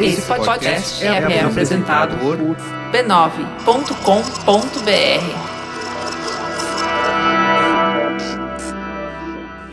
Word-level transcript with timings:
Esse 0.00 0.22
podcast 0.22 1.04
é, 1.04 1.06
é 1.08 1.40
apresentado 1.44 2.16
por 2.18 2.36
b9.com.br. 2.92 3.92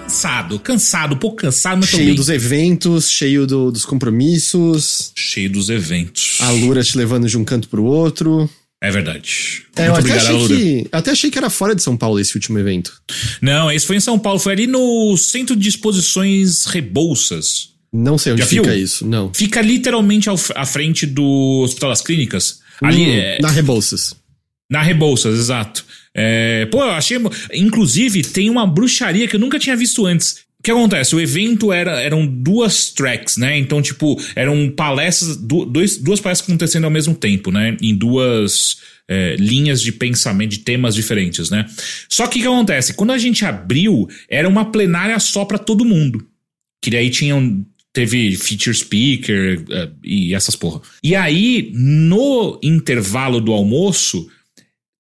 Cansado, 0.04 0.60
cansado, 0.60 1.16
um 1.16 1.18
pouco 1.18 1.38
cansado, 1.38 1.78
mas 1.80 1.90
Cheio 1.90 2.16
dos 2.16 2.30
eventos, 2.30 3.10
cheio 3.10 3.46
do- 3.48 3.72
dos 3.72 3.86
compromissos, 3.86 5.12
Cheio 5.16 5.50
dos 5.52 5.70
eventos. 5.70 6.38
a 6.42 6.50
Lura 6.52 6.84
te 6.84 6.98
levando 6.98 7.28
de 7.28 7.38
um 7.38 7.44
canto 7.46 7.70
pro 7.70 7.84
outro. 7.84 8.50
É 8.82 8.90
verdade. 8.92 9.66
É, 9.76 9.88
eu 9.88 9.92
Muito 9.94 10.00
até 10.06 10.14
obrigado, 10.14 10.22
achei, 10.26 10.36
Laura. 10.38 10.56
que, 10.56 10.90
eu 10.92 11.00
até 11.00 11.12
achei 11.12 11.30
que 11.30 11.38
era 11.38 11.50
fora 11.50 11.76
de 11.76 11.84
São 11.84 11.96
Paulo 11.98 12.20
esse 12.20 12.34
último 12.36 12.58
evento. 12.58 12.94
Não, 13.42 13.70
esse 13.72 13.86
foi 13.86 13.98
em 13.98 14.00
São 14.00 14.18
Paulo, 14.18 14.40
foi 14.40 14.54
ali 14.54 14.68
no 14.68 15.16
Centro 15.18 15.56
de 15.56 15.70
Exposições 15.70 16.66
Rebouças. 16.66 17.70
Não 17.92 18.18
sei 18.18 18.34
onde 18.34 18.42
Já 18.42 18.48
fica 18.48 18.72
viu? 18.72 18.84
isso, 18.84 19.06
não. 19.06 19.34
Fica 19.34 19.62
literalmente 19.62 20.30
ao, 20.30 20.36
à 20.56 20.66
frente 20.66 21.06
do 21.06 21.62
Hospital 21.64 21.90
das 21.90 22.02
Clínicas. 22.02 22.60
Ali 22.82 23.04
Hum, 23.04 23.14
é, 23.14 23.38
Na 23.42 23.50
Rebouças. 23.50 24.16
Na 24.70 24.82
Rebouças, 24.82 25.38
exato. 25.38 25.84
É, 26.16 26.66
pô, 26.68 26.84
eu 26.84 26.92
achei. 26.92 27.18
Inclusive, 27.54 28.22
tem 28.22 28.50
uma 28.50 28.68
bruxaria 28.68 29.28
que 29.28 29.36
eu 29.36 29.40
nunca 29.40 29.58
tinha 29.60 29.76
visto 29.76 30.06
antes. 30.06 30.48
O 30.60 30.64
que 30.64 30.72
acontece? 30.72 31.16
O 31.16 31.22
evento 31.22 31.72
era, 31.72 32.02
eram 32.02 32.28
duas 32.28 32.92
tracks, 32.92 33.38
né? 33.38 33.58
Então, 33.58 33.82
tipo, 33.82 34.22
eram 34.36 34.70
palestras, 34.70 35.38
dois, 35.38 35.98
duas 35.98 36.20
palestras 36.20 36.50
acontecendo 36.50 36.84
ao 36.84 36.92
mesmo 36.92 37.16
tempo, 37.16 37.50
né? 37.50 37.78
Em 37.82 37.96
duas 37.96 38.78
é, 39.08 39.36
linhas 39.40 39.82
de 39.82 39.94
pensamento, 39.94 40.52
de 40.52 40.60
temas 40.60 40.96
diferentes, 40.96 41.50
né? 41.50 41.66
Só 42.10 42.28
que 42.28 42.40
o 42.40 42.42
que 42.42 42.48
acontece? 42.48 42.94
Quando 42.94 43.12
a 43.12 43.18
gente 43.18 43.46
abriu, 43.46 44.08
era 44.30 44.48
uma 44.50 44.66
plenária 44.70 45.18
só 45.20 45.46
pra 45.46 45.58
todo 45.58 45.86
mundo. 45.86 46.28
Que 46.84 46.92
daí 46.92 47.10
tinham. 47.10 47.66
Teve 47.92 48.36
feature 48.36 48.76
speaker 48.76 49.64
eh, 49.70 49.90
e 50.04 50.36
essas 50.36 50.56
porra. 50.56 50.82
E 51.04 51.16
aí, 51.16 51.72
no 51.74 52.60
intervalo 52.62 53.42
do 53.42 53.52
almoço, 53.52 54.30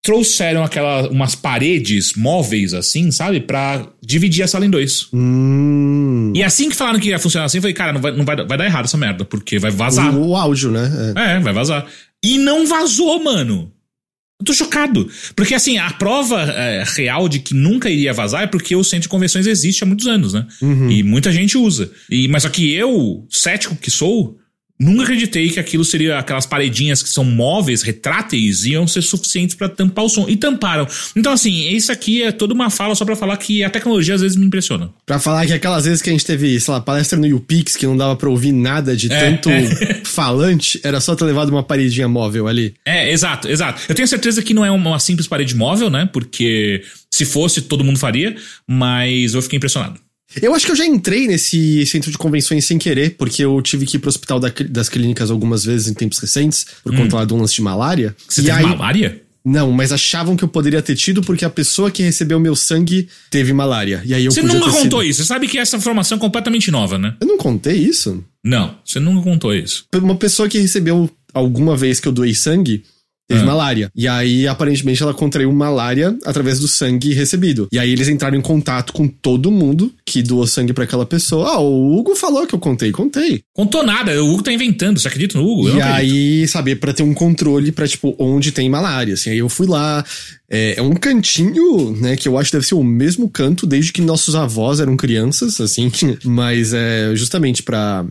trouxeram 0.01 0.63
aquela, 0.63 1.09
umas 1.09 1.35
paredes 1.35 2.13
móveis 2.15 2.73
assim, 2.73 3.11
sabe? 3.11 3.41
Pra 3.41 3.87
dividir 4.01 4.43
a 4.43 4.47
sala 4.47 4.65
em 4.65 4.69
dois. 4.69 5.07
Hum. 5.13 6.33
E 6.35 6.43
assim 6.43 6.69
que 6.69 6.75
falaram 6.75 6.99
que 6.99 7.09
ia 7.09 7.19
funcionar 7.19 7.45
assim, 7.45 7.57
eu 7.57 7.61
falei, 7.61 7.73
cara, 7.73 7.93
não 7.93 8.01
vai, 8.01 8.11
não 8.15 8.25
vai, 8.25 8.35
vai 8.37 8.57
dar 8.57 8.65
errado 8.65 8.85
essa 8.85 8.97
merda, 8.97 9.25
porque 9.25 9.59
vai 9.59 9.71
vazar. 9.71 10.15
O, 10.15 10.29
o 10.29 10.35
áudio, 10.35 10.71
né? 10.71 11.13
É. 11.15 11.35
É, 11.35 11.39
vai 11.39 11.53
vazar. 11.53 11.85
E 12.23 12.37
não 12.37 12.65
vazou, 12.65 13.23
mano. 13.23 13.71
Eu 14.39 14.45
tô 14.45 14.53
chocado. 14.53 15.09
Porque, 15.35 15.53
assim, 15.53 15.77
a 15.77 15.91
prova 15.91 16.41
é, 16.43 16.83
real 16.85 17.27
de 17.27 17.39
que 17.39 17.53
nunca 17.53 17.89
iria 17.89 18.13
vazar 18.13 18.43
é 18.43 18.47
porque 18.47 18.73
o 18.73 18.83
centro 18.83 19.03
de 19.03 19.09
convenções 19.09 19.45
existe 19.45 19.83
há 19.83 19.87
muitos 19.87 20.07
anos, 20.07 20.33
né? 20.33 20.47
E 20.89 21.03
muita 21.03 21.31
gente 21.31 21.57
usa. 21.57 21.91
E, 22.09 22.27
mas 22.29 22.43
só 22.43 22.49
que 22.49 22.73
eu, 22.73 23.25
cético 23.29 23.75
que 23.75 23.91
sou, 23.91 24.39
nunca 24.79 25.03
acreditei 25.03 25.49
que 25.49 25.59
aquilo 25.59 25.83
seria 25.83 26.17
aquelas 26.17 26.45
paredinhas 26.45 27.03
que 27.03 27.09
são 27.09 27.25
móveis, 27.25 27.81
retráteis, 27.81 28.63
iam 28.63 28.87
ser 28.87 29.01
suficientes 29.01 29.55
pra 29.55 29.67
tampar 29.67 30.05
o 30.05 30.09
som. 30.09 30.25
E 30.29 30.37
tamparam. 30.37 30.87
Então, 31.15 31.33
assim, 31.33 31.69
isso 31.69 31.91
aqui 31.91 32.23
é 32.23 32.31
toda 32.31 32.53
uma 32.53 32.69
fala 32.69 32.95
só 32.95 33.03
pra 33.03 33.15
falar 33.15 33.35
que 33.37 33.63
a 33.63 33.69
tecnologia 33.69 34.15
às 34.15 34.21
vezes 34.21 34.37
me 34.37 34.45
impressiona. 34.45 34.89
Pra 35.05 35.19
falar 35.19 35.45
que 35.45 35.53
aquelas 35.53 35.85
vezes 35.85 36.01
que 36.01 36.09
a 36.09 36.13
gente 36.13 36.25
teve, 36.25 36.59
sei 36.59 36.73
lá, 36.73 36.79
palestra 36.79 37.19
no 37.19 37.27
YouPix 37.27 37.75
que 37.75 37.85
não 37.85 37.97
dava 37.97 38.15
pra 38.15 38.29
ouvir 38.29 38.51
nada 38.51 38.95
de 38.95 39.11
É, 39.11 39.31
tanto 39.31 39.49
falante, 40.07 40.79
era 40.83 41.01
só 41.01 41.15
ter 41.15 41.25
levado 41.25 41.49
uma 41.49 41.63
paredinha 41.63 42.07
móvel 42.07 42.47
ali. 42.47 42.73
É, 42.85 43.11
exato, 43.11 43.49
exato. 43.49 43.81
Eu 43.89 43.95
tenho 43.95 44.07
certeza 44.07 44.41
que 44.41 44.53
não 44.53 44.63
é 44.63 44.71
uma 44.71 44.97
simples 44.99 45.27
parede 45.27 45.55
móvel, 45.55 45.89
né? 45.89 46.07
Porque 46.11 46.83
se 47.11 47.25
fosse, 47.25 47.61
todo 47.61 47.83
mundo 47.83 47.99
faria, 47.99 48.35
mas 48.67 49.33
eu 49.33 49.41
fiquei 49.41 49.57
impressionado. 49.57 49.99
Eu 50.41 50.53
acho 50.53 50.65
que 50.65 50.71
eu 50.71 50.75
já 50.75 50.85
entrei 50.85 51.27
nesse 51.27 51.85
centro 51.85 52.11
de 52.11 52.17
convenções 52.17 52.65
sem 52.65 52.77
querer, 52.77 53.15
porque 53.17 53.43
eu 53.43 53.59
tive 53.61 53.85
que 53.85 53.97
ir 53.97 53.99
pro 53.99 54.09
hospital 54.09 54.39
da- 54.39 54.53
das 54.69 54.87
clínicas 54.89 55.31
algumas 55.31 55.63
vezes 55.65 55.87
em 55.87 55.93
tempos 55.93 56.19
recentes, 56.19 56.65
por 56.83 56.95
conta 56.95 57.15
lá 57.15 57.25
de 57.25 57.33
um 57.33 57.37
lance 57.37 57.55
de 57.55 57.61
malária. 57.61 58.15
Hum. 58.19 58.23
Você 58.27 58.41
e 58.41 58.45
teve 58.45 58.57
aí, 58.57 58.63
malária? 58.65 59.21
Não, 59.43 59.71
mas 59.71 59.91
achavam 59.91 60.35
que 60.35 60.43
eu 60.43 60.47
poderia 60.49 60.81
ter 60.81 60.95
tido 60.95 61.21
porque 61.21 61.45
a 61.45 61.49
pessoa 61.49 61.89
que 61.89 62.03
recebeu 62.03 62.39
meu 62.39 62.55
sangue 62.55 63.07
teve 63.31 63.53
malária. 63.53 64.01
E 64.05 64.13
aí 64.13 64.25
eu 64.25 64.31
Você 64.31 64.41
nunca 64.43 64.69
contou 64.69 64.99
sido... 64.99 65.03
isso. 65.03 65.21
Você 65.23 65.27
sabe 65.27 65.47
que 65.47 65.57
essa 65.57 65.77
informação 65.77 66.17
é 66.17 66.21
completamente 66.21 66.69
nova, 66.69 66.99
né? 66.99 67.15
Eu 67.21 67.25
não 67.25 67.37
contei 67.37 67.77
isso? 67.77 68.23
Não, 68.43 68.75
você 68.85 68.99
nunca 68.99 69.23
contou 69.23 69.53
isso. 69.55 69.85
Uma 69.95 70.15
pessoa 70.15 70.47
que 70.49 70.59
recebeu 70.59 71.09
alguma 71.33 71.75
vez 71.75 71.99
que 71.99 72.07
eu 72.07 72.11
doei 72.11 72.35
sangue 72.35 72.83
teve 73.29 73.41
Ah. 73.41 73.45
malária. 73.45 73.91
E 73.95 74.07
aí, 74.07 74.47
aparentemente, 74.47 75.01
ela 75.03 75.13
contraiu 75.13 75.51
malária 75.53 76.17
através 76.25 76.59
do 76.59 76.67
sangue 76.67 77.13
recebido. 77.13 77.67
E 77.71 77.77
aí 77.79 77.91
eles 77.91 78.07
entraram 78.09 78.37
em 78.37 78.41
contato 78.41 78.91
com 78.91 79.07
todo 79.07 79.51
mundo 79.51 79.91
que 80.05 80.21
doou 80.23 80.45
sangue 80.47 80.73
pra 80.73 80.83
aquela 80.83 81.05
pessoa. 81.05 81.47
Ah, 81.53 81.59
o 81.59 81.95
Hugo 81.97 82.15
falou 82.15 82.45
que 82.47 82.55
eu 82.55 82.59
contei, 82.59 82.91
contei. 82.91 83.41
Contou 83.53 83.85
nada. 83.85 84.21
O 84.23 84.33
Hugo 84.33 84.43
tá 84.43 84.51
inventando. 84.51 84.99
Você 84.99 85.07
acredita 85.07 85.37
no 85.37 85.45
Hugo? 85.45 85.69
Eu 85.69 85.77
E 85.77 85.81
aí, 85.81 86.47
saber 86.47 86.77
pra 86.77 86.91
ter 86.93 87.03
um 87.03 87.13
controle 87.13 87.71
pra, 87.71 87.87
tipo, 87.87 88.15
onde 88.17 88.51
tem 88.51 88.69
malária, 88.69 89.13
assim. 89.13 89.29
Aí 89.29 89.37
eu 89.37 89.47
fui 89.49 89.67
lá. 89.67 90.03
É, 90.51 90.75
é 90.79 90.81
um 90.81 90.95
cantinho, 90.95 91.91
né, 91.91 92.15
que 92.15 92.27
eu 92.27 92.35
acho 92.35 92.49
que 92.49 92.57
deve 92.57 92.65
ser 92.67 92.73
o 92.73 92.83
mesmo 92.83 93.29
canto 93.29 93.67
desde 93.67 93.93
que 93.93 94.01
nossos 94.01 94.33
avós 94.33 94.79
eram 94.79 94.97
crianças, 94.97 95.61
assim. 95.61 95.91
Mas 96.25 96.73
é 96.73 97.11
justamente 97.15 97.61
pra, 97.61 98.03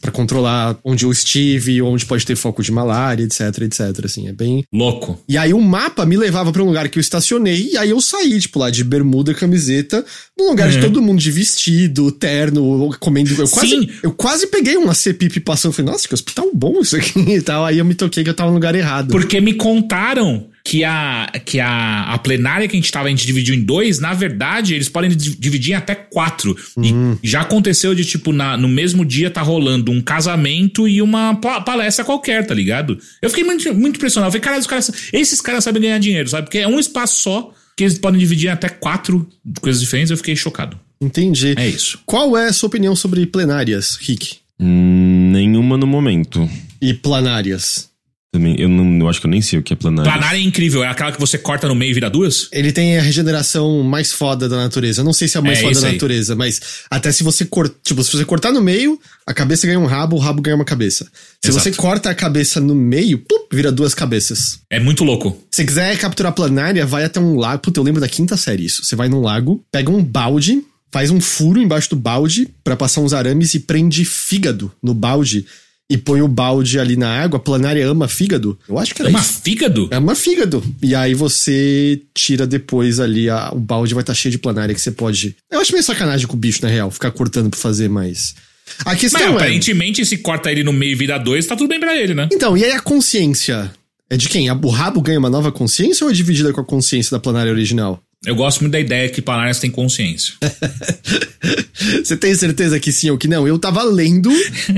pra 0.00 0.10
controlar 0.12 0.76
onde 0.84 1.04
eu 1.04 1.10
estive, 1.12 1.80
onde 1.82 2.04
pode 2.04 2.24
ter 2.26 2.36
foco 2.36 2.62
de 2.62 2.70
malária, 2.70 3.24
etc, 3.24 3.40
etc, 3.62 4.04
assim. 4.04 4.28
É 4.28 4.32
bem... 4.32 4.62
Louco. 4.72 5.18
E 5.28 5.36
aí 5.38 5.52
o 5.54 5.60
mapa 5.60 6.04
me 6.04 6.16
levava 6.16 6.52
pra 6.52 6.62
um 6.62 6.66
lugar 6.66 6.88
que 6.88 6.98
eu 6.98 7.00
estacionei, 7.00 7.70
e 7.72 7.76
aí 7.76 7.90
eu 7.90 8.00
saí, 8.00 8.38
tipo, 8.38 8.58
lá 8.58 8.70
de 8.70 8.84
bermuda, 8.84 9.32
camiseta, 9.34 10.04
num 10.38 10.48
lugar 10.50 10.68
de 10.70 10.76
Uhum. 10.76 10.82
todo 10.82 11.02
mundo 11.02 11.18
de 11.20 11.30
vestido, 11.30 12.12
terno, 12.12 12.94
comendo. 13.00 13.30
Eu 13.30 13.48
quase, 13.48 13.68
Sim. 13.70 13.88
eu 14.02 14.12
quase 14.12 14.46
peguei 14.46 14.76
uma 14.76 14.94
CPIP 14.94 15.40
passando, 15.40 15.72
falei, 15.72 15.90
nossa, 15.92 16.06
que 16.06 16.14
hospital 16.14 16.50
bom 16.54 16.80
isso 16.80 16.96
aqui 16.96 17.18
e 17.18 17.42
tal. 17.42 17.64
Aí 17.64 17.78
eu 17.78 17.84
me 17.84 17.94
toquei 17.94 18.22
que 18.22 18.30
eu 18.30 18.34
tava 18.34 18.50
no 18.50 18.54
lugar 18.56 18.74
errado. 18.74 19.10
Porque 19.10 19.40
me 19.40 19.54
contaram 19.54 20.46
que 20.64 20.84
a, 20.84 21.30
que 21.44 21.60
a, 21.60 22.12
a 22.12 22.18
plenária 22.18 22.68
que 22.68 22.76
a 22.76 22.80
gente 22.80 22.90
tava, 22.92 23.06
a 23.06 23.10
gente 23.10 23.26
dividiu 23.26 23.54
em 23.54 23.62
dois, 23.62 23.98
na 23.98 24.12
verdade, 24.12 24.74
eles 24.74 24.88
podem 24.88 25.10
di- 25.10 25.36
dividir 25.38 25.72
em 25.72 25.74
até 25.76 25.94
quatro. 25.94 26.56
Hum. 26.76 27.16
E 27.22 27.26
já 27.28 27.40
aconteceu 27.40 27.94
de, 27.94 28.04
tipo, 28.04 28.32
na, 28.32 28.56
no 28.56 28.68
mesmo 28.68 29.04
dia 29.04 29.30
tá 29.30 29.40
rolando 29.40 29.90
um 29.90 30.00
casamento 30.00 30.86
e 30.86 31.00
uma 31.00 31.34
pa- 31.36 31.60
palestra 31.60 32.04
qualquer, 32.04 32.46
tá 32.46 32.54
ligado? 32.54 32.98
Eu 33.22 33.30
fiquei 33.30 33.44
muito, 33.44 33.72
muito 33.74 33.96
impressionado. 33.96 34.28
Eu 34.28 34.32
falei, 34.32 34.44
cara, 34.44 34.58
os 34.60 34.66
caras, 34.66 34.92
esses 35.12 35.40
caras 35.40 35.64
sabem 35.64 35.80
ganhar 35.82 35.98
dinheiro, 35.98 36.28
sabe? 36.28 36.46
Porque 36.46 36.58
é 36.58 36.68
um 36.68 36.78
espaço 36.78 37.22
só 37.22 37.52
que 37.76 37.84
eles 37.84 37.98
podem 37.98 38.18
dividir 38.20 38.48
em 38.48 38.52
até 38.52 38.68
quatro 38.68 39.26
coisas 39.60 39.80
diferentes. 39.80 40.10
Eu 40.10 40.16
fiquei 40.16 40.34
chocado. 40.36 40.78
Entendi. 41.00 41.54
É 41.56 41.68
isso. 41.68 42.00
Qual 42.04 42.36
é 42.36 42.48
a 42.48 42.52
sua 42.52 42.66
opinião 42.66 42.96
sobre 42.96 43.24
plenárias, 43.24 43.96
Rick? 44.00 44.38
Hum, 44.60 45.30
nenhuma 45.32 45.76
no 45.78 45.86
momento. 45.86 46.50
E 46.82 46.92
planárias? 46.92 47.87
Também, 48.30 48.56
eu 48.60 48.68
não, 48.68 48.98
eu 49.00 49.08
acho 49.08 49.20
que 49.22 49.26
eu 49.26 49.30
nem 49.30 49.40
sei 49.40 49.58
o 49.58 49.62
que 49.62 49.72
é 49.72 49.76
planária. 49.76 50.10
Planária 50.12 50.36
é 50.38 50.42
incrível, 50.42 50.84
é 50.84 50.88
aquela 50.88 51.10
que 51.10 51.18
você 51.18 51.38
corta 51.38 51.66
no 51.66 51.74
meio 51.74 51.92
e 51.92 51.94
vira 51.94 52.10
duas? 52.10 52.46
Ele 52.52 52.70
tem 52.72 52.98
a 52.98 53.00
regeneração 53.00 53.82
mais 53.82 54.12
foda 54.12 54.46
da 54.46 54.56
natureza. 54.58 55.00
Eu 55.00 55.04
não 55.06 55.14
sei 55.14 55.26
se 55.26 55.38
é 55.38 55.40
a 55.40 55.42
mais 55.42 55.58
É, 55.58 55.62
foda 55.62 55.80
da 55.80 55.86
aí. 55.86 55.92
natureza, 55.94 56.36
mas 56.36 56.60
até 56.90 57.10
se 57.10 57.22
você 57.22 57.46
cortar, 57.46 57.74
tipo, 57.82 58.04
se 58.04 58.14
você 58.14 58.26
cortar 58.26 58.52
no 58.52 58.60
meio, 58.60 59.00
a 59.26 59.32
cabeça 59.32 59.66
ganha 59.66 59.80
um 59.80 59.86
rabo, 59.86 60.16
o 60.16 60.18
rabo 60.18 60.42
ganha 60.42 60.54
uma 60.56 60.64
cabeça. 60.64 61.06
Se 61.42 61.48
Exato. 61.50 61.64
você 61.64 61.72
corta 61.72 62.10
a 62.10 62.14
cabeça 62.14 62.60
no 62.60 62.74
meio, 62.74 63.16
plup, 63.18 63.46
vira 63.50 63.72
duas 63.72 63.94
cabeças. 63.94 64.60
É 64.70 64.78
muito 64.78 65.04
louco. 65.04 65.42
Se 65.50 65.64
quiser 65.64 65.96
capturar 65.96 66.32
planária, 66.32 66.84
vai 66.84 67.04
até 67.04 67.18
um 67.18 67.34
lago. 67.34 67.62
Puta, 67.62 67.80
eu 67.80 67.84
lembro 67.84 68.00
da 68.00 68.08
quinta 68.08 68.36
série 68.36 68.66
isso. 68.66 68.84
Você 68.84 68.94
vai 68.94 69.08
num 69.08 69.22
lago, 69.22 69.64
pega 69.72 69.90
um 69.90 70.04
balde, 70.04 70.62
faz 70.92 71.10
um 71.10 71.18
furo 71.20 71.62
embaixo 71.62 71.88
do 71.88 71.96
balde 71.96 72.46
pra 72.62 72.76
passar 72.76 73.00
uns 73.00 73.14
arames 73.14 73.54
e 73.54 73.60
prende 73.60 74.04
fígado 74.04 74.70
no 74.82 74.92
balde 74.92 75.46
e 75.90 75.96
põe 75.96 76.20
o 76.20 76.28
balde 76.28 76.78
ali 76.78 76.96
na 76.96 77.08
água. 77.22 77.38
A 77.38 77.42
planária 77.42 77.86
ama 77.88 78.06
fígado. 78.08 78.58
Eu 78.68 78.78
acho 78.78 78.94
que 78.94 79.00
era 79.02 79.08
Ama 79.08 79.20
isso. 79.20 79.40
fígado? 79.42 79.88
É 79.90 79.98
uma 79.98 80.14
fígado. 80.14 80.62
E 80.82 80.94
aí 80.94 81.14
você 81.14 82.02
tira 82.14 82.46
depois 82.46 83.00
ali, 83.00 83.28
a- 83.30 83.50
o 83.52 83.58
balde 83.58 83.94
vai 83.94 84.02
estar 84.02 84.14
cheio 84.14 84.32
de 84.32 84.38
planária 84.38 84.74
que 84.74 84.80
você 84.80 84.90
pode. 84.90 85.36
Eu 85.50 85.60
acho 85.60 85.72
meio 85.72 85.82
sacanagem 85.84 86.26
com 86.26 86.34
o 86.34 86.38
bicho, 86.38 86.60
na 86.62 86.68
real, 86.68 86.90
ficar 86.90 87.10
cortando 87.10 87.48
pra 87.50 87.58
fazer 87.58 87.88
mais. 87.88 88.34
A 88.80 88.90
Mas 88.90 89.00
questão 89.00 89.20
é. 89.22 89.26
aparentemente, 89.28 90.04
se 90.04 90.18
corta 90.18 90.52
ele 90.52 90.62
no 90.62 90.72
meio 90.74 90.92
e 90.92 90.94
vira 90.94 91.16
dois, 91.16 91.46
tá 91.46 91.56
tudo 91.56 91.68
bem 91.68 91.80
pra 91.80 91.96
ele, 91.96 92.12
né? 92.12 92.28
Então, 92.30 92.54
e 92.56 92.64
aí 92.64 92.72
a 92.72 92.80
consciência? 92.80 93.72
É 94.10 94.16
de 94.16 94.28
quem? 94.28 94.48
A- 94.50 94.54
O 94.62 94.68
rabo 94.68 95.00
ganha 95.00 95.18
uma 95.18 95.30
nova 95.30 95.50
consciência 95.50 96.04
ou 96.04 96.10
é 96.10 96.14
dividida 96.14 96.52
com 96.52 96.60
a 96.60 96.64
consciência 96.64 97.10
da 97.10 97.20
planária 97.20 97.50
original? 97.52 98.02
Eu 98.24 98.34
gosto 98.34 98.60
muito 98.60 98.72
da 98.72 98.80
ideia 98.80 99.08
que 99.08 99.22
planárias 99.22 99.60
têm 99.60 99.70
consciência. 99.70 100.34
Você 102.04 102.16
tem 102.16 102.34
certeza 102.34 102.80
que 102.80 102.90
sim 102.90 103.10
ou 103.10 103.18
que 103.18 103.28
não? 103.28 103.46
Eu 103.46 103.58
tava 103.58 103.82
lendo 103.82 104.30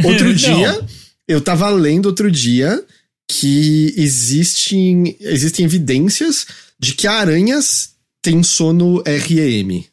outro 0.04 0.32
dia. 0.34 0.86
Eu 1.26 1.40
tava 1.40 1.68
lendo 1.70 2.06
outro 2.06 2.30
dia 2.30 2.82
que 3.30 3.94
existem, 3.96 5.16
existem 5.20 5.64
evidências 5.64 6.46
de 6.78 6.94
que 6.94 7.06
aranhas 7.06 7.90
têm 8.20 8.42
sono 8.42 9.02
REM. 9.06 9.86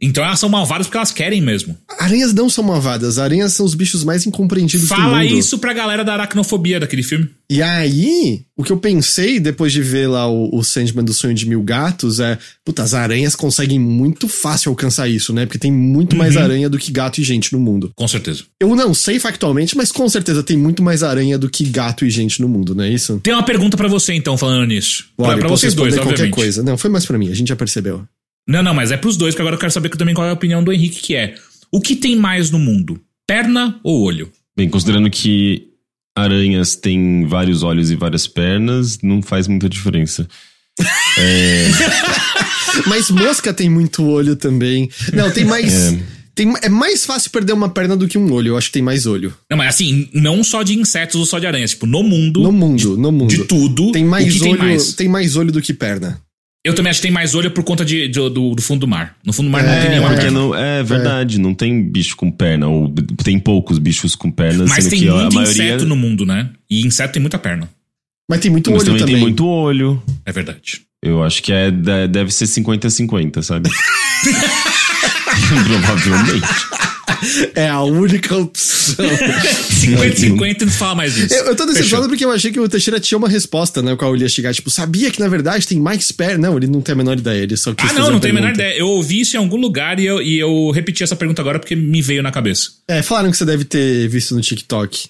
Então 0.00 0.22
elas 0.24 0.38
são 0.38 0.48
malvadas 0.48 0.86
porque 0.86 0.96
elas 0.98 1.10
querem 1.12 1.40
mesmo. 1.40 1.76
Aranhas 1.98 2.34
não 2.34 2.48
são 2.50 2.62
malvadas, 2.62 3.18
aranhas 3.18 3.52
são 3.54 3.64
os 3.64 3.74
bichos 3.74 4.04
mais 4.04 4.26
incompreendidos 4.26 4.88
do 4.88 4.94
Fala 4.94 5.22
mundo. 5.22 5.34
isso 5.38 5.58
pra 5.58 5.72
galera 5.72 6.04
da 6.04 6.12
aracnofobia 6.12 6.78
daquele 6.78 7.02
filme. 7.02 7.28
E 7.48 7.62
aí, 7.62 8.42
o 8.56 8.64
que 8.64 8.72
eu 8.72 8.76
pensei 8.76 9.38
depois 9.38 9.72
de 9.72 9.80
ver 9.80 10.08
lá 10.08 10.28
o, 10.28 10.50
o 10.56 10.64
Sandman 10.64 11.04
do 11.04 11.14
Sonho 11.14 11.32
de 11.34 11.46
Mil 11.48 11.62
Gatos 11.62 12.18
é, 12.20 12.36
puta, 12.64 12.82
as 12.82 12.92
aranhas 12.92 13.34
conseguem 13.36 13.78
muito 13.78 14.26
fácil 14.28 14.70
alcançar 14.70 15.08
isso, 15.08 15.32
né? 15.32 15.46
Porque 15.46 15.58
tem 15.58 15.72
muito 15.72 16.12
Uhum. 16.12 16.18
mais 16.18 16.36
aranha 16.36 16.68
do 16.68 16.76
que 16.78 16.90
gato 16.90 17.20
e 17.20 17.24
gente 17.24 17.52
no 17.52 17.60
mundo. 17.60 17.92
Com 17.94 18.08
certeza. 18.08 18.42
Eu 18.60 18.74
não 18.74 18.92
sei 18.92 19.18
factualmente, 19.20 19.76
mas 19.76 19.92
com 19.92 20.08
certeza 20.08 20.42
tem 20.42 20.56
muito 20.56 20.82
mais 20.82 21.02
aranha 21.02 21.38
do 21.38 21.48
que 21.48 21.64
gato 21.64 22.04
e 22.04 22.10
gente 22.10 22.40
no 22.40 22.48
mundo, 22.48 22.74
não 22.74 22.84
é 22.84 22.90
isso? 22.90 23.20
Tem 23.22 23.32
uma 23.32 23.42
pergunta 23.44 23.76
pra 23.76 23.88
você 23.88 24.12
então, 24.12 24.36
falando 24.36 24.66
nisso. 24.66 25.04
Pra, 25.16 25.28
Olha, 25.28 25.38
pra 25.38 25.48
posso 25.48 25.60
vocês 25.60 25.74
dois, 25.74 25.94
responder 25.94 26.10
obviamente. 26.14 26.32
qualquer 26.34 26.42
coisa. 26.44 26.62
Não, 26.62 26.76
foi 26.76 26.90
mais 26.90 27.06
pra 27.06 27.16
mim, 27.18 27.30
a 27.30 27.34
gente 27.34 27.48
já 27.48 27.56
percebeu. 27.56 28.02
Não, 28.48 28.62
não, 28.62 28.74
mas 28.74 28.92
é 28.92 28.96
pros 28.96 29.16
dois, 29.16 29.34
que 29.34 29.40
agora 29.40 29.56
eu 29.56 29.60
quero 29.60 29.72
saber 29.72 29.88
também 29.90 30.14
qual 30.14 30.26
é 30.26 30.30
a 30.30 30.34
opinião 30.34 30.62
do 30.62 30.72
Henrique, 30.72 31.00
que 31.00 31.16
é. 31.16 31.34
O 31.72 31.80
que 31.80 31.96
tem 31.96 32.16
mais 32.16 32.50
no 32.50 32.58
mundo? 32.58 33.00
Perna 33.26 33.80
ou 33.82 34.02
olho? 34.02 34.30
Bem, 34.56 34.68
considerando 34.68 35.10
que 35.10 35.68
aranhas 36.16 36.76
têm 36.76 37.26
vários 37.26 37.62
olhos 37.62 37.90
e 37.90 37.96
várias 37.96 38.26
pernas, 38.26 38.98
não 39.02 39.20
faz 39.20 39.48
muita 39.48 39.68
diferença. 39.68 40.26
Mas 42.86 43.10
mosca 43.10 43.52
tem 43.52 43.68
muito 43.68 44.04
olho 44.04 44.36
também. 44.36 44.88
Não, 45.12 45.30
tem 45.30 45.44
mais. 45.44 45.92
É. 45.92 45.98
Tem, 46.34 46.52
é 46.62 46.68
mais 46.68 47.06
fácil 47.06 47.30
perder 47.30 47.54
uma 47.54 47.70
perna 47.70 47.96
do 47.96 48.06
que 48.06 48.18
um 48.18 48.30
olho. 48.30 48.48
Eu 48.48 48.58
acho 48.58 48.66
que 48.68 48.74
tem 48.74 48.82
mais 48.82 49.06
olho. 49.06 49.34
Não, 49.50 49.56
mas 49.56 49.68
assim, 49.68 50.06
não 50.12 50.44
só 50.44 50.62
de 50.62 50.78
insetos 50.78 51.16
ou 51.16 51.24
só 51.24 51.38
de 51.38 51.46
aranhas. 51.46 51.70
Tipo, 51.70 51.86
no 51.86 52.02
mundo, 52.02 52.42
No 52.42 52.52
mundo, 52.52 52.96
no 52.98 53.10
mundo. 53.10 53.30
de 53.30 53.44
tudo, 53.44 53.90
Tem 53.90 54.04
mais 54.04 54.34
olho. 54.34 54.42
tem 54.42 54.56
mais? 54.58 54.92
Tem 54.92 55.08
mais 55.08 55.34
olho 55.36 55.50
do 55.50 55.62
que 55.62 55.72
perna. 55.72 56.20
Eu 56.66 56.74
também 56.74 56.90
acho 56.90 56.98
que 57.00 57.06
tem 57.06 57.12
mais 57.12 57.34
olho 57.34 57.50
por 57.50 57.62
conta 57.64 57.84
de, 57.84 58.08
de- 58.08 58.28
do, 58.30 58.54
do 58.54 58.60
fundo 58.62 58.80
do 58.80 58.88
mar. 58.88 59.14
No 59.24 59.32
fundo 59.32 59.46
do 59.46 59.52
mar 59.52 59.62
não 59.62 59.70
É, 59.72 59.80
tem 59.80 59.90
nenhuma 59.90 60.08
Porque 60.08 60.22
perna. 60.22 60.38
não, 60.40 60.54
é 60.54 60.82
verdade, 60.82 61.38
não 61.40 61.54
tem 61.54 61.82
bicho 61.82 62.16
com 62.16 62.30
perna, 62.30 62.66
ou 62.68 62.92
tem 63.22 63.38
poucos 63.38 63.78
bichos 63.78 64.14
com 64.14 64.30
pernas, 64.30 64.68
Mas 64.68 64.86
tem 64.88 64.98
que 65.00 65.08
a 65.08 65.12
muito 65.14 65.34
maioria. 65.34 65.52
inseto 65.64 65.86
no 65.86 65.94
mundo, 65.96 66.26
né? 66.26 66.50
E 66.68 66.86
inseto 66.86 67.12
tem 67.14 67.20
muita 67.22 67.38
perna. 67.38 67.68
Mas 68.28 68.40
tem 68.40 68.50
muito 68.50 68.70
Mas 68.70 68.80
olho 68.82 68.86
também, 68.86 69.00
também. 69.00 69.14
tem 69.14 69.22
muito 69.22 69.46
olho. 69.46 70.02
É 70.24 70.32
verdade. 70.32 70.80
Eu 71.02 71.22
acho 71.22 71.40
que 71.42 71.52
é, 71.52 71.70
de- 71.70 72.08
deve 72.08 72.32
ser 72.32 72.46
50-50, 72.46 73.42
sabe? 73.42 73.70
Provavelmente. 75.66 76.46
É 77.54 77.68
a 77.68 77.82
única 77.82 78.36
opção. 78.36 79.04
50-50 79.06 80.62
não 80.62 80.68
fala 80.72 80.94
mais 80.94 81.14
disso. 81.14 81.34
eu, 81.34 81.46
eu 81.46 81.56
tô 81.56 81.66
decepcionado 81.66 82.08
porque 82.08 82.24
eu 82.24 82.30
achei 82.30 82.50
que 82.52 82.60
o 82.60 82.68
Teixeira 82.68 82.98
tinha 83.00 83.18
uma 83.18 83.28
resposta, 83.28 83.82
né? 83.82 83.92
O 83.92 83.96
qual 83.96 84.14
ele 84.14 84.24
ia 84.24 84.28
chegar, 84.28 84.54
tipo, 84.54 84.70
sabia 84.70 85.10
que 85.10 85.20
na 85.20 85.28
verdade 85.28 85.66
tem 85.66 85.78
mais 85.80 86.10
perna. 86.12 86.48
Não, 86.48 86.56
ele 86.56 86.66
não 86.66 86.80
tem 86.80 86.92
a 86.92 86.96
menor 86.96 87.18
ideia. 87.18 87.42
Ele 87.42 87.56
só 87.56 87.74
quis 87.74 87.90
Ah, 87.90 87.94
não, 87.94 88.10
não 88.12 88.20
tenho 88.20 88.32
a 88.32 88.40
menor 88.40 88.52
ideia. 88.54 88.76
Eu 88.78 88.88
ouvi 88.88 89.20
isso 89.20 89.36
em 89.36 89.38
algum 89.38 89.56
lugar 89.56 89.98
e 89.98 90.06
eu, 90.06 90.20
e 90.22 90.38
eu 90.38 90.70
repeti 90.70 91.02
essa 91.02 91.16
pergunta 91.16 91.40
agora 91.42 91.58
porque 91.58 91.74
me 91.76 92.00
veio 92.02 92.22
na 92.22 92.30
cabeça. 92.30 92.70
É, 92.88 93.02
falaram 93.02 93.30
que 93.30 93.36
você 93.36 93.44
deve 93.44 93.64
ter 93.64 94.08
visto 94.08 94.34
no 94.34 94.40
TikTok. 94.40 95.08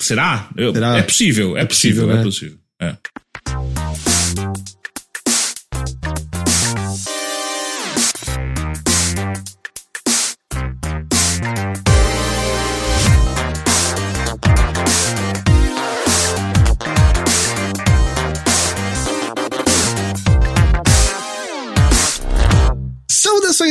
Será? 0.00 0.48
Eu- 0.56 0.72
Será? 0.72 0.98
É 0.98 1.02
possível, 1.02 1.56
é, 1.56 1.62
É 1.62 1.64
possível, 1.64 2.06
possível, 2.06 2.10
é 2.12 2.16
né? 2.16 2.22
possível. 2.22 2.56
É. 2.80 3.83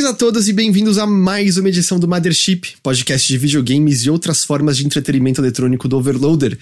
Saudações 0.04 0.06
a 0.06 0.14
todos 0.14 0.50
e 0.50 0.54
bem-vindos 0.54 0.98
a 0.98 1.08
mais 1.08 1.58
uma 1.58 1.70
edição 1.70 1.98
do 1.98 2.08
Mothership, 2.08 2.76
podcast 2.84 3.26
de 3.26 3.38
videogames 3.38 4.02
e 4.02 4.10
outras 4.10 4.44
formas 4.44 4.76
de 4.76 4.86
entretenimento 4.86 5.40
eletrônico 5.40 5.88
do 5.88 5.98
Overloader. 5.98 6.58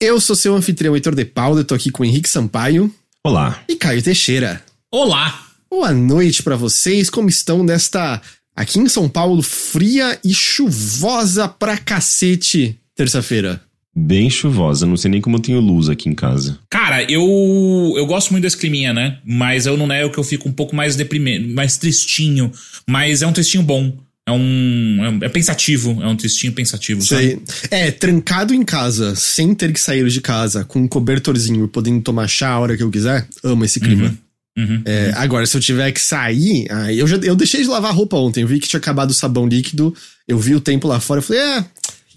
Eu 0.00 0.18
sou 0.20 0.34
seu 0.34 0.54
anfitrião 0.54 0.94
Heitor 0.94 1.14
de 1.14 1.24
Paula, 1.24 1.60
eu 1.60 1.64
tô 1.64 1.74
aqui 1.74 1.90
com 1.90 2.04
Henrique 2.04 2.28
Sampaio 2.28 2.92
Olá. 3.22 3.62
e 3.68 3.76
Caio 3.76 4.02
Teixeira. 4.02 4.62
Olá! 4.90 5.48
Boa 5.70 5.92
noite 5.92 6.42
pra 6.42 6.56
vocês, 6.56 7.10
como 7.10 7.28
estão 7.28 7.62
nesta, 7.62 8.22
aqui 8.56 8.78
em 8.78 8.88
São 8.88 9.08
Paulo, 9.08 9.42
fria 9.42 10.18
e 10.24 10.32
chuvosa 10.32 11.46
pra 11.46 11.76
cacete, 11.76 12.78
terça-feira? 12.94 13.60
Bem 14.00 14.30
chuvosa, 14.30 14.86
não 14.86 14.96
sei 14.96 15.10
nem 15.10 15.20
como 15.20 15.36
eu 15.36 15.40
tenho 15.40 15.60
luz 15.60 15.88
aqui 15.88 16.08
em 16.08 16.14
casa. 16.14 16.58
Cara, 16.70 17.02
eu 17.10 17.94
eu 17.96 18.06
gosto 18.06 18.30
muito 18.30 18.42
desse 18.42 18.56
climinha, 18.56 18.92
né? 18.94 19.18
Mas 19.24 19.66
eu 19.66 19.76
não 19.76 19.86
nego 19.86 20.10
que 20.10 20.18
eu 20.18 20.24
fico 20.24 20.48
um 20.48 20.52
pouco 20.52 20.74
mais 20.76 20.94
deprimente, 20.94 21.48
mais 21.48 21.76
tristinho. 21.76 22.52
Mas 22.88 23.22
é 23.22 23.26
um 23.26 23.32
tristinho 23.32 23.62
bom. 23.62 23.92
É 24.26 24.30
um. 24.30 24.98
É, 25.04 25.08
um- 25.10 25.18
é 25.24 25.28
pensativo. 25.28 26.02
É 26.02 26.06
um 26.06 26.14
tristinho 26.16 26.52
pensativo, 26.52 27.02
sabe? 27.02 27.22
Sei. 27.46 27.70
É, 27.70 27.90
trancado 27.90 28.54
em 28.54 28.62
casa, 28.62 29.14
sem 29.16 29.54
ter 29.54 29.72
que 29.72 29.80
sair 29.80 30.06
de 30.08 30.20
casa, 30.20 30.64
com 30.64 30.80
um 30.80 30.88
cobertorzinho 30.88 31.64
e 31.64 31.68
podendo 31.68 32.00
tomar 32.00 32.28
chá 32.28 32.50
a 32.50 32.58
hora 32.60 32.76
que 32.76 32.82
eu 32.82 32.90
quiser, 32.90 33.26
amo 33.42 33.64
esse 33.64 33.80
clima. 33.80 34.16
Uhum. 34.56 34.82
É, 34.84 35.12
agora, 35.16 35.46
se 35.46 35.56
eu 35.56 35.60
tiver 35.60 35.90
que 35.92 36.00
sair, 36.00 36.66
aí 36.70 36.98
eu 36.98 37.06
já 37.06 37.16
eu 37.18 37.36
deixei 37.36 37.62
de 37.62 37.68
lavar 37.68 37.94
roupa 37.94 38.16
ontem. 38.16 38.42
Eu 38.42 38.48
vi 38.48 38.58
que 38.58 38.68
tinha 38.68 38.78
acabado 38.78 39.10
o 39.10 39.14
sabão 39.14 39.46
líquido. 39.46 39.94
Eu 40.26 40.38
vi 40.38 40.54
o 40.54 40.60
tempo 40.60 40.86
lá 40.88 40.98
fora. 41.00 41.18
Eu 41.20 41.22
falei, 41.22 41.40
é, 41.40 41.64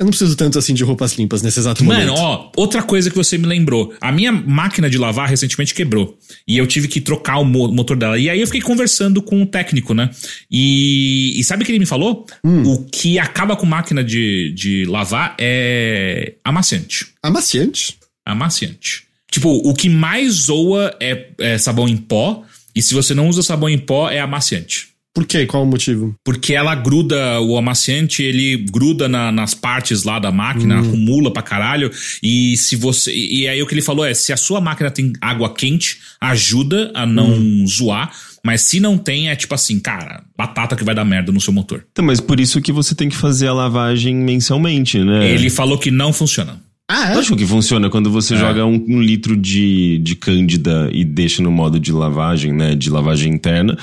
eu 0.01 0.05
não 0.05 0.09
preciso 0.09 0.35
tanto 0.35 0.57
assim 0.57 0.73
de 0.73 0.83
roupas 0.83 1.13
limpas 1.13 1.43
nesse 1.43 1.59
exato 1.59 1.83
Mano, 1.83 2.07
momento. 2.11 2.19
ó, 2.19 2.51
outra 2.57 2.81
coisa 2.81 3.09
que 3.11 3.15
você 3.15 3.37
me 3.37 3.45
lembrou. 3.45 3.93
A 4.01 4.11
minha 4.11 4.31
máquina 4.31 4.89
de 4.89 4.97
lavar 4.97 5.29
recentemente 5.29 5.75
quebrou. 5.75 6.17
E 6.47 6.57
eu 6.57 6.65
tive 6.65 6.87
que 6.87 6.99
trocar 6.99 7.37
o 7.37 7.45
mo- 7.45 7.71
motor 7.71 7.95
dela. 7.95 8.17
E 8.17 8.27
aí 8.27 8.41
eu 8.41 8.47
fiquei 8.47 8.61
conversando 8.61 9.21
com 9.21 9.41
o 9.43 9.45
técnico, 9.45 9.93
né? 9.93 10.09
E, 10.49 11.39
e 11.39 11.43
sabe 11.43 11.61
o 11.61 11.65
que 11.65 11.71
ele 11.71 11.77
me 11.79 11.85
falou? 11.85 12.25
Hum. 12.43 12.63
O 12.63 12.83
que 12.85 13.19
acaba 13.19 13.55
com 13.55 13.65
máquina 13.67 14.03
de, 14.03 14.51
de 14.55 14.85
lavar 14.85 15.35
é 15.39 16.33
amaciante. 16.43 17.07
Amaciante? 17.21 17.97
Amaciante. 18.25 19.03
Tipo, 19.29 19.49
o 19.49 19.73
que 19.73 19.87
mais 19.87 20.33
zoa 20.33 20.95
é, 20.99 21.27
é 21.39 21.57
sabão 21.59 21.87
em 21.87 21.95
pó. 21.97 22.43
E 22.75 22.81
se 22.81 22.93
você 22.95 23.13
não 23.13 23.29
usa 23.29 23.43
sabão 23.43 23.69
em 23.69 23.77
pó, 23.77 24.09
é 24.09 24.19
amaciante. 24.19 24.87
Por 25.13 25.25
quê? 25.25 25.45
Qual 25.45 25.63
o 25.63 25.65
motivo? 25.65 26.15
Porque 26.23 26.53
ela 26.53 26.73
gruda, 26.73 27.41
o 27.41 27.57
amaciante, 27.57 28.23
ele 28.23 28.55
gruda 28.71 29.09
na- 29.09 29.31
nas 29.31 29.53
partes 29.53 30.03
lá 30.03 30.19
da 30.19 30.31
máquina, 30.31 30.79
acumula 30.79 31.31
pra 31.33 31.41
caralho. 31.43 31.91
E 32.23 32.55
se 32.55 32.77
você. 32.77 33.13
E 33.13 33.45
aí 33.47 33.61
o 33.61 33.67
que 33.67 33.73
ele 33.73 33.81
falou 33.81 34.05
é: 34.05 34.13
se 34.13 34.31
a 34.31 34.37
sua 34.37 34.61
máquina 34.61 34.89
tem 34.89 35.11
água 35.19 35.53
quente, 35.53 35.97
ajuda 36.21 36.91
a 36.95 37.05
não 37.05 37.65
zoar. 37.67 38.11
Mas 38.43 38.61
se 38.61 38.79
não 38.79 38.97
tem, 38.97 39.29
é 39.29 39.35
tipo 39.35 39.53
assim, 39.53 39.79
cara, 39.79 40.23
batata 40.35 40.75
que 40.75 40.83
vai 40.83 40.95
dar 40.95 41.05
merda 41.05 41.31
no 41.31 41.39
seu 41.39 41.53
motor. 41.53 41.85
Então, 41.91 42.03
mas 42.03 42.19
por 42.19 42.39
isso 42.39 42.59
que 42.61 42.71
você 42.71 42.95
tem 42.95 43.07
que 43.07 43.15
fazer 43.15 43.47
a 43.47 43.53
lavagem 43.53 44.15
mensalmente, 44.15 44.97
né? 44.97 45.29
Ele 45.29 45.49
falou 45.49 45.77
que 45.77 45.91
não 45.91 46.11
funciona. 46.11 46.59
Ah, 46.89 47.11
é? 47.11 47.15
Lógico 47.15 47.37
que 47.37 47.45
funciona 47.45 47.89
quando 47.89 48.09
você 48.09 48.33
É. 48.33 48.37
joga 48.37 48.65
um, 48.65 48.83
um 48.89 48.99
litro 49.01 49.37
de, 49.37 49.99
de 49.99 50.15
cândida 50.15 50.89
e 50.91 51.05
deixa 51.05 51.43
no 51.43 51.51
modo 51.51 51.79
de 51.79 51.91
lavagem, 51.91 52.51
né? 52.51 52.73
De 52.75 52.89
lavagem 52.89 53.31
interna. 53.31 53.77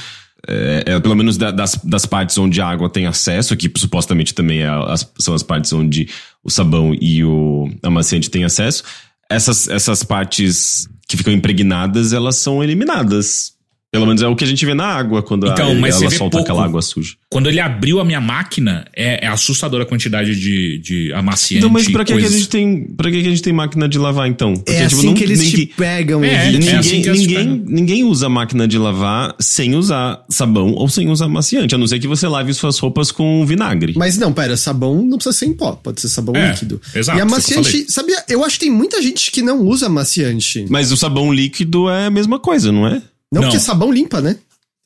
É, 0.47 0.85
é, 0.87 1.01
pelo 1.01 1.17
menos 1.17 1.37
da- 1.37 1.51
das, 1.51 1.75
das 1.85 2.07
partes 2.07 2.39
onde 2.39 2.61
a 2.61 2.67
água 2.69 2.89
tem 2.89 3.07
acesso, 3.07 3.57
que 3.57 3.71
supostamente 3.77 4.33
também 4.33 4.61
é 4.61 4.69
as- 4.69 5.11
são 5.19 5.35
as 5.35 5.43
partes 5.43 5.73
onde 5.73 6.09
o 6.45 6.51
sabão 6.51 6.95
e 7.01 7.25
o 7.25 7.69
amaciante 7.83 8.31
têm 8.31 8.45
acesso. 8.45 8.85
Essas, 9.29 9.69
essas 9.69 10.03
partes 10.03 10.89
que 11.09 11.17
ficam 11.17 11.33
impregnadas, 11.33 12.13
elas 12.13 12.37
são 12.37 12.63
eliminadas. 12.63 13.53
Pelo 13.91 14.05
menos 14.05 14.21
é 14.21 14.29
o 14.29 14.37
que 14.37 14.45
a 14.45 14.47
gente 14.47 14.67
vê 14.67 14.75
na 14.75 14.85
água 14.85 15.23
quando 15.23 15.49
a- 15.49 15.53
Então, 15.53 15.75
mas 15.77 16.01
ela 16.03 16.11
solta 16.11 16.37
pouco. 16.37 16.39
aquela 16.53 16.63
água 16.63 16.83
suja. 16.83 17.15
Quando 17.31 17.49
ele 17.49 17.59
abriu 17.59 18.01
a 18.01 18.05
minha 18.05 18.21
máquina, 18.21 18.85
é, 18.95 19.25
é 19.25 19.29
assustadora 19.29 19.85
a 19.85 19.87
quantidade 19.87 20.39
de, 20.39 20.79
de 20.79 21.13
amaciante. 21.15 21.57
Então, 21.65 21.71
mas 21.71 21.89
pra 21.89 22.05
que, 22.05 22.13
que 22.15 22.23
a 22.25 22.29
gente 22.29 22.49
tem. 22.51 22.85
Pra 22.95 23.11
que, 23.11 23.23
que 23.23 23.27
a 23.27 23.31
gente 23.31 23.41
tem 23.43 23.53
máquina 23.53 23.89
de 23.89 23.99
lavar, 23.99 24.29
então? 24.29 24.55
Porque, 24.57 24.73
É 24.73 24.87
tipo, 24.87 24.99
assim 24.99 25.07
não- 25.07 25.15
que 25.15 25.23
eles 25.25 25.39
ninguém- 25.41 25.67
te 25.67 25.73
pegam, 25.75 26.23
É, 26.23 26.29
é 26.29 26.39
assim 26.49 26.59
Ninguém, 26.59 27.03
que 27.03 27.09
elas 27.09 27.21
ninguém, 27.21 27.37
pegam. 27.39 27.63
ninguém 27.67 28.05
usa 28.05 28.29
máquina 28.29 28.69
de 28.69 28.77
lavar 28.77 29.35
sem 29.41 29.75
usar 29.75 30.23
sabão 30.29 30.73
ou 30.75 30.87
sem 30.89 31.09
usar 31.09 31.25
amaciante, 31.25 31.75
a 31.75 31.79
não 31.79 31.87
ser 31.87 31.99
que 31.99 32.07
você 32.07 32.29
lave 32.29 32.53
suas 32.53 32.79
roupas 32.79 33.11
com 33.11 33.47
vinagre. 33.47 33.95
Mas 33.97 34.19
não, 34.19 34.35
pera, 34.35 34.55
sabão 34.59 35.03
não 35.03 35.17
precisa 35.17 35.35
ser 35.35 35.47
em 35.47 35.55
pó, 35.55 35.73
pode 35.73 35.99
ser 36.03 36.09
sabão 36.11 36.37
É, 36.37 36.51
líquido. 36.51 36.79
exato, 36.95 37.17
e 37.19 37.23
que 37.23 37.27
eu 37.27 37.27
amaciante, 37.27 37.91
sabia? 37.91 38.23
Eu 38.29 38.45
acho 38.45 38.59
que 38.59 38.67
tem 38.67 38.71
muita 38.75 39.01
gente 39.01 39.31
que 39.31 39.41
não 39.41 39.63
usa 39.63 39.87
amaciante. 39.87 40.67
Mas 40.69 40.93
o 40.93 40.97
sabão 40.97 41.33
líquido 41.33 41.89
é 41.89 42.05
a 42.07 42.11
mesma 42.11 42.39
coisa, 42.39 42.71
não 42.71 42.87
é? 42.87 43.01
Não, 43.33 43.43
Não. 43.43 43.49
porque 43.49 43.61
sabão 43.61 43.93
limpa, 43.93 44.21
né? 44.21 44.37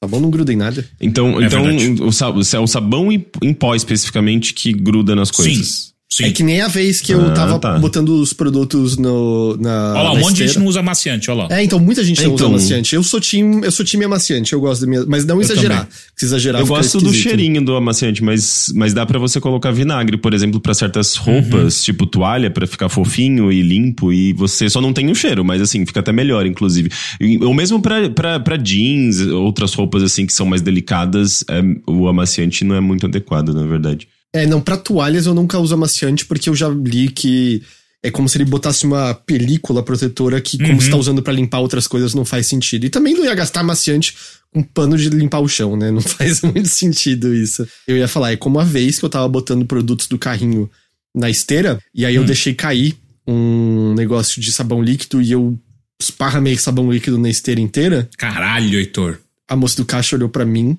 Sabão 0.02 0.20
não 0.20 0.30
gruda 0.30 0.52
em 0.52 0.56
nada. 0.56 0.84
Então, 1.00 1.40
É 1.40 1.46
então 1.46 1.62
verdade. 1.64 2.02
o, 2.02 2.56
é 2.56 2.60
o 2.60 2.66
sabão 2.66 3.12
em, 3.12 3.24
em 3.40 3.54
pó 3.54 3.74
especificamente 3.74 4.52
que 4.52 4.72
gruda 4.72 5.14
nas 5.14 5.30
coisas. 5.30 5.68
Sim, 5.68 5.91
Sim. 6.14 6.24
É 6.24 6.30
que 6.30 6.42
nem 6.42 6.60
a 6.60 6.68
vez 6.68 7.00
que 7.00 7.10
eu 7.12 7.22
Ah, 7.28 7.30
tava 7.30 7.58
tá. 7.58 7.78
botando 7.78 8.10
os 8.10 8.34
produtos 8.34 8.98
no, 8.98 9.56
na. 9.58 9.92
Olha 9.94 10.02
lá, 10.02 10.12
um 10.12 10.18
monte 10.20 10.34
de 10.34 10.46
gente 10.46 10.58
não 10.58 10.66
usa 10.66 10.80
amaciante, 10.80 11.30
olha 11.30 11.44
lá. 11.44 11.48
É, 11.56 11.64
então 11.64 11.78
muita 11.78 12.04
gente 12.04 12.22
não 12.22 12.34
usa 12.34 12.44
Então- 12.44 12.48
amaciante. 12.54 12.94
Eu 12.94 13.02
sou 13.02 13.18
time, 13.18 13.64
eu 13.64 13.72
sou 13.72 13.82
time 13.82 14.04
amaciante, 14.04 14.52
eu 14.52 14.60
gosto 14.60 14.82
da 14.82 14.86
minha. 14.86 15.06
Mas 15.06 15.24
não 15.24 15.40
exagerar. 15.40 15.88
Se 16.14 16.26
exagerar, 16.26 16.60
Eu 16.60 16.66
fica 16.66 16.76
gosto 16.78 16.98
do 16.98 17.06
esquisito. 17.06 17.22
cheirinho 17.22 17.64
do 17.64 17.74
amaciante, 17.74 18.22
mas, 18.22 18.70
mas 18.74 18.92
dá 18.92 19.06
pra 19.06 19.18
você 19.18 19.40
colocar 19.40 19.70
vinagre, 19.70 20.18
por 20.18 20.34
exemplo, 20.34 20.60
pra 20.60 20.74
certas 20.74 21.16
roupas, 21.16 21.82
tipo 21.82 22.04
toalha, 22.04 22.50
pra 22.50 22.66
ficar 22.66 22.90
fofinho 22.90 23.50
e 23.50 23.62
limpo, 23.62 24.12
e 24.12 24.34
você 24.34 24.68
só 24.68 24.80
não 24.82 24.92
tem 24.92 25.10
o 25.10 25.14
cheiro, 25.14 25.42
mas 25.42 25.62
assim, 25.62 25.86
fica 25.86 26.00
até 26.00 26.12
melhor, 26.12 26.44
inclusive. 26.44 26.90
Ou 27.40 27.54
mesmo 27.54 27.80
pra, 27.80 28.10
pra, 28.10 28.38
pra 28.38 28.56
jeans, 28.56 29.18
outras 29.20 29.72
roupas 29.72 30.02
assim 30.02 30.26
que 30.26 30.32
são 30.34 30.44
mais 30.44 30.60
delicadas, 30.60 31.42
é, 31.48 31.62
o 31.86 32.06
amaciante 32.06 32.64
não 32.64 32.74
é 32.76 32.80
muito 32.80 33.06
adequado, 33.06 33.54
na 33.54 33.64
verdade. 33.64 34.06
É, 34.34 34.46
não, 34.46 34.60
pra 34.60 34.76
toalhas 34.76 35.26
eu 35.26 35.34
nunca 35.34 35.58
uso 35.58 35.74
amaciante 35.74 36.24
porque 36.24 36.48
eu 36.48 36.54
já 36.54 36.68
li 36.68 37.08
que 37.10 37.62
é 38.02 38.10
como 38.10 38.28
se 38.28 38.36
ele 38.36 38.44
botasse 38.46 38.84
uma 38.84 39.14
película 39.14 39.82
protetora 39.82 40.40
que, 40.40 40.56
como 40.58 40.72
Uhum. 40.72 40.80
você 40.80 40.90
tá 40.90 40.96
usando 40.96 41.22
pra 41.22 41.32
limpar 41.32 41.60
outras 41.60 41.86
coisas, 41.86 42.14
não 42.14 42.24
faz 42.24 42.46
sentido. 42.48 42.84
E 42.84 42.90
também 42.90 43.14
não 43.14 43.24
ia 43.24 43.34
gastar 43.34 43.60
amaciante 43.60 44.16
com 44.52 44.62
pano 44.62 44.96
de 44.98 45.08
limpar 45.08 45.38
o 45.40 45.48
chão, 45.48 45.76
né? 45.76 45.90
Não 45.90 46.00
faz 46.02 46.40
muito 46.42 46.68
sentido 46.68 47.32
isso. 47.34 47.66
Eu 47.86 47.96
ia 47.96 48.08
falar, 48.08 48.32
é 48.32 48.36
como 48.36 48.58
a 48.58 48.64
vez 48.64 48.98
que 48.98 49.04
eu 49.04 49.08
tava 49.08 49.28
botando 49.28 49.64
produtos 49.66 50.08
do 50.08 50.18
carrinho 50.18 50.68
na 51.14 51.30
esteira, 51.30 51.78
e 51.94 52.04
aí 52.06 52.14
eu 52.14 52.24
deixei 52.24 52.54
cair 52.54 52.96
um 53.28 53.94
negócio 53.94 54.40
de 54.40 54.50
sabão 54.50 54.82
líquido 54.82 55.22
e 55.22 55.30
eu 55.30 55.56
esparramei 56.00 56.56
sabão 56.58 56.90
líquido 56.90 57.18
na 57.18 57.28
esteira 57.30 57.60
inteira. 57.60 58.08
Caralho, 58.18 58.78
Heitor. 58.80 59.18
A 59.48 59.54
moça 59.54 59.76
do 59.76 59.84
caixa 59.84 60.16
olhou 60.16 60.28
pra 60.28 60.44
mim, 60.44 60.76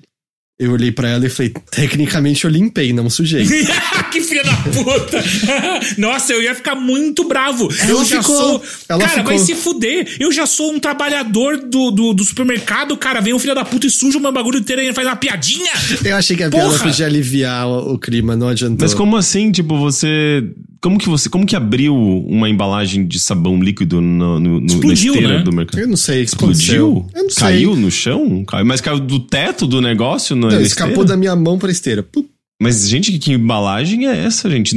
eu 0.56 0.70
olhei 0.70 0.92
pra 0.92 1.08
ela 1.08 1.26
e 1.26 1.28
falei, 1.28 1.52
tecnicamente 1.70 2.44
eu 2.44 2.50
limpei, 2.50 2.92
não 2.92 3.10
sujei. 3.10 3.44
que 4.12 4.20
filha 4.20 4.44
da 4.44 4.54
puta! 4.56 5.22
Nossa, 5.98 6.32
eu 6.32 6.40
ia 6.42 6.54
ficar 6.54 6.76
muito 6.76 7.26
bravo. 7.26 7.68
eu 7.88 7.96
Ela 7.96 8.04
já 8.04 8.20
ficou- 8.22 8.36
sou. 8.36 8.62
ela 8.88 9.00
cara, 9.00 9.10
ficou- 9.10 9.24
vai 9.24 9.38
se 9.38 9.54
fuder. 9.56 10.16
Eu 10.20 10.30
já 10.30 10.46
sou 10.46 10.72
um 10.72 10.78
trabalhador 10.78 11.56
do, 11.56 11.90
do, 11.90 12.14
do 12.14 12.24
supermercado, 12.24 12.96
cara. 12.96 13.20
Vem 13.20 13.34
um 13.34 13.38
filho 13.38 13.54
da 13.54 13.64
puta 13.64 13.86
e 13.86 13.90
suja 13.90 14.18
o 14.18 14.20
meu 14.20 14.30
bagulho 14.32 14.58
inteiro 14.60 14.80
e 14.80 14.92
faz 14.92 15.06
uma 15.08 15.16
piadinha. 15.16 15.72
Eu 16.04 16.16
achei 16.16 16.36
que 16.36 16.42
a 16.44 16.50
piada 16.50 16.68
Porra! 16.70 16.84
podia 16.84 17.06
aliviar 17.06 17.66
o, 17.66 17.94
o 17.94 17.98
clima, 17.98 18.36
não 18.36 18.48
adiantou. 18.48 18.78
Mas 18.80 18.94
como 18.94 19.16
assim, 19.16 19.50
tipo, 19.50 19.76
você. 19.78 20.44
Como 20.84 20.98
que 20.98 21.08
você. 21.08 21.30
Como 21.30 21.46
que 21.46 21.56
abriu 21.56 21.96
uma 21.96 22.46
embalagem 22.48 23.06
de 23.06 23.18
sabão 23.18 23.58
líquido 23.58 24.02
no, 24.02 24.38
no, 24.38 24.60
no- 24.60 24.66
Explodiu, 24.66 25.14
na 25.14 25.18
esteira 25.20 25.38
né? 25.38 25.42
do 25.42 25.50
mercado? 25.52 25.80
Eu 25.80 25.88
não 25.88 25.96
sei 25.96 26.22
Explodiu? 26.22 27.06
Eu 27.14 27.22
não 27.22 27.30
sei. 27.30 27.40
Caiu 27.42 27.74
no 27.74 27.90
chão? 27.90 28.44
Caiu, 28.44 28.66
mas 28.66 28.82
caiu 28.82 29.00
do 29.00 29.18
teto 29.18 29.66
do 29.66 29.80
negócio? 29.80 30.36
Na 30.36 30.50
Não, 30.50 30.60
escapou 30.60 30.90
esteira? 30.92 31.08
da 31.08 31.16
minha 31.16 31.34
mão 31.34 31.58
pra 31.58 31.70
esteira. 31.70 32.02
Pup. 32.02 32.26
Mas, 32.60 32.86
gente, 32.86 33.10
que, 33.12 33.18
que 33.18 33.32
embalagem 33.32 34.06
é 34.06 34.24
essa, 34.26 34.50
gente? 34.50 34.76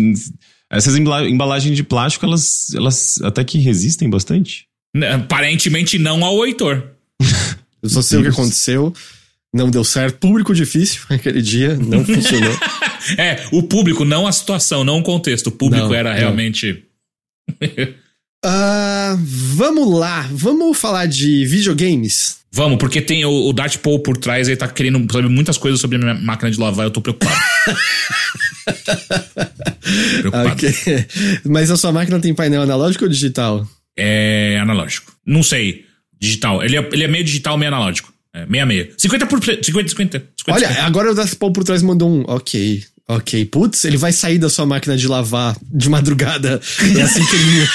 Essas 0.72 0.96
embala- 0.98 1.30
embalagens 1.30 1.76
de 1.76 1.84
plástico, 1.84 2.26
elas, 2.26 2.74
elas 2.74 3.20
até 3.22 3.44
que 3.44 3.58
resistem 3.60 4.10
bastante. 4.10 4.66
Aparentemente 5.14 5.98
não 6.00 6.24
ao 6.24 6.46
Heitor. 6.46 6.84
Eu 7.84 7.90
só 7.90 8.02
sei 8.02 8.18
o 8.18 8.22
que 8.22 8.28
Deus. 8.30 8.36
aconteceu. 8.40 8.94
Não 9.54 9.70
deu 9.70 9.84
certo. 9.84 10.20
Público 10.20 10.54
difícil 10.54 11.02
aquele 11.10 11.42
dia. 11.42 11.76
Não 11.76 12.04
funcionou. 12.06 12.56
É, 13.18 13.46
o 13.52 13.64
público, 13.64 14.04
não 14.06 14.28
a 14.28 14.32
situação, 14.32 14.84
não 14.84 15.00
o 15.00 15.04
contexto. 15.04 15.48
O 15.48 15.52
público 15.52 15.88
Não, 15.88 15.94
era 15.94 16.12
não. 16.12 16.18
realmente. 16.18 16.84
Ah, 18.46 19.18
vamos 19.20 19.98
lá. 20.00 20.30
Vamos 20.32 20.78
falar 20.78 21.08
de 21.08 21.44
videogames. 21.46 22.38
Vamos, 22.52 22.78
porque 22.78 23.02
tem 23.02 23.26
o, 23.26 23.50
o 23.50 23.52
Dart 23.52 23.78
Paul 23.80 24.00
por 24.00 24.16
trás, 24.16 24.48
ele 24.48 24.56
tá 24.56 24.68
querendo 24.68 25.12
saber 25.12 25.28
muitas 25.28 25.58
coisas 25.58 25.82
sobre 25.82 25.98
a 25.98 26.00
minha 26.00 26.14
máquina 26.14 26.50
de 26.52 26.60
lavar, 26.60 26.86
eu 26.86 26.92
tô 26.92 27.02
preocupado. 27.02 27.36
preocupado. 30.22 30.50
Ok. 30.50 30.74
Mas 31.46 31.72
a 31.72 31.78
sua 31.78 31.92
máquina 31.92 32.20
tem 32.20 32.34
painel 32.34 32.62
analógico 32.62 33.06
ou 33.06 33.10
digital? 33.10 33.68
É 33.98 34.58
analógico. 34.62 35.12
Não 35.26 35.42
sei. 35.42 35.86
Digital. 36.20 36.64
Ele 36.64 36.78
é, 36.78 36.90
ele 36.94 37.04
é 37.04 37.08
meio 37.08 37.24
digital, 37.24 37.58
meio 37.58 37.74
analógico. 37.74 38.14
É, 38.38 38.46
meia 38.46 38.66
meia. 38.66 38.90
50 38.98 39.26
por 39.26 39.40
50, 39.44 39.64
50, 39.64 39.90
50. 39.90 40.24
Olha, 40.50 40.68
50. 40.68 40.86
agora 40.86 41.12
o 41.12 41.16
Das 41.16 41.34
Paul 41.34 41.52
por 41.52 41.64
trás 41.64 41.82
mandou 41.82 42.10
um. 42.10 42.24
Ok. 42.28 42.84
Ok. 43.10 43.46
Putz, 43.46 43.86
ele 43.86 43.96
vai 43.96 44.12
sair 44.12 44.38
da 44.38 44.50
sua 44.50 44.66
máquina 44.66 44.98
de 44.98 45.08
lavar 45.08 45.56
de 45.62 45.90
madrugada. 45.90 46.60
É 46.98 47.02
assim 47.02 47.26
que 47.26 47.36
ele, 47.38 47.68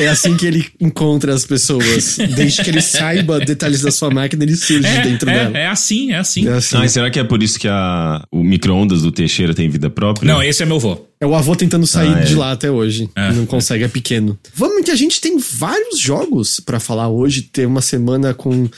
é 0.00 0.08
assim 0.08 0.36
que 0.36 0.44
ele 0.46 0.66
encontra 0.80 1.32
as 1.32 1.44
pessoas. 1.46 2.18
Desde 2.34 2.64
que 2.64 2.70
ele 2.70 2.80
saiba 2.82 3.38
detalhes 3.38 3.82
da 3.82 3.92
sua 3.92 4.10
máquina, 4.10 4.42
ele 4.42 4.56
surge 4.56 4.88
é, 4.88 5.02
dentro 5.02 5.30
é, 5.30 5.34
dela. 5.44 5.58
é 5.58 5.66
assim, 5.68 6.10
é 6.10 6.18
assim. 6.18 6.48
É 6.48 6.54
assim. 6.54 6.76
Ah, 6.76 6.88
será 6.88 7.08
que 7.08 7.20
é 7.20 7.24
por 7.24 7.40
isso 7.40 7.56
que 7.56 7.68
a, 7.68 8.20
o 8.32 8.42
micro-ondas 8.42 9.02
do 9.02 9.12
Teixeira 9.12 9.54
tem 9.54 9.68
vida 9.70 9.88
própria? 9.88 10.26
Não, 10.26 10.42
esse 10.42 10.60
é 10.64 10.66
meu 10.66 10.80
vô. 10.80 11.06
É 11.20 11.26
o 11.26 11.36
avô 11.36 11.54
tentando 11.54 11.86
sair 11.86 12.12
Ah, 12.12 12.20
é. 12.20 12.24
de 12.24 12.34
lá 12.34 12.50
até 12.50 12.68
hoje. 12.68 13.08
É. 13.14 13.30
Não 13.30 13.46
consegue, 13.46 13.84
é 13.84 13.88
pequeno. 13.88 14.36
Vamos 14.56 14.84
que 14.84 14.90
a 14.90 14.96
gente 14.96 15.20
tem 15.20 15.38
vários 15.38 16.00
jogos 16.00 16.58
pra 16.58 16.80
falar 16.80 17.08
hoje. 17.08 17.42
Ter 17.42 17.64
uma 17.64 17.82
semana 17.82 18.34
com 18.34 18.68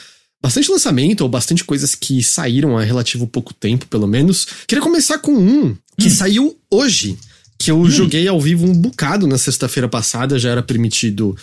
bastante 0.43 0.71
lançamento, 0.71 1.21
ou 1.21 1.29
bastante 1.29 1.63
coisas 1.63 1.95
que 1.95 2.23
saíram 2.23 2.77
há 2.77 2.83
relativo 2.83 3.27
pouco 3.27 3.55
tempo, 3.55 3.87
pelo 3.87 4.09
menos. 4.09 4.47
Queria 4.67 4.83
começar 4.83 5.19
com 5.19 5.33
um 5.33 5.77
que 5.97 6.11
saiu 6.11 6.59
hoje. 6.71 7.17
Que 7.59 7.71
eu 7.71 7.89
joguei 7.89 8.27
ao 8.27 8.41
vivo 8.41 8.67
um 8.67 8.75
bocado 8.75 9.25
na 9.25 9.39
sexta-feira 9.39 9.89
passada, 9.89 10.37
já 10.37 10.51
era 10.51 10.65
permitido 10.65 11.37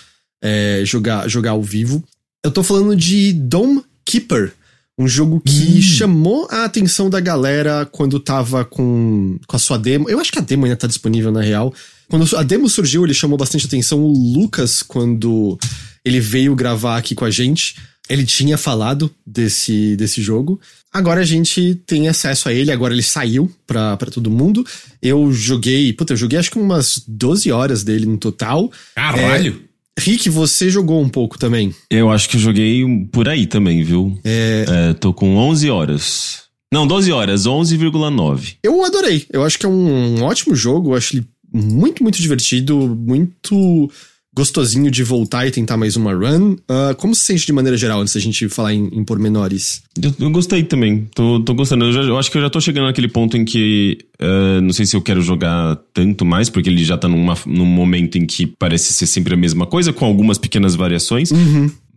é, 0.44 0.82
jogar, 0.84 1.30
jogar 1.30 1.52
ao 1.52 1.64
vivo. 1.64 2.04
Eu 2.44 2.52
tô 2.52 2.62
falando 2.62 2.94
de 2.94 3.32
Dome 3.32 3.84
Keeper. 4.04 4.52
Um 4.98 5.08
jogo 5.08 5.40
que 5.40 5.82
chamou 5.82 6.46
a 6.52 6.66
atenção 6.66 7.10
da 7.10 7.22
galera 7.22 7.88
quando 7.90 8.20
tava 8.20 8.66
com, 8.66 9.40
com 9.48 9.56
a 9.56 9.60
sua 9.60 9.78
demo. 9.78 10.10
Eu 10.10 10.20
acho 10.20 10.30
que 10.30 10.40
a 10.40 10.42
demo 10.42 10.66
ainda 10.66 10.76
tá 10.76 10.88
disponível 10.88 11.32
na 11.32 11.40
real. 11.40 11.74
Quando 12.10 12.36
a 12.36 12.44
demo 12.44 12.68
surgiu, 12.68 13.06
ele 13.06 13.14
chamou 13.14 13.38
bastante 13.38 13.66
atenção. 13.66 14.04
O 14.04 14.12
Lucas, 14.12 14.84
quando 14.84 15.58
ele 16.04 16.20
veio 16.20 16.54
gravar 16.54 16.98
aqui 16.98 17.16
com 17.16 17.24
a 17.24 17.32
gente, 17.32 17.76
ele 18.10 18.26
tinha 18.26 18.58
falado 18.58 19.12
desse, 19.26 19.96
desse 19.96 20.22
jogo. 20.22 20.60
Agora 20.92 21.22
a 21.22 21.26
gente 21.26 21.76
tem 21.86 22.08
acesso 22.08 22.50
a 22.50 22.54
ele, 22.54 22.72
agora 22.72 22.94
ele 22.94 23.04
saiu 23.04 23.52
pra, 23.68 23.96
pra 23.96 24.10
todo 24.10 24.32
mundo. 24.32 24.66
Eu 25.02 25.32
joguei, 25.32 25.94
puta, 25.94 26.14
eu 26.14 26.18
joguei 26.18 26.40
acho 26.40 26.50
que 26.50 26.58
umas 26.58 27.04
12 27.08 27.52
horas 27.52 27.84
dele 27.84 28.08
no 28.08 28.18
total. 28.18 28.72
Caralho. 28.96 29.62
Rick, 30.00 30.30
você 30.30 30.70
jogou 30.70 31.02
um 31.02 31.10
pouco 31.10 31.38
também. 31.38 31.76
Eu 31.92 32.10
acho 32.10 32.28
que 32.30 32.38
eu 32.38 32.40
joguei 32.40 32.84
por 33.12 33.28
aí 33.28 33.46
também, 33.46 33.84
viu? 33.84 34.18
É. 34.24 34.94
tô 35.00 35.14
com 35.14 35.36
11 35.36 35.70
horas. 35.70 36.44
Não, 36.74 36.88
12 36.88 37.12
horas, 37.12 37.46
11,9. 37.46 38.56
Eu 38.64 38.84
adorei. 38.84 39.26
Eu 39.32 39.44
acho 39.44 39.60
que 39.60 39.66
é 39.66 39.70
um 39.70 40.24
ótimo 40.24 40.56
jogo. 40.56 40.92
Eu 40.92 40.98
acho 40.98 41.16
ele 41.16 41.26
muito, 41.52 42.04
muito 42.04 42.22
divertido, 42.22 42.78
muito 42.88 43.92
gostosinho 44.40 44.90
de 44.90 45.04
voltar 45.04 45.46
e 45.46 45.52
tentar 45.52 45.76
mais 45.78 45.96
uma 45.98 46.14
run. 46.14 46.56
Ah, 46.68 46.96
como 46.98 47.14
se 47.14 47.24
sente 47.24 47.46
de 47.46 47.52
maneira 47.54 47.76
geral, 47.78 48.00
antes 48.02 48.14
da 48.14 48.20
gente 48.22 48.48
falar 48.50 48.74
em, 48.74 48.88
em 48.94 49.04
pormenores? 49.04 49.82
Eu, 50.02 50.14
eu 50.20 50.32
gostei 50.32 50.64
também, 50.64 51.08
tô, 51.14 51.42
tô 51.42 51.54
gostando. 51.54 51.86
Eu, 51.86 51.92
já- 51.92 52.02
eu 52.04 52.18
acho 52.18 52.32
que 52.32 52.38
eu 52.38 52.42
já 52.42 52.50
tô 52.50 52.60
chegando 52.62 52.86
naquele 52.86 53.08
ponto 53.10 53.36
em 53.36 53.44
que 53.44 53.98
eh, 54.18 54.62
não 54.62 54.72
sei 54.72 54.86
se 54.86 54.96
eu 54.96 55.02
quero 55.02 55.22
jogar 55.22 55.78
tanto 55.94 56.24
mais, 56.26 56.50
porque 56.50 56.70
ele 56.70 56.84
já 56.84 56.98
tá 56.98 57.08
numa, 57.08 57.38
num 57.46 57.66
momento 57.66 58.18
em 58.18 58.26
que 58.26 58.48
parece 58.48 58.94
ser 58.94 59.06
sempre 59.08 59.34
a 59.34 59.38
mesma 59.38 59.66
coisa, 59.68 59.92
com 59.92 60.06
algumas 60.06 60.38
pequenas 60.38 60.74
variações. 60.76 61.32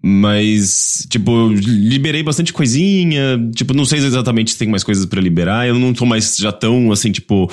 Mas, 0.05 1.07
tipo, 1.09 1.31
eu 1.31 1.53
liberei 1.53 2.23
bastante 2.25 2.53
coisinha. 2.53 3.39
Tipo, 3.55 3.73
não 3.73 3.85
sei 3.85 4.01
exatamente 4.01 4.51
se 4.51 4.59
tem 4.59 4.69
mais 4.69 4.83
coisas 4.83 5.07
pra 5.07 5.21
liberar. 5.21 5.67
Eu 5.69 5.79
não 5.79 5.93
tô 5.95 6.05
mais 6.05 6.37
já 6.37 6.51
tão, 6.51 6.91
assim, 6.91 7.13
tipo, 7.13 7.49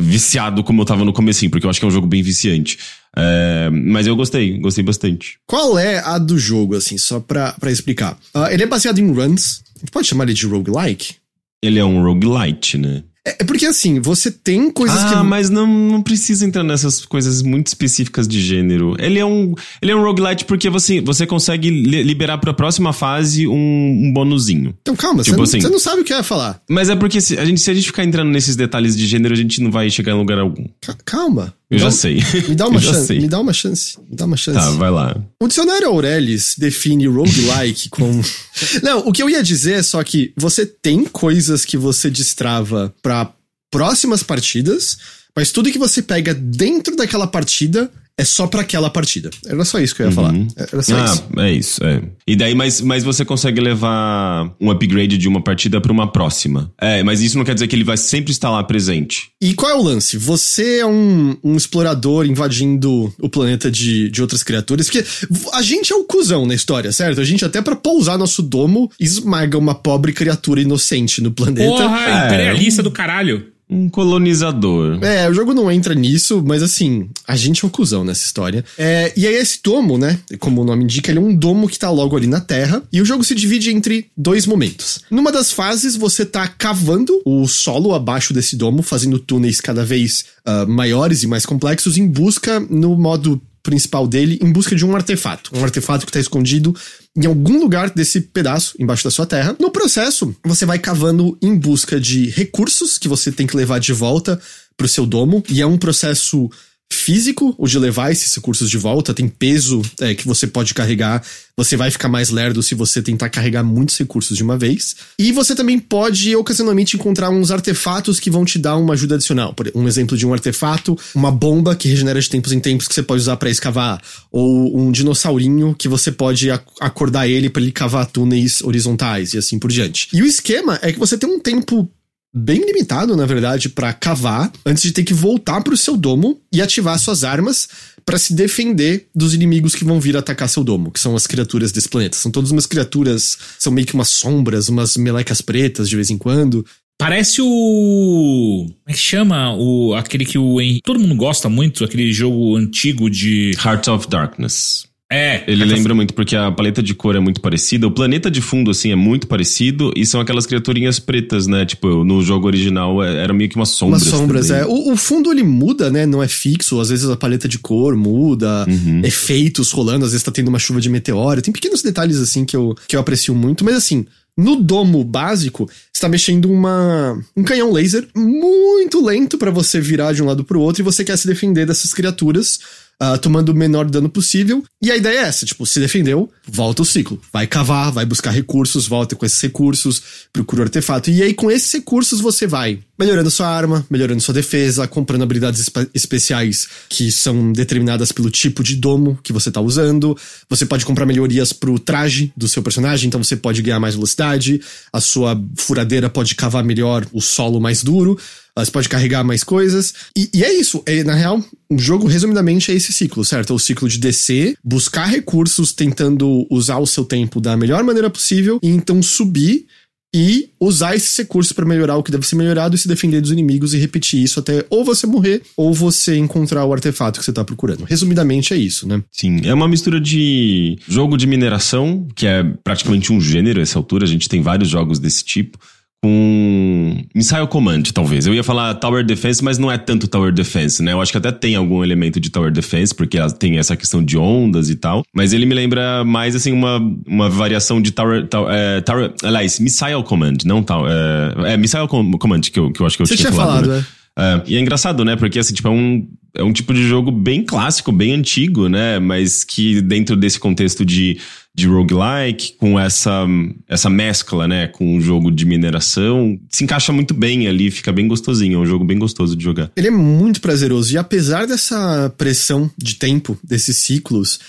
viciado 0.00 0.62
como 0.62 0.82
eu 0.82 0.86
tava 0.86 1.04
no 1.04 1.12
comecinho, 1.12 1.50
porque 1.50 1.66
eu 1.66 1.70
acho 1.70 1.80
que 1.80 1.84
é 1.84 1.88
um 1.88 1.92
jogo 1.92 2.06
bem 2.06 2.22
viciante. 2.22 2.78
Eh, 3.16 3.70
mas 3.70 4.06
eu 4.06 4.16
gostei, 4.16 4.58
gostei 4.58 4.84
bastante. 4.84 5.38
Qual 5.46 5.78
é 5.78 5.98
a 5.98 6.18
do 6.18 6.38
jogo, 6.38 6.76
assim, 6.76 6.98
só 6.98 7.20
pra, 7.20 7.52
pra 7.52 7.70
explicar? 7.70 8.18
Ah, 8.32 8.52
ele 8.52 8.62
é 8.62 8.66
baseado 8.66 8.98
em 8.98 9.12
runs. 9.12 9.62
A 9.76 9.80
gente 9.80 9.90
pode 9.90 10.06
chamar 10.06 10.24
ele 10.24 10.34
de 10.34 10.46
roguelike? 10.46 11.14
Ele 11.62 11.78
é 11.78 11.84
um 11.84 12.02
roguelite, 12.02 12.76
né? 12.78 13.02
É, 13.26 13.36
é 13.40 13.44
porque, 13.44 13.64
assim, 13.64 14.00
você 14.00 14.30
tem 14.30 14.70
coisas 14.70 14.98
ah, 15.00 15.08
que... 15.08 15.22
mas 15.26 15.48
não, 15.48 15.66
não 15.66 16.02
precisa 16.02 16.44
entrar 16.44 16.62
nessas 16.62 17.04
coisas 17.04 17.42
muito 17.42 17.68
específicas 17.68 18.28
de 18.28 18.40
gênero. 18.40 18.94
Ele 18.98 19.18
é 19.18 19.24
um, 19.24 19.54
ele 19.80 19.92
é 19.92 19.96
um 19.96 20.02
roguelite 20.02 20.44
porque 20.44 20.68
você, 20.68 21.00
você 21.00 21.26
consegue 21.26 21.70
li- 21.70 22.02
liberar 22.02 22.38
pra 22.38 22.52
próxima 22.52 22.92
fase 22.92 23.46
um, 23.46 23.54
um 23.54 24.12
bonuzinho. 24.12 24.74
Então, 24.82 24.94
calma, 24.94 25.22
Tipo 25.22 25.36
você, 25.36 25.36
não, 25.36 25.44
assim- 25.44 25.60
você 25.62 25.72
não 25.72 25.78
sabe 25.78 26.02
o 26.02 26.04
que 26.04 26.12
eu 26.12 26.18
ia 26.18 26.22
falar. 26.22 26.60
Mas 26.68 26.90
é 26.90 26.96
porque 26.96 27.20
se 27.20 27.38
a, 27.38 27.44
gente, 27.44 27.60
se 27.60 27.70
a 27.70 27.74
gente 27.74 27.86
ficar 27.86 28.04
entrando 28.04 28.30
nesses 28.30 28.56
detalhes 28.56 28.96
de 28.96 29.06
gênero, 29.06 29.32
a 29.32 29.36
gente 29.36 29.60
não 29.62 29.70
vai 29.70 29.88
chegar 29.88 30.12
em 30.12 30.18
lugar 30.18 30.38
algum. 30.38 30.66
Ca- 30.80 30.96
calma. 31.04 31.54
Eu 31.70 31.78
já 31.78 31.90
sei. 31.90 32.22
Me 32.48 32.54
dá 32.54 32.66
uma 32.68 32.80
chance. 32.80 33.14
Me 33.14 33.28
dá 33.28 33.40
uma 33.40 33.52
chance. 33.52 33.98
Me 34.08 34.16
dá 34.16 34.24
uma 34.26 34.36
chance. 34.36 34.58
Tá, 34.58 34.70
vai 34.72 34.90
lá. 34.90 35.16
O 35.42 35.48
dicionário 35.48 35.88
Aurelius 35.88 36.54
define 36.58 37.06
roguelike 37.06 37.88
como. 37.88 38.22
Não, 38.82 39.00
o 39.00 39.12
que 39.12 39.22
eu 39.22 39.30
ia 39.30 39.42
dizer 39.42 39.74
é 39.74 39.82
só 39.82 40.02
que 40.04 40.32
você 40.36 40.66
tem 40.66 41.04
coisas 41.04 41.64
que 41.64 41.76
você 41.76 42.10
destrava 42.10 42.94
pra 43.02 43.32
próximas 43.70 44.22
partidas, 44.22 44.98
Mas 45.36 45.50
tudo 45.50 45.70
que 45.72 45.78
você 45.78 46.00
pega 46.02 46.32
dentro 46.34 46.94
daquela 46.96 47.26
partida 47.26 47.90
é 48.16 48.24
só 48.24 48.46
para 48.46 48.60
aquela 48.60 48.88
partida. 48.88 49.28
Era 49.44 49.64
só 49.64 49.80
isso 49.80 49.92
que 49.92 50.00
eu 50.02 50.06
ia 50.06 50.10
Uhum. 50.10 50.14
falar. 50.14 50.34
Era 50.56 50.82
só 50.84 50.96
ah, 50.96 51.04
isso. 51.04 51.24
é 51.40 51.52
isso, 51.52 51.84
é. 51.84 52.00
E 52.28 52.36
daí, 52.36 52.54
mas, 52.54 52.80
mas 52.80 53.02
você 53.02 53.24
consegue 53.24 53.60
levar 53.60 54.54
um 54.60 54.70
upgrade 54.70 55.18
de 55.18 55.26
uma 55.26 55.42
partida 55.42 55.80
pra 55.80 55.90
uma 55.90 56.06
próxima. 56.12 56.72
É, 56.80 57.02
mas 57.02 57.20
isso 57.20 57.36
não 57.36 57.44
quer 57.44 57.54
dizer 57.54 57.66
que 57.66 57.74
ele 57.74 57.82
vai 57.82 57.96
sempre 57.96 58.30
estar 58.30 58.50
lá 58.50 58.62
presente. 58.62 59.30
E 59.42 59.52
qual 59.52 59.72
é 59.72 59.74
o 59.74 59.82
lance? 59.82 60.16
Você 60.16 60.78
é 60.78 60.86
um, 60.86 61.36
um 61.42 61.56
explorador 61.56 62.24
invadindo 62.24 63.12
o 63.20 63.28
planeta 63.28 63.68
de, 63.68 64.08
de 64.08 64.22
outras 64.22 64.44
criaturas, 64.44 64.88
porque 64.88 65.04
a 65.52 65.62
gente 65.62 65.92
é 65.92 65.96
o 65.96 66.04
cuzão 66.04 66.46
na 66.46 66.54
história, 66.54 66.92
certo? 66.92 67.20
A 67.20 67.24
gente 67.24 67.44
até 67.44 67.60
pra 67.60 67.74
pousar 67.74 68.16
nosso 68.16 68.42
domo 68.42 68.88
esmaga 69.00 69.58
uma 69.58 69.74
pobre 69.74 70.12
criatura 70.12 70.60
inocente 70.60 71.20
no 71.20 71.32
planeta. 71.32 71.66
Porra, 71.68 72.22
É. 72.22 72.26
imperialista 72.26 72.80
do 72.80 72.92
caralho. 72.92 73.52
Um 73.68 73.88
colonizador. 73.88 75.02
É, 75.02 75.28
o 75.28 75.34
jogo 75.34 75.54
não 75.54 75.70
entra 75.70 75.94
nisso, 75.94 76.42
mas 76.46 76.62
assim, 76.62 77.08
a 77.26 77.34
gente 77.34 77.64
é 77.64 77.66
um 77.66 77.70
cuzão 77.70 78.04
nessa 78.04 78.24
história. 78.24 78.64
É, 78.76 79.12
e 79.16 79.26
aí 79.26 79.34
esse 79.34 79.60
domo, 79.62 79.96
né, 79.96 80.18
como 80.38 80.62
o 80.62 80.64
nome 80.64 80.84
indica, 80.84 81.10
ele 81.10 81.18
é 81.18 81.22
um 81.22 81.34
domo 81.34 81.68
que 81.68 81.78
tá 81.78 81.90
logo 81.90 82.16
ali 82.16 82.26
na 82.26 82.40
Terra, 82.40 82.82
e 82.92 83.00
o 83.00 83.04
jogo 83.04 83.24
se 83.24 83.34
divide 83.34 83.70
entre 83.70 84.10
dois 84.16 84.46
momentos. 84.46 85.00
Numa 85.10 85.32
das 85.32 85.50
fases, 85.50 85.96
você 85.96 86.24
tá 86.24 86.46
cavando 86.46 87.20
o 87.24 87.46
solo 87.48 87.94
abaixo 87.94 88.34
desse 88.34 88.56
domo, 88.56 88.82
fazendo 88.82 89.18
túneis 89.18 89.60
cada 89.60 89.84
vez 89.84 90.26
ah, 90.44 90.66
maiores 90.66 91.22
e 91.22 91.26
mais 91.26 91.46
complexos, 91.46 91.96
em 91.96 92.06
busca, 92.06 92.60
no 92.60 92.96
modo 92.96 93.40
principal 93.64 94.06
dele, 94.06 94.38
em 94.40 94.52
busca 94.52 94.76
de 94.76 94.84
um 94.84 94.94
artefato. 94.94 95.50
Um 95.52 95.64
artefato 95.64 96.06
que 96.06 96.12
tá 96.12 96.20
escondido 96.20 96.76
em 97.16 97.26
algum 97.26 97.58
lugar 97.58 97.90
desse 97.90 98.20
pedaço 98.20 98.76
embaixo 98.78 99.02
da 99.02 99.10
sua 99.10 99.26
terra. 99.26 99.56
No 99.58 99.70
processo, 99.70 100.36
você 100.44 100.64
vai 100.66 100.78
cavando 100.78 101.36
em 101.42 101.56
busca 101.56 101.98
de 101.98 102.28
recursos 102.30 102.98
que 102.98 103.08
você 103.08 103.32
tem 103.32 103.46
que 103.46 103.56
levar 103.56 103.80
de 103.80 103.92
volta 103.92 104.38
pro 104.76 104.86
seu 104.86 105.06
domo, 105.06 105.42
e 105.48 105.62
é 105.62 105.66
um 105.66 105.78
processo 105.78 106.50
físico 106.94 107.54
o 107.58 107.66
de 107.66 107.78
levar 107.78 108.10
esses 108.12 108.34
recursos 108.34 108.70
de 108.70 108.78
volta, 108.78 109.12
tem 109.12 109.28
peso 109.28 109.82
é, 110.00 110.14
que 110.14 110.26
você 110.26 110.46
pode 110.46 110.72
carregar, 110.72 111.22
você 111.56 111.76
vai 111.76 111.90
ficar 111.90 112.08
mais 112.08 112.30
lerdo 112.30 112.62
se 112.62 112.74
você 112.74 113.00
tentar 113.02 113.28
carregar 113.28 113.62
muitos 113.62 113.96
recursos 113.98 114.36
de 114.36 114.42
uma 114.42 114.56
vez. 114.56 114.96
E 115.18 115.30
você 115.32 115.54
também 115.54 115.78
pode 115.78 116.34
ocasionalmente 116.34 116.96
encontrar 116.96 117.30
uns 117.30 117.50
artefatos 117.50 118.18
que 118.18 118.30
vão 118.30 118.44
te 118.44 118.58
dar 118.58 118.76
uma 118.76 118.94
ajuda 118.94 119.14
adicional. 119.14 119.54
Por 119.54 119.70
um 119.74 119.86
exemplo 119.86 120.16
de 120.16 120.26
um 120.26 120.32
artefato, 120.32 120.98
uma 121.14 121.30
bomba 121.30 121.76
que 121.76 121.88
regenera 121.88 122.20
de 122.20 122.28
tempos 122.28 122.52
em 122.52 122.60
tempos 122.60 122.88
que 122.88 122.94
você 122.94 123.02
pode 123.02 123.22
usar 123.22 123.36
para 123.36 123.50
escavar, 123.50 124.00
ou 124.30 124.78
um 124.78 124.90
dinossaurinho 124.90 125.74
que 125.78 125.88
você 125.88 126.10
pode 126.10 126.50
ac- 126.50 126.64
acordar 126.80 127.28
ele 127.28 127.48
para 127.50 127.62
ele 127.62 127.72
cavar 127.72 128.06
túneis 128.06 128.62
horizontais 128.62 129.34
e 129.34 129.38
assim 129.38 129.58
por 129.58 129.70
diante. 129.70 130.08
E 130.12 130.22
o 130.22 130.26
esquema 130.26 130.78
é 130.82 130.92
que 130.92 130.98
você 130.98 131.16
tem 131.16 131.28
um 131.28 131.38
tempo 131.38 131.88
bem 132.34 132.60
limitado, 132.64 133.16
na 133.16 133.24
verdade, 133.24 133.68
pra 133.68 133.92
cavar 133.92 134.50
antes 134.66 134.82
de 134.82 134.92
ter 134.92 135.04
que 135.04 135.14
voltar 135.14 135.62
pro 135.62 135.76
seu 135.76 135.96
domo 135.96 136.40
e 136.52 136.60
ativar 136.60 136.98
suas 136.98 137.22
armas 137.22 137.68
pra 138.04 138.18
se 138.18 138.34
defender 138.34 139.06
dos 139.14 139.32
inimigos 139.32 139.74
que 139.74 139.84
vão 139.84 140.00
vir 140.00 140.16
atacar 140.16 140.48
seu 140.48 140.64
domo, 140.64 140.90
que 140.90 141.00
são 141.00 141.14
as 141.14 141.26
criaturas 141.26 141.72
desse 141.72 141.88
planeta. 141.88 142.16
São 142.16 142.32
todas 142.32 142.50
umas 142.50 142.66
criaturas, 142.66 143.38
são 143.58 143.72
meio 143.72 143.86
que 143.86 143.94
umas 143.94 144.08
sombras, 144.08 144.68
umas 144.68 144.96
melecas 144.96 145.40
pretas 145.40 145.88
de 145.88 145.96
vez 145.96 146.10
em 146.10 146.18
quando. 146.18 146.66
Parece 146.98 147.40
o. 147.40 148.66
Como 148.66 148.78
é 148.86 148.92
que 148.92 148.98
chama? 148.98 149.54
O, 149.56 149.94
aquele 149.94 150.24
que 150.24 150.38
o. 150.38 150.56
Todo 150.82 151.00
mundo 151.00 151.16
gosta 151.16 151.48
muito, 151.48 151.84
aquele 151.84 152.12
jogo 152.12 152.56
antigo 152.56 153.10
de. 153.10 153.52
Heart 153.64 153.88
of 153.88 154.08
Darkness. 154.08 154.86
É. 155.12 155.44
Ele 155.46 155.64
lembra 155.64 155.94
muito 155.94 156.14
porque 156.14 156.34
a 156.34 156.50
paleta 156.50 156.82
de 156.82 156.94
cor 156.94 157.14
é 157.14 157.20
muito 157.20 157.40
parecida, 157.40 157.86
o 157.86 157.90
planeta 157.90 158.30
de 158.30 158.40
fundo, 158.40 158.70
assim, 158.70 158.90
é 158.90 158.96
muito 158.96 159.26
parecido, 159.26 159.92
e 159.94 160.04
são 160.04 160.20
aquelas 160.20 160.46
criaturinhas 160.46 160.98
pretas, 160.98 161.46
né? 161.46 161.64
Tipo, 161.66 162.02
no 162.04 162.22
jogo 162.22 162.46
original 162.46 163.02
é- 163.04 163.22
era 163.22 163.32
meio 163.32 163.48
que 163.50 163.56
umas 163.56 163.68
sombras. 163.68 164.02
Umas 164.02 164.10
sombras, 164.18 164.48
também. 164.48 164.62
é. 164.62 164.66
O, 164.66 164.92
o 164.92 164.96
fundo 164.96 165.30
ele 165.30 165.42
muda, 165.42 165.90
né? 165.90 166.06
Não 166.06 166.22
é 166.22 166.26
fixo. 166.26 166.80
Às 166.80 166.88
vezes 166.88 167.08
a 167.08 167.16
paleta 167.16 167.46
de 167.46 167.58
cor 167.58 167.94
muda, 167.96 168.66
efeitos 169.04 169.70
rolando, 169.70 170.04
às 170.04 170.12
vezes 170.12 170.24
tá 170.24 170.32
tendo 170.32 170.48
uma 170.48 170.58
chuva 170.58 170.80
de 170.80 170.88
meteoro. 170.88 171.42
Tem 171.42 171.52
pequenos 171.52 171.82
detalhes 171.82 172.16
assim 172.18 172.44
que 172.44 172.56
eu, 172.56 172.74
que 172.88 172.96
eu 172.96 173.00
aprecio 173.00 173.34
muito, 173.34 173.64
mas 173.64 173.76
assim. 173.76 174.06
No 174.36 174.56
domo 174.56 175.04
básico, 175.04 175.70
você 175.92 176.00
tá 176.00 176.08
mexendo 176.08 176.50
uma, 176.50 177.16
um 177.36 177.44
canhão 177.44 177.70
laser 177.70 178.08
muito 178.16 179.00
lento 179.00 179.38
pra 179.38 179.48
você 179.52 179.80
virar 179.80 180.12
de 180.12 180.24
um 180.24 180.26
lado 180.26 180.42
pro 180.42 180.60
outro 180.60 180.82
e 180.82 180.84
você 180.84 181.04
quer 181.04 181.16
se 181.16 181.24
defender 181.28 181.64
dessas 181.64 181.94
criaturas, 181.94 182.58
ah, 183.00 183.18
tomando 183.18 183.50
o 183.50 183.54
menor 183.54 183.88
dano 183.90 184.08
possível. 184.08 184.62
E 184.82 184.90
a 184.90 184.96
ideia 184.96 185.18
é 185.18 185.22
essa, 185.22 185.46
tipo, 185.46 185.64
se 185.66 185.80
defendeu, 185.80 186.30
volta 186.46 186.82
o 186.82 186.84
ciclo. 186.84 187.20
Vai 187.32 187.46
cavar, 187.46 187.90
vai 187.90 188.04
buscar 188.04 188.30
recursos, 188.30 188.86
volta 188.86 189.16
com 189.16 189.24
esses 189.24 189.40
recursos, 189.40 190.02
procura 190.32 190.62
o 190.62 190.64
artefato. 190.64 191.10
E 191.10 191.22
aí, 191.22 191.34
com 191.34 191.50
esses 191.50 191.72
recursos, 191.72 192.20
você 192.20 192.46
vai 192.46 192.80
melhorando 192.98 193.30
sua 193.30 193.48
arma, 193.48 193.84
melhorando 193.90 194.20
sua 194.20 194.34
defesa, 194.34 194.86
comprando 194.86 195.22
habilidades 195.22 195.60
espe- 195.60 195.88
especiais 195.92 196.68
que 196.88 197.10
são 197.10 197.52
determinadas 197.52 198.12
pelo 198.12 198.30
tipo 198.30 198.62
de 198.62 198.76
domo 198.76 199.18
que 199.22 199.32
você 199.32 199.50
tá 199.50 199.60
usando. 199.60 200.16
Você 200.48 200.64
pode 200.64 200.84
comprar 200.84 201.04
melhorias 201.06 201.52
pro 201.52 201.78
traje 201.78 202.32
do 202.36 202.46
seu 202.48 202.62
personagem, 202.62 203.08
então 203.08 203.22
você 203.22 203.36
pode 203.36 203.62
ganhar 203.62 203.80
mais 203.80 203.94
velocidade, 203.94 204.60
a 204.92 205.00
sua 205.00 205.40
furadeira 205.56 206.08
pode 206.08 206.34
cavar 206.34 206.62
melhor 206.62 207.04
o 207.12 207.20
solo 207.20 207.60
mais 207.60 207.82
duro. 207.82 208.18
Você 208.56 208.70
pode 208.70 208.88
carregar 208.88 209.24
mais 209.24 209.42
coisas. 209.42 209.94
E, 210.16 210.30
e 210.32 210.44
é 210.44 210.52
isso. 210.52 210.82
É, 210.86 211.02
na 211.02 211.14
real, 211.14 211.42
o 211.68 211.78
jogo, 211.78 212.06
resumidamente, 212.06 212.70
é 212.70 212.74
esse 212.74 212.92
ciclo, 212.92 213.24
certo? 213.24 213.52
É 213.52 213.56
o 213.56 213.58
ciclo 213.58 213.88
de 213.88 213.98
descer, 213.98 214.56
buscar 214.62 215.06
recursos, 215.06 215.72
tentando 215.72 216.46
usar 216.50 216.78
o 216.78 216.86
seu 216.86 217.04
tempo 217.04 217.40
da 217.40 217.56
melhor 217.56 217.82
maneira 217.82 218.08
possível, 218.08 218.60
e 218.62 218.68
então 218.68 219.02
subir 219.02 219.66
e 220.14 220.50
usar 220.60 220.94
esses 220.94 221.16
recursos 221.16 221.52
pra 221.52 221.66
melhorar 221.66 221.96
o 221.96 222.02
que 222.02 222.12
deve 222.12 222.24
ser 222.24 222.36
melhorado 222.36 222.76
e 222.76 222.78
se 222.78 222.86
defender 222.86 223.20
dos 223.20 223.32
inimigos 223.32 223.74
e 223.74 223.78
repetir 223.78 224.22
isso 224.22 224.38
até 224.38 224.64
ou 224.70 224.84
você 224.84 225.08
morrer 225.08 225.42
ou 225.56 225.74
você 225.74 226.16
encontrar 226.16 226.64
o 226.64 226.72
artefato 226.72 227.18
que 227.18 227.24
você 227.24 227.32
tá 227.32 227.42
procurando. 227.42 227.82
Resumidamente 227.82 228.54
é 228.54 228.56
isso, 228.56 228.86
né? 228.86 229.02
Sim, 229.10 229.40
é 229.42 229.52
uma 229.52 229.66
mistura 229.66 230.00
de 230.00 230.78
jogo 230.86 231.16
de 231.16 231.26
mineração, 231.26 232.06
que 232.14 232.28
é 232.28 232.44
praticamente 232.62 233.12
um 233.12 233.20
gênero 233.20 233.60
essa 233.60 233.76
altura, 233.76 234.04
a 234.04 234.08
gente 234.08 234.28
tem 234.28 234.40
vários 234.40 234.68
jogos 234.68 235.00
desse 235.00 235.24
tipo, 235.24 235.58
com 236.04 237.02
Missile 237.14 237.46
Command, 237.46 237.84
talvez. 237.94 238.26
Eu 238.26 238.34
ia 238.34 238.44
falar 238.44 238.74
Tower 238.74 239.02
Defense, 239.02 239.42
mas 239.42 239.56
não 239.56 239.72
é 239.72 239.78
tanto 239.78 240.06
Tower 240.06 240.30
Defense, 240.30 240.82
né? 240.82 240.92
Eu 240.92 241.00
acho 241.00 241.10
que 241.10 241.16
até 241.16 241.32
tem 241.32 241.54
algum 241.56 241.82
elemento 241.82 242.20
de 242.20 242.28
Tower 242.28 242.52
Defense, 242.52 242.94
porque 242.94 243.16
tem 243.38 243.56
essa 243.58 243.74
questão 243.74 244.04
de 244.04 244.18
ondas 244.18 244.68
e 244.68 244.76
tal, 244.76 245.02
mas 245.14 245.32
ele 245.32 245.46
me 245.46 245.54
lembra 245.54 246.04
mais, 246.04 246.36
assim, 246.36 246.52
uma, 246.52 246.78
uma 247.06 247.30
variação 247.30 247.80
de 247.80 247.90
Tower, 247.90 248.26
Tower, 248.26 248.52
é, 248.54 248.82
Tower 248.82 249.14
aliás, 249.22 249.58
Missile 249.58 250.02
Command, 250.04 250.36
não 250.44 250.62
Tower, 250.62 250.92
é, 250.92 251.54
é 251.54 251.56
Missile 251.56 251.88
Com- 251.88 252.12
Command, 252.18 252.42
que 252.42 252.60
eu, 252.60 252.70
que 252.70 252.82
eu 252.82 252.86
acho 252.86 252.98
que 252.98 253.02
eu 253.02 253.06
Você 253.06 253.16
tinha, 253.16 253.30
tinha 253.30 253.40
falado, 253.40 253.66
né? 253.66 253.76
né? 253.78 253.86
É, 254.16 254.42
e 254.46 254.56
é 254.56 254.60
engraçado, 254.60 255.06
né? 255.06 255.16
Porque, 255.16 255.38
assim, 255.38 255.54
tipo, 255.54 255.68
é 255.68 255.70
um, 255.70 256.06
é 256.36 256.42
um 256.42 256.52
tipo 256.52 256.74
de 256.74 256.86
jogo 256.86 257.10
bem 257.10 257.42
clássico, 257.42 257.90
bem 257.90 258.12
antigo, 258.12 258.68
né? 258.68 258.98
Mas 258.98 259.42
que 259.42 259.80
dentro 259.80 260.16
desse 260.16 260.38
contexto 260.38 260.84
de, 260.84 261.18
de 261.56 261.68
roguelike, 261.68 262.54
com 262.58 262.78
essa, 262.78 263.24
essa 263.68 263.88
mescla, 263.88 264.48
né? 264.48 264.66
Com 264.66 264.96
um 264.96 265.00
jogo 265.00 265.30
de 265.30 265.44
mineração, 265.46 266.36
se 266.50 266.64
encaixa 266.64 266.92
muito 266.92 267.14
bem 267.14 267.46
ali, 267.46 267.70
fica 267.70 267.92
bem 267.92 268.08
gostosinho. 268.08 268.58
É 268.58 268.62
um 268.62 268.66
jogo 268.66 268.84
bem 268.84 268.98
gostoso 268.98 269.36
de 269.36 269.44
jogar. 269.44 269.70
Ele 269.76 269.86
é 269.86 269.90
muito 269.90 270.40
prazeroso. 270.40 270.92
E 270.92 270.98
apesar 270.98 271.46
dessa 271.46 272.12
pressão 272.18 272.68
de 272.76 272.96
tempo, 272.96 273.38
desses 273.44 273.76
ciclos, 273.76 274.40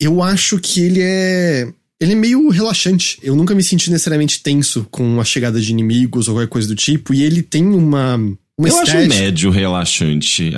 eu 0.00 0.22
acho 0.22 0.58
que 0.58 0.80
ele 0.80 1.00
é. 1.02 1.68
Ele 2.00 2.12
é 2.12 2.16
meio 2.16 2.48
relaxante. 2.48 3.18
Eu 3.22 3.36
nunca 3.36 3.54
me 3.54 3.62
senti 3.62 3.90
necessariamente 3.90 4.42
tenso 4.42 4.86
com 4.90 5.20
a 5.20 5.24
chegada 5.24 5.60
de 5.60 5.70
inimigos 5.70 6.28
ou 6.28 6.34
qualquer 6.34 6.48
coisa 6.50 6.66
do 6.68 6.74
tipo. 6.74 7.12
E 7.14 7.22
ele 7.22 7.42
tem 7.42 7.64
uma. 7.66 8.16
Uma 8.56 8.68
eu 8.68 8.78
acho 8.78 8.84
estética- 8.96 9.14
médio 9.20 9.50
relaxante. 9.50 10.52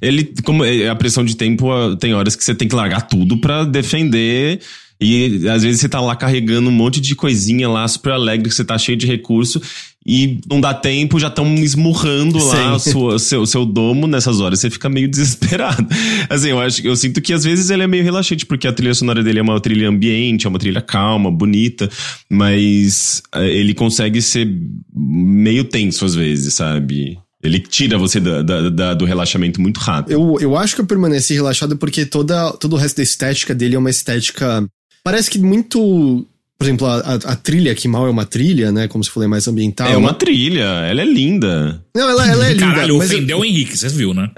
Ele, 0.00 0.32
como 0.44 0.64
é, 0.64 0.88
a 0.88 0.94
pressão 0.94 1.24
de 1.24 1.36
tempo, 1.36 1.66
tem 1.96 2.14
horas 2.14 2.36
que 2.36 2.44
você 2.44 2.54
tem 2.54 2.68
que 2.68 2.74
largar 2.74 3.02
tudo 3.02 3.38
pra 3.38 3.64
defender. 3.64 4.60
E 5.00 5.48
às 5.48 5.62
vezes 5.62 5.80
você 5.80 5.88
tá 5.88 6.00
lá 6.00 6.14
carregando 6.16 6.68
um 6.68 6.72
monte 6.72 7.00
de 7.00 7.14
coisinha 7.14 7.68
lá, 7.68 7.86
super 7.88 8.12
alegre, 8.12 8.48
que 8.48 8.54
você 8.54 8.64
tá 8.64 8.78
cheio 8.78 8.96
de 8.96 9.06
recurso. 9.06 9.60
E 10.06 10.38
não 10.50 10.60
dá 10.60 10.74
tempo, 10.74 11.18
já 11.18 11.28
estão 11.28 11.54
esmurrando 11.54 12.36
lá 12.38 12.74
o 12.74 12.78
sua- 12.78 13.18
seu, 13.18 13.46
seu 13.46 13.64
domo 13.64 14.06
nessas 14.06 14.38
horas. 14.38 14.60
Você 14.60 14.68
fica 14.70 14.88
meio 14.88 15.08
desesperado. 15.10 15.86
Assim, 16.28 16.50
eu 16.50 16.60
acho 16.60 16.86
eu 16.86 16.94
sinto 16.94 17.20
que 17.22 17.32
às 17.32 17.42
vezes 17.42 17.70
ele 17.70 17.82
é 17.82 17.86
meio 17.86 18.04
relaxante, 18.04 18.44
porque 18.44 18.68
a 18.68 18.72
trilha 18.72 18.92
sonora 18.94 19.22
dele 19.22 19.38
é 19.38 19.42
uma 19.42 19.58
trilha 19.60 19.88
ambiente, 19.88 20.46
é 20.46 20.48
uma 20.50 20.58
trilha 20.58 20.82
calma, 20.82 21.30
bonita, 21.30 21.88
mas 22.30 23.22
eh, 23.34 23.48
ele 23.48 23.72
consegue 23.74 24.20
ser 24.20 24.46
meio 24.94 25.64
tenso 25.64 26.04
às 26.04 26.14
vezes, 26.14 26.54
sabe? 26.54 27.18
Ele 27.42 27.58
tira 27.58 27.98
você 27.98 28.20
da- 28.20 28.42
da- 28.42 28.70
da- 28.70 28.94
do 28.94 29.04
relaxamento 29.04 29.60
muito 29.60 29.78
rápido. 29.78 30.12
Eu, 30.12 30.36
eu 30.40 30.56
acho 30.56 30.74
que 30.74 30.80
eu 30.80 30.86
permaneci 30.86 31.34
relaxado 31.34 31.76
porque 31.76 32.06
toda, 32.06 32.52
todo 32.52 32.74
o 32.74 32.76
resto 32.78 32.96
da 32.98 33.02
estética 33.02 33.54
dele 33.54 33.74
é 33.74 33.78
uma 33.78 33.90
estética. 33.90 34.66
Parece 35.04 35.30
que 35.30 35.38
muito. 35.38 36.26
Por 36.56 36.64
exemplo, 36.66 36.86
a, 36.86 36.96
a, 37.00 37.14
a 37.14 37.36
trilha, 37.36 37.74
que 37.74 37.86
mal 37.88 38.06
é 38.06 38.10
uma 38.10 38.24
trilha, 38.24 38.70
né? 38.72 38.86
Como 38.88 39.02
se 39.04 39.10
falei, 39.10 39.28
mais 39.28 39.46
ambiental. 39.46 39.88
É 39.88 39.96
uma 39.96 40.14
trilha, 40.14 40.62
ela 40.62 41.02
é 41.02 41.04
linda. 41.04 41.84
Não, 41.94 42.08
ela, 42.08 42.26
ela 42.30 42.46
é 42.46 42.52
linda. 42.52 42.66
Caralho, 42.66 42.96
mas 42.96 43.10
eu- 43.10 43.16
ofendeu 43.18 43.38
o 43.40 43.44
Henrique, 43.44 43.76
vocês 43.76 43.92
viram, 43.92 44.14
né? 44.14 44.30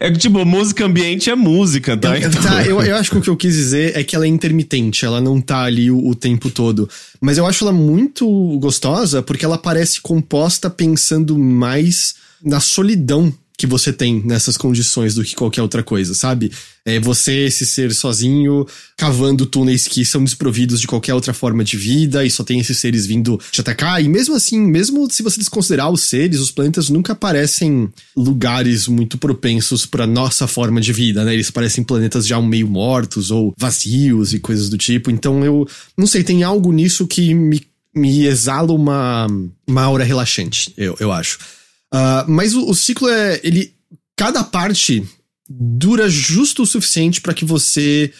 É, 0.00 0.06
é 0.06 0.10
tipo, 0.12 0.42
música 0.46 0.86
ambiente 0.86 1.28
é 1.28 1.34
música, 1.34 1.96
tá? 1.96 2.16
Eu, 2.18 2.28
Então- 2.28 2.42
tá, 2.42 2.64
eu, 2.64 2.80
eu 2.80 2.96
acho 2.96 3.10
que 3.10 3.18
o 3.18 3.20
que 3.20 3.28
eu 3.28 3.36
quis 3.36 3.52
dizer 3.54 3.94
é 3.98 4.02
que 4.04 4.14
ela 4.16 4.24
é 4.24 4.28
intermitente, 4.28 5.04
ela 5.04 5.20
não 5.20 5.38
tá 5.40 5.64
ali 5.64 5.90
o, 5.90 6.06
o 6.06 6.14
tempo 6.14 6.48
todo. 6.50 6.88
Mas 7.20 7.36
eu 7.36 7.44
acho 7.44 7.64
ela 7.64 7.72
muito 7.72 8.26
gostosa 8.60 9.20
porque 9.22 9.44
ela 9.44 9.58
parece 9.58 10.00
composta 10.00 10.70
pensando 10.70 11.36
mais 11.36 12.14
na 12.42 12.60
solidão 12.60 13.30
que 13.60 13.66
você 13.66 13.92
tem 13.92 14.22
nessas 14.24 14.56
condições 14.56 15.14
do 15.14 15.22
que 15.22 15.34
qualquer 15.34 15.60
outra 15.60 15.82
coisa, 15.82 16.14
sabe? 16.14 16.50
É 16.82 16.98
você, 16.98 17.44
esse 17.44 17.66
ser 17.66 17.94
sozinho, 17.94 18.66
cavando 18.96 19.44
túneis 19.44 19.86
que 19.86 20.02
são 20.02 20.24
desprovidos 20.24 20.80
de 20.80 20.86
qualquer 20.86 21.12
outra 21.12 21.34
forma 21.34 21.62
de 21.62 21.76
vida 21.76 22.24
e 22.24 22.30
só 22.30 22.42
tem 22.42 22.58
esses 22.58 22.78
seres 22.78 23.04
vindo 23.04 23.38
te 23.50 23.60
atacar. 23.60 24.02
E 24.02 24.08
mesmo 24.08 24.34
assim, 24.34 24.58
mesmo 24.58 25.06
se 25.10 25.22
você 25.22 25.38
desconsiderar 25.38 25.90
os 25.90 26.04
seres, 26.04 26.40
os 26.40 26.50
planetas 26.50 26.88
nunca 26.88 27.14
parecem 27.14 27.92
lugares 28.16 28.88
muito 28.88 29.18
propensos 29.18 29.84
para 29.84 30.06
nossa 30.06 30.46
forma 30.46 30.80
de 30.80 30.94
vida, 30.94 31.22
né? 31.22 31.34
Eles 31.34 31.50
parecem 31.50 31.84
planetas 31.84 32.26
já 32.26 32.40
meio 32.40 32.66
mortos 32.66 33.30
ou 33.30 33.52
vazios 33.58 34.32
e 34.32 34.40
coisas 34.40 34.70
do 34.70 34.78
tipo. 34.78 35.10
Então 35.10 35.44
eu 35.44 35.68
não 35.94 36.06
sei, 36.06 36.24
tem 36.24 36.42
algo 36.42 36.72
nisso 36.72 37.06
que 37.06 37.34
me, 37.34 37.60
me 37.94 38.24
exala 38.24 38.72
uma, 38.72 39.26
uma 39.68 39.82
aura 39.82 40.02
relaxante, 40.02 40.72
eu, 40.78 40.96
eu 40.98 41.12
acho. 41.12 41.59
Uh, 41.92 42.28
mas 42.28 42.54
o, 42.54 42.68
o, 42.68 42.74
ciclo 42.74 43.08
é. 43.08 43.40
ele 43.42 43.74
Cada 44.20 44.44
parte 44.44 45.02
dura 45.48 46.06
justo 46.06 46.62
o 46.62 46.66
suficiente 46.66 47.22
para 47.22 47.32
que 47.32 47.42
você. 47.42 48.12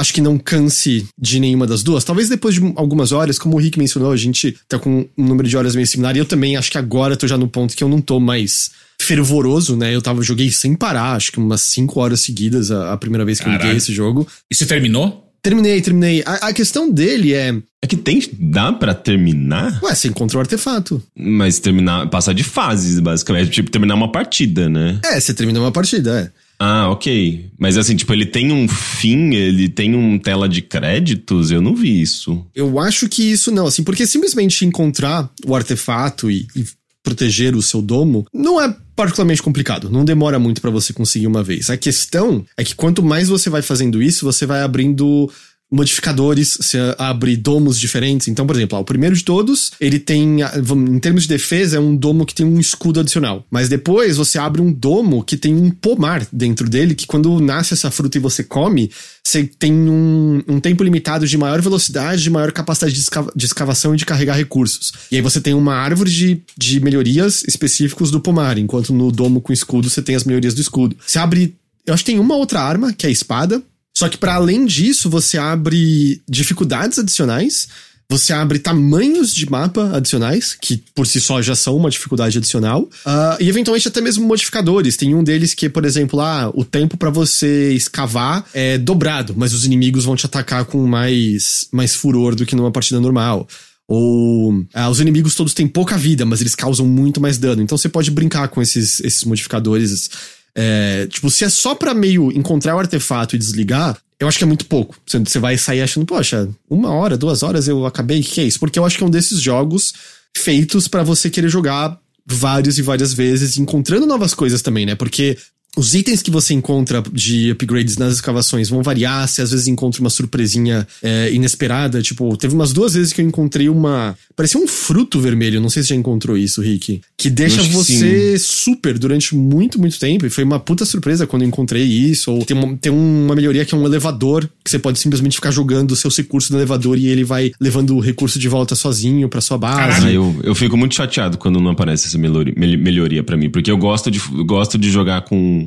Acho 0.00 0.14
que 0.14 0.20
não 0.22 0.38
canse 0.38 1.06
de 1.20 1.38
nenhuma 1.38 1.66
das 1.66 1.82
duas. 1.82 2.02
Talvez 2.02 2.30
depois 2.30 2.54
de 2.54 2.72
algumas 2.74 3.12
horas, 3.12 3.38
como 3.38 3.56
o 3.56 3.60
Rick 3.60 3.78
mencionou, 3.78 4.10
a 4.10 4.16
gente 4.16 4.56
tá 4.66 4.78
com 4.78 5.06
um 5.16 5.24
número 5.26 5.46
de 5.46 5.54
horas 5.54 5.76
meio 5.76 5.86
similar. 5.86 6.16
E 6.16 6.20
eu 6.20 6.24
também 6.24 6.56
acho 6.56 6.70
que 6.70 6.78
agora 6.78 7.18
tô 7.18 7.26
já 7.28 7.36
no 7.36 7.46
ponto 7.46 7.76
que 7.76 7.84
eu 7.84 7.88
não 7.88 8.00
tô 8.00 8.18
mais 8.18 8.70
fervoroso, 8.98 9.76
né? 9.76 9.94
Eu 9.94 10.00
tava, 10.00 10.22
joguei 10.22 10.50
sem 10.50 10.74
parar, 10.74 11.12
acho 11.12 11.30
que 11.30 11.38
umas 11.38 11.60
5 11.60 12.00
horas 12.00 12.20
seguidas 12.20 12.70
a, 12.70 12.94
a, 12.94 12.96
primeira 12.96 13.24
vez 13.24 13.38
que 13.38 13.44
Caralho. 13.44 13.60
eu 13.60 13.66
liguei 13.66 13.76
esse 13.76 13.92
jogo. 13.92 14.26
E 14.50 14.54
você 14.54 14.64
terminou? 14.64 15.21
Terminei, 15.42 15.82
terminei. 15.82 16.22
A, 16.24 16.48
a, 16.48 16.52
questão 16.52 16.88
dele 16.88 17.34
é. 17.34 17.52
É 17.82 17.86
que 17.86 17.96
tem. 17.96 18.22
Dá 18.38 18.72
para 18.72 18.94
terminar? 18.94 19.82
Ué, 19.82 19.92
você 19.92 20.06
encontrou 20.06 20.38
o 20.38 20.42
artefato. 20.42 21.02
Mas 21.16 21.58
terminar. 21.58 22.08
Passar 22.08 22.32
de 22.32 22.44
fases, 22.44 23.00
basicamente. 23.00 23.50
Tipo, 23.50 23.68
terminar 23.68 23.96
uma 23.96 24.12
partida, 24.12 24.68
né? 24.68 25.00
É, 25.04 25.18
você 25.18 25.34
terminou 25.34 25.64
uma 25.64 25.72
partida, 25.72 26.20
é. 26.20 26.42
Ah, 26.60 26.88
ok. 26.90 27.50
Mas 27.58 27.76
assim, 27.76 27.96
tipo, 27.96 28.12
ele 28.12 28.24
tem 28.24 28.52
um 28.52 28.68
fim, 28.68 29.34
ele 29.34 29.68
tem 29.68 29.96
um 29.96 30.16
tela 30.16 30.48
de 30.48 30.62
créditos? 30.62 31.50
Eu 31.50 31.60
não 31.60 31.74
vi 31.74 32.00
isso. 32.00 32.46
Eu 32.54 32.78
acho 32.78 33.08
que 33.08 33.32
isso 33.32 33.50
não, 33.50 33.66
assim, 33.66 33.82
porque 33.82 34.06
simplesmente 34.06 34.64
encontrar 34.64 35.28
o 35.44 35.56
artefato 35.56 36.30
e, 36.30 36.46
e 36.54 36.64
proteger 37.02 37.56
o 37.56 37.62
seu 37.62 37.82
domo 37.82 38.26
não 38.32 38.60
é 38.60 38.74
particularmente 38.94 39.42
complicado, 39.42 39.90
não 39.90 40.04
demora 40.04 40.38
muito 40.38 40.60
para 40.60 40.70
você 40.70 40.92
conseguir 40.92 41.26
uma 41.26 41.42
vez. 41.42 41.70
A 41.70 41.76
questão 41.76 42.44
é 42.56 42.62
que 42.62 42.74
quanto 42.74 43.02
mais 43.02 43.28
você 43.28 43.50
vai 43.50 43.62
fazendo 43.62 44.02
isso, 44.02 44.24
você 44.24 44.46
vai 44.46 44.62
abrindo 44.62 45.30
modificadores, 45.72 46.58
você 46.60 46.78
abre 46.98 47.34
domos 47.36 47.80
diferentes. 47.80 48.28
Então, 48.28 48.46
por 48.46 48.54
exemplo, 48.54 48.76
ó, 48.76 48.82
o 48.82 48.84
primeiro 48.84 49.16
de 49.16 49.24
todos, 49.24 49.72
ele 49.80 49.98
tem, 49.98 50.40
em 50.42 50.98
termos 50.98 51.22
de 51.22 51.30
defesa, 51.30 51.78
é 51.78 51.80
um 51.80 51.96
domo 51.96 52.26
que 52.26 52.34
tem 52.34 52.44
um 52.44 52.60
escudo 52.60 53.00
adicional. 53.00 53.44
Mas 53.50 53.70
depois 53.70 54.18
você 54.18 54.38
abre 54.38 54.60
um 54.60 54.70
domo 54.70 55.24
que 55.24 55.36
tem 55.36 55.54
um 55.54 55.70
pomar 55.70 56.26
dentro 56.30 56.68
dele, 56.68 56.94
que 56.94 57.06
quando 57.06 57.40
nasce 57.40 57.72
essa 57.72 57.90
fruta 57.90 58.18
e 58.18 58.20
você 58.20 58.44
come, 58.44 58.90
você 59.24 59.44
tem 59.44 59.72
um, 59.72 60.42
um 60.46 60.60
tempo 60.60 60.84
limitado 60.84 61.26
de 61.26 61.38
maior 61.38 61.62
velocidade, 61.62 62.22
de 62.22 62.30
maior 62.30 62.52
capacidade 62.52 62.92
de, 62.92 63.06
de 63.34 63.46
escavação 63.46 63.94
e 63.94 63.96
de 63.96 64.04
carregar 64.04 64.36
recursos. 64.36 64.92
E 65.10 65.16
aí 65.16 65.22
você 65.22 65.40
tem 65.40 65.54
uma 65.54 65.74
árvore 65.74 66.10
de, 66.10 66.42
de 66.56 66.80
melhorias 66.80 67.42
específicos 67.48 68.10
do 68.10 68.20
pomar, 68.20 68.58
enquanto 68.58 68.92
no 68.92 69.10
domo 69.10 69.40
com 69.40 69.52
escudo 69.52 69.88
você 69.88 70.02
tem 70.02 70.16
as 70.16 70.24
melhorias 70.24 70.52
do 70.52 70.60
escudo. 70.60 70.96
Você 71.06 71.18
abre 71.18 71.54
eu 71.84 71.92
acho 71.92 72.04
que 72.04 72.12
tem 72.12 72.20
uma 72.20 72.36
outra 72.36 72.60
arma, 72.60 72.92
que 72.92 73.06
é 73.06 73.08
a 73.08 73.12
espada, 73.12 73.60
só 73.94 74.08
que 74.08 74.16
para 74.16 74.34
além 74.34 74.64
disso, 74.66 75.10
você 75.10 75.36
abre 75.36 76.22
dificuldades 76.28 76.98
adicionais, 76.98 77.68
você 78.12 78.32
abre 78.32 78.58
tamanhos 78.58 79.34
de 79.34 79.50
mapa 79.50 79.96
adicionais, 79.96 80.54
que 80.60 80.82
por 80.94 81.06
si 81.06 81.20
só 81.20 81.40
já 81.40 81.54
são 81.54 81.76
uma 81.76 81.88
dificuldade 81.88 82.36
adicional, 82.36 82.82
uh, 82.82 83.40
e 83.40 83.48
eventualmente 83.48 83.88
até 83.88 84.00
mesmo 84.02 84.26
modificadores. 84.26 84.96
Tem 84.96 85.14
um 85.14 85.24
deles 85.24 85.54
que, 85.54 85.68
por 85.68 85.84
exemplo, 85.84 86.20
ah, 86.20 86.50
o 86.54 86.64
tempo 86.64 86.96
para 86.96 87.08
você 87.08 87.72
escavar 87.72 88.44
é 88.52 88.76
dobrado, 88.76 89.34
mas 89.36 89.54
os 89.54 89.64
inimigos 89.64 90.04
vão 90.04 90.14
te 90.14 90.26
atacar 90.26 90.66
com 90.66 90.86
mais, 90.86 91.68
mais 91.72 91.94
furor 91.94 92.34
do 92.34 92.44
que 92.44 92.54
numa 92.54 92.70
partida 92.70 93.00
normal. 93.00 93.48
Ou 93.88 94.62
ah, 94.74 94.90
os 94.90 95.00
inimigos 95.00 95.34
todos 95.34 95.54
têm 95.54 95.66
pouca 95.66 95.96
vida, 95.96 96.26
mas 96.26 96.40
eles 96.40 96.54
causam 96.54 96.86
muito 96.86 97.20
mais 97.20 97.38
dano. 97.38 97.62
Então 97.62 97.78
você 97.78 97.88
pode 97.88 98.10
brincar 98.10 98.48
com 98.48 98.60
esses, 98.60 99.00
esses 99.00 99.24
modificadores 99.24 100.10
é, 100.54 101.06
tipo, 101.06 101.30
se 101.30 101.44
é 101.44 101.48
só 101.48 101.74
pra 101.74 101.94
meio 101.94 102.30
encontrar 102.32 102.76
o 102.76 102.78
artefato 102.78 103.34
e 103.34 103.38
desligar, 103.38 103.98
eu 104.20 104.28
acho 104.28 104.38
que 104.38 104.44
é 104.44 104.46
muito 104.46 104.66
pouco. 104.66 104.96
Você 105.06 105.38
vai 105.38 105.56
sair 105.58 105.82
achando, 105.82 106.06
poxa, 106.06 106.48
uma 106.68 106.90
hora, 106.90 107.16
duas 107.16 107.42
horas 107.42 107.66
eu 107.68 107.84
acabei, 107.86 108.20
o 108.20 108.22
que 108.22 108.40
é 108.40 108.44
isso? 108.44 108.60
Porque 108.60 108.78
eu 108.78 108.84
acho 108.84 108.96
que 108.96 109.04
é 109.04 109.06
um 109.06 109.10
desses 109.10 109.40
jogos 109.40 109.92
feitos 110.36 110.88
para 110.88 111.02
você 111.02 111.28
querer 111.28 111.48
jogar 111.48 111.98
várias 112.24 112.78
e 112.78 112.82
várias 112.82 113.12
vezes, 113.12 113.56
encontrando 113.56 114.06
novas 114.06 114.32
coisas 114.32 114.62
também, 114.62 114.86
né? 114.86 114.94
Porque 114.94 115.36
os 115.76 115.94
itens 115.94 116.20
que 116.20 116.30
você 116.30 116.52
encontra 116.52 117.02
de 117.12 117.50
upgrades 117.50 117.96
nas 117.96 118.14
escavações 118.14 118.68
vão 118.68 118.82
variar, 118.82 119.26
se 119.26 119.40
às 119.40 119.52
vezes 119.52 119.66
encontra 119.66 120.02
uma 120.02 120.10
surpresinha 120.10 120.86
é, 121.02 121.32
inesperada. 121.32 122.02
Tipo, 122.02 122.36
teve 122.36 122.54
umas 122.54 122.72
duas 122.72 122.92
vezes 122.92 123.12
que 123.12 123.22
eu 123.22 123.26
encontrei 123.26 123.70
uma. 123.70 124.14
Parecia 124.36 124.60
um 124.60 124.66
fruto 124.66 125.18
vermelho, 125.18 125.60
não 125.60 125.70
sei 125.70 125.82
se 125.82 125.88
já 125.90 125.94
encontrou 125.94 126.36
isso, 126.36 126.60
Rick. 126.60 127.00
Que 127.16 127.30
deixa 127.30 127.62
você 127.62 128.38
super 128.38 128.98
durante 128.98 129.34
muito, 129.34 129.80
muito 129.80 129.98
tempo. 129.98 130.26
E 130.26 130.30
foi 130.30 130.44
uma 130.44 130.60
puta 130.60 130.84
surpresa 130.84 131.26
quando 131.26 131.42
eu 131.42 131.48
encontrei 131.48 131.84
isso. 131.84 132.30
Ou 132.30 132.44
tem 132.44 132.56
uma, 132.56 132.76
tem 132.76 132.92
uma 132.92 133.34
melhoria 133.34 133.64
que 133.64 133.74
é 133.74 133.78
um 133.78 133.86
elevador, 133.86 134.48
que 134.62 134.70
você 134.70 134.78
pode 134.78 134.98
simplesmente 134.98 135.36
ficar 135.36 135.50
jogando 135.50 135.96
seus 135.96 136.16
recursos 136.18 136.50
no 136.50 136.58
elevador 136.58 136.98
e 136.98 137.06
ele 137.06 137.24
vai 137.24 137.50
levando 137.58 137.96
o 137.96 138.00
recurso 138.00 138.38
de 138.38 138.48
volta 138.48 138.74
sozinho 138.74 139.26
pra 139.26 139.40
sua 139.40 139.56
base. 139.56 140.06
Ah, 140.06 140.12
eu, 140.12 140.36
eu 140.42 140.54
fico 140.54 140.76
muito 140.76 140.94
chateado 140.94 141.38
quando 141.38 141.60
não 141.60 141.70
aparece 141.70 142.08
essa 142.08 142.18
melhoria, 142.18 142.54
melhoria 142.56 143.22
para 143.22 143.38
mim, 143.38 143.48
porque 143.48 143.70
eu 143.70 143.78
gosto 143.78 144.10
de, 144.10 144.20
gosto 144.44 144.76
de 144.76 144.90
jogar 144.90 145.22
com 145.22 145.61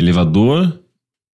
elevador 0.00 0.80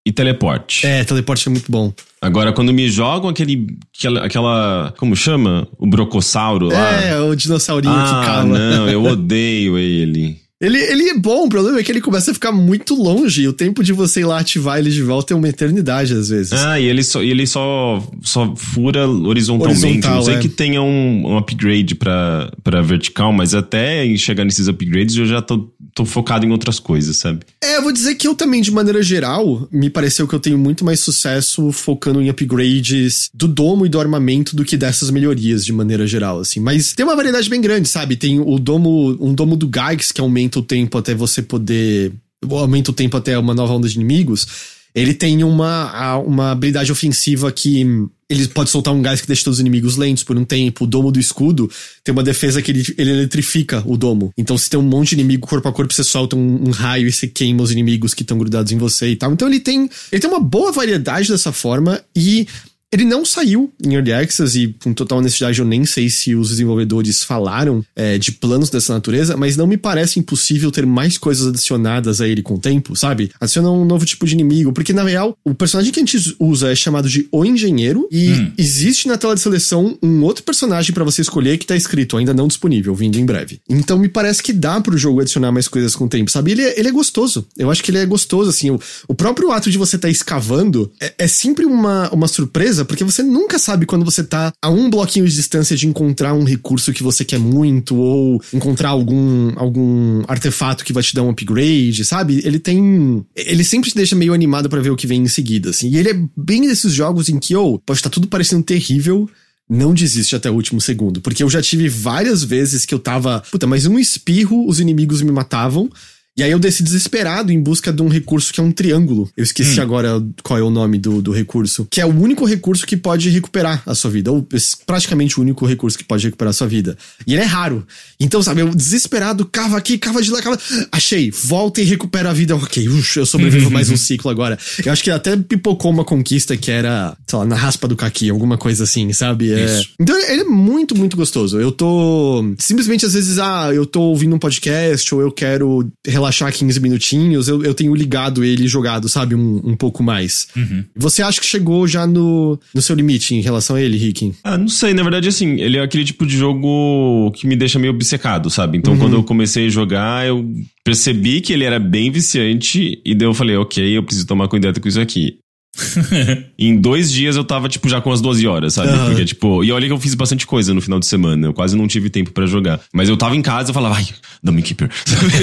e 0.07 0.13
teleporte. 0.13 0.87
É, 0.87 1.05
teleporte 1.05 1.49
é 1.49 1.51
muito 1.51 1.71
bom. 1.71 1.93
Agora, 2.21 2.53
quando 2.53 2.73
me 2.73 2.89
jogam 2.89 3.31
aquele. 3.31 3.67
Aquela. 3.97 4.25
aquela 4.25 4.95
como 4.97 5.17
chama? 5.17 5.67
O 5.79 5.87
brocossauro 5.87 6.69
lá. 6.69 7.03
É, 7.03 7.21
o 7.21 7.35
dinossaurinho 7.35 7.93
ah, 7.93 8.21
que 8.21 8.27
cala. 8.27 8.59
Não, 8.59 8.89
eu 8.89 9.03
odeio 9.03 9.77
ele. 9.79 10.46
Ele, 10.59 10.79
ele 10.79 11.11
é 11.11 11.15
bom, 11.19 11.45
o 11.45 11.49
problema 11.51 11.79
é 11.79 11.83
que 11.83 11.93
ele 11.93 12.01
começa 12.01 12.31
a 12.31 12.35
ficar 12.35 12.51
muito 12.51 12.95
longe. 12.95 13.43
E 13.43 13.49
o 13.49 13.53
tempo 13.53 13.85
de 13.85 13.93
você 13.93 14.21
ir 14.21 14.25
lá 14.25 14.39
ativar 14.39 14.79
ele 14.79 14.91
de 14.91 15.03
volta 15.03 15.35
é 15.35 15.37
uma 15.37 15.49
eternidade, 15.49 16.15
às 16.15 16.31
vezes. 16.31 16.53
Ah, 16.55 16.81
e 16.81 16.87
ele 16.87 17.05
só, 17.05 17.23
e 17.23 17.31
ele 17.31 17.47
só, 17.47 18.03
só 18.23 18.57
fura 18.57 19.07
horizontalmente. 19.07 19.85
Horizontal, 19.85 20.15
Não 20.17 20.23
sei 20.23 20.35
é. 20.37 20.39
que 20.39 20.49
tenha 20.49 20.81
um, 20.81 21.27
um 21.27 21.37
upgrade 21.37 21.95
pra, 21.95 22.51
pra 22.65 22.81
vertical, 22.81 23.35
mas 23.35 23.53
até 23.55 24.07
chegar 24.17 24.47
nesses 24.47 24.67
upgrades 24.67 25.15
eu 25.17 25.27
já 25.27 25.43
tô, 25.43 25.71
tô 25.95 26.07
focado 26.07 26.47
em 26.47 26.51
outras 26.51 26.79
coisas, 26.79 27.19
sabe? 27.19 27.41
É, 27.63 27.77
eu 27.77 27.83
vou 27.83 27.93
dizer 27.93 28.15
que 28.15 28.27
eu 28.27 28.35
também, 28.35 28.63
de 28.63 28.71
maneira 28.71 29.03
geral, 29.03 29.69
me 29.71 29.91
pareceu 29.91 30.27
que 30.27 30.35
eu 30.35 30.41
tenho 30.41 30.57
muito 30.57 30.87
mais 30.87 31.01
sucesso 31.01 31.71
focando 31.71 32.23
em 32.23 32.31
upgrades 32.31 33.29
do 33.35 33.47
domo 33.47 33.85
e 33.85 33.91
do 33.91 34.01
armamento 34.01 34.57
do 34.57 34.65
que 34.65 34.79
dessas 34.79 35.11
melhorias, 35.11 35.67
de 35.67 35.73
maneira 35.75 36.07
geral, 36.07 36.41
assim. 36.41 36.61
Mas 36.61 36.95
tem 36.95 37.05
uma 37.05 37.15
variedade 37.15 37.51
bem 37.51 37.61
grande, 37.61 37.89
sabe? 37.89 38.17
Tem 38.17 38.41
o 38.41 38.59
domo, 38.59 39.19
um 39.21 39.35
domo 39.35 39.55
do 39.55 39.69
Gags 39.69 40.13
que 40.13 40.21
aumenta 40.21 40.46
aumenta 40.47 40.59
o 40.59 40.63
tempo 40.63 40.99
até 40.99 41.15
você 41.15 41.43
poder. 41.43 42.13
Aumenta 42.49 42.91
o 42.91 42.95
tempo 42.95 43.17
até 43.17 43.39
uma 43.39 43.55
nova 43.55 43.75
onda 43.75 43.89
de 43.89 43.97
inimigos. 43.97 44.47
Ele 44.95 45.13
tem 45.13 45.45
uma, 45.45 46.17
uma 46.19 46.53
habilidade 46.53 46.91
ofensiva 46.91 47.53
que 47.53 47.85
ele 48.31 48.49
pode 48.49 48.71
soltar 48.71 48.95
um 48.95 49.03
gás 49.03 49.21
que 49.21 49.27
deixa 49.27 49.45
todos 49.45 49.59
os 49.59 49.61
inimigos 49.61 49.97
lentos 49.97 50.25
por 50.25 50.39
um 50.39 50.45
tempo. 50.45 50.85
O 50.85 50.87
domo 50.87 51.13
do 51.13 51.21
escudo 51.21 51.71
tem 52.03 52.13
uma 52.15 52.23
defesa 52.23 52.63
que 52.63 52.71
ele, 52.71 52.83
ele 52.97 53.11
eletrifica 53.11 53.83
o 53.85 53.97
domo. 53.97 54.33
Então, 54.39 54.57
se 54.57 54.71
tem 54.71 54.81
um 54.81 54.83
monte 54.83 55.11
de 55.11 55.17
inimigo 55.17 55.47
corpo 55.47 55.69
a 55.69 55.73
corpo, 55.73 55.93
você 55.93 56.03
solta 56.03 56.35
um, 56.35 56.69
um 56.69 56.71
raio 56.71 57.07
e 57.07 57.13
você 57.13 57.29
queima 57.29 57.63
os 57.63 57.71
inimigos 57.71 58.15
que 58.15 58.23
estão 58.23 58.39
grudados 58.39 58.73
em 58.73 58.79
você 58.79 59.11
e 59.11 59.17
tal. 59.17 59.33
Então, 59.33 59.47
ele 59.47 59.61
tem, 59.61 59.89
ele 60.11 60.21
tem 60.21 60.31
uma 60.31 60.41
boa 60.41 60.73
variedade 60.73 61.29
dessa 61.29 61.53
forma 61.53 62.03
e 62.17 62.49
ele 62.93 63.05
não 63.05 63.25
saiu 63.25 63.73
em 63.85 63.95
Early 63.95 64.13
Access 64.13 64.59
e, 64.59 64.75
com 64.83 64.95
total 64.95 65.19
honestidade, 65.19 65.59
eu 65.59 65.65
nem 65.65 65.85
sei 65.85 66.09
se 66.09 66.35
os 66.35 66.51
desenvolvedores 66.51 67.23
falaram 67.23 67.85
é, 67.97 68.17
de 68.17 68.33
planos 68.33 68.71
dessa 68.71 68.95
natureza, 68.95 69.37
mas 69.37 69.57
não 69.57 69.67
me 69.67 69.77
parece 69.77 70.21
impossível 70.21 70.71
ter 70.71 70.87
mais 70.87 71.19
coisas 71.19 71.49
adicionadas 71.49 72.21
a 72.21 72.29
ele 72.29 72.43
com 72.43 72.55
o 72.55 72.59
tempo, 72.59 72.95
sabe? 72.95 73.31
Adiciona 73.41 73.71
um 73.71 73.85
novo 73.85 74.07
tipo 74.07 74.25
de 74.25 74.35
inimigo, 74.35 74.73
porque 74.73 74.93
na 74.93 75.03
real, 75.03 75.37
o 75.45 75.55
personagem 75.55 75.93
que 75.93 75.99
a 75.99 76.05
gente 76.05 76.37
usa 76.39 76.71
é 76.71 76.77
chamado 76.77 77.09
de 77.09 77.27
O 77.33 77.45
Engenheiro 77.45 78.09
e 78.11 78.31
hum. 78.31 78.53
existe 78.57 79.09
na 79.09 79.17
tela 79.19 79.35
de 79.35 79.41
seleção 79.41 79.99
um 80.01 80.23
outro 80.23 80.45
personagem 80.45 80.95
para 80.95 81.05
você 81.05 81.23
escolher 81.23 81.59
que 81.59 81.67
tá 81.67 81.75
escrito 81.75 82.17
ainda 82.17 82.33
não 82.33 82.47
disponível, 82.47 82.95
vindo 82.95 83.19
em 83.19 83.27
breve. 83.27 83.61
Então 83.69 83.99
me 83.99 84.09
parece 84.09 84.43
que 84.43 84.53
dá 84.53 84.81
pro 84.81 84.97
jogo 84.97 85.21
adicionar 85.21 85.51
mais 85.51 85.67
coisas 85.67 85.97
com 85.97 86.05
o 86.05 86.09
tempo, 86.09 86.31
sabe? 86.31 86.53
Ele 86.53 86.63
é, 86.63 86.79
ele 86.79 86.89
é 86.89 86.93
gostoso. 86.93 87.47
Eu 87.59 87.71
acho 87.71 87.83
que 87.83 87.91
ele 87.91 87.99
é 87.99 88.07
gostoso, 88.07 88.51
assim. 88.51 88.71
O, 88.71 88.81
o 89.09 89.15
próprio 89.15 89.51
ato 89.51 89.71
de 89.71 89.79
você 89.79 89.97
estar 89.97 90.09
tá 90.09 90.13
escavando 90.13 90.91
é, 91.01 91.15
é 91.19 91.27
sempre 91.27 91.65
uma, 91.65 92.09
uma 92.11 92.29
surpresa 92.29 92.76
porque 92.85 93.05
você 93.05 93.23
nunca 93.23 93.59
sabe 93.59 93.87
quando 93.87 94.05
você 94.05 94.23
tá 94.23 94.53
a 94.61 94.69
um 94.71 94.91
bloquinho 94.91 95.27
de 95.27 95.35
distância 95.35 95.77
de 95.77 95.87
encontrar 95.87 96.35
um 96.35 96.45
recurso 96.45 96.93
que 96.93 97.03
você 97.03 97.25
quer 97.25 97.39
muito, 97.39 97.97
ou 97.97 98.43
encontrar 98.53 98.91
algum, 98.91 99.53
algum 99.57 100.23
artefato 100.29 100.85
que 100.85 100.93
vai 100.93 101.03
te 101.03 101.15
dar 101.15 101.23
um 101.23 101.31
upgrade, 101.31 102.05
sabe? 102.05 102.41
Ele 102.45 102.59
tem. 102.59 103.25
Ele 103.35 103.65
sempre 103.65 103.91
te 103.91 103.97
deixa 103.97 104.17
meio 104.17 104.35
animado 104.35 104.69
para 104.69 104.81
ver 104.81 104.91
o 104.91 104.97
que 104.97 105.07
vem 105.07 105.23
em 105.23 105.29
seguida, 105.29 105.71
assim. 105.71 105.91
E 105.91 105.99
ele 105.99 106.11
é 106.11 106.21
bem 106.37 106.63
desses 106.63 106.93
jogos 106.93 107.29
em 107.29 107.39
que, 107.39 107.55
oh, 107.57 107.79
pode 107.79 107.99
estar 107.99 108.11
tá 108.11 108.15
tudo 108.15 108.29
parecendo 108.29 108.63
terrível 108.63 109.29
não 109.69 109.93
desiste 109.93 110.37
até 110.37 110.51
o 110.51 110.55
último 110.55 110.81
segundo. 110.81 111.21
Porque 111.21 111.43
eu 111.43 111.51
já 111.51 111.61
tive 111.61 111.89
várias 111.89 112.45
vezes 112.45 112.87
que 112.87 112.95
eu 112.95 112.99
tava. 112.99 113.43
Puta, 113.51 113.67
mas 113.67 113.87
um 113.87 113.99
espirro, 113.99 114.67
os 114.67 114.79
inimigos 114.81 115.23
me 115.23 115.33
matavam. 115.33 115.91
E 116.37 116.43
aí 116.43 116.51
eu 116.51 116.59
desci 116.59 116.83
desesperado 116.83 117.51
em 117.51 117.59
busca 117.59 117.91
de 117.91 118.03
um 118.03 118.09
recurso 118.09 118.53
que 118.53 118.61
é 118.61 118.63
um 118.63 118.71
triângulo. 118.71 119.31
Eu 119.35 119.43
esqueci 119.43 119.81
hum. 119.81 119.83
agora 119.83 120.23
qual 120.43 120.59
é 120.59 120.63
o 120.63 120.69
nome 120.69 120.99
do, 120.99 121.23
do 121.23 121.33
recurso. 121.33 121.89
Que 121.91 121.99
é 121.99 122.05
o 122.05 122.15
único 122.15 122.45
recurso 122.45 122.87
que 122.87 122.95
pode 122.95 123.31
recuperar 123.31 123.83
a 123.87 123.95
sua 123.95 124.11
vida. 124.11 124.31
Ou 124.31 124.47
praticamente 124.85 125.39
o 125.39 125.43
único 125.43 125.65
recurso 125.65 125.97
que 125.97 126.05
pode 126.05 126.27
recuperar 126.27 126.51
a 126.51 126.53
sua 126.53 126.67
vida. 126.67 126.99
E 127.27 127.33
ele 127.33 127.41
é 127.41 127.47
raro. 127.47 127.87
Então, 128.21 128.43
sabe, 128.43 128.61
eu 128.61 128.69
desesperado, 128.69 129.47
cava 129.47 129.79
aqui, 129.79 129.97
cava 129.97 130.21
de 130.21 130.31
lá, 130.31 130.43
cava. 130.43 130.59
Achei, 130.93 131.31
volta 131.31 131.81
e 131.81 131.85
recupera 131.85 132.29
a 132.29 132.35
vida. 132.35 132.55
Ok, 132.55 132.87
ux, 132.87 133.17
eu 133.17 133.25
sobrevivo 133.25 133.71
mais 133.71 133.89
um 133.89 133.97
ciclo 133.97 134.31
agora. 134.31 134.59
Eu 134.85 134.93
acho 134.93 135.03
que 135.03 135.11
até 135.11 135.39
pipocou 135.39 135.91
uma 135.91 136.05
conquista 136.05 136.55
que 136.55 136.71
era, 136.71 137.17
sei 137.27 137.39
lá, 137.39 137.47
na 137.47 137.57
raspa 137.57 137.89
do 137.89 137.97
caqui, 137.97 138.29
alguma 138.29 138.59
coisa 138.59 138.85
assim, 138.85 139.11
sabe? 139.15 139.55
É... 139.55 139.83
Então 139.99 140.15
ele 140.31 140.43
é 140.43 140.45
muito, 140.45 140.95
muito 140.95 141.17
gostoso. 141.17 141.59
Eu 141.59 141.73
tô. 141.73 142.45
Simplesmente 142.59 143.07
às 143.07 143.15
vezes, 143.15 143.39
ah, 143.39 143.71
eu 143.73 143.87
tô 143.87 144.03
ouvindo 144.03 144.37
um 144.37 144.39
podcast 144.39 145.15
ou 145.15 145.23
eu 145.23 145.33
quero 145.33 145.91
relaxar 146.07 146.26
relaxar 146.27 146.53
15 146.53 146.81
minutinhos, 146.81 147.49
eu, 147.49 147.63
eu 147.63 147.75
tenho 147.75 147.95
ligado 147.95 148.45
ele 148.45 148.65
e 148.65 148.69
jogado, 148.69 149.09
sabe, 149.09 149.35
um, 149.35 149.61
um 149.65 149.77
pouco 149.77 150.03
mais. 150.03 150.49
Uhum. 150.57 150.85
Você 150.97 151.23
acha 151.23 151.41
que 151.41 151.47
chegou 151.47 151.87
já 151.87 152.07
no, 152.07 152.59
no 152.75 152.83
seu 152.83 152.95
limite 152.97 153.35
em 153.35 153.41
relação 153.41 153.77
a 153.77 153.81
ele, 153.81 153.97
Rick? 153.97 154.33
Ah, 154.43 154.59
não 154.59 154.69
sei, 154.69 154.93
na 154.93 155.03
verdade, 155.03 155.29
assim, 155.29 155.61
ele 155.61 155.77
é 155.77 155.83
aquele 155.83 156.05
tipo 156.05 156.27
de 156.27 156.37
jogo 156.37 157.31
que 157.33 157.47
me 157.47 157.57
deixa 157.57 157.79
meio 157.79 157.93
obcecado, 157.93 158.51
sabe? 158.51 158.79
Então, 158.79 158.95
uhum. 158.95 158.99
quando 158.99 159.15
eu 159.15 159.23
comecei 159.23 159.67
a 159.67 159.71
jogar, 159.71 160.27
eu 160.27 160.45
percebi 160.85 161.41
que 161.41 161.53
ele 161.53 161.65
era 161.65 161.79
bem 161.79 162.11
viciante 162.11 163.01
e 163.05 163.15
daí 163.15 163.29
eu 163.29 163.35
falei, 163.35 163.57
ok, 163.57 163.97
eu 163.97 164.03
preciso 164.03 164.27
tomar 164.27 164.49
cuidado 164.49 164.81
com 164.81 164.89
isso 164.89 165.01
aqui. 165.01 165.39
em 166.59 166.77
dois 166.77 167.11
dias 167.13 167.37
eu 167.37 167.45
tava, 167.45 167.69
tipo, 167.69 167.89
já 167.89 168.01
com 168.01 168.11
as 168.11 168.21
12 168.21 168.47
horas, 168.47 168.75
sabe? 168.75 168.93
Uhum. 168.93 169.07
Porque, 169.07 169.25
tipo, 169.25 169.65
e 169.65 169.73
olha 169.73 169.87
que 169.87 169.93
eu 169.93 169.99
fiz 169.99 170.15
bastante 170.15 170.47
coisa 170.47 170.73
no 170.73 170.81
final 170.81 170.99
de 170.99 171.07
semana. 171.07 171.47
Eu 171.47 171.53
quase 171.53 171.77
não 171.77 171.87
tive 171.87 172.11
tempo 172.11 172.33
para 172.33 172.47
jogar. 172.47 172.81
Mas 172.93 173.09
eu 173.09 173.17
tava 173.17 173.37
em 173.37 173.43
casa 173.43 173.71
e 173.71 173.75
falava, 173.75 173.97
ai, 173.97 174.07
Dummy 174.43 174.63
Keeper. 174.63 174.91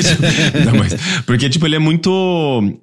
não, 0.65 0.77
mas, 0.77 0.95
porque, 1.25 1.49
tipo, 1.49 1.65
ele 1.65 1.75
é 1.75 1.79
muito. 1.79 2.11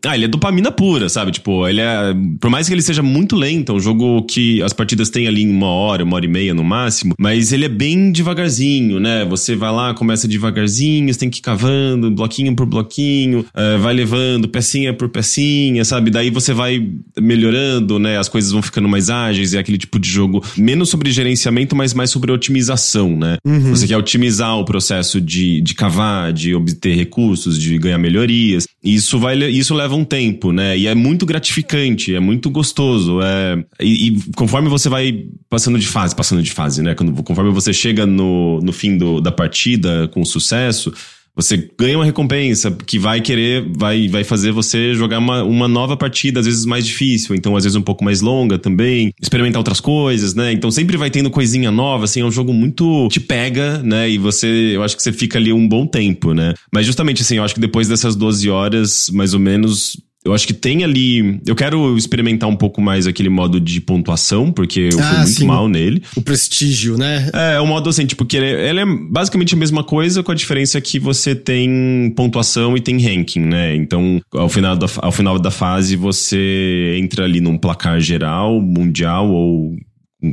Ah, 0.07 0.15
ele 0.15 0.27
é 0.27 0.29
dopamina 0.29 0.71
pura, 0.71 1.09
sabe? 1.09 1.33
Tipo, 1.33 1.67
ele 1.69 1.81
é. 1.81 2.15
Por 2.41 2.51
mais 2.51 2.67
que 2.67 2.75
ele 2.75 2.83
seja 2.83 3.03
muito 3.03 3.37
lento, 3.37 3.73
é 3.73 3.75
um 3.75 3.81
jogo 3.81 4.23
que 4.23 4.63
as 4.63 4.73
partidas 4.73 5.11
têm 5.11 5.27
ali 5.27 5.43
em 5.43 5.51
uma 5.51 5.69
hora, 5.69 6.05
uma 6.05 6.17
hora 6.17 6.25
e 6.25 6.29
meia 6.29 6.55
no 6.55 6.65
máximo, 6.65 7.15
mas 7.19 7.53
ele 7.53 7.65
é 7.65 7.69
bem 7.69 8.13
devagarzinho, 8.13 9.01
né? 9.01 9.25
Você 9.27 9.57
vai 9.57 9.73
lá, 9.73 9.95
começa 9.95 10.29
devagarzinho, 10.29 11.13
você 11.13 11.19
tem 11.19 11.31
que 11.31 11.39
ir 11.39 11.43
cavando, 11.43 12.11
bloquinho 12.11 12.55
por 12.55 12.67
bloquinho, 12.67 13.41
uh, 13.41 13.81
vai 13.81 13.95
levando 13.95 14.49
pecinha 14.49 14.93
por 14.93 15.09
pecinha, 15.09 15.85
sabe? 15.85 16.11
Daí 16.11 16.31
você 16.31 16.53
vai 16.53 16.87
melhorando 17.19 17.40
melhorando, 17.41 17.99
né? 17.99 18.19
As 18.19 18.29
coisas 18.29 18.53
vão 18.53 18.61
ficando 18.61 18.89
mais 18.89 19.09
ágeis, 19.09 19.55
é 19.55 19.59
aquele 19.59 19.79
tipo 19.79 19.99
de 19.99 20.09
jogo 20.09 20.45
menos 20.57 20.91
sobre 20.91 21.11
gerenciamento, 21.11 21.75
mas 21.75 21.95
mais 21.95 22.11
sobre 22.11 22.31
otimização, 22.31 23.17
né? 23.17 23.39
Uhum. 23.45 23.71
Você 23.71 23.87
quer 23.87 23.97
otimizar 23.97 24.59
o 24.59 24.65
processo 24.65 25.21
de, 25.21 25.61
de 25.61 25.75
cavar, 25.75 26.33
de 26.33 26.55
obter 26.55 26.95
recursos, 26.95 27.59
de 27.59 27.79
ganhar 27.79 27.99
melhorias. 27.99 28.67
Isso 28.83 29.19
vai 29.19 29.37
isso 29.39 29.75
leva 29.75 29.95
um 29.95 30.05
tempo, 30.05 30.53
né? 30.53 30.77
E 30.77 30.87
é 30.87 30.95
muito 30.95 31.25
gratificante, 31.25 32.15
é 32.15 32.21
muito 32.21 32.51
gostoso. 32.51 33.21
É, 33.23 33.65
e, 33.81 34.09
e 34.09 34.21
conforme 34.37 34.69
você 34.69 34.89
vai 34.89 35.25
passando 35.49 35.79
de 35.79 35.87
fase, 35.87 36.15
passando 36.15 36.43
de 36.43 36.51
fase, 36.51 36.83
né? 36.83 36.95
Quando, 36.95 37.23
conforme 37.23 37.51
você 37.51 37.73
chega 37.73 38.05
no, 38.07 38.61
no 38.61 38.73
fim 38.73 38.97
do, 38.97 39.21
da 39.21 39.33
partida 39.33 40.09
com 40.09 40.25
sucesso 40.25 40.93
você 41.35 41.71
ganha 41.79 41.99
uma 41.99 42.05
recompensa 42.05 42.71
que 42.71 42.99
vai 42.99 43.21
querer, 43.21 43.65
vai, 43.77 44.09
vai 44.09 44.25
fazer 44.25 44.53
você 44.53 44.95
jogar 44.95 45.19
uma, 45.19 45.43
uma 45.43 45.69
nova 45.69 45.97
partida, 45.97 46.41
às 46.41 46.47
vezes 46.47 46.65
mais 46.65 46.87
difícil, 46.87 47.35
então 47.35 47.57
às 47.57 47.65
vezes 47.65 47.77
um 47.77 47.83
pouco 47.83 48.05
mais 48.05 48.21
longa 48.21 48.59
também, 48.59 49.13
experimentar 49.21 49.59
outras 49.59 49.81
coisas, 49.81 50.35
né? 50.35 50.53
Então 50.53 50.71
sempre 50.71 50.97
vai 50.97 51.11
tendo 51.11 51.31
coisinha 51.31 51.71
nova, 51.71 52.05
assim, 52.05 52.21
é 52.21 52.25
um 52.25 52.31
jogo 52.31 52.53
muito 52.53 53.09
te 53.09 53.21
pega, 53.21 53.79
né? 53.83 54.11
E 54.11 54.19
você, 54.19 54.73
eu 54.75 54.83
acho 54.83 54.97
que 54.97 55.03
você 55.03 55.13
fica 55.13 55.39
ali 55.39 55.53
um 55.53 55.67
bom 55.67 55.87
tempo, 55.87 56.35
né? 56.35 56.55
Mas 56.73 56.87
justamente 56.87 57.23
assim, 57.23 57.37
eu 57.37 57.45
acho 57.45 57.55
que 57.55 57.61
depois 57.61 57.89
dessas 57.89 58.17
12 58.17 58.51
horas, 58.51 59.11
mais 59.13 59.35
ou 59.35 59.41
menos, 59.41 59.97
eu 60.25 60.35
acho 60.35 60.47
que 60.47 60.53
tem 60.53 60.85
ali. 60.85 61.41
Eu 61.47 61.55
quero 61.55 61.97
experimentar 61.97 62.49
um 62.49 62.57
pouco 62.57 62.81
mais 62.81 63.07
aquele 63.07 63.31
modo 63.31 63.59
de 63.59 63.81
pontuação, 63.81 64.53
porque 64.53 64.91
eu 64.93 65.01
ah, 65.01 65.03
fui 65.03 65.17
muito 65.17 65.31
sim. 65.31 65.47
mal 65.47 65.67
nele. 65.67 66.03
O 66.15 66.21
prestígio, 66.21 66.99
né? 66.99 67.31
É, 67.33 67.55
é 67.55 67.61
um 67.61 67.67
modo 67.67 67.89
assim, 67.89 68.05
tipo, 68.05 68.27
que 68.27 68.37
ele, 68.37 68.47
ele, 68.47 68.81
é 68.81 68.87
basicamente 68.87 69.55
a 69.55 69.57
mesma 69.57 69.83
coisa, 69.83 70.23
com 70.23 70.31
a 70.31 70.35
diferença 70.35 70.79
que 70.81 70.99
você 70.99 71.35
tem 71.35 72.13
pontuação 72.15 72.77
e 72.77 72.81
tem 72.81 73.01
ranking, 73.01 73.41
né? 73.41 73.75
Então, 73.75 74.21
ao 74.33 74.49
final 74.49 74.77
da, 74.77 74.87
ao 74.99 75.13
final 75.13 75.39
da 75.39 75.51
fase, 75.51 75.97
você 75.97 76.97
entra 76.99 77.25
ali 77.25 77.41
num 77.41 77.57
placar 77.57 77.99
geral, 77.99 78.61
mundial 78.61 79.31
ou 79.31 79.75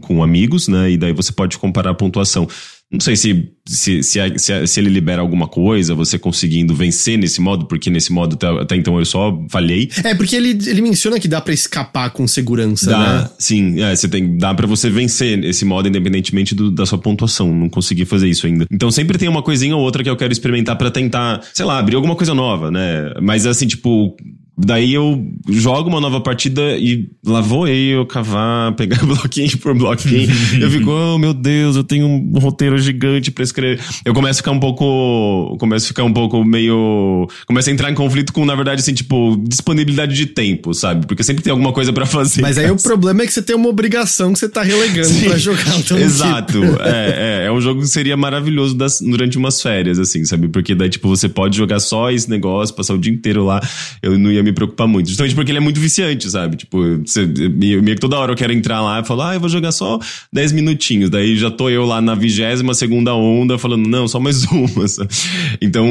com 0.02 0.22
amigos, 0.22 0.68
né? 0.68 0.92
E 0.92 0.98
daí 0.98 1.14
você 1.14 1.32
pode 1.32 1.58
comparar 1.58 1.92
a 1.92 1.96
pontuação. 1.96 2.46
Não 2.90 3.02
sei 3.02 3.18
se, 3.18 3.50
se, 3.66 4.02
se, 4.02 4.20
se, 4.38 4.68
se, 4.68 4.80
ele 4.80 4.90
libera 4.90 5.22
alguma 5.22 5.46
coisa, 5.46 5.94
você 5.94 6.18
conseguindo 6.18 6.74
vencer 6.74 7.18
nesse 7.18 7.42
modo, 7.42 7.66
porque 7.66 7.90
nesse 7.90 8.14
modo 8.14 8.36
até, 8.36 8.48
até 8.62 8.76
então 8.78 8.98
eu 8.98 9.04
só 9.04 9.38
falhei. 9.50 9.90
É, 10.06 10.16
porque 10.16 10.34
ele, 10.34 10.52
ele 10.66 10.82
menciona 10.82 11.20
que 11.20 11.28
dá 11.28 11.42
para 11.42 11.54
escapar 11.54 12.12
com 12.12 12.26
segurança, 12.26 12.92
dá, 12.92 13.00
né? 13.00 13.30
Sim, 13.38 13.82
é, 13.82 13.94
você 13.94 14.08
tem, 14.08 14.38
dá 14.38 14.54
para 14.54 14.66
você 14.66 14.90
vencer 14.90 15.44
esse 15.44 15.66
modo 15.66 15.90
independentemente 15.90 16.56
do, 16.56 16.72
da 16.72 16.86
sua 16.86 16.98
pontuação. 16.98 17.54
Não 17.54 17.68
consegui 17.68 18.06
fazer 18.06 18.30
isso 18.30 18.48
ainda. 18.48 18.66
Então 18.72 18.90
sempre 18.90 19.18
tem 19.18 19.28
uma 19.28 19.44
coisinha 19.44 19.76
ou 19.76 19.82
outra 19.82 20.02
que 20.02 20.10
eu 20.10 20.16
quero 20.16 20.32
experimentar 20.32 20.78
para 20.78 20.90
tentar, 20.90 21.42
sei 21.54 21.66
lá, 21.66 21.80
abrir 21.80 21.98
alguma 21.98 22.16
coisa 22.16 22.34
nova, 22.34 22.72
né? 22.72 23.12
Mas 23.22 23.46
assim, 23.46 23.68
tipo, 23.68 24.16
Daí 24.60 24.96
eu 24.96 25.24
jogo 25.48 25.88
uma 25.88 26.02
nova 26.02 26.20
partida 26.20 26.76
e 26.78 27.08
lá 27.24 27.42
vou 27.42 27.68
eu 27.68 28.08
cavar, 28.08 28.74
pegar 28.76 29.06
bloquinho 29.06 29.56
por 29.60 29.76
bloquinho. 29.76 30.28
eu 30.60 30.72
fico, 30.72 30.90
oh 30.90 31.18
meu 31.20 31.32
Deus, 31.32 31.76
eu 31.76 31.84
tenho 31.84 32.08
um 32.08 32.40
roteiro 32.40 32.76
gigante 32.80 33.30
pra 33.30 33.44
escrever. 33.44 33.80
Eu 34.04 34.16
começo 34.16 34.40
a 34.40 34.42
ficar 34.42 34.52
um 34.52 34.60
pouco. 34.60 35.56
Começo 35.60 35.86
a 35.86 35.88
ficar 35.90 36.04
um 36.04 36.12
pouco 36.12 36.44
meio. 36.44 37.28
Começo 37.46 37.70
a 37.70 37.74
entrar 37.74 37.92
em 37.92 37.94
conflito 37.94 38.34
com, 38.34 38.46
na 38.46 38.56
verdade, 38.56 38.82
assim, 38.82 38.96
tipo, 38.96 39.38
disponibilidade 39.48 40.16
de 40.16 40.26
tempo, 40.26 40.74
sabe? 40.74 41.06
Porque 41.06 41.24
sempre 41.24 41.44
tem 41.44 41.52
alguma 41.52 41.72
coisa 41.72 41.94
para 41.94 42.08
fazer. 42.08 42.42
Mas 42.42 42.58
aí 42.58 42.72
o 42.72 42.78
problema 42.78 43.22
é 43.22 43.28
que 43.28 43.34
você 43.34 43.44
tem 43.44 43.56
uma 43.56 43.70
obrigação 43.70 44.34
que 44.34 44.40
você 44.40 44.50
tá 44.50 44.64
relegando 44.64 45.14
pra 45.24 45.38
jogar. 45.38 45.78
Então, 45.78 45.98
exato. 46.02 46.64
é, 46.82 47.44
é, 47.44 47.46
é 47.46 47.52
um 47.52 47.62
jogo 47.62 47.82
que 47.82 47.88
seria 47.88 48.18
maravilhoso 48.18 48.74
das, 48.76 49.02
durante 49.02 49.38
umas 49.38 49.62
férias, 49.62 50.00
assim, 50.00 50.26
sabe? 50.26 50.48
Porque 50.48 50.74
daí, 50.74 50.90
tipo, 50.90 51.08
você 51.08 51.30
pode 51.30 51.56
jogar 51.56 51.80
só 51.80 52.10
esse 52.10 52.28
negócio, 52.28 52.74
passar 52.74 52.96
o 52.96 52.98
dia 52.98 53.14
inteiro 53.14 53.46
lá. 53.46 53.62
Eu 54.02 54.18
não 54.18 54.32
ia 54.32 54.47
me 54.48 54.54
preocupar 54.54 54.88
muito. 54.88 55.08
Justamente 55.08 55.36
porque 55.36 55.52
ele 55.52 55.58
é 55.58 55.62
muito 55.62 55.80
viciante, 55.80 56.30
sabe? 56.30 56.58
Tipo, 56.58 56.80
você, 57.06 57.26
meio 57.26 57.84
que 57.84 57.96
toda 57.96 58.18
hora 58.18 58.32
eu 58.32 58.36
quero 58.36 58.54
entrar 58.54 58.82
lá 58.82 59.00
e 59.00 59.06
falar, 59.06 59.32
ah, 59.32 59.36
eu 59.36 59.40
vou 59.40 59.50
jogar 59.50 59.72
só 59.72 60.00
10 60.34 60.52
minutinhos. 60.54 61.10
Daí 61.10 61.38
já 61.38 61.52
tô 61.52 61.70
eu 61.70 61.86
lá 61.86 62.02
na 62.02 62.16
vigésima 62.16 62.74
segunda 62.74 63.14
onda 63.14 63.58
falando, 63.58 63.88
não, 63.88 64.08
só 64.08 64.20
mais 64.20 64.44
uma. 64.52 64.88
Sabe? 64.88 65.10
Então, 65.62 65.88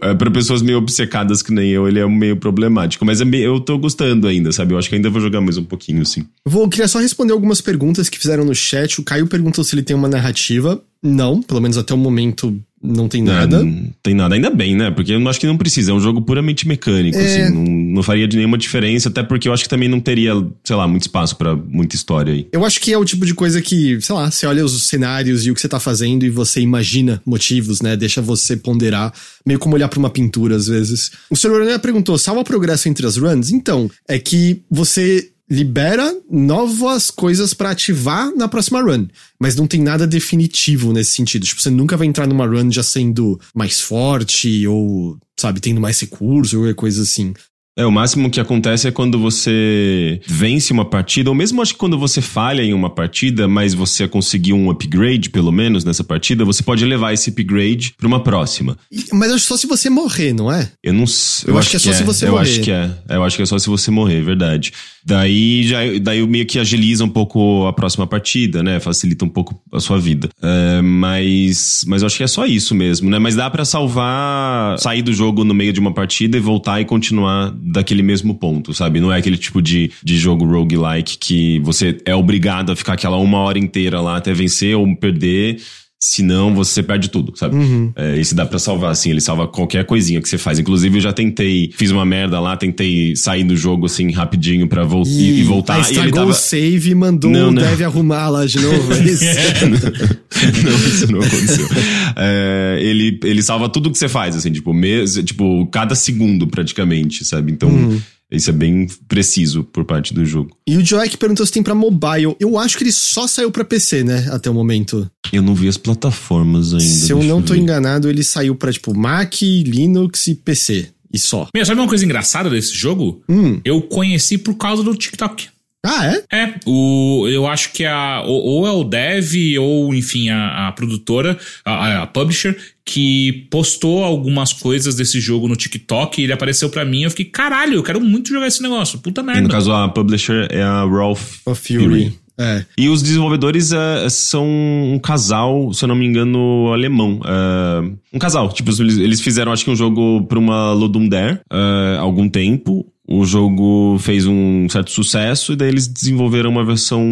é, 0.00 0.14
para 0.14 0.30
pessoas 0.30 0.62
meio 0.62 0.78
obcecadas 0.78 1.42
que 1.42 1.52
nem 1.52 1.70
eu, 1.70 1.86
ele 1.86 2.00
é 2.00 2.06
meio 2.06 2.36
problemático. 2.36 3.04
Mas 3.04 3.20
é 3.20 3.24
meio, 3.24 3.44
eu 3.44 3.60
tô 3.60 3.78
gostando 3.78 4.26
ainda, 4.26 4.52
sabe? 4.52 4.74
Eu 4.74 4.78
acho 4.78 4.88
que 4.88 4.94
ainda 4.94 5.10
vou 5.10 5.20
jogar 5.20 5.40
mais 5.40 5.56
um 5.56 5.64
pouquinho, 5.64 6.04
sim. 6.04 6.26
Vou, 6.44 6.68
queria 6.68 6.88
só 6.88 6.98
responder 6.98 7.32
algumas 7.32 7.60
perguntas 7.60 8.08
que 8.08 8.18
fizeram 8.18 8.44
no 8.44 8.54
chat. 8.54 9.00
O 9.00 9.04
Caio 9.04 9.26
perguntou 9.26 9.62
se 9.64 9.74
ele 9.74 9.82
tem 9.82 9.96
uma 9.96 10.08
narrativa. 10.08 10.82
Não, 11.02 11.40
pelo 11.42 11.60
menos 11.60 11.78
até 11.78 11.94
o 11.94 11.96
momento 11.96 12.60
não 12.82 13.08
tem 13.08 13.22
nada. 13.22 13.62
Não, 13.62 13.90
tem 14.02 14.14
nada, 14.14 14.34
ainda 14.34 14.48
bem, 14.48 14.74
né? 14.74 14.90
Porque 14.90 15.12
eu 15.12 15.28
acho 15.28 15.38
que 15.38 15.46
não 15.46 15.56
precisa, 15.58 15.92
é 15.92 15.94
um 15.94 16.00
jogo 16.00 16.22
puramente 16.22 16.66
mecânico, 16.66 17.18
é... 17.18 17.24
assim, 17.24 17.54
não, 17.54 17.62
não, 17.94 18.02
faria 18.02 18.26
de 18.26 18.36
nenhuma 18.36 18.56
diferença, 18.56 19.10
até 19.10 19.22
porque 19.22 19.48
eu 19.48 19.52
acho 19.52 19.64
que 19.64 19.68
também 19.68 19.88
não 19.88 20.00
teria, 20.00 20.32
sei 20.64 20.76
lá, 20.76 20.88
muito 20.88 21.02
espaço 21.02 21.36
para 21.36 21.54
muita 21.54 21.94
história 21.94 22.32
aí. 22.32 22.48
Eu 22.50 22.64
acho 22.64 22.80
que 22.80 22.90
é 22.92 22.96
o 22.96 23.04
tipo 23.04 23.26
de 23.26 23.34
coisa 23.34 23.60
que, 23.60 24.00
sei 24.00 24.14
lá, 24.14 24.30
você 24.30 24.46
olha 24.46 24.64
os 24.64 24.88
cenários 24.88 25.44
e 25.44 25.50
o 25.50 25.54
que 25.54 25.60
você 25.60 25.68
tá 25.68 25.78
fazendo 25.78 26.24
e 26.24 26.30
você 26.30 26.60
imagina 26.60 27.20
motivos, 27.26 27.82
né? 27.82 27.96
Deixa 27.96 28.22
você 28.22 28.56
ponderar, 28.56 29.12
meio 29.44 29.58
como 29.58 29.74
olhar 29.74 29.88
para 29.88 29.98
uma 29.98 30.10
pintura 30.10 30.56
às 30.56 30.66
vezes. 30.66 31.10
O 31.28 31.36
Sr. 31.36 31.54
Aranha 31.54 31.78
perguntou: 31.78 32.16
salva 32.16 32.42
progresso 32.42 32.88
entre 32.88 33.06
as 33.06 33.16
runs? 33.16 33.50
Então, 33.50 33.90
é 34.08 34.18
que 34.18 34.62
você 34.70 35.30
libera 35.50 36.16
novas 36.30 37.10
coisas 37.10 37.52
para 37.52 37.70
ativar 37.70 38.32
na 38.36 38.46
próxima 38.46 38.80
run, 38.80 39.08
mas 39.38 39.56
não 39.56 39.66
tem 39.66 39.82
nada 39.82 40.06
definitivo 40.06 40.92
nesse 40.92 41.16
sentido. 41.16 41.44
Tipo, 41.44 41.60
você 41.60 41.70
nunca 41.70 41.96
vai 41.96 42.06
entrar 42.06 42.26
numa 42.26 42.46
run 42.46 42.70
já 42.70 42.84
sendo 42.84 43.38
mais 43.52 43.80
forte 43.80 44.66
ou, 44.68 45.18
sabe, 45.38 45.60
tendo 45.60 45.80
mais 45.80 45.98
recursos 45.98 46.54
ou 46.54 46.72
coisa 46.74 47.02
assim. 47.02 47.34
É, 47.78 47.86
o 47.86 47.90
máximo 47.90 48.28
que 48.28 48.40
acontece 48.40 48.88
é 48.88 48.90
quando 48.90 49.18
você 49.18 50.20
vence 50.26 50.72
uma 50.72 50.84
partida, 50.84 51.30
ou 51.30 51.36
mesmo 51.36 51.62
acho 51.62 51.72
que 51.72 51.78
quando 51.78 51.98
você 51.98 52.20
falha 52.20 52.62
em 52.62 52.74
uma 52.74 52.90
partida, 52.90 53.46
mas 53.46 53.74
você 53.74 54.08
conseguiu 54.08 54.56
um 54.56 54.70
upgrade, 54.70 55.30
pelo 55.30 55.52
menos, 55.52 55.84
nessa 55.84 56.02
partida, 56.02 56.44
você 56.44 56.62
pode 56.62 56.84
levar 56.84 57.12
esse 57.12 57.30
upgrade 57.30 57.94
para 57.96 58.08
uma 58.08 58.22
próxima. 58.22 58.76
Mas 59.12 59.30
acho 59.30 59.46
só 59.46 59.56
se 59.56 59.66
você 59.66 59.88
morrer, 59.88 60.32
não 60.32 60.52
é? 60.52 60.70
Eu 60.82 60.92
não 60.92 61.04
Eu, 61.46 61.54
eu 61.54 61.58
acho, 61.58 61.70
que 61.70 61.76
é 61.76 61.78
só 61.78 61.90
é. 61.90 61.94
se 61.94 62.02
você 62.02 62.26
eu 62.26 62.32
morrer. 62.32 62.48
Eu 62.48 62.50
acho 62.50 62.60
que 62.60 62.70
é. 62.70 62.90
Eu 63.08 63.24
acho 63.24 63.36
que 63.36 63.42
é 63.42 63.46
só 63.46 63.58
se 63.58 63.68
você 63.68 63.90
morrer, 63.90 64.18
é 64.18 64.22
verdade. 64.22 64.72
Daí 65.04 65.66
já 65.66 65.78
daí 66.02 66.26
meio 66.26 66.44
que 66.46 66.58
agiliza 66.58 67.04
um 67.04 67.08
pouco 67.08 67.66
a 67.66 67.72
próxima 67.72 68.06
partida, 68.06 68.62
né? 68.62 68.80
Facilita 68.80 69.24
um 69.24 69.28
pouco 69.28 69.60
a 69.72 69.80
sua 69.80 69.98
vida. 69.98 70.28
É, 70.42 70.82
mas, 70.82 71.84
mas 71.86 72.02
eu 72.02 72.06
acho 72.06 72.16
que 72.16 72.24
é 72.24 72.26
só 72.26 72.44
isso 72.44 72.74
mesmo, 72.74 73.08
né? 73.08 73.18
Mas 73.18 73.36
dá 73.36 73.48
para 73.48 73.64
salvar, 73.64 74.78
sair 74.78 75.02
do 75.02 75.12
jogo 75.12 75.44
no 75.44 75.54
meio 75.54 75.72
de 75.72 75.80
uma 75.80 75.94
partida 75.94 76.36
e 76.36 76.40
voltar 76.40 76.80
e 76.80 76.84
continuar 76.84 77.54
daquele 77.62 78.02
mesmo 78.02 78.34
ponto, 78.34 78.72
sabe? 78.72 79.00
Não 79.00 79.12
é 79.12 79.18
aquele 79.18 79.36
tipo 79.36 79.60
de, 79.60 79.90
de 80.02 80.18
jogo 80.18 80.44
roguelike 80.44 81.18
que 81.18 81.58
você 81.60 81.98
é 82.04 82.14
obrigado 82.14 82.72
a 82.72 82.76
ficar 82.76 82.94
aquela 82.94 83.16
uma 83.16 83.38
hora 83.38 83.58
inteira 83.58 84.00
lá 84.00 84.16
até 84.16 84.32
vencer 84.32 84.76
ou 84.76 84.96
perder 84.96 85.60
Senão 86.02 86.54
você 86.54 86.82
perde 86.82 87.10
tudo, 87.10 87.32
sabe? 87.36 87.56
Uhum. 87.56 87.92
É, 87.94 88.18
esse 88.18 88.34
dá 88.34 88.46
pra 88.46 88.58
salvar, 88.58 88.90
assim, 88.90 89.10
ele 89.10 89.20
salva 89.20 89.46
qualquer 89.46 89.84
coisinha 89.84 90.18
que 90.22 90.26
você 90.30 90.38
faz. 90.38 90.58
Inclusive, 90.58 90.96
eu 90.96 91.00
já 91.02 91.12
tentei, 91.12 91.70
fiz 91.74 91.90
uma 91.90 92.06
merda 92.06 92.40
lá, 92.40 92.56
tentei 92.56 93.14
sair 93.14 93.44
do 93.44 93.54
jogo, 93.54 93.84
assim, 93.84 94.10
rapidinho 94.10 94.66
pra 94.66 94.82
vol 94.82 95.02
e, 95.06 95.40
e 95.40 95.42
voltar. 95.42 95.74
Aí 95.74 95.80
e 95.80 95.84
ele 95.84 95.90
estragou 95.92 96.20
tava... 96.20 96.30
o 96.30 96.34
save 96.34 96.90
e 96.90 96.94
mandou 96.94 97.30
Não, 97.30 97.48
o 97.48 97.52
não. 97.52 97.60
dev 97.62 97.82
arrumar 97.82 98.30
lá 98.30 98.46
de 98.46 98.58
novo. 98.60 98.94
é 98.94 98.98
isso? 99.04 99.24
não, 100.64 100.74
isso 100.86 101.12
não 101.12 101.18
aconteceu. 101.20 101.68
É, 102.16 102.78
ele, 102.80 103.20
ele 103.22 103.42
salva 103.42 103.68
tudo 103.68 103.90
que 103.90 103.98
você 103.98 104.08
faz, 104.08 104.34
assim, 104.34 104.50
tipo, 104.50 104.72
mes, 104.72 105.14
tipo, 105.22 105.66
cada 105.66 105.94
segundo 105.94 106.46
praticamente, 106.46 107.26
sabe? 107.26 107.52
Então, 107.52 107.68
Uhum. 107.68 108.00
Isso 108.30 108.50
é 108.50 108.52
bem 108.52 108.86
preciso 109.08 109.64
por 109.64 109.84
parte 109.84 110.14
do 110.14 110.24
jogo. 110.24 110.56
E 110.66 110.76
o 110.76 110.84
Joy 110.84 111.08
que 111.08 111.16
perguntou 111.16 111.44
se 111.44 111.52
tem 111.52 111.62
pra 111.62 111.74
mobile. 111.74 112.36
Eu 112.38 112.58
acho 112.58 112.78
que 112.78 112.84
ele 112.84 112.92
só 112.92 113.26
saiu 113.26 113.50
pra 113.50 113.64
PC, 113.64 114.04
né? 114.04 114.28
Até 114.30 114.48
o 114.48 114.54
momento. 114.54 115.10
Eu 115.32 115.42
não 115.42 115.54
vi 115.54 115.68
as 115.68 115.76
plataformas 115.76 116.72
ainda. 116.72 116.84
Se 116.84 117.12
eu 117.12 117.22
não 117.22 117.42
tô 117.42 117.54
ver. 117.54 117.60
enganado, 117.60 118.08
ele 118.08 118.22
saiu 118.22 118.54
pra, 118.54 118.72
tipo, 118.72 118.96
Mac, 118.96 119.42
Linux 119.42 120.28
e 120.28 120.34
PC. 120.34 120.88
E 121.12 121.18
só. 121.18 121.48
Meu, 121.52 121.66
sabe 121.66 121.80
uma 121.80 121.88
coisa 121.88 122.04
engraçada 122.04 122.48
desse 122.48 122.72
jogo? 122.72 123.22
Hum. 123.28 123.60
Eu 123.64 123.82
conheci 123.82 124.38
por 124.38 124.54
causa 124.54 124.82
do 124.82 124.94
TikTok. 124.94 125.48
Ah, 125.84 126.06
é? 126.06 126.24
É, 126.30 126.54
o, 126.66 127.26
eu 127.28 127.46
acho 127.46 127.72
que 127.72 127.84
a, 127.86 128.22
ou, 128.26 128.42
ou 128.42 128.66
é 128.66 128.70
o 128.70 128.84
dev, 128.84 129.32
ou 129.58 129.94
enfim, 129.94 130.28
a, 130.28 130.68
a 130.68 130.72
produtora, 130.72 131.38
a, 131.64 132.02
a 132.02 132.06
publisher, 132.06 132.54
que 132.84 133.46
postou 133.50 134.04
algumas 134.04 134.52
coisas 134.52 134.94
desse 134.94 135.20
jogo 135.20 135.48
no 135.48 135.56
TikTok 135.56 136.20
e 136.20 136.24
ele 136.24 136.32
apareceu 136.32 136.68
pra 136.68 136.84
mim. 136.84 137.04
Eu 137.04 137.10
fiquei, 137.10 137.24
caralho, 137.26 137.74
eu 137.74 137.82
quero 137.82 138.00
muito 138.00 138.28
jogar 138.28 138.46
esse 138.46 138.62
negócio. 138.62 138.98
Puta 138.98 139.22
E 139.22 139.24
no 139.24 139.32
merda. 139.32 139.48
caso, 139.48 139.72
a 139.72 139.88
publisher 139.88 140.48
é 140.50 140.62
a 140.62 140.84
Raw 140.84 141.16
O 141.46 141.54
Fury. 141.54 142.18
É. 142.38 142.64
E 142.76 142.88
os 142.88 143.02
desenvolvedores 143.02 143.70
é, 143.70 144.08
são 144.08 144.46
um 144.46 144.98
casal, 144.98 145.74
se 145.74 145.84
eu 145.84 145.88
não 145.88 145.94
me 145.94 146.06
engano, 146.06 146.72
alemão. 146.72 147.20
É, 147.22 147.92
um 148.14 148.18
casal. 148.18 148.50
Tipo, 148.50 148.70
eles, 148.80 149.20
fizeram, 149.20 149.52
acho 149.52 149.62
que 149.62 149.70
um 149.70 149.76
jogo 149.76 150.22
pra 150.26 150.38
uma 150.38 150.72
Ludum 150.72 151.06
Dare 151.06 151.38
é, 151.52 151.96
há 151.98 152.00
algum 152.00 152.28
tempo. 152.30 152.86
O 153.12 153.24
jogo 153.24 153.98
fez 153.98 154.24
um 154.24 154.68
certo 154.70 154.92
sucesso 154.92 155.52
e 155.52 155.56
daí 155.56 155.68
eles 155.68 155.88
desenvolveram 155.88 156.48
uma 156.48 156.64
versão 156.64 157.04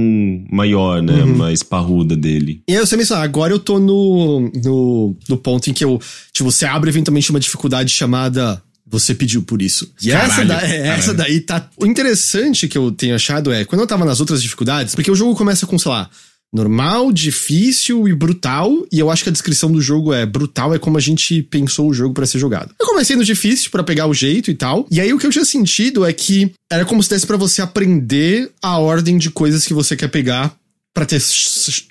maior, 0.48 1.02
né? 1.02 1.24
Mais 1.24 1.62
parruda 1.64 2.16
dele. 2.16 2.62
E 2.68 2.76
aí 2.76 2.78
você 2.78 2.96
mencionou, 2.96 3.24
agora 3.24 3.52
eu 3.52 3.58
tô 3.58 3.80
no, 3.80 4.48
no, 4.64 5.16
no 5.28 5.36
ponto 5.36 5.68
em 5.68 5.72
que 5.72 5.84
eu, 5.84 6.00
tipo, 6.32 6.50
você 6.52 6.64
abre 6.66 6.88
eventualmente 6.88 7.30
uma 7.30 7.40
dificuldade 7.40 7.90
chamada 7.90 8.62
você 8.90 9.14
pediu 9.14 9.42
por 9.42 9.60
isso. 9.60 9.92
E 10.02 10.10
essa, 10.10 10.36
Caralho, 10.46 10.48
da- 10.48 10.62
é, 10.66 10.86
essa 10.88 11.12
daí 11.12 11.40
tá. 11.40 11.68
O 11.76 11.84
interessante 11.84 12.66
que 12.68 12.78
eu 12.78 12.90
tenho 12.90 13.14
achado 13.14 13.52
é, 13.52 13.64
quando 13.64 13.80
eu 13.82 13.86
tava 13.86 14.04
nas 14.04 14.18
outras 14.20 14.40
dificuldades, 14.40 14.94
porque 14.94 15.10
o 15.10 15.14
jogo 15.14 15.34
começa 15.34 15.66
com, 15.66 15.78
sei 15.78 15.90
lá, 15.90 16.08
normal, 16.52 17.12
difícil 17.12 18.08
e 18.08 18.14
brutal, 18.14 18.72
e 18.90 18.98
eu 18.98 19.10
acho 19.10 19.22
que 19.22 19.28
a 19.28 19.32
descrição 19.32 19.70
do 19.70 19.80
jogo 19.80 20.12
é 20.12 20.24
brutal, 20.24 20.74
é 20.74 20.78
como 20.78 20.96
a 20.96 21.00
gente 21.00 21.42
pensou 21.42 21.88
o 21.88 21.94
jogo 21.94 22.14
pra 22.14 22.26
ser 22.26 22.38
jogado. 22.38 22.74
Eu 22.80 22.86
comecei 22.86 23.16
no 23.16 23.24
difícil 23.24 23.70
pra 23.70 23.82
pegar 23.82 24.06
o 24.06 24.14
jeito 24.14 24.50
e 24.50 24.54
tal, 24.54 24.86
e 24.90 25.00
aí 25.00 25.12
o 25.12 25.18
que 25.18 25.26
eu 25.26 25.30
tinha 25.30 25.44
sentido 25.44 26.06
é 26.06 26.12
que 26.12 26.52
era 26.70 26.84
como 26.84 27.02
se 27.02 27.10
desse 27.10 27.26
pra 27.26 27.36
você 27.36 27.60
aprender 27.60 28.50
a 28.62 28.78
ordem 28.78 29.18
de 29.18 29.30
coisas 29.30 29.66
que 29.66 29.74
você 29.74 29.96
quer 29.96 30.08
pegar 30.08 30.56
pra 30.98 31.06
ter 31.06 31.22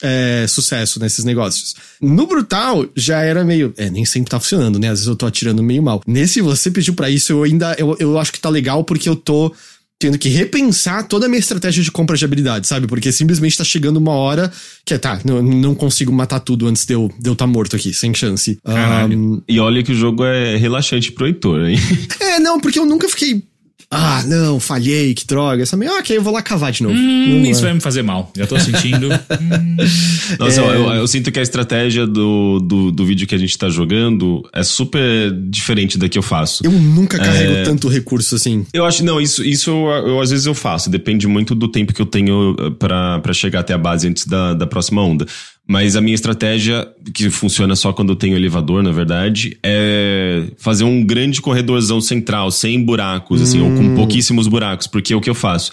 é, 0.02 0.46
sucesso 0.50 1.00
nesses 1.00 1.24
negócios. 1.24 1.76
No 2.02 2.28
Brutal, 2.28 2.86
já 2.94 3.22
era 3.22 3.42
meio. 3.44 3.74
É, 3.78 3.90
nem 3.90 4.04
sempre 4.04 4.30
tá 4.30 4.38
funcionando, 4.38 4.78
né? 4.78 4.88
Às 4.88 5.00
vezes 5.00 5.08
eu 5.08 5.16
tô 5.16 5.26
atirando 5.26 5.64
meio 5.64 5.82
mal. 5.82 6.02
Nesse, 6.06 6.42
você 6.42 6.70
pediu 6.70 6.94
pra 6.94 7.10
isso, 7.10 7.32
eu 7.32 7.44
ainda. 7.44 7.74
Eu, 7.78 7.96
eu 8.00 8.20
acho 8.20 8.34
que 8.34 8.40
tá 8.40 8.50
legal 8.50 8.84
porque 8.84 9.08
eu 9.08 9.16
tô 9.16 9.54
tendo 10.00 10.18
que 10.18 10.30
repensar 10.30 11.08
toda 11.08 11.26
a 11.26 11.30
minha 11.30 11.40
estratégia 11.40 11.84
de 11.84 11.92
compra 11.92 12.16
de 12.16 12.24
habilidade, 12.24 12.68
sabe? 12.68 12.88
Porque 12.88 13.12
simplesmente 13.12 13.58
tá 13.58 13.64
chegando 13.64 13.98
uma 13.98 14.12
hora 14.12 14.52
que 14.86 14.94
é, 14.94 14.98
tá, 14.98 15.20
não, 15.26 15.42
não 15.42 15.74
consigo 15.76 16.12
matar 16.12 16.40
tudo 16.40 16.68
antes 16.68 16.86
de 16.86 16.94
eu 16.94 17.08
estar 17.08 17.22
de 17.22 17.30
eu 17.30 17.36
tá 17.36 17.48
morto 17.48 17.76
aqui, 17.76 17.94
sem 17.94 18.14
chance. 18.14 18.60
Caralho. 18.64 19.14
Ahn, 19.14 19.42
E 19.48 19.60
olha 19.60 19.82
que 19.82 19.92
o 19.92 19.96
jogo 19.96 20.24
é 20.24 20.56
relaxante 20.56 21.12
pro 21.12 21.26
Heitor, 21.26 21.68
hein? 21.68 21.78
é, 22.22 22.40
não, 22.40 22.60
porque 22.60 22.78
eu 22.78 22.86
nunca 22.86 23.10
fiquei. 23.10 23.44
Ah, 23.90 24.22
não, 24.28 24.60
falhei, 24.60 25.14
que 25.14 25.26
droga. 25.26 25.64
Essa 25.64 25.78
meio, 25.78 25.92
ah, 25.94 26.00
ok, 26.00 26.18
eu 26.18 26.22
vou 26.22 26.34
lá 26.34 26.42
cavar 26.42 26.74
de 26.74 26.84
novo. 26.84 26.94
Hum, 26.96 27.46
isso 27.46 27.62
é. 27.62 27.64
vai 27.66 27.74
me 27.74 27.80
fazer 27.80 28.02
mal. 28.02 28.30
Já 28.36 28.46
tô 28.46 28.60
sentindo. 28.60 29.08
Nossa, 30.40 30.60
eu, 30.62 30.66
eu- 30.68 30.90
eu 30.94 31.08
sinto 31.08 31.32
que 31.32 31.40
a 31.40 31.42
estratégia 31.42 32.06
do, 32.06 32.60
do, 32.60 32.92
do 32.92 33.06
vídeo 33.06 33.26
que 33.26 33.34
a 33.34 33.38
gente 33.38 33.58
tá 33.58 33.70
jogando 33.70 34.48
é 34.54 34.62
super 34.64 35.32
diferente 35.50 35.98
da 35.98 36.10
que 36.10 36.18
eu 36.18 36.22
faço. 36.22 36.66
Eu 36.66 36.72
nunca 36.72 37.18
carrego 37.18 37.54
É. 37.54 37.64
tanto 37.64 37.88
recurso 37.88 38.36
assim. 38.36 38.66
Eu 38.74 38.86
acho, 38.86 39.04
não, 39.06 39.22
isso, 39.22 39.44
isso 39.44 39.70
eu, 39.70 39.88
eu, 40.08 40.22
às 40.22 40.32
vezes 40.32 40.46
eu 40.46 40.54
faço, 40.54 40.90
depende 40.90 41.26
muito 41.28 41.56
do 41.56 41.68
tempo 41.70 41.94
que 41.94 42.02
eu 42.02 42.06
tenho 42.06 42.56
eh, 42.60 42.70
pra 42.72 43.20
pra 43.20 43.34
chegar 43.34 43.62
até 43.62 43.74
a 43.74 43.78
base 43.78 44.08
antes 44.08 44.26
da, 44.26 44.54
da 44.54 44.68
próxima 44.68 45.02
onda. 45.02 45.26
Mas 45.68 45.98
a 45.98 46.02
minha 46.02 46.16
estratégia, 46.16 46.88
que 47.14 47.30
funciona 47.30 47.76
só 47.76 47.92
quando 47.92 48.14
eu 48.14 48.16
tenho 48.16 48.38
elevador, 48.38 48.82
na 48.82 48.92
verdade, 48.92 49.58
é 49.62 50.46
fazer 50.58 50.86
um 50.86 51.04
grande 51.04 51.42
corredorzão 51.42 52.00
central, 52.00 52.50
sem 52.52 52.82
buracos, 52.82 53.42
assim, 53.42 53.60
ou 53.60 53.76
com 53.76 53.96
pouquíssimos 53.96 54.48
buracos, 54.48 54.88
porque 54.88 55.14
o 55.14 55.20
que 55.20 55.30
eu 55.30 55.36
faço? 55.36 55.72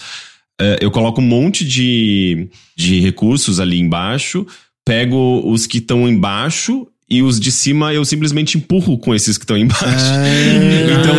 É, 0.59 0.79
eu 0.81 0.91
coloco 0.91 1.21
um 1.21 1.25
monte 1.25 1.63
de, 1.63 2.49
de 2.75 2.99
recursos 2.99 3.59
ali 3.59 3.79
embaixo, 3.79 4.45
pego 4.85 5.41
os 5.49 5.65
que 5.65 5.77
estão 5.77 6.07
embaixo 6.07 6.87
e 7.09 7.21
os 7.21 7.39
de 7.39 7.51
cima 7.51 7.93
eu 7.93 8.03
simplesmente 8.03 8.57
empurro 8.57 8.97
com 8.97 9.13
esses 9.13 9.37
que 9.37 9.43
estão 9.43 9.57
embaixo. 9.57 9.85
Então, 10.95 11.15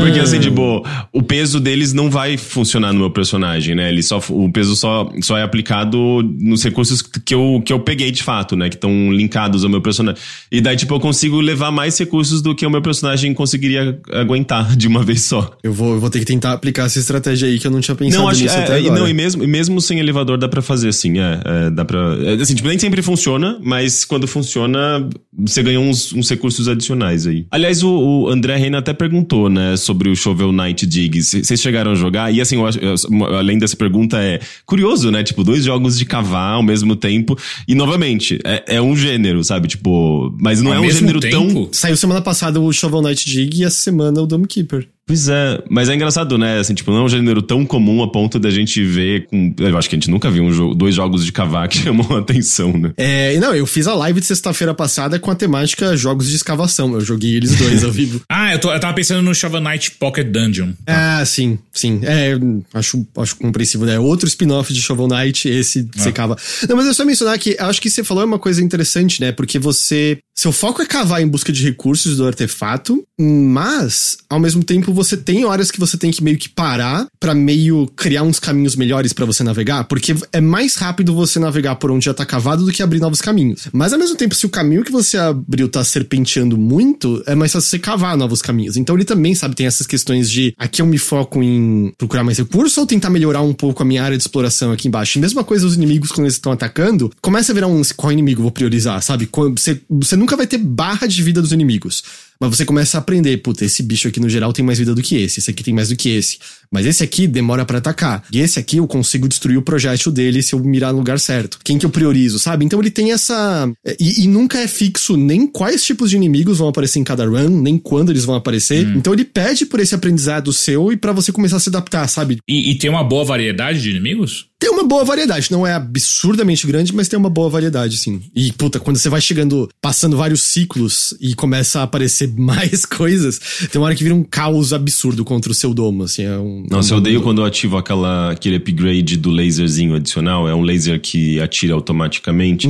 porque 0.00 0.18
assim, 0.18 0.40
tipo, 0.40 0.84
o 1.12 1.22
peso 1.22 1.60
deles 1.60 1.92
não 1.92 2.10
vai 2.10 2.36
funcionar 2.36 2.92
no 2.92 3.00
meu 3.00 3.10
personagem, 3.10 3.74
né? 3.74 3.88
Ele 3.88 4.02
só, 4.02 4.20
o 4.30 4.50
peso 4.50 4.74
só, 4.74 5.10
só 5.20 5.36
é 5.36 5.42
aplicado 5.42 6.22
nos 6.38 6.62
recursos 6.62 7.02
que 7.02 7.34
eu, 7.34 7.62
que 7.64 7.72
eu 7.72 7.80
peguei 7.80 8.10
de 8.10 8.22
fato, 8.22 8.56
né? 8.56 8.68
Que 8.68 8.76
estão 8.76 9.12
linkados 9.12 9.62
ao 9.64 9.70
meu 9.70 9.80
personagem. 9.80 10.20
E 10.50 10.60
daí, 10.60 10.76
tipo, 10.76 10.94
eu 10.94 11.00
consigo 11.00 11.40
levar 11.40 11.70
mais 11.70 11.98
recursos 11.98 12.40
do 12.40 12.54
que 12.54 12.64
o 12.64 12.70
meu 12.70 12.82
personagem 12.82 13.32
conseguiria 13.34 14.00
aguentar 14.12 14.74
de 14.76 14.88
uma 14.88 15.02
vez 15.02 15.22
só. 15.22 15.56
Eu 15.62 15.72
vou, 15.72 15.94
eu 15.94 16.00
vou 16.00 16.10
ter 16.10 16.20
que 16.20 16.24
tentar 16.24 16.52
aplicar 16.52 16.86
essa 16.86 16.98
estratégia 16.98 17.48
aí 17.48 17.58
que 17.58 17.66
eu 17.66 17.70
não 17.70 17.80
tinha 17.80 17.94
pensado 17.94 18.22
Não, 18.22 18.28
acho 18.28 18.42
nisso 18.42 18.56
até 18.56 18.78
é, 18.78 18.82
e 18.82 18.86
agora. 18.86 19.00
não, 19.00 19.08
e 19.08 19.14
mesmo, 19.14 19.44
e 19.44 19.46
mesmo 19.46 19.80
sem 19.80 19.98
elevador 19.98 20.38
dá 20.38 20.48
pra 20.48 20.62
fazer 20.62 20.88
assim, 20.88 21.18
é, 21.18 21.40
é, 21.44 21.70
dá 21.70 21.84
pra. 21.84 22.16
é, 22.24 22.34
assim, 22.34 22.54
tipo, 22.54 22.68
nem 22.68 22.78
sempre 22.78 23.02
funciona, 23.02 23.58
mas 23.62 24.04
quando 24.04 24.26
funciona, 24.26 25.08
você 25.36 25.62
ganha 25.62 25.80
uns, 25.80 26.12
uns 26.12 26.28
recursos 26.28 26.68
adicionais 26.68 27.26
aí. 27.26 27.46
Aliás, 27.50 27.82
o, 27.82 27.90
o 27.90 28.28
André 28.28 28.56
Reina 28.56 28.78
até 28.78 28.92
perguntou, 28.92 29.48
né, 29.48 29.76
sobre 29.76 30.08
o 30.08 30.16
Shovel 30.16 30.52
Knight 30.52 30.86
Dig. 30.86 31.22
C- 31.22 31.42
Vocês 31.44 31.60
chegaram 31.60 31.92
a 31.92 31.94
jogar? 31.94 32.32
E 32.32 32.40
assim, 32.40 32.56
eu 32.56 32.66
acho, 32.66 32.78
eu- 32.78 32.94
além 33.36 33.58
dessa 33.58 33.76
pergunta, 33.76 34.18
é 34.22 34.40
curioso, 34.66 35.10
né? 35.10 35.22
Tipo, 35.22 35.42
dois 35.44 35.64
jogos 35.64 35.98
de 35.98 36.04
cavar 36.04 36.54
ao 36.54 36.62
mesmo 36.62 36.94
tempo. 36.96 37.36
E 37.66 37.74
novamente, 37.74 38.38
é, 38.44 38.76
é 38.76 38.82
um 38.82 38.96
gênero, 38.96 39.42
sabe? 39.44 39.68
Tipo, 39.68 40.34
mas 40.40 40.60
não 40.60 40.72
Ao 40.72 40.78
é 40.84 40.86
um 40.86 40.90
gênero 40.90 41.20
tão. 41.20 41.46
tempo? 41.48 41.68
Saiu 41.72 41.96
semana 41.96 42.20
passada 42.20 42.60
o 42.60 42.72
Shovel 42.72 43.02
Knight 43.02 43.24
Dig 43.30 43.60
e 43.60 43.64
essa 43.64 43.76
semana 43.80 44.20
o 44.20 44.26
Dome 44.26 44.46
Keeper. 44.46 44.86
Pois 45.10 45.28
é, 45.28 45.60
mas 45.68 45.88
é 45.88 45.94
engraçado, 45.96 46.38
né? 46.38 46.60
Assim, 46.60 46.72
tipo, 46.72 46.92
não 46.92 46.98
é 46.98 47.02
um 47.02 47.08
gênero 47.08 47.42
tão 47.42 47.66
comum 47.66 48.00
a 48.00 48.08
ponto 48.08 48.38
da 48.38 48.48
gente 48.48 48.80
ver 48.84 49.26
com. 49.26 49.52
Eu 49.58 49.76
acho 49.76 49.90
que 49.90 49.96
a 49.96 49.98
gente 49.98 50.08
nunca 50.08 50.30
viu 50.30 50.44
um 50.44 50.52
jogo, 50.52 50.72
dois 50.72 50.94
jogos 50.94 51.24
de 51.24 51.32
cavar 51.32 51.66
que 51.68 51.78
chamam 51.82 52.16
a 52.16 52.20
atenção, 52.20 52.72
né? 52.72 52.92
É, 52.96 53.34
e 53.34 53.40
não, 53.40 53.52
eu 53.52 53.66
fiz 53.66 53.88
a 53.88 53.94
live 53.94 54.20
de 54.20 54.26
sexta-feira 54.26 54.72
passada 54.72 55.18
com 55.18 55.28
a 55.28 55.34
temática 55.34 55.96
jogos 55.96 56.28
de 56.28 56.36
escavação. 56.36 56.94
Eu 56.94 57.00
joguei 57.00 57.34
eles 57.34 57.56
dois 57.56 57.82
ao 57.82 57.90
vivo. 57.90 58.22
ah, 58.30 58.52
eu, 58.52 58.60
tô, 58.60 58.72
eu 58.72 58.78
tava 58.78 58.94
pensando 58.94 59.20
no 59.20 59.34
Shovel 59.34 59.60
Knight 59.60 59.90
Pocket 59.98 60.28
Dungeon. 60.28 60.74
Ah, 60.86 61.24
sim, 61.26 61.58
sim. 61.72 62.02
É, 62.04 62.38
acho, 62.72 63.04
acho 63.18 63.34
compreensível, 63.34 63.88
né? 63.88 63.98
Outro 63.98 64.28
spin-off 64.28 64.72
de 64.72 64.80
Shovel 64.80 65.08
Knight, 65.08 65.48
esse 65.48 65.88
você 65.92 66.12
cava. 66.12 66.36
Não, 66.68 66.76
mas 66.76 66.86
eu 66.86 66.94
só 66.94 67.04
mencionar 67.04 67.36
que 67.36 67.56
acho 67.58 67.82
que 67.82 67.90
você 67.90 68.04
falou 68.04 68.24
uma 68.24 68.38
coisa 68.38 68.62
interessante, 68.62 69.20
né? 69.20 69.32
Porque 69.32 69.58
você. 69.58 70.18
Seu 70.40 70.52
foco 70.52 70.80
é 70.80 70.86
cavar 70.86 71.20
em 71.20 71.28
busca 71.28 71.52
de 71.52 71.62
recursos 71.62 72.16
do 72.16 72.26
artefato, 72.26 73.04
mas, 73.20 74.16
ao 74.26 74.40
mesmo 74.40 74.64
tempo, 74.64 74.90
você 74.90 75.14
tem 75.14 75.44
horas 75.44 75.70
que 75.70 75.78
você 75.78 75.98
tem 75.98 76.10
que 76.10 76.24
meio 76.24 76.38
que 76.38 76.48
parar 76.48 77.06
pra 77.20 77.34
meio 77.34 77.86
criar 77.94 78.22
uns 78.22 78.40
caminhos 78.40 78.74
melhores 78.74 79.12
pra 79.12 79.26
você 79.26 79.44
navegar, 79.44 79.84
porque 79.84 80.16
é 80.32 80.40
mais 80.40 80.76
rápido 80.76 81.14
você 81.14 81.38
navegar 81.38 81.74
por 81.76 81.90
onde 81.90 82.06
já 82.06 82.14
tá 82.14 82.24
cavado 82.24 82.64
do 82.64 82.72
que 82.72 82.82
abrir 82.82 83.00
novos 83.00 83.20
caminhos. 83.20 83.68
Mas, 83.70 83.92
ao 83.92 83.98
mesmo 83.98 84.16
tempo, 84.16 84.34
se 84.34 84.46
o 84.46 84.48
caminho 84.48 84.82
que 84.82 84.90
você 84.90 85.18
abriu 85.18 85.68
tá 85.68 85.84
serpenteando 85.84 86.56
muito, 86.56 87.22
é 87.26 87.34
mais 87.34 87.52
fácil 87.52 87.68
você 87.68 87.78
cavar 87.78 88.16
novos 88.16 88.40
caminhos. 88.40 88.78
Então, 88.78 88.96
ele 88.96 89.04
também, 89.04 89.34
sabe, 89.34 89.54
tem 89.54 89.66
essas 89.66 89.86
questões 89.86 90.30
de 90.30 90.54
aqui 90.56 90.80
eu 90.80 90.86
me 90.86 90.96
foco 90.96 91.42
em 91.42 91.92
procurar 91.98 92.24
mais 92.24 92.38
recursos 92.38 92.78
ou 92.78 92.86
tentar 92.86 93.10
melhorar 93.10 93.42
um 93.42 93.52
pouco 93.52 93.82
a 93.82 93.84
minha 93.84 94.02
área 94.02 94.16
de 94.16 94.22
exploração 94.22 94.72
aqui 94.72 94.88
embaixo. 94.88 95.18
E 95.18 95.20
mesma 95.20 95.44
coisa 95.44 95.66
os 95.66 95.74
inimigos 95.74 96.08
quando 96.08 96.24
eles 96.24 96.36
estão 96.36 96.50
atacando, 96.50 97.12
começa 97.20 97.52
a 97.52 97.54
virar 97.54 97.66
um 97.66 97.82
qual 97.94 98.10
inimigo 98.10 98.40
vou 98.40 98.50
priorizar, 98.50 99.02
sabe? 99.02 99.28
Você, 99.54 99.82
você 99.90 100.16
nunca 100.16 100.29
vai 100.36 100.46
ter 100.46 100.58
barra 100.58 101.06
de 101.06 101.22
vida 101.22 101.40
dos 101.40 101.52
inimigos. 101.52 102.02
Mas 102.40 102.56
você 102.56 102.64
começa 102.64 102.96
a 102.96 103.00
aprender, 103.00 103.36
puta, 103.38 103.64
esse 103.64 103.82
bicho 103.82 104.08
aqui 104.08 104.18
no 104.18 104.28
geral 104.28 104.52
tem 104.52 104.64
mais 104.64 104.78
vida 104.78 104.94
do 104.94 105.02
que 105.02 105.16
esse, 105.16 105.40
esse 105.40 105.50
aqui 105.50 105.62
tem 105.62 105.74
mais 105.74 105.90
do 105.90 105.96
que 105.96 106.08
esse. 106.08 106.38
Mas 106.72 106.86
esse 106.86 107.02
aqui 107.02 107.26
demora 107.26 107.64
pra 107.64 107.78
atacar. 107.78 108.24
E 108.32 108.40
esse 108.40 108.58
aqui 108.58 108.78
eu 108.78 108.86
consigo 108.86 109.28
destruir 109.28 109.58
o 109.58 109.62
projétil 109.62 110.10
dele 110.10 110.42
se 110.42 110.54
eu 110.54 110.60
mirar 110.60 110.92
no 110.92 110.98
lugar 110.98 111.18
certo. 111.20 111.58
Quem 111.62 111.78
que 111.78 111.84
eu 111.84 111.90
priorizo, 111.90 112.38
sabe? 112.38 112.64
Então 112.64 112.80
ele 112.80 112.90
tem 112.90 113.12
essa. 113.12 113.70
E, 113.98 114.24
e 114.24 114.28
nunca 114.28 114.58
é 114.58 114.66
fixo 114.66 115.16
nem 115.16 115.46
quais 115.46 115.84
tipos 115.84 116.10
de 116.10 116.16
inimigos 116.16 116.58
vão 116.58 116.68
aparecer 116.68 116.98
em 116.98 117.04
cada 117.04 117.26
run, 117.26 117.60
nem 117.60 117.76
quando 117.76 118.10
eles 118.10 118.24
vão 118.24 118.34
aparecer. 118.34 118.86
Então 118.96 119.12
ele 119.12 119.24
pede 119.24 119.66
por 119.66 119.80
esse 119.80 119.94
aprendizado 119.94 120.52
seu 120.52 120.92
e 120.92 120.96
pra 120.96 121.12
você 121.12 121.32
começar 121.32 121.56
a 121.56 121.60
se 121.60 121.68
adaptar, 121.68 122.08
sabe? 122.08 122.38
E, 122.48 122.70
e 122.70 122.78
tem 122.78 122.88
uma 122.88 123.04
boa 123.04 123.24
variedade 123.24 123.82
de 123.82 123.90
inimigos? 123.90 124.50
Tem 124.60 124.68
uma 124.68 124.84
boa 124.84 125.04
variedade. 125.04 125.50
Não 125.50 125.66
é 125.66 125.72
absurdamente 125.72 126.66
grande, 126.66 126.94
mas 126.94 127.08
tem 127.08 127.18
uma 127.18 127.30
boa 127.30 127.48
variedade, 127.48 127.96
sim. 127.96 128.20
E, 128.36 128.52
puta, 128.52 128.78
quando 128.78 128.98
você 128.98 129.08
vai 129.08 129.20
chegando, 129.20 129.70
passando 129.80 130.18
vários 130.18 130.42
ciclos 130.42 131.14
e 131.18 131.34
começa 131.34 131.80
a 131.80 131.84
aparecer 131.84 132.26
mais 132.36 132.84
coisas, 132.86 133.38
tem 133.70 133.80
uma 133.80 133.86
hora 133.86 133.94
que 133.94 134.02
vira 134.02 134.14
um 134.14 134.22
caos 134.22 134.72
absurdo 134.72 135.24
contra 135.24 135.50
o 135.50 135.54
seu 135.54 135.74
domo, 135.74 136.04
assim. 136.04 136.24
É 136.24 136.38
um, 136.38 136.64
Nossa, 136.70 136.94
um 136.94 136.96
eu 136.96 137.00
odeio 137.00 137.22
quando 137.22 137.40
eu 137.40 137.44
ativo 137.44 137.76
aquela, 137.76 138.30
aquele 138.30 138.56
upgrade 138.56 139.16
do 139.16 139.30
laserzinho 139.30 139.94
adicional. 139.94 140.48
É 140.48 140.54
um 140.54 140.62
laser 140.62 141.00
que 141.00 141.40
atira 141.40 141.74
automaticamente. 141.74 142.68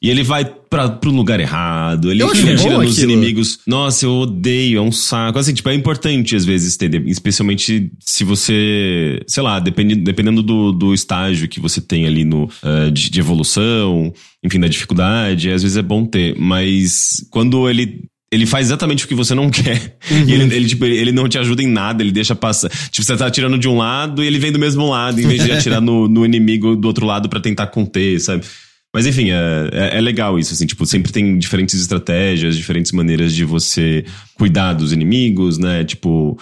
E 0.00 0.10
ele 0.10 0.22
vai 0.22 0.44
pra, 0.44 0.88
pro 0.88 1.10
lugar 1.10 1.38
errado. 1.38 2.10
Ele, 2.10 2.22
ele 2.22 2.30
atira 2.30 2.78
nos 2.78 2.92
aquilo. 2.92 3.12
inimigos. 3.12 3.60
Nossa, 3.66 4.06
eu 4.06 4.12
odeio. 4.12 4.78
É 4.78 4.80
um 4.80 4.90
saco. 4.90 5.38
Assim, 5.38 5.52
tipo, 5.52 5.68
é 5.68 5.74
importante 5.74 6.34
às 6.34 6.44
vezes 6.44 6.76
ter. 6.76 6.94
Especialmente 7.06 7.92
se 8.00 8.24
você... 8.24 9.20
Sei 9.26 9.42
lá, 9.42 9.60
dependendo, 9.60 10.02
dependendo 10.02 10.42
do, 10.42 10.72
do 10.72 10.94
estágio 10.94 11.48
que 11.48 11.60
você 11.60 11.80
tem 11.80 12.06
ali 12.06 12.24
no, 12.24 12.48
eh, 12.64 12.90
de, 12.90 13.10
de 13.10 13.20
evolução. 13.20 14.12
Enfim, 14.42 14.58
da 14.58 14.66
dificuldade. 14.66 15.50
Às 15.50 15.62
vezes 15.62 15.76
é 15.76 15.82
bom 15.82 16.04
ter. 16.04 16.36
Mas 16.38 17.24
quando 17.30 17.68
ele 17.68 18.04
ele 18.32 18.46
faz 18.46 18.68
exatamente 18.68 19.04
o 19.04 19.08
que 19.08 19.14
você 19.14 19.34
não 19.34 19.48
quer. 19.52 19.98
E 20.10 20.32
ele, 20.32 20.54
ele, 20.54 20.66
tipo, 20.66 20.86
ele, 20.86 20.96
ele 20.96 21.12
não 21.12 21.28
te 21.28 21.38
ajuda 21.38 21.62
em 21.62 21.68
nada, 21.68 22.02
ele 22.02 22.10
deixa 22.10 22.34
passar. 22.34 22.70
Tipo, 22.90 23.04
você 23.04 23.14
tá 23.14 23.26
atirando 23.26 23.58
de 23.58 23.68
um 23.68 23.76
lado 23.76 24.24
e 24.24 24.26
ele 24.26 24.38
vem 24.38 24.50
do 24.50 24.58
mesmo 24.58 24.88
lado, 24.88 25.20
em 25.20 25.26
vez 25.28 25.44
de 25.44 25.52
atirar 25.52 25.82
no, 25.82 26.08
no 26.08 26.24
inimigo 26.24 26.74
do 26.74 26.88
outro 26.88 27.04
lado 27.04 27.28
pra 27.28 27.38
tentar 27.38 27.66
conter, 27.66 28.18
sabe? 28.18 28.42
Mas 28.94 29.06
enfim, 29.06 29.30
é, 29.30 29.70
é, 29.72 29.98
é 29.98 30.00
legal 30.00 30.38
isso, 30.38 30.54
assim, 30.54 30.66
tipo, 30.66 30.86
sempre 30.86 31.12
tem 31.12 31.38
diferentes 31.38 31.78
estratégias, 31.78 32.56
diferentes 32.56 32.90
maneiras 32.92 33.34
de 33.34 33.44
você 33.44 34.04
cuidar 34.34 34.72
dos 34.72 34.92
inimigos, 34.92 35.58
né? 35.58 35.84
Tipo. 35.84 36.38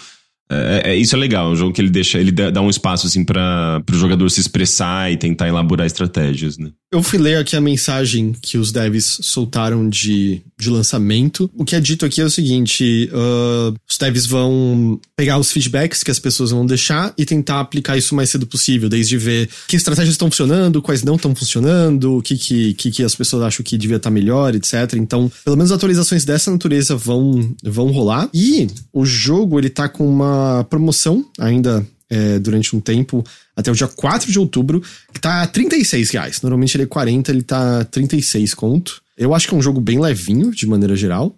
É, 0.51 0.91
é- 0.91 0.97
isso 0.97 1.15
é 1.15 1.19
legal, 1.19 1.49
é 1.49 1.53
um 1.53 1.57
jogo 1.57 1.73
que 1.73 1.81
ele 1.81 1.91
deixa, 1.91 2.19
ele 2.19 2.33
dá 2.33 2.61
um 2.61 2.69
espaço, 2.69 3.07
assim, 3.07 3.25
para 3.25 3.83
o 3.91 3.97
jogador 3.97 4.29
se 4.31 4.41
expressar 4.41 5.13
e 5.13 5.17
tentar 5.17 5.49
elaborar 5.49 5.87
estratégias, 5.87 6.59
né? 6.59 6.71
Eu 6.93 7.05
fui 7.05 7.21
ler 7.21 7.37
aqui 7.37 7.55
a 7.55 7.61
mensagem 7.61 8.35
que 8.43 8.59
os 8.59 8.73
devs 8.73 9.21
soltaram 9.23 9.89
de, 9.89 10.43
de 10.59 10.69
lançamento. 10.69 11.49
O 11.55 11.65
que 11.65 11.77
é 11.77 11.81
dito 11.81 12.05
aqui 12.05 12.21
é 12.21 12.25
o 12.25 12.31
seguinte: 12.31 13.09
ah, 13.13 13.73
os 13.89 13.97
devs 13.97 14.27
vão 14.27 15.01
pegar 15.17 15.39
os 15.39 15.53
feedbacks 15.53 16.03
que 16.03 16.11
as 16.11 16.19
pessoas 16.19 16.51
vão 16.51 16.67
deixar 16.67 17.15
e 17.17 17.25
tentar 17.25 17.61
aplicar 17.61 17.97
isso 17.97 18.13
o 18.13 18.17
mais 18.17 18.31
cedo 18.31 18.45
possível, 18.45 18.89
desde 18.89 19.17
ver 19.17 19.49
que 19.69 19.77
estratégias 19.77 20.15
estão 20.15 20.29
funcionando, 20.29 20.83
quais 20.83 21.05
não 21.05 21.15
estão 21.15 21.33
funcionando, 21.33 22.19
o 22.19 22.23
que, 22.23 22.37
que, 22.37 22.75
que, 22.75 22.91
que 22.91 23.03
as 23.05 23.15
pessoas 23.15 23.45
acham 23.45 23.63
que 23.63 23.79
devia 23.79 23.99
estar 23.99 24.11
melhor, 24.11 24.57
etc. 24.57 24.95
Então, 24.97 25.31
pelo 25.45 25.57
menos 25.57 25.71
atualizações 25.71 26.25
dessa 26.25 26.51
natureza 26.51 26.97
vão, 26.97 27.55
vão 27.63 27.93
rolar. 27.93 28.29
E 28.35 28.67
o 28.93 29.07
jogo, 29.07 29.61
ele 29.61 29.71
tá 29.71 29.89
com 29.89 30.09
uma 30.09 30.40
promoção 30.69 31.25
ainda 31.39 31.87
é, 32.11 32.39
durante 32.39 32.75
um 32.75 32.81
tempo, 32.81 33.25
até 33.57 33.71
o 33.71 33.75
dia 33.75 33.87
4 33.87 34.31
de 34.31 34.39
outubro, 34.39 34.83
que 35.13 35.21
tá 35.21 35.47
36 35.47 36.11
reais. 36.11 36.43
Normalmente 36.43 36.77
ele 36.77 36.85
é 36.85 36.87
40, 36.87 37.31
ele 37.31 37.43
tá 37.43 37.85
36 37.85 38.53
conto. 38.55 39.01
Eu 39.17 39.35
acho 39.35 39.47
que 39.47 39.55
é 39.55 39.57
um 39.57 39.63
jogo 39.63 39.81
bem 39.81 40.01
levinho, 40.01 40.51
de 40.51 40.67
maneira 40.67 40.97
geral. 40.97 41.37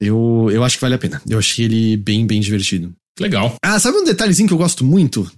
Eu, 0.00 0.48
eu 0.52 0.64
acho 0.64 0.76
que 0.76 0.82
vale 0.82 0.94
a 0.94 0.98
pena. 0.98 1.22
Eu 1.28 1.38
achei 1.38 1.64
ele 1.66 1.96
bem, 1.96 2.26
bem 2.26 2.40
divertido. 2.40 2.92
Legal. 3.20 3.54
Ah, 3.62 3.78
sabe 3.78 3.98
um 3.98 4.04
detalhezinho 4.04 4.48
que 4.48 4.54
eu 4.54 4.58
gosto 4.58 4.84
muito? 4.84 5.30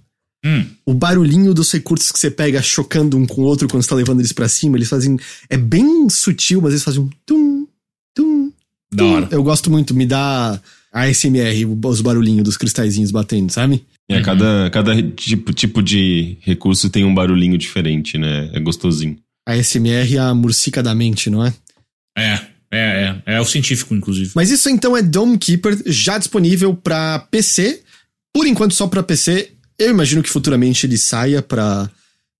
Hum. 0.43 0.65
O 0.85 0.93
barulhinho 0.93 1.53
dos 1.53 1.71
recursos 1.71 2.11
que 2.11 2.19
você 2.19 2.31
pega 2.31 2.61
chocando 2.61 3.17
um 3.17 3.25
com 3.25 3.41
o 3.41 3.45
outro 3.45 3.67
quando 3.67 3.83
você 3.83 3.89
tá 3.89 3.95
levando 3.95 4.19
eles 4.21 4.31
pra 4.31 4.47
cima, 4.47 4.77
eles 4.77 4.89
fazem. 4.89 5.19
É 5.49 5.57
bem 5.57 6.09
sutil, 6.09 6.61
mas 6.61 6.71
eles 6.71 6.83
fazem 6.83 7.01
um 7.01 7.09
tum, 7.25 7.67
tum. 8.13 8.51
Da 8.91 9.03
hora. 9.03 9.27
Eu 9.31 9.43
gosto 9.43 9.69
muito, 9.69 9.93
me 9.93 10.05
dá 10.05 10.59
ASMR, 10.95 11.65
os 11.83 11.99
barulhinhos 11.99 12.45
dos 12.45 12.55
cristalzinhos 12.55 13.11
batendo, 13.11 13.51
sabe? 13.51 13.83
É, 14.09 14.21
cada, 14.21 14.69
cada 14.69 15.01
tipo, 15.11 15.51
tipo 15.51 15.83
de 15.83 16.37
recurso 16.39 16.89
tem 16.89 17.03
um 17.03 17.13
barulhinho 17.13 17.57
diferente, 17.57 18.17
né? 18.17 18.49
É 18.53 18.59
gostosinho. 18.61 19.17
ASMR 19.45 20.15
é 20.15 20.19
a 20.19 20.33
murcica 20.33 20.81
da 20.81 20.95
mente, 20.95 21.29
não 21.29 21.45
é? 21.45 21.53
É, 22.17 22.39
é, 22.71 23.21
é. 23.25 23.35
É 23.35 23.41
o 23.41 23.45
científico, 23.45 23.93
inclusive. 23.93 24.31
Mas 24.35 24.49
isso 24.49 24.69
então 24.69 24.95
é 24.95 25.01
Dome 25.01 25.37
Keeper, 25.37 25.77
já 25.85 26.17
disponível 26.17 26.73
pra 26.73 27.19
PC. 27.19 27.81
Por 28.33 28.47
enquanto 28.47 28.73
só 28.73 28.87
pra 28.87 29.03
PC. 29.03 29.51
Eu 29.77 29.89
imagino 29.89 30.23
que 30.23 30.29
futuramente 30.29 30.85
ele 30.85 30.97
saia 30.97 31.41
pra, 31.41 31.89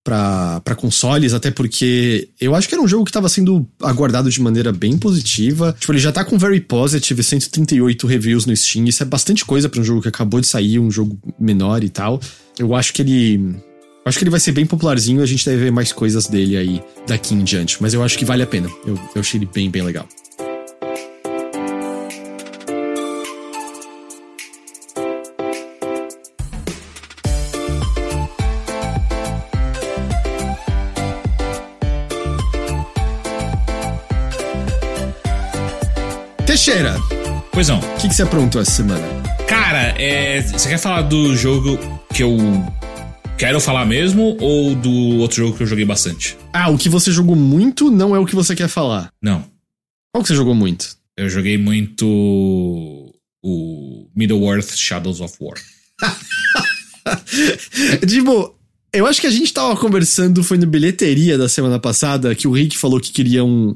pra 0.06 0.76
consoles, 0.76 1.34
até 1.34 1.50
porque 1.50 2.28
eu 2.40 2.54
acho 2.54 2.68
que 2.68 2.74
era 2.74 2.82
um 2.82 2.86
jogo 2.86 3.04
que 3.04 3.10
tava 3.10 3.28
sendo 3.28 3.66
aguardado 3.82 4.30
de 4.30 4.40
maneira 4.40 4.72
bem 4.72 4.96
positiva. 4.96 5.74
Tipo, 5.78 5.92
ele 5.92 5.98
já 5.98 6.12
tá 6.12 6.24
com 6.24 6.38
Very 6.38 6.60
Positive, 6.60 7.22
138 7.22 8.06
reviews 8.06 8.46
no 8.46 8.56
Steam. 8.56 8.86
Isso 8.86 9.02
é 9.02 9.06
bastante 9.06 9.44
coisa 9.44 9.68
pra 9.68 9.80
um 9.80 9.84
jogo 9.84 10.00
que 10.00 10.08
acabou 10.08 10.40
de 10.40 10.46
sair, 10.46 10.78
um 10.78 10.90
jogo 10.90 11.18
menor 11.40 11.82
e 11.82 11.88
tal. 11.88 12.20
Eu 12.56 12.74
acho 12.74 12.92
que 12.92 13.02
ele. 13.02 13.56
Acho 14.04 14.18
que 14.18 14.22
ele 14.22 14.30
vai 14.30 14.38
ser 14.38 14.52
bem 14.52 14.64
popularzinho, 14.64 15.20
a 15.20 15.26
gente 15.26 15.44
deve 15.44 15.64
ver 15.64 15.72
mais 15.72 15.92
coisas 15.92 16.28
dele 16.28 16.56
aí 16.56 16.80
daqui 17.08 17.34
em 17.34 17.42
diante. 17.42 17.78
Mas 17.80 17.92
eu 17.92 18.04
acho 18.04 18.16
que 18.16 18.24
vale 18.24 18.44
a 18.44 18.46
pena. 18.46 18.70
Eu, 18.86 18.94
eu 19.16 19.20
achei 19.20 19.40
ele 19.40 19.48
bem, 19.52 19.68
bem 19.68 19.82
legal. 19.82 20.08
Teixeira, 36.66 36.96
Pois 37.52 37.68
não. 37.68 37.78
o 37.78 37.96
que, 37.96 38.08
que 38.08 38.14
você 38.16 38.22
aprontou 38.22 38.60
essa 38.60 38.72
semana? 38.72 39.06
Cara, 39.46 39.94
é, 40.02 40.42
você 40.42 40.68
quer 40.68 40.78
falar 40.78 41.02
do 41.02 41.36
jogo 41.36 41.78
que 42.12 42.24
eu 42.24 42.36
quero 43.38 43.60
falar 43.60 43.86
mesmo 43.86 44.36
ou 44.40 44.74
do 44.74 44.90
outro 45.20 45.36
jogo 45.36 45.56
que 45.56 45.62
eu 45.62 45.66
joguei 45.68 45.84
bastante? 45.84 46.36
Ah, 46.52 46.68
o 46.68 46.76
que 46.76 46.88
você 46.88 47.12
jogou 47.12 47.36
muito 47.36 47.88
não 47.88 48.16
é 48.16 48.18
o 48.18 48.26
que 48.26 48.34
você 48.34 48.56
quer 48.56 48.66
falar. 48.66 49.12
Não. 49.22 49.44
Qual 50.12 50.22
que 50.22 50.28
você 50.28 50.34
jogou 50.34 50.56
muito? 50.56 50.96
Eu 51.16 51.28
joguei 51.28 51.56
muito 51.56 52.04
o 53.44 54.08
Middle-earth 54.16 54.74
Shadows 54.74 55.20
of 55.20 55.36
War. 55.40 55.54
tipo, 58.08 58.56
eu 58.92 59.06
acho 59.06 59.20
que 59.20 59.28
a 59.28 59.30
gente 59.30 59.52
tava 59.52 59.76
conversando, 59.76 60.42
foi 60.42 60.58
no 60.58 60.66
bilheteria 60.66 61.38
da 61.38 61.48
semana 61.48 61.78
passada, 61.78 62.34
que 62.34 62.48
o 62.48 62.52
Rick 62.52 62.76
falou 62.76 63.00
que 63.00 63.12
queria 63.12 63.44
um, 63.44 63.72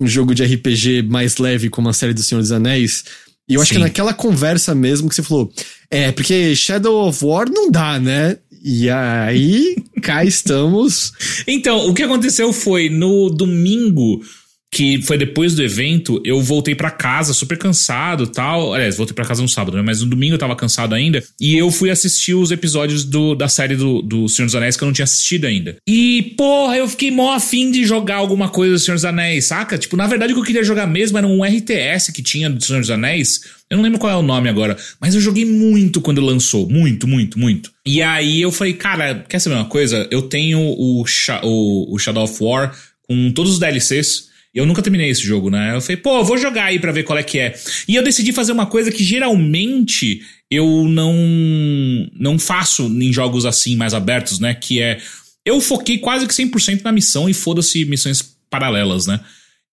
um 0.00 0.06
jogo 0.06 0.34
de 0.34 0.44
RPG 0.44 1.02
mais 1.02 1.38
leve, 1.38 1.68
como 1.68 1.88
a 1.88 1.92
série 1.92 2.14
do 2.14 2.22
Senhor 2.22 2.40
dos 2.40 2.52
Anéis. 2.52 3.04
E 3.48 3.54
eu 3.54 3.62
acho 3.62 3.70
Sim. 3.70 3.76
que 3.76 3.82
naquela 3.82 4.12
conversa 4.12 4.74
mesmo 4.74 5.08
que 5.08 5.14
você 5.14 5.22
falou, 5.22 5.50
é, 5.90 6.12
porque 6.12 6.54
Shadow 6.54 7.08
of 7.08 7.24
War 7.24 7.48
não 7.50 7.70
dá, 7.70 7.98
né? 7.98 8.36
E 8.62 8.90
aí, 8.90 9.76
cá 10.02 10.24
estamos. 10.24 11.12
Então, 11.46 11.88
o 11.88 11.94
que 11.94 12.02
aconteceu 12.02 12.52
foi 12.52 12.88
no 12.88 13.30
domingo, 13.30 14.22
que 14.70 15.00
foi 15.02 15.16
depois 15.16 15.54
do 15.54 15.62
evento, 15.62 16.20
eu 16.24 16.40
voltei 16.42 16.74
pra 16.74 16.90
casa 16.90 17.32
super 17.32 17.56
cansado 17.56 18.26
tal. 18.26 18.74
Aliás, 18.74 18.96
voltei 18.96 19.14
pra 19.14 19.24
casa 19.24 19.40
no 19.40 19.48
sábado, 19.48 19.76
né? 19.76 19.82
Mas 19.82 20.02
no 20.02 20.08
domingo 20.08 20.34
eu 20.34 20.38
tava 20.38 20.54
cansado 20.54 20.94
ainda. 20.94 21.22
E 21.40 21.56
eu 21.56 21.70
fui 21.70 21.90
assistir 21.90 22.34
os 22.34 22.50
episódios 22.50 23.04
do, 23.04 23.34
da 23.34 23.48
série 23.48 23.76
do, 23.76 24.02
do 24.02 24.28
Senhor 24.28 24.46
dos 24.46 24.54
Anéis 24.54 24.76
que 24.76 24.84
eu 24.84 24.86
não 24.86 24.92
tinha 24.92 25.04
assistido 25.04 25.46
ainda. 25.46 25.76
E, 25.88 26.34
porra, 26.36 26.76
eu 26.76 26.86
fiquei 26.88 27.10
mó 27.10 27.32
afim 27.32 27.70
de 27.70 27.84
jogar 27.84 28.16
alguma 28.16 28.48
coisa 28.50 28.74
do 28.74 28.78
Senhor 28.78 28.96
dos 28.96 29.04
Anéis, 29.04 29.46
saca? 29.46 29.78
Tipo, 29.78 29.96
na 29.96 30.06
verdade 30.06 30.32
o 30.32 30.36
que 30.36 30.40
eu 30.42 30.46
queria 30.46 30.64
jogar 30.64 30.86
mesmo 30.86 31.16
era 31.16 31.26
um 31.26 31.42
RTS 31.42 32.12
que 32.12 32.22
tinha 32.22 32.50
do 32.50 32.62
Senhor 32.62 32.80
dos 32.80 32.90
Anéis. 32.90 33.40
Eu 33.70 33.76
não 33.76 33.84
lembro 33.84 33.98
qual 33.98 34.12
é 34.12 34.16
o 34.16 34.22
nome 34.22 34.48
agora, 34.48 34.76
mas 35.00 35.14
eu 35.14 35.20
joguei 35.20 35.44
muito 35.44 36.00
quando 36.00 36.20
lançou. 36.20 36.68
Muito, 36.68 37.06
muito, 37.08 37.38
muito. 37.38 37.70
E 37.86 38.02
aí 38.02 38.40
eu 38.40 38.52
falei, 38.52 38.74
cara, 38.74 39.24
quer 39.28 39.38
saber 39.38 39.56
uma 39.56 39.64
coisa? 39.64 40.06
Eu 40.10 40.22
tenho 40.22 40.58
o, 40.58 41.02
o, 41.42 41.94
o 41.94 41.98
Shadow 41.98 42.24
of 42.24 42.36
War 42.42 42.74
com 43.08 43.32
todos 43.32 43.52
os 43.52 43.58
DLCs. 43.58 44.28
Eu 44.58 44.66
nunca 44.66 44.82
terminei 44.82 45.08
esse 45.08 45.22
jogo, 45.22 45.50
né? 45.50 45.76
Eu 45.76 45.80
falei, 45.80 45.96
pô, 45.98 46.24
vou 46.24 46.36
jogar 46.36 46.64
aí 46.64 46.80
pra 46.80 46.90
ver 46.90 47.04
qual 47.04 47.16
é 47.16 47.22
que 47.22 47.38
é. 47.38 47.54
E 47.86 47.94
eu 47.94 48.02
decidi 48.02 48.32
fazer 48.32 48.50
uma 48.50 48.66
coisa 48.66 48.90
que 48.90 49.04
geralmente 49.04 50.20
eu 50.50 50.84
não, 50.88 51.14
não 52.18 52.36
faço 52.40 52.86
em 52.86 53.12
jogos 53.12 53.46
assim 53.46 53.76
mais 53.76 53.94
abertos, 53.94 54.40
né? 54.40 54.54
Que 54.54 54.82
é. 54.82 54.98
Eu 55.44 55.60
foquei 55.60 55.98
quase 55.98 56.26
que 56.26 56.34
100% 56.34 56.82
na 56.82 56.90
missão 56.90 57.28
e 57.28 57.34
foda-se 57.34 57.84
missões 57.84 58.36
paralelas, 58.50 59.06
né? 59.06 59.20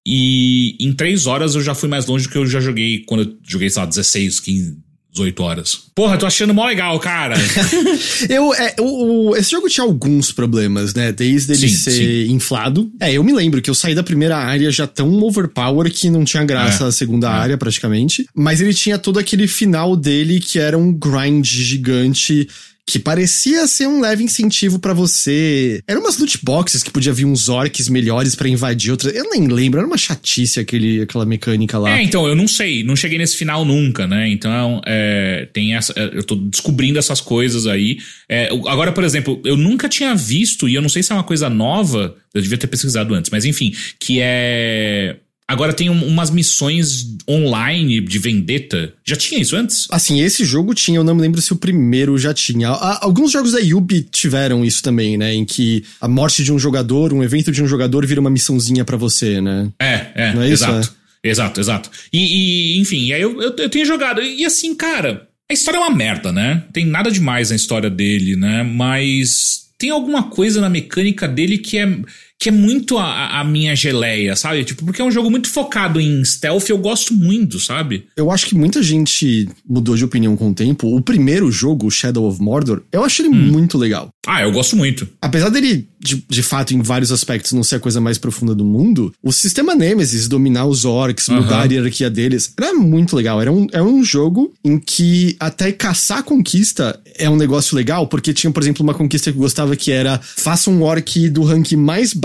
E 0.05 0.77
em 0.79 0.93
três 0.93 1.25
horas 1.25 1.55
eu 1.55 1.63
já 1.63 1.73
fui 1.73 1.89
mais 1.89 2.05
longe 2.05 2.25
do 2.27 2.31
que 2.31 2.37
eu 2.37 2.45
já 2.45 2.59
joguei 2.59 2.99
quando 3.07 3.23
eu 3.23 3.37
joguei, 3.43 3.71
sei 3.71 3.81
lá, 3.81 3.87
16, 3.87 4.39
15, 4.39 4.77
18 5.15 5.39
horas. 5.43 5.77
Porra, 5.95 6.17
tô 6.17 6.25
achando 6.25 6.53
mó 6.53 6.65
legal, 6.67 6.99
cara. 6.99 7.35
Eu, 8.29 8.53
é, 8.53 8.75
o, 8.79 9.29
o- 9.31 9.35
esse 9.37 9.51
jogo 9.51 9.69
tinha 9.69 9.85
alguns 9.85 10.31
problemas, 10.31 10.93
né? 10.93 11.11
Desde 11.11 11.53
ele 11.53 11.69
Sim, 11.69 11.75
ser 11.91 12.27
inflado. 12.27 12.91
É, 12.99 13.13
eu 13.13 13.23
me 13.23 13.31
lembro 13.33 13.61
que 13.61 13.69
eu 13.69 13.75
saí 13.75 13.95
da 13.95 14.03
primeira 14.03 14.37
área 14.37 14.69
já 14.71 14.85
tão 14.85 15.09
overpower 15.23 15.89
que 15.91 16.09
não 16.09 16.25
tinha 16.25 16.43
graça 16.43 16.83
É, 16.83 16.87
a 16.87 16.91
segunda 16.91 17.27
é. 17.27 17.31
área, 17.31 17.57
praticamente. 17.57 18.25
Mas 18.35 18.59
ele 18.59 18.73
tinha 18.73 18.97
todo 18.97 19.17
aquele 19.17 19.47
final 19.47 19.95
dele 19.95 20.39
que 20.39 20.59
era 20.59 20.77
um 20.77 20.91
grind 20.91 21.45
gigante 21.45 22.47
que 22.87 22.99
parecia 22.99 23.65
ser 23.65 23.87
um 23.87 23.99
leve 23.99 24.23
incentivo 24.23 24.77
para 24.77 24.93
você. 24.93 25.81
Eram 25.87 26.01
umas 26.01 26.19
loot 26.19 26.39
boxes 26.43 26.83
que 26.83 26.91
podia 26.91 27.11
vir 27.11 27.25
uns 27.25 27.49
orcs 27.49 27.89
melhores 27.89 28.35
para 28.35 28.47
invadir 28.47 28.91
outras. 28.91 29.15
Eu 29.15 29.27
nem 29.31 29.47
lembro, 29.47 29.79
era 29.79 29.87
uma 29.87 29.97
chatice 29.97 30.59
aquele, 30.59 31.01
aquela 31.01 31.25
mecânica 31.25 31.79
lá. 31.79 31.97
É, 31.97 32.03
então, 32.03 32.27
eu 32.27 32.35
não 32.35 32.47
sei, 32.47 32.83
não 32.83 32.95
cheguei 32.95 33.17
nesse 33.17 33.37
final 33.37 33.65
nunca, 33.65 34.05
né? 34.05 34.29
Então, 34.29 34.81
é, 34.85 35.47
tem 35.51 35.75
essa. 35.75 35.93
é, 35.95 36.11
Eu 36.17 36.23
tô 36.23 36.35
descobrindo 36.35 36.99
essas 36.99 37.19
coisas 37.19 37.65
aí. 37.65 37.97
É, 38.29 38.49
agora, 38.67 38.91
por 38.91 39.03
exemplo, 39.03 39.41
eu 39.43 39.57
nunca 39.57 39.89
tinha 39.89 40.13
visto, 40.13 40.69
e 40.69 40.75
eu 40.75 40.81
não 40.81 40.89
sei 40.89 41.01
se 41.01 41.11
é 41.11 41.15
uma 41.15 41.23
coisa 41.23 41.49
nova, 41.49 42.15
eu 42.35 42.41
devia 42.41 42.57
ter 42.57 42.67
pesquisado 42.67 43.15
antes, 43.15 43.31
mas 43.31 43.45
enfim, 43.45 43.73
que 43.99 44.19
é. 44.21 45.17
Agora 45.47 45.73
tem 45.73 45.89
um- 45.91 46.07
umas 46.07 46.31
missões 46.31 47.15
online 47.29 48.01
de 48.01 48.17
vendetta. 48.17 48.93
Já 49.05 49.15
tinha 49.15 49.39
isso 49.39 49.55
antes? 49.55 49.87
Assim, 49.91 50.19
esse 50.21 50.43
jogo 50.43 50.73
tinha, 50.73 50.97
eu 50.97 51.03
não 51.03 51.13
me 51.13 51.21
lembro 51.21 51.39
se 51.41 51.53
o 51.53 51.55
primeiro 51.55 52.17
já 52.17 52.33
tinha. 52.33 52.69
A- 52.69 52.99
alguns 53.05 53.31
jogos 53.31 53.51
da 53.51 53.59
Yubi 53.59 54.01
tiveram 54.01 54.65
isso 54.65 54.81
também, 54.81 55.17
né? 55.17 55.33
Em 55.35 55.45
que 55.45 55.83
a 56.01 56.07
morte 56.07 56.43
de 56.43 56.51
um 56.51 56.57
jogador, 56.57 57.13
um 57.13 57.23
evento 57.23 57.51
de 57.51 57.61
um 57.61 57.67
jogador 57.67 58.05
vira 58.07 58.19
uma 58.19 58.29
missãozinha 58.29 58.83
pra 58.83 58.97
você, 58.97 59.39
né? 59.39 59.69
É, 59.79 60.07
é, 60.15 60.33
Não 60.33 60.41
é 60.41 60.45
isso, 60.49 60.63
exato. 60.65 60.95
Exato, 61.23 61.59
exato. 61.59 61.89
E, 62.13 62.75
e, 62.75 62.79
enfim, 62.79 63.11
aí 63.11 63.21
eu, 63.21 63.41
eu, 63.41 63.55
eu 63.55 63.69
tenho 63.69 63.85
jogado. 63.85 64.21
E 64.21 64.45
assim, 64.45 64.75
cara, 64.75 65.27
a 65.49 65.53
história 65.53 65.77
é 65.77 65.81
uma 65.81 65.95
merda, 65.95 66.31
né? 66.31 66.63
Tem 66.73 66.85
nada 66.85 67.09
demais 67.11 67.49
na 67.51 67.55
história 67.55 67.89
dele, 67.89 68.35
né? 68.35 68.61
Mas 68.63 69.65
tem 69.77 69.89
alguma 69.89 70.23
coisa 70.23 70.61
na 70.61 70.69
mecânica 70.69 71.27
dele 71.27 71.57
que 71.57 71.77
é, 71.79 71.97
que 72.39 72.49
é 72.49 72.51
muito 72.51 72.97
a, 72.97 73.39
a 73.39 73.43
minha 73.43 73.75
geleia, 73.75 74.35
sabe? 74.35 74.63
Tipo, 74.63 74.85
porque 74.85 75.01
é 75.01 75.05
um 75.05 75.11
jogo 75.11 75.31
muito 75.31 75.49
focado 75.49 75.99
em 75.99 76.23
stealth, 76.23 76.69
eu 76.69 76.77
gosto 76.77 77.13
muito, 77.13 77.59
sabe? 77.59 78.05
Eu 78.15 78.29
acho 78.29 78.45
que 78.45 78.55
muita 78.55 78.83
gente 78.83 79.47
mudou 79.67 79.95
de 79.95 80.03
opinião 80.03 80.35
com 80.35 80.49
o 80.49 80.53
tempo. 80.53 80.95
O 80.95 81.01
primeiro 81.01 81.51
jogo, 81.51 81.89
Shadow 81.89 82.27
of 82.27 82.41
Mordor, 82.41 82.83
eu 82.91 83.03
acho 83.03 83.21
ele 83.21 83.29
muito 83.29 83.77
legal. 83.77 84.09
Ah, 84.27 84.41
eu 84.43 84.51
gosto 84.51 84.75
muito. 84.75 85.07
Apesar 85.21 85.49
dele, 85.49 85.87
de, 85.99 86.23
de 86.29 86.43
fato, 86.43 86.73
em 86.73 86.81
vários 86.81 87.11
aspectos, 87.11 87.53
não 87.53 87.63
ser 87.63 87.75
a 87.75 87.79
coisa 87.79 88.01
mais 88.01 88.17
profunda 88.17 88.53
do 88.53 88.65
mundo, 88.65 89.13
o 89.23 89.31
sistema 89.31 89.73
Nemesis, 89.73 90.27
dominar 90.27 90.65
os 90.65 90.83
orcs, 90.83 91.29
Aham. 91.29 91.41
mudar 91.41 91.61
a 91.61 91.65
hierarquia 91.65 92.09
deles, 92.09 92.53
era 92.57 92.73
muito 92.73 93.15
legal. 93.15 93.41
Era 93.41 93.51
um, 93.51 93.67
era 93.71 93.83
um 93.83 94.03
jogo 94.03 94.53
em 94.63 94.77
que 94.77 95.35
até 95.39 95.71
caçar 95.71 96.23
conquista 96.23 96.99
é 97.17 97.29
um 97.29 97.35
negócio 97.35 97.75
legal, 97.75 98.07
porque 98.07 98.33
tinha, 98.33 98.51
por 98.51 98.61
exemplo, 98.61 98.83
uma 98.83 98.93
conquista 98.93 99.31
que 99.31 99.37
eu 99.37 99.41
gostava 99.41 99.75
que 99.75 99.91
era 99.91 100.19
faça 100.21 100.69
um 100.69 100.83
orc 100.83 101.29
do 101.29 101.43
rank 101.43 101.71
mais 101.73 102.13
baixo 102.13 102.24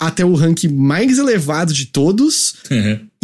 até 0.00 0.24
o 0.24 0.34
rank 0.34 0.64
mais 0.70 1.18
elevado 1.18 1.72
de 1.72 1.86
todos, 1.86 2.54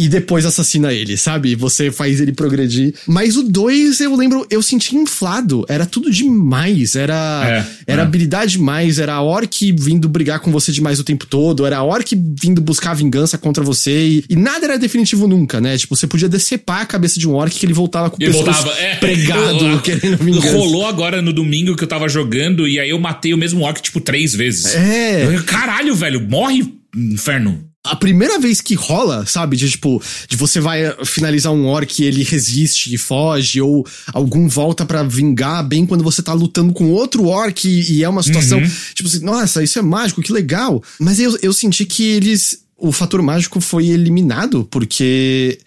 e 0.05 0.09
depois 0.09 0.45
assassina 0.45 0.93
ele, 0.93 1.17
sabe? 1.17 1.55
Você 1.55 1.91
faz 1.91 2.19
ele 2.21 2.31
progredir. 2.31 2.93
Mas 3.07 3.35
o 3.37 3.43
2, 3.43 3.99
eu 4.01 4.15
lembro, 4.15 4.45
eu 4.49 4.61
senti 4.61 4.95
inflado. 4.95 5.65
Era 5.67 5.85
tudo 5.85 6.09
demais. 6.11 6.95
Era, 6.95 7.65
É, 7.87 7.91
era 7.93 8.01
é. 8.01 8.05
habilidade 8.05 8.53
demais. 8.53 8.99
Era 8.99 9.13
a 9.15 9.21
orc 9.21 9.71
vindo 9.73 10.07
brigar 10.09 10.39
com 10.39 10.51
você 10.51 10.71
demais 10.71 10.99
o 10.99 11.03
tempo 11.03 11.25
todo. 11.25 11.65
Era 11.65 11.77
a 11.77 11.83
orc 11.83 12.15
vindo 12.41 12.61
buscar 12.61 12.93
vingança 12.93 13.37
contra 13.37 13.63
você. 13.63 13.91
E, 14.07 14.23
e 14.29 14.35
nada 14.35 14.65
era 14.65 14.77
definitivo 14.79 15.27
nunca, 15.27 15.59
né? 15.61 15.77
Tipo, 15.77 15.95
você 15.95 16.07
podia 16.07 16.29
decepar 16.29 16.81
a 16.81 16.85
cabeça 16.85 17.19
de 17.19 17.27
um 17.27 17.33
orc 17.33 17.57
que 17.57 17.65
ele 17.65 17.73
voltava 17.73 18.09
com 18.09 18.23
o 18.23 18.31
voltava, 18.31 18.71
é. 18.79 18.95
pregado, 18.95 19.65
Eu- 19.65 19.79
querendo 19.81 20.17
vingança. 20.17 20.51
Rolou 20.51 20.85
agora 20.85 21.21
no 21.21 21.33
domingo 21.33 21.75
que 21.75 21.83
eu 21.83 21.87
tava 21.87 22.07
jogando 22.09 22.67
e 22.67 22.79
aí 22.79 22.89
eu 22.89 22.99
matei 22.99 23.33
o 23.33 23.37
mesmo 23.37 23.61
orc, 23.63 23.81
tipo, 23.81 23.99
três 24.01 24.33
vezes. 24.33 24.75
É. 24.75 25.25
Eu, 25.35 25.43
Caralho, 25.43 25.93
velho, 25.95 26.21
morre, 26.21 26.63
inferno. 26.95 27.70
A 27.83 27.95
primeira 27.95 28.37
vez 28.37 28.61
que 28.61 28.75
rola, 28.75 29.25
sabe, 29.25 29.57
de 29.57 29.67
tipo, 29.69 30.01
de 30.29 30.37
você 30.37 30.59
vai 30.59 30.83
eh, 30.85 30.97
finalizar 31.03 31.51
um 31.51 31.65
orc 31.65 31.99
e 31.99 32.05
ele 32.05 32.21
resiste 32.23 32.93
e 32.93 32.97
foge, 32.97 33.59
ou 33.59 33.83
algum 34.13 34.47
volta 34.47 34.85
pra 34.85 35.01
vingar 35.01 35.67
bem 35.67 35.85
quando 35.87 36.03
você 36.03 36.21
tá 36.21 36.31
lutando 36.31 36.73
com 36.73 36.91
outro 36.91 37.25
orc 37.25 37.67
e, 37.67 37.93
e 37.93 38.03
é 38.03 38.07
uma 38.09 38.21
situação, 38.21 38.59
Uhum. 38.59 38.69
tipo 38.93 39.09
assim, 39.09 39.19
nossa, 39.25 39.63
isso 39.63 39.79
é 39.79 39.81
mágico, 39.81 40.21
que 40.21 40.31
legal. 40.31 40.83
Mas 40.99 41.19
eu, 41.19 41.35
eu 41.41 41.51
senti 41.51 41.83
que 41.85 42.03
eles. 42.03 42.59
O 42.77 42.91
fator 42.91 43.21
mágico 43.23 43.59
foi 43.59 43.87
eliminado, 43.87 44.63
porque 44.69 45.57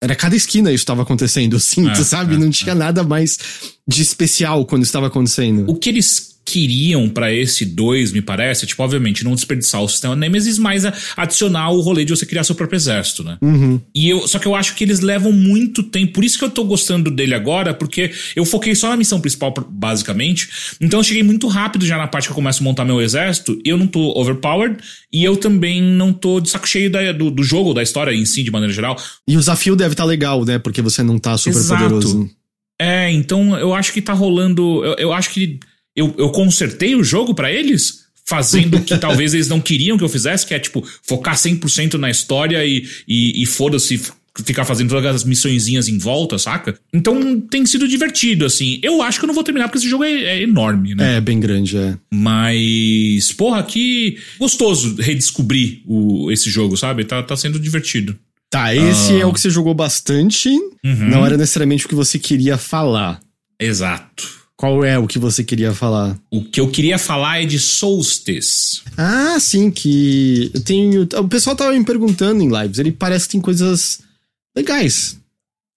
era 0.00 0.14
cada 0.14 0.36
esquina 0.36 0.70
isso 0.70 0.82
estava 0.82 1.02
acontecendo, 1.02 1.56
assim, 1.56 1.88
É, 1.88 1.92
tu 1.94 2.04
sabe? 2.04 2.34
é, 2.34 2.38
Não 2.38 2.50
tinha 2.50 2.74
nada 2.76 3.02
mais 3.02 3.38
de 3.88 4.02
especial 4.02 4.64
quando 4.66 4.84
estava 4.84 5.08
acontecendo. 5.08 5.64
O 5.68 5.74
que 5.74 5.88
eles 5.88 6.35
queriam 6.46 7.08
pra 7.08 7.32
esse 7.34 7.64
2, 7.64 8.12
me 8.12 8.22
parece, 8.22 8.66
tipo, 8.66 8.80
obviamente, 8.82 9.24
não 9.24 9.34
desperdiçar 9.34 9.82
o 9.82 9.88
sistema 9.88 10.14
Nemesis, 10.14 10.58
mas 10.58 10.84
adicionar 11.16 11.70
o 11.70 11.80
rolê 11.80 12.04
de 12.04 12.10
você 12.14 12.24
criar 12.24 12.44
seu 12.44 12.54
próprio 12.54 12.76
exército, 12.76 13.24
né? 13.24 13.36
Uhum. 13.42 13.80
E 13.92 14.08
eu, 14.08 14.26
só 14.28 14.38
que 14.38 14.46
eu 14.46 14.54
acho 14.54 14.76
que 14.76 14.84
eles 14.84 15.00
levam 15.00 15.32
muito 15.32 15.82
tempo. 15.82 16.12
Por 16.12 16.24
isso 16.24 16.38
que 16.38 16.44
eu 16.44 16.50
tô 16.50 16.62
gostando 16.64 17.10
dele 17.10 17.34
agora, 17.34 17.74
porque 17.74 18.12
eu 18.36 18.44
foquei 18.44 18.74
só 18.76 18.88
na 18.88 18.96
missão 18.96 19.20
principal, 19.20 19.52
pr- 19.52 19.64
basicamente. 19.68 20.48
Então 20.80 21.00
eu 21.00 21.04
cheguei 21.04 21.24
muito 21.24 21.48
rápido 21.48 21.84
já 21.84 21.96
na 21.98 22.06
parte 22.06 22.26
que 22.28 22.30
eu 22.30 22.36
começo 22.36 22.62
a 22.62 22.64
montar 22.64 22.84
meu 22.84 23.00
exército. 23.00 23.58
E 23.64 23.68
eu 23.68 23.76
não 23.76 23.86
tô 23.88 24.16
overpowered. 24.18 24.76
E 25.12 25.24
eu 25.24 25.36
também 25.36 25.82
não 25.82 26.12
tô 26.12 26.40
de 26.40 26.48
saco 26.48 26.68
cheio 26.68 26.88
da- 26.90 27.10
do, 27.12 27.30
do 27.30 27.42
jogo, 27.42 27.74
da 27.74 27.82
história 27.82 28.12
em 28.14 28.24
si, 28.24 28.42
de 28.44 28.50
maneira 28.52 28.72
geral. 28.72 28.96
E 29.26 29.34
o 29.36 29.40
desafio 29.40 29.74
deve 29.74 29.94
estar 29.94 30.04
legal, 30.04 30.44
né? 30.44 30.58
Porque 30.60 30.80
você 30.80 31.02
não 31.02 31.18
tá 31.18 31.36
super 31.36 31.58
Exato. 31.58 31.82
poderoso. 31.82 32.30
É, 32.80 33.10
então 33.10 33.56
eu 33.58 33.74
acho 33.74 33.92
que 33.92 34.00
tá 34.02 34.12
rolando. 34.12 34.84
Eu, 34.84 34.94
eu 34.98 35.12
acho 35.12 35.30
que 35.30 35.58
eu, 35.96 36.14
eu 36.18 36.30
consertei 36.30 36.94
o 36.94 37.02
jogo 37.02 37.34
pra 37.34 37.50
eles, 37.52 38.04
fazendo 38.24 38.76
o 38.76 38.82
que 38.82 38.96
talvez 38.98 39.34
eles 39.34 39.48
não 39.48 39.60
queriam 39.60 39.96
que 39.96 40.04
eu 40.04 40.08
fizesse, 40.08 40.46
que 40.46 40.54
é 40.54 40.58
tipo, 40.58 40.86
focar 41.02 41.36
100% 41.36 41.94
na 41.94 42.10
história 42.10 42.64
e, 42.64 42.86
e, 43.08 43.42
e 43.42 43.46
foda-se 43.46 44.00
ficar 44.44 44.66
fazendo 44.66 44.90
todas 44.90 45.16
as 45.16 45.24
missõezinhas 45.24 45.88
em 45.88 45.96
volta, 45.96 46.38
saca? 46.38 46.78
Então 46.92 47.40
tem 47.40 47.64
sido 47.64 47.88
divertido, 47.88 48.44
assim. 48.44 48.78
Eu 48.82 49.00
acho 49.00 49.18
que 49.18 49.24
eu 49.24 49.28
não 49.28 49.34
vou 49.34 49.42
terminar 49.42 49.66
porque 49.66 49.78
esse 49.78 49.88
jogo 49.88 50.04
é, 50.04 50.12
é 50.12 50.42
enorme, 50.42 50.94
né? 50.94 51.16
É, 51.16 51.20
bem 51.22 51.40
grande, 51.40 51.74
é. 51.78 51.96
Mas, 52.12 53.32
porra, 53.32 53.62
que 53.62 54.18
gostoso 54.38 54.96
redescobrir 55.00 55.80
o, 55.86 56.30
esse 56.30 56.50
jogo, 56.50 56.76
sabe? 56.76 57.04
Tá, 57.04 57.22
tá 57.22 57.34
sendo 57.34 57.58
divertido. 57.58 58.18
Tá, 58.50 58.74
esse 58.74 59.14
Ah. 59.14 59.20
é 59.20 59.26
o 59.26 59.32
que 59.32 59.40
você 59.40 59.48
jogou 59.48 59.72
bastante. 59.74 60.50
Uhum. 60.50 61.08
Não 61.08 61.24
era 61.24 61.38
necessariamente 61.38 61.86
o 61.86 61.88
que 61.88 61.94
você 61.94 62.18
queria 62.18 62.58
falar. 62.58 63.20
Exato. 63.58 64.35
Qual 64.56 64.82
é 64.82 64.98
o 64.98 65.06
que 65.06 65.18
você 65.18 65.44
queria 65.44 65.74
falar? 65.74 66.18
O 66.30 66.42
que 66.42 66.60
eu 66.60 66.70
queria 66.70 66.98
falar 66.98 67.42
é 67.42 67.44
de 67.44 67.58
Solstice. 67.58 68.80
Ah, 68.96 69.36
sim, 69.38 69.70
que 69.70 70.50
eu 70.54 70.60
tenho. 70.62 71.02
O 71.02 71.28
pessoal 71.28 71.54
tava 71.54 71.72
me 71.72 71.84
perguntando 71.84 72.42
em 72.42 72.48
lives. 72.48 72.78
Ele 72.78 72.90
parece 72.90 73.26
que 73.26 73.32
tem 73.32 73.40
coisas 73.40 74.00
legais. 74.56 75.18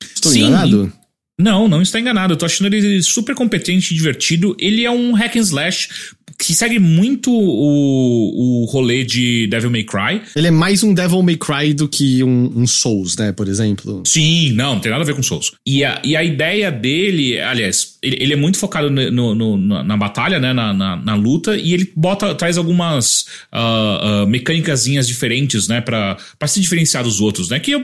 Estou 0.01 0.32
Sim. 0.32 0.39
enganado? 0.45 0.93
Não, 1.39 1.67
não 1.69 1.81
está 1.81 1.99
enganado. 1.99 2.33
Eu 2.33 2.37
tô 2.37 2.45
achando 2.45 2.73
ele 2.73 3.01
super 3.01 3.33
competente 3.33 3.93
e 3.93 3.97
divertido. 3.97 4.55
Ele 4.59 4.83
é 4.83 4.91
um 4.91 5.13
hack 5.13 5.37
and 5.37 5.39
slash 5.41 5.87
que 6.37 6.53
segue 6.53 6.79
muito 6.79 7.31
o, 7.31 8.63
o 8.63 8.65
rolê 8.65 9.03
de 9.03 9.45
Devil 9.47 9.69
May 9.69 9.83
Cry. 9.83 10.21
Ele 10.35 10.47
é 10.47 10.51
mais 10.51 10.83
um 10.83 10.93
Devil 10.93 11.21
May 11.21 11.35
Cry 11.35 11.73
do 11.73 11.87
que 11.87 12.23
um, 12.23 12.51
um 12.61 12.65
Souls, 12.67 13.15
né? 13.17 13.31
Por 13.33 13.47
exemplo. 13.49 14.03
Sim, 14.05 14.51
não, 14.53 14.75
não 14.75 14.79
tem 14.81 14.89
nada 14.91 15.03
a 15.03 15.05
ver 15.05 15.15
com 15.15 15.23
Souls. 15.23 15.51
E 15.65 15.83
a, 15.83 16.01
e 16.03 16.15
a 16.15 16.23
ideia 16.23 16.71
dele, 16.71 17.39
aliás, 17.41 17.97
ele, 18.01 18.17
ele 18.21 18.33
é 18.33 18.37
muito 18.37 18.57
focado 18.57 18.89
no, 18.89 19.35
no- 19.35 19.57
no- 19.57 19.83
na, 19.83 19.97
batalha, 19.97 20.39
né? 20.39 20.53
Na, 20.53 20.73
na, 20.73 20.95
na 20.95 21.15
luta, 21.15 21.57
e 21.57 21.73
ele 21.73 21.91
bota, 21.95 22.33
traz 22.35 22.57
algumas 22.57 23.25
ah, 23.51 24.21
ah, 24.23 24.25
mecânicazinhas 24.25 25.07
diferentes, 25.07 25.67
né? 25.67 25.81
Pra, 25.81 26.17
pra 26.37 26.47
se 26.47 26.61
diferenciar 26.61 27.03
dos 27.03 27.19
outros, 27.19 27.49
né? 27.49 27.59
Que 27.59 27.71
eu 27.71 27.83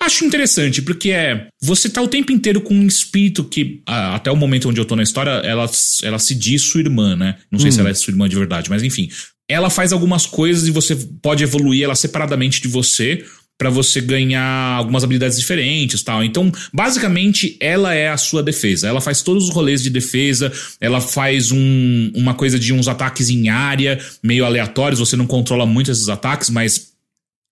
acho 0.00 0.24
interessante, 0.24 0.82
porque 0.82 1.10
é. 1.10 1.48
Você 1.62 1.88
tá 1.88 2.02
o 2.02 2.08
tempo 2.08 2.32
inteiro 2.32 2.60
com 2.60 2.74
um 2.74 2.86
espírito 2.86 3.44
que, 3.44 3.82
até 3.86 4.30
o 4.30 4.36
momento 4.36 4.68
onde 4.68 4.80
eu 4.80 4.84
tô 4.84 4.94
na 4.94 5.02
história, 5.02 5.30
ela, 5.30 5.70
ela 6.02 6.18
se 6.18 6.34
diz 6.34 6.62
sua 6.62 6.80
irmã, 6.80 7.16
né? 7.16 7.36
Não 7.50 7.58
sei 7.58 7.72
se 7.72 7.80
ela 7.80 7.90
é 7.90 7.94
sua 7.94 8.10
irmã 8.10 8.28
de 8.28 8.36
verdade, 8.36 8.68
mas 8.68 8.82
enfim. 8.82 9.08
Ela 9.48 9.68
faz 9.68 9.92
algumas 9.92 10.26
coisas 10.26 10.66
e 10.66 10.70
você 10.70 10.96
pode 11.22 11.42
evoluir 11.42 11.84
ela 11.84 11.94
separadamente 11.94 12.60
de 12.62 12.68
você 12.68 13.24
pra 13.56 13.70
você 13.70 14.00
ganhar 14.00 14.76
algumas 14.76 15.04
habilidades 15.04 15.38
diferentes 15.38 16.02
tal. 16.02 16.24
Então, 16.24 16.50
basicamente, 16.72 17.56
ela 17.60 17.94
é 17.94 18.08
a 18.08 18.16
sua 18.16 18.42
defesa. 18.42 18.88
Ela 18.88 19.00
faz 19.00 19.22
todos 19.22 19.44
os 19.44 19.50
rolês 19.50 19.82
de 19.82 19.90
defesa, 19.90 20.52
ela 20.80 21.00
faz 21.00 21.52
um, 21.52 22.10
uma 22.14 22.34
coisa 22.34 22.58
de 22.58 22.72
uns 22.72 22.88
ataques 22.88 23.30
em 23.30 23.48
área, 23.48 23.98
meio 24.22 24.44
aleatórios, 24.44 25.00
você 25.00 25.16
não 25.16 25.26
controla 25.26 25.64
muito 25.64 25.90
esses 25.90 26.08
ataques, 26.08 26.50
mas 26.50 26.93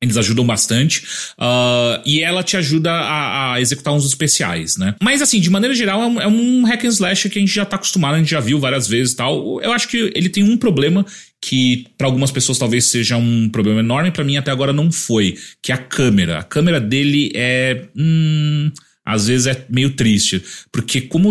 eles 0.02 0.16
ajudam 0.16 0.44
bastante. 0.44 1.04
Ah, 1.38 2.02
e 2.04 2.20
ela 2.20 2.42
te 2.42 2.56
ajuda 2.56 2.90
a, 2.90 3.54
a 3.54 3.60
executar 3.60 3.94
uns 3.94 4.04
especiais, 4.04 4.76
né? 4.76 4.96
Mas 5.00 5.22
assim, 5.22 5.40
de 5.40 5.48
maneira 5.48 5.74
geral, 5.74 6.02
é 6.02 6.06
um, 6.06 6.20
é 6.20 6.26
um 6.26 6.64
hack 6.64 6.84
and 6.84 6.88
slash 6.88 7.30
que 7.30 7.38
a 7.38 7.40
gente 7.40 7.54
já 7.54 7.64
tá 7.64 7.76
acostumado, 7.76 8.16
a 8.16 8.18
gente 8.18 8.30
já 8.30 8.40
viu 8.40 8.58
várias 8.58 8.88
vezes 8.88 9.14
e 9.14 9.16
tal. 9.16 9.62
Eu 9.62 9.72
acho 9.72 9.86
que 9.86 10.12
ele 10.14 10.28
tem 10.28 10.42
um 10.42 10.56
problema 10.56 11.06
que 11.40 11.86
para 11.96 12.08
algumas 12.08 12.32
pessoas 12.32 12.58
talvez 12.58 12.90
seja 12.90 13.16
um 13.16 13.48
problema 13.48 13.80
enorme, 13.80 14.10
pra 14.10 14.24
mim 14.24 14.36
até 14.36 14.50
agora 14.50 14.72
não 14.72 14.90
foi, 14.90 15.38
que 15.62 15.70
é 15.70 15.74
a 15.76 15.78
câmera. 15.78 16.40
A 16.40 16.42
câmera 16.42 16.80
dele 16.80 17.30
é. 17.34 17.84
Hum, 17.96 18.72
às 19.04 19.26
vezes 19.28 19.46
é 19.46 19.66
meio 19.68 19.90
triste. 19.90 20.42
Porque, 20.72 21.00
como 21.00 21.30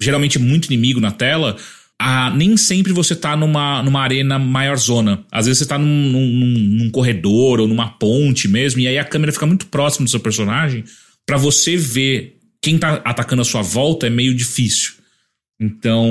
geralmente 0.00 0.38
é 0.38 0.40
muito 0.40 0.66
inimigo 0.66 1.00
na 1.00 1.10
tela, 1.10 1.56
ah, 2.04 2.30
nem 2.34 2.56
sempre 2.56 2.92
você 2.92 3.14
tá 3.14 3.36
numa, 3.36 3.82
numa 3.82 4.00
arena 4.02 4.38
maior 4.38 4.76
zona. 4.76 5.24
Às 5.30 5.46
vezes 5.46 5.60
você 5.60 5.66
tá 5.66 5.78
num, 5.78 5.86
num- 5.86 6.58
num 6.84 6.90
corredor 6.90 7.60
ou 7.60 7.68
numa 7.68 7.88
ponte 7.90 8.48
mesmo, 8.48 8.80
e 8.80 8.88
aí 8.88 8.98
a 8.98 9.04
câmera 9.04 9.32
fica 9.32 9.46
muito 9.46 9.66
próxima 9.66 10.04
do 10.04 10.10
seu 10.10 10.20
personagem. 10.20 10.84
Pra 11.26 11.36
você 11.36 11.76
ver 11.76 12.38
quem 12.60 12.78
tá 12.78 12.94
atacando 13.04 13.42
a 13.42 13.44
sua 13.44 13.62
volta 13.62 14.06
é 14.06 14.10
meio 14.10 14.34
difícil. 14.34 14.92
Então, 15.60 16.10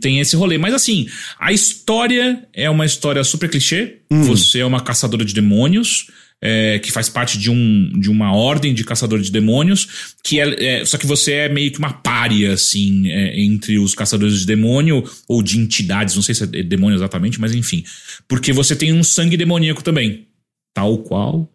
tem 0.00 0.18
esse 0.18 0.34
rolê. 0.34 0.58
Mas 0.58 0.74
assim, 0.74 1.06
a 1.38 1.52
história 1.52 2.44
é 2.52 2.68
uma 2.68 2.84
história 2.84 3.22
super 3.22 3.48
clichê. 3.48 3.98
Você 4.24 4.58
é 4.60 4.66
uma 4.66 4.80
caçadora 4.80 5.24
de 5.24 5.32
demônios. 5.32 6.06
É, 6.42 6.78
que 6.78 6.90
faz 6.90 7.08
parte 7.08 7.38
de, 7.38 7.50
um, 7.50 7.92
de 7.98 8.10
uma 8.10 8.34
ordem 8.34 8.72
de 8.72 8.84
caçador 8.84 9.20
de 9.20 9.30
demônios, 9.30 10.14
que 10.22 10.40
é, 10.40 10.80
é- 10.80 10.84
só 10.84 10.96
que 10.96 11.06
você 11.06 11.32
é 11.32 11.48
meio 11.48 11.70
que 11.70 11.78
uma 11.78 11.92
pária, 11.92 12.52
assim, 12.52 13.08
é, 13.08 13.40
entre 13.40 13.78
os 13.78 13.94
caçadores 13.94 14.40
de 14.40 14.46
demônio, 14.46 15.04
ou 15.28 15.42
de 15.42 15.58
entidades, 15.58 16.14
não 16.14 16.22
sei 16.22 16.34
se 16.34 16.44
é 16.44 16.62
demônio 16.62 16.96
exatamente, 16.96 17.40
mas 17.40 17.54
enfim. 17.54 17.84
Porque 18.26 18.52
você 18.52 18.74
tem 18.74 18.92
um 18.92 19.02
sangue 19.02 19.36
demoníaco 19.36 19.82
também. 19.82 20.26
Tal 20.72 20.98
qual 20.98 21.50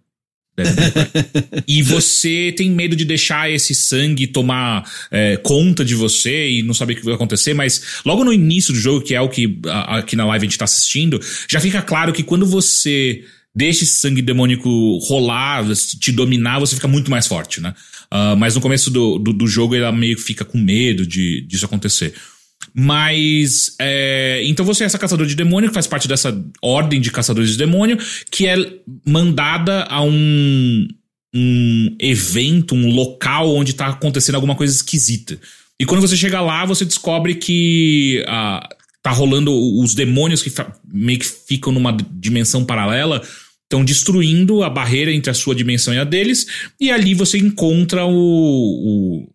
e 1.68 1.82
você 1.82 2.54
tem 2.56 2.70
medo 2.70 2.96
de 2.96 3.04
deixar 3.04 3.52
esse 3.52 3.76
sangue 3.76 4.26
tomar 4.26 4.90
é, 5.12 5.38
conta 5.38 5.84
de 5.84 5.96
você 5.96 6.50
e 6.50 6.64
não 6.64 6.74
saber 6.74 6.94
o 6.94 6.96
que 6.98 7.06
vai 7.06 7.16
acontecer, 7.16 7.54
mas 7.54 8.00
logo 8.06 8.24
no 8.24 8.32
início 8.32 8.74
do 8.74 8.80
jogo, 8.80 9.06
que 9.06 9.14
é 9.14 9.22
o 9.22 9.28
que 9.28 9.60
aqui 9.66 10.16
na 10.16 10.26
live 10.26 10.46
a 10.46 10.50
gente 10.50 10.58
tá 10.58 10.66
assistindo, 10.66 11.20
já 11.50 11.60
fica 11.60 11.82
claro 11.82 12.14
que 12.14 12.24
quando 12.24 12.46
você 12.46 13.24
deixa 13.56 13.84
esse 13.84 13.96
sangue 13.96 14.22
demônico 14.22 14.98
rolar, 15.08 15.66
te 16.00 16.12
dominar, 16.12 16.60
você 16.60 16.76
fica 16.76 16.88
muito 16.88 17.10
mais 17.10 17.26
forte, 17.26 17.62
né? 17.62 17.74
Ah, 18.12 18.36
mas 18.36 18.56
no 18.56 18.62
começo 18.62 18.90
do, 18.90 19.18
do, 19.18 19.34
do 19.34 19.48
jogo 19.48 19.76
ela 19.76 19.92
meio 19.92 20.16
que 20.16 20.22
fica 20.22 20.46
com 20.46 20.58
medo 20.58 21.06
de, 21.06 21.42
disso 21.42 21.66
acontecer. 21.66 22.14
Mas. 22.74 23.76
é, 23.80 24.42
então 24.46 24.66
você 24.66 24.84
é 24.84 24.86
essa 24.86 24.98
caçadora 24.98 25.28
de 25.28 25.36
demônio, 25.36 25.70
que 25.70 25.74
faz 25.74 25.88
parte 25.88 26.08
dessa 26.08 26.38
ordem 26.62 27.00
de 27.00 27.12
caçadores 27.12 27.52
de 27.52 27.58
demônio, 27.58 27.98
que 28.32 28.48
é 28.48 28.56
mandada 29.06 29.84
a 29.84 30.02
um, 30.02 30.88
um 31.34 31.96
evento, 32.00 32.76
um 32.76 32.90
local 32.92 33.54
onde 33.56 33.74
tá 33.74 33.88
acontecendo 33.88 34.36
alguma 34.36 34.56
coisa 34.56 34.74
esquisita. 34.74 35.40
E 35.80 35.86
quando 35.86 36.02
você 36.02 36.16
chega 36.16 36.42
lá, 36.42 36.66
você 36.66 36.86
descobre 36.86 37.36
que 37.36 38.24
ah, 38.28 38.68
tá 39.02 39.12
rolando 39.12 39.52
os 39.80 39.94
demônios 39.94 40.42
que 40.42 40.52
meio 40.92 41.20
que 41.20 41.26
ficam 41.26 41.72
numa 41.72 41.96
dimensão 42.12 42.64
paralela. 42.66 43.22
Estão 43.66 43.84
destruindo 43.84 44.64
a 44.64 44.70
barreira 44.70 45.12
entre 45.12 45.32
a 45.32 45.34
sua 45.34 45.56
dimensão 45.56 45.94
e 45.94 45.98
a 45.98 46.04
deles, 46.04 46.46
e 46.80 46.92
ali 46.92 47.14
você 47.14 47.38
encontra 47.38 48.06
o, 48.06 48.12
o, 48.14 49.30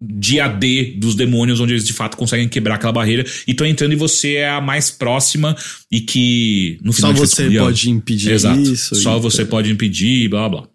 dia 0.00 0.48
D 0.48 0.96
dos 0.98 1.14
demônios, 1.14 1.60
onde 1.60 1.72
eles 1.72 1.86
de 1.86 1.92
fato 1.92 2.16
conseguem 2.16 2.48
quebrar 2.48 2.74
aquela 2.74 2.92
barreira 2.92 3.24
e 3.46 3.52
estão 3.52 3.66
entrando 3.66 3.92
e 3.92 3.96
você 3.96 4.34
é 4.34 4.48
a 4.48 4.60
mais 4.60 4.90
próxima 4.90 5.56
e 5.90 6.00
que 6.00 6.78
no 6.82 6.92
Só 6.92 6.96
final 6.96 7.14
gente 7.14 7.28
você 7.28 7.50
pode 7.50 7.90
impedir 7.90 8.32
Exato. 8.32 8.60
isso. 8.60 8.94
Só 8.96 9.18
você 9.18 9.44
pode 9.44 9.70
impedir, 9.70 10.28
blá 10.28 10.48
blá. 10.48 10.60
blá. 10.60 10.70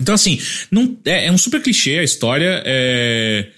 Então, 0.00 0.14
assim, 0.14 0.40
não, 0.70 0.96
é, 1.04 1.26
é 1.26 1.32
um 1.32 1.38
super 1.38 1.62
clichê 1.62 1.98
a 1.98 2.02
história. 2.02 2.62
é- 2.64 3.50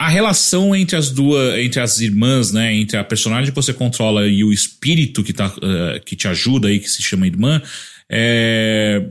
a 0.00 0.08
relação 0.08 0.74
entre 0.74 0.96
as 0.96 1.10
duas, 1.10 1.58
entre 1.58 1.78
as 1.78 2.00
irmãs, 2.00 2.50
né? 2.50 2.74
Entre 2.74 2.96
a 2.96 3.04
personagem 3.04 3.50
que 3.50 3.54
você 3.54 3.74
controla 3.74 4.26
e 4.26 4.42
o 4.42 4.50
espírito 4.50 5.22
que, 5.22 5.34
tá, 5.34 5.54
eh, 5.62 6.00
que 6.02 6.16
te 6.16 6.26
ajuda 6.26 6.68
aí, 6.68 6.80
que 6.80 6.88
se 6.88 7.02
chama 7.02 7.26
irmã, 7.26 7.60
é, 8.08 9.06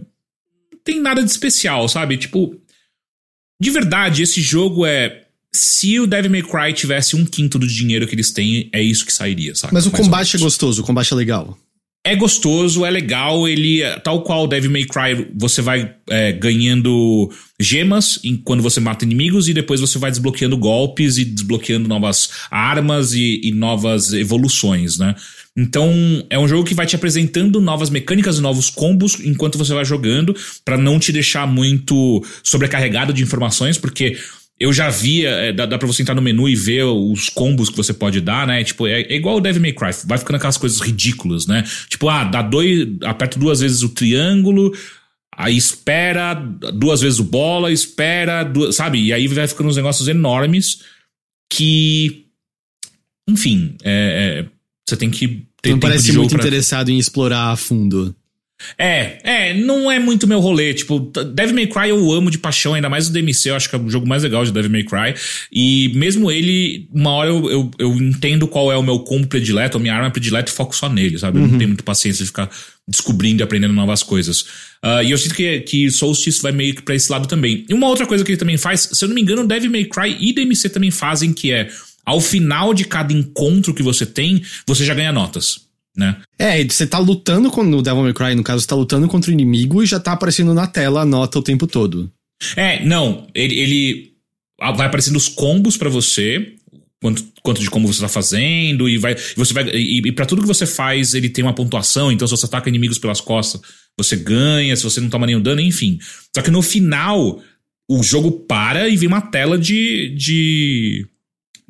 tem 0.83 0.99
nada 0.99 1.23
de 1.23 1.29
especial, 1.29 1.87
sabe? 1.87 2.17
Tipo, 2.17 2.59
de 3.61 3.69
verdade, 3.69 4.23
esse 4.23 4.41
jogo 4.41 4.83
é. 4.83 5.25
Se 5.53 5.99
o 5.99 6.07
Devil 6.07 6.31
May 6.31 6.41
Cry 6.41 6.73
tivesse 6.73 7.15
um 7.15 7.23
quinto 7.23 7.59
do 7.59 7.67
dinheiro 7.67 8.07
que 8.07 8.15
eles 8.15 8.31
têm, 8.31 8.67
é 8.73 8.81
isso 8.81 9.05
que 9.05 9.13
sairia, 9.13 9.53
sabe? 9.53 9.73
Mas 9.73 9.85
o 9.85 9.91
Mais 9.91 10.03
combate 10.03 10.35
é 10.37 10.39
gostoso, 10.39 10.81
o 10.81 10.85
combate 10.85 11.13
é 11.13 11.15
legal. 11.15 11.55
É 12.09 12.15
gostoso, 12.15 12.83
é 12.83 12.89
legal, 12.89 13.47
ele, 13.47 13.83
tal 14.03 14.23
qual 14.23 14.47
Devil 14.47 14.71
May 14.71 14.83
Cry, 14.83 15.27
você 15.35 15.61
vai 15.61 15.93
é, 16.09 16.31
ganhando 16.31 17.31
gemas 17.59 18.19
em- 18.23 18.35
quando 18.35 18.63
você 18.63 18.79
mata 18.79 19.05
inimigos 19.05 19.47
e 19.47 19.53
depois 19.53 19.79
você 19.79 19.99
vai 19.99 20.09
desbloqueando 20.09 20.57
golpes 20.57 21.19
e 21.19 21.23
desbloqueando 21.23 21.87
novas 21.87 22.31
armas 22.49 23.13
e, 23.13 23.39
e 23.43 23.51
novas 23.51 24.11
evoluções, 24.11 24.97
né? 24.97 25.13
Então, 25.55 25.93
é 26.31 26.39
um 26.39 26.47
jogo 26.47 26.63
que 26.63 26.73
vai 26.73 26.87
te 26.87 26.95
apresentando 26.95 27.61
novas 27.61 27.91
mecânicas 27.91 28.39
e 28.39 28.41
novos 28.41 28.71
combos 28.71 29.19
enquanto 29.23 29.59
você 29.59 29.75
vai 29.75 29.85
jogando, 29.85 30.35
pra 30.65 30.79
não 30.79 30.97
te 30.97 31.11
deixar 31.11 31.45
muito 31.45 32.25
sobrecarregado 32.43 33.13
de 33.13 33.21
informações, 33.21 33.77
porque 33.77 34.17
eu 34.59 34.73
já 34.73 34.89
via, 34.89 35.29
é, 35.29 35.53
dá, 35.53 35.65
dá 35.65 35.77
pra 35.77 35.87
você 35.87 36.01
entrar 36.01 36.15
no 36.15 36.21
menu 36.21 36.49
e 36.49 36.55
ver 36.55 36.83
os 36.83 37.29
combos 37.29 37.69
que 37.69 37.77
você 37.77 37.93
pode 37.93 38.19
dar, 38.19 38.45
né? 38.45 38.63
Tipo, 38.63 38.87
é, 38.87 39.01
é 39.01 39.15
igual 39.15 39.37
o 39.37 39.41
Devil 39.41 39.61
May 39.61 39.71
Cry, 39.73 39.91
vai 40.05 40.17
ficando 40.17 40.35
aquelas 40.35 40.57
coisas 40.57 40.81
ridículas, 40.81 41.47
né? 41.47 41.63
Tipo, 41.87 42.09
ah, 42.09 42.25
dá 42.25 42.41
dois, 42.41 42.87
aperta 43.03 43.39
duas 43.39 43.61
vezes 43.61 43.83
o 43.83 43.89
triângulo, 43.89 44.75
aí 45.33 45.55
espera 45.55 46.33
duas 46.33 46.99
vezes 46.99 47.19
o 47.19 47.23
bola, 47.23 47.71
espera, 47.71 48.43
duas, 48.43 48.75
sabe? 48.75 49.01
E 49.01 49.13
aí 49.13 49.27
vai 49.27 49.47
ficando 49.47 49.69
uns 49.69 49.77
negócios 49.77 50.07
enormes 50.09 50.83
que, 51.51 52.25
enfim, 53.29 53.75
é, 53.81 54.43
é, 54.43 54.49
você 54.87 54.97
tem 54.97 55.09
que 55.09 55.45
ter 55.61 55.71
não 55.71 55.79
parece 55.79 56.11
muito 56.11 56.31
pra- 56.31 56.39
interessado 56.39 56.89
em 56.89 56.97
explorar 56.97 57.51
a 57.51 57.55
fundo. 57.55 58.13
É, 58.77 59.19
é, 59.23 59.53
não 59.53 59.89
é 59.89 59.99
muito 59.99 60.27
meu 60.27 60.39
rolê. 60.39 60.73
Tipo, 60.73 60.99
Devil 60.99 61.55
May 61.55 61.67
Cry 61.67 61.89
eu 61.89 62.11
amo 62.11 62.29
de 62.29 62.37
paixão, 62.37 62.73
ainda 62.73 62.89
mais 62.89 63.07
o 63.07 63.13
DMC, 63.13 63.49
eu 63.49 63.55
acho 63.55 63.69
que 63.69 63.75
é 63.75 63.79
o 63.79 63.89
jogo 63.89 64.07
mais 64.07 64.23
legal 64.23 64.43
de 64.43 64.51
Devil 64.51 64.71
May 64.71 64.83
Cry. 64.83 65.15
E 65.51 65.91
mesmo 65.95 66.31
ele, 66.31 66.87
uma 66.93 67.11
hora 67.11 67.29
eu, 67.29 67.49
eu, 67.49 67.71
eu 67.79 67.93
entendo 67.95 68.47
qual 68.47 68.71
é 68.71 68.77
o 68.77 68.83
meu 68.83 68.99
combo 68.99 69.27
predileto, 69.27 69.77
a 69.77 69.79
minha 69.79 69.93
arma 69.93 70.11
predileta 70.11 70.51
e 70.51 70.53
foco 70.53 70.75
só 70.75 70.89
nele, 70.89 71.17
sabe? 71.17 71.39
Eu 71.39 71.47
não 71.47 71.57
tenho 71.57 71.69
muita 71.69 71.83
paciência 71.83 72.23
de 72.23 72.27
ficar 72.27 72.49
descobrindo 72.87 73.41
e 73.41 73.43
aprendendo 73.43 73.73
novas 73.73 74.01
coisas. 74.01 74.45
Ah, 74.81 75.03
e 75.03 75.11
eu 75.11 75.17
sinto 75.17 75.35
que, 75.35 75.59
que 75.61 75.91
Solstice 75.91 76.41
vai 76.41 76.51
meio 76.51 76.75
que 76.75 76.81
pra 76.81 76.95
esse 76.95 77.11
lado 77.11 77.27
também. 77.27 77.65
E 77.69 77.73
uma 77.73 77.87
outra 77.87 78.05
coisa 78.05 78.23
que 78.23 78.31
ele 78.31 78.39
também 78.39 78.57
faz, 78.57 78.89
se 78.91 79.03
eu 79.03 79.07
não 79.07 79.15
me 79.15 79.21
engano, 79.21 79.45
Devil 79.47 79.71
May 79.71 79.85
Cry 79.85 80.17
e 80.19 80.33
DMC 80.33 80.69
também 80.69 80.91
fazem, 80.91 81.33
que 81.33 81.51
é 81.51 81.69
ao 82.05 82.19
final 82.19 82.73
de 82.73 82.85
cada 82.85 83.13
encontro 83.13 83.73
que 83.73 83.83
você 83.83 84.05
tem, 84.05 84.41
você 84.65 84.83
já 84.83 84.95
ganha 84.95 85.11
notas, 85.11 85.68
né? 85.95 86.17
É, 86.37 86.63
você 86.63 86.87
tá 86.87 86.97
lutando 86.97 87.49
com 87.51 87.63
no 87.63 87.81
Devil 87.81 88.03
May 88.03 88.13
Cry, 88.13 88.35
no 88.35 88.43
caso, 88.43 88.61
você 88.61 88.67
tá 88.67 88.75
lutando 88.75 89.07
contra 89.07 89.29
o 89.29 89.33
inimigo 89.33 89.83
e 89.83 89.85
já 89.85 89.99
tá 89.99 90.13
aparecendo 90.13 90.53
na 90.53 90.67
tela 90.67 91.01
a 91.01 91.05
nota 91.05 91.39
o 91.39 91.43
tempo 91.43 91.67
todo. 91.67 92.11
É, 92.55 92.83
não, 92.85 93.27
ele, 93.35 93.59
ele 93.59 94.13
vai 94.57 94.87
aparecendo 94.87 95.17
os 95.17 95.27
combos 95.27 95.75
pra 95.75 95.89
você, 95.89 96.55
quanto, 97.01 97.25
quanto 97.41 97.61
de 97.61 97.69
combo 97.69 97.91
você 97.91 98.01
tá 98.01 98.07
fazendo, 98.07 98.87
e 98.87 98.97
vai. 98.97 99.15
Você 99.35 99.53
vai. 99.53 99.69
E, 99.69 100.07
e 100.07 100.11
para 100.11 100.25
tudo 100.25 100.41
que 100.41 100.47
você 100.47 100.65
faz, 100.65 101.13
ele 101.13 101.29
tem 101.29 101.43
uma 101.43 101.55
pontuação, 101.55 102.11
então 102.11 102.27
se 102.27 102.35
você 102.35 102.45
ataca 102.45 102.69
inimigos 102.69 102.97
pelas 102.97 103.21
costas, 103.21 103.61
você 103.97 104.15
ganha, 104.15 104.75
se 104.75 104.83
você 104.83 105.01
não 105.01 105.09
toma 105.09 105.25
nenhum 105.25 105.41
dano, 105.41 105.61
enfim. 105.61 105.99
Só 106.35 106.41
que 106.41 106.51
no 106.51 106.61
final, 106.61 107.41
o 107.89 108.03
jogo 108.03 108.31
para 108.31 108.87
e 108.87 108.95
vem 108.95 109.07
uma 109.07 109.21
tela 109.21 109.57
de. 109.57 110.15
de 110.15 111.07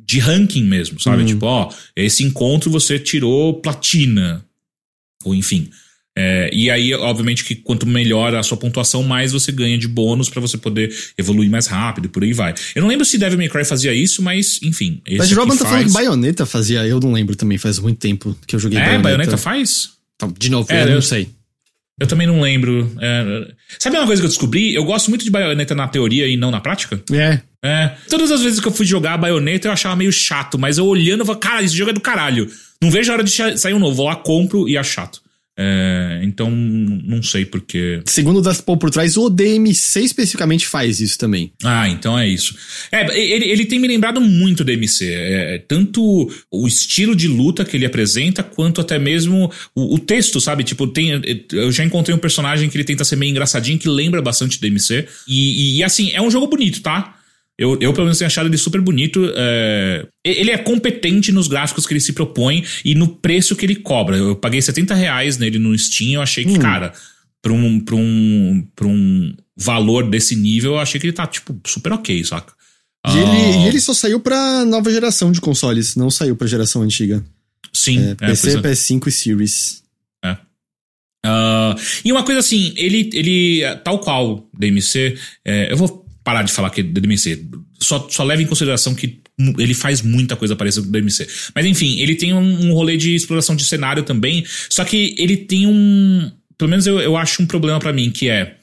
de 0.10 0.18
ranking 0.20 0.64
mesmo, 0.64 1.00
sabe? 1.00 1.22
Uhum. 1.22 1.28
Tipo, 1.28 1.46
ó, 1.46 1.72
esse 1.96 2.24
encontro 2.24 2.72
você 2.72 2.98
tirou 2.98 3.54
platina. 3.62 4.44
Ou 5.24 5.36
enfim. 5.36 5.70
É, 6.18 6.50
e 6.52 6.70
aí, 6.72 6.92
obviamente, 6.96 7.46
que 7.46 7.54
quanto 7.56 7.86
melhor 7.86 8.34
a 8.34 8.42
sua 8.42 8.58
pontuação, 8.58 9.04
mais 9.04 9.32
você 9.32 9.52
ganha 9.52 9.78
de 9.78 9.88
bônus 9.88 10.28
pra 10.28 10.42
você 10.42 10.58
poder 10.58 10.92
evoluir 11.18 11.50
mais 11.50 11.68
rápido 11.68 12.06
e 12.06 12.08
por 12.10 12.24
aí 12.24 12.34
vai. 12.34 12.56
Eu 12.74 12.82
não 12.82 12.90
lembro 12.90 13.06
se 13.06 13.18
Devil 13.20 13.38
May 13.38 13.48
Cry 13.50 13.64
fazia 13.64 13.94
isso, 13.94 14.22
mas 14.24 14.60
enfim. 14.64 15.00
Mas 15.18 15.32
Robin 15.32 15.56
tá 15.56 15.66
falando 15.66 15.86
que. 15.86 15.92
Bayonetta 15.94 16.46
fazia, 16.46 16.86
eu 16.88 17.00
não 17.00 17.12
lembro 17.14 17.36
também, 17.36 17.58
faz 17.60 17.78
muito 17.78 18.00
tempo 18.00 18.36
que 18.48 18.56
eu 18.56 18.60
joguei 18.60 18.80
É, 18.80 18.82
Bayonetta. 18.82 19.04
Bayonetta 19.04 19.38
faz? 19.38 19.90
Então, 20.16 20.34
De 20.38 20.50
novo, 20.50 20.68
É, 20.72 20.84
eu 20.84 20.88
eu- 20.88 20.96
não 20.96 21.02
sei. 21.04 21.30
Eu 22.02 22.08
também 22.08 22.26
não 22.26 22.42
lembro. 22.42 22.92
É, 23.00 23.54
Sabe 23.78 23.98
uma 23.98 24.08
coisa 24.08 24.22
que 24.22 24.26
eu 24.26 24.30
descobri? 24.30 24.74
Eu 24.74 24.86
gosto 24.86 25.10
muito 25.10 25.24
de 25.24 25.30
Bayonetta 25.30 25.76
na 25.76 25.88
teoria 25.88 26.28
e 26.28 26.36
não 26.38 26.50
na 26.50 26.60
prática. 26.62 27.02
É, 27.12 27.42
É. 27.64 27.96
Todas 28.10 28.32
as 28.32 28.42
vezes 28.42 28.60
que 28.60 28.68
eu 28.68 28.72
fui 28.72 28.86
jogar 28.86 29.18
Bayonetta 29.18 29.68
eu 29.68 29.72
achava 29.72 29.96
meio 29.96 30.12
chato, 30.12 30.58
mas 30.58 30.78
eu 30.78 30.86
olhando 30.86 31.22
eu 31.22 31.26
falava, 31.26 31.42
cara, 31.42 31.64
esse 31.64 31.76
jogo 31.76 31.92
é 31.92 31.94
do 31.94 32.00
caralho. 32.00 32.50
Não 32.82 32.90
vejo 32.90 33.12
a 33.12 33.16
hora 33.16 33.24
de 33.24 33.32
sair 33.58 33.74
um 33.74 33.80
novo. 33.80 33.96
Vou 33.96 34.06
lá, 34.06 34.16
compro 34.16 34.68
e 34.70 34.78
é 34.78 34.84
chato. 34.84 35.22
É, 35.62 36.22
então, 36.24 36.50
não 36.50 37.22
sei 37.22 37.44
porquê. 37.44 38.02
segundo 38.06 38.40
o 38.40 38.42
Das 38.42 38.62
Paul 38.62 38.78
por 38.78 38.90
trás, 38.90 39.18
o 39.18 39.30
DMC 39.30 40.00
especificamente 40.00 40.66
faz 40.66 41.02
isso 41.02 41.18
também. 41.18 41.52
Ah, 41.62 41.90
então 41.90 42.18
é 42.18 42.26
isso. 42.26 42.56
É, 42.90 43.02
ele, 43.20 43.44
ele 43.44 43.66
tem 43.66 43.78
me 43.78 43.90
lembrado 43.90 44.22
muito 44.22 44.64
do 44.64 44.72
MC. 44.72 45.12
É, 45.12 45.58
tanto 45.68 46.32
o 46.50 46.66
estilo 46.66 47.14
de 47.14 47.28
luta 47.28 47.66
que 47.66 47.76
ele 47.76 47.86
apresenta, 47.86 48.42
quanto 48.42 48.80
até 48.80 48.98
mesmo 48.98 49.52
o, 49.76 49.96
o 49.96 50.00
texto, 50.00 50.40
sabe? 50.40 50.64
Tipo, 50.64 50.88
tem, 50.88 51.22
eu 51.52 51.70
já 51.74 51.84
encontrei 51.84 52.16
um 52.16 52.20
personagem 52.20 52.70
que 52.70 52.78
ele 52.78 52.86
tenta 52.86 53.04
ser 53.04 53.18
meio 53.18 53.32
engraçadinho, 53.32 53.78
que 53.78 53.90
lembra 53.90 54.22
bastante 54.22 54.62
do 54.62 54.66
MC. 54.66 55.06
E, 55.28 55.34
e, 55.74 55.78
e, 55.80 55.84
assim, 55.84 56.10
é 56.14 56.22
um 56.22 56.32
jogo 56.32 56.48
bonito, 56.48 56.82
tá? 56.82 57.19
Eu, 57.60 57.78
eu, 57.82 57.92
pelo 57.94 58.06
menos, 58.06 58.18
tenho 58.18 58.28
achado 58.28 58.48
ele 58.48 58.58
super 58.58 58.80
bonito. 58.82 59.32
é, 59.36 60.08
Ele 60.26 60.50
é 60.52 60.58
competente 60.58 61.32
nos 61.32 61.48
gráficos 61.48 61.86
que 61.86 61.94
ele 61.94 62.00
se 62.00 62.14
propõe 62.14 62.64
e 62.86 62.96
no 62.96 63.08
preço 63.08 63.56
que 63.56 63.66
ele 63.66 63.76
cobra. 63.76 64.16
Eu 64.18 64.36
paguei 64.36 64.62
70 64.62 64.96
reais 64.96 65.38
nele 65.38 65.60
no 65.60 65.78
Steam, 65.78 66.14
eu 66.14 66.22
achei 66.22 66.46
que, 66.46 66.58
cara, 66.58 66.94
pra 67.42 67.52
um, 67.54 67.80
pra, 67.80 67.96
um, 67.96 68.66
pra 68.76 68.88
um 68.88 69.36
valor 69.58 70.10
desse 70.10 70.36
nível, 70.36 70.72
eu 70.74 70.80
achei 70.80 71.00
que 71.00 71.06
ele 71.08 71.14
tá, 71.14 71.28
tipo, 71.28 71.60
super 71.68 71.92
ok, 71.92 72.24
saca? 72.24 72.54
E, 73.06 73.10
Ah, 73.10 73.18
ele, 73.18 73.64
e 73.66 73.68
ele 73.68 73.80
só 73.82 73.94
saiu 73.94 74.20
pra 74.20 74.64
nova 74.66 74.90
geração 74.92 75.32
de 75.32 75.40
consoles, 75.42 75.96
não 75.96 76.10
saiu 76.10 76.36
pra 76.36 76.48
geração 76.48 76.82
antiga. 76.82 77.24
Sim, 77.74 78.00
É, 78.00 78.12
é, 78.12 78.16
PC, 78.16 78.58
é. 78.58 78.62
PS5 78.62 79.08
e 79.08 79.12
Series. 79.12 79.84
Ah, 81.26 81.76
e 82.06 82.12
uma 82.14 82.24
coisa 82.24 82.40
assim, 82.40 82.74
ele, 82.78 83.10
ele 83.14 83.62
tal 83.84 84.00
qual 84.00 84.48
DMC, 84.58 85.18
é, 85.46 85.72
eu 85.72 85.76
vou 85.78 86.06
parar 86.24 86.44
de 86.44 86.52
falar 86.52 86.70
que 86.70 86.82
é 86.82 86.84
DMC, 86.84 87.48
só, 87.80 88.08
só 88.10 88.24
leve 88.24 88.44
em 88.44 88.48
consideração 88.48 88.94
que 88.94 89.22
ele 89.58 89.74
faz 89.74 90.02
muita 90.02 90.36
coisa 90.36 90.56
parecida 90.56 90.84
com 90.84 90.90
o 90.90 90.92
DMC. 90.92 91.28
Mas 91.56 91.66
enfim, 91.66 92.00
ele 92.00 92.16
tem 92.16 92.34
um, 92.34 92.68
um 92.68 92.74
rolê 92.74 92.98
de 92.98 93.16
exploração 93.16 93.56
de 93.56 93.64
cenário 93.64 94.04
também. 94.04 94.46
Só 94.70 94.84
que 94.84 95.16
ele 95.18 95.38
tem 95.38 95.66
um. 95.66 96.32
Pelo 96.58 96.70
menos 96.70 96.86
eu, 96.86 97.00
eu 97.00 97.16
acho 97.16 97.42
um 97.42 97.46
problema 97.46 97.80
para 97.80 97.94
mim, 97.94 98.12
que 98.12 98.30
é. 98.30 98.58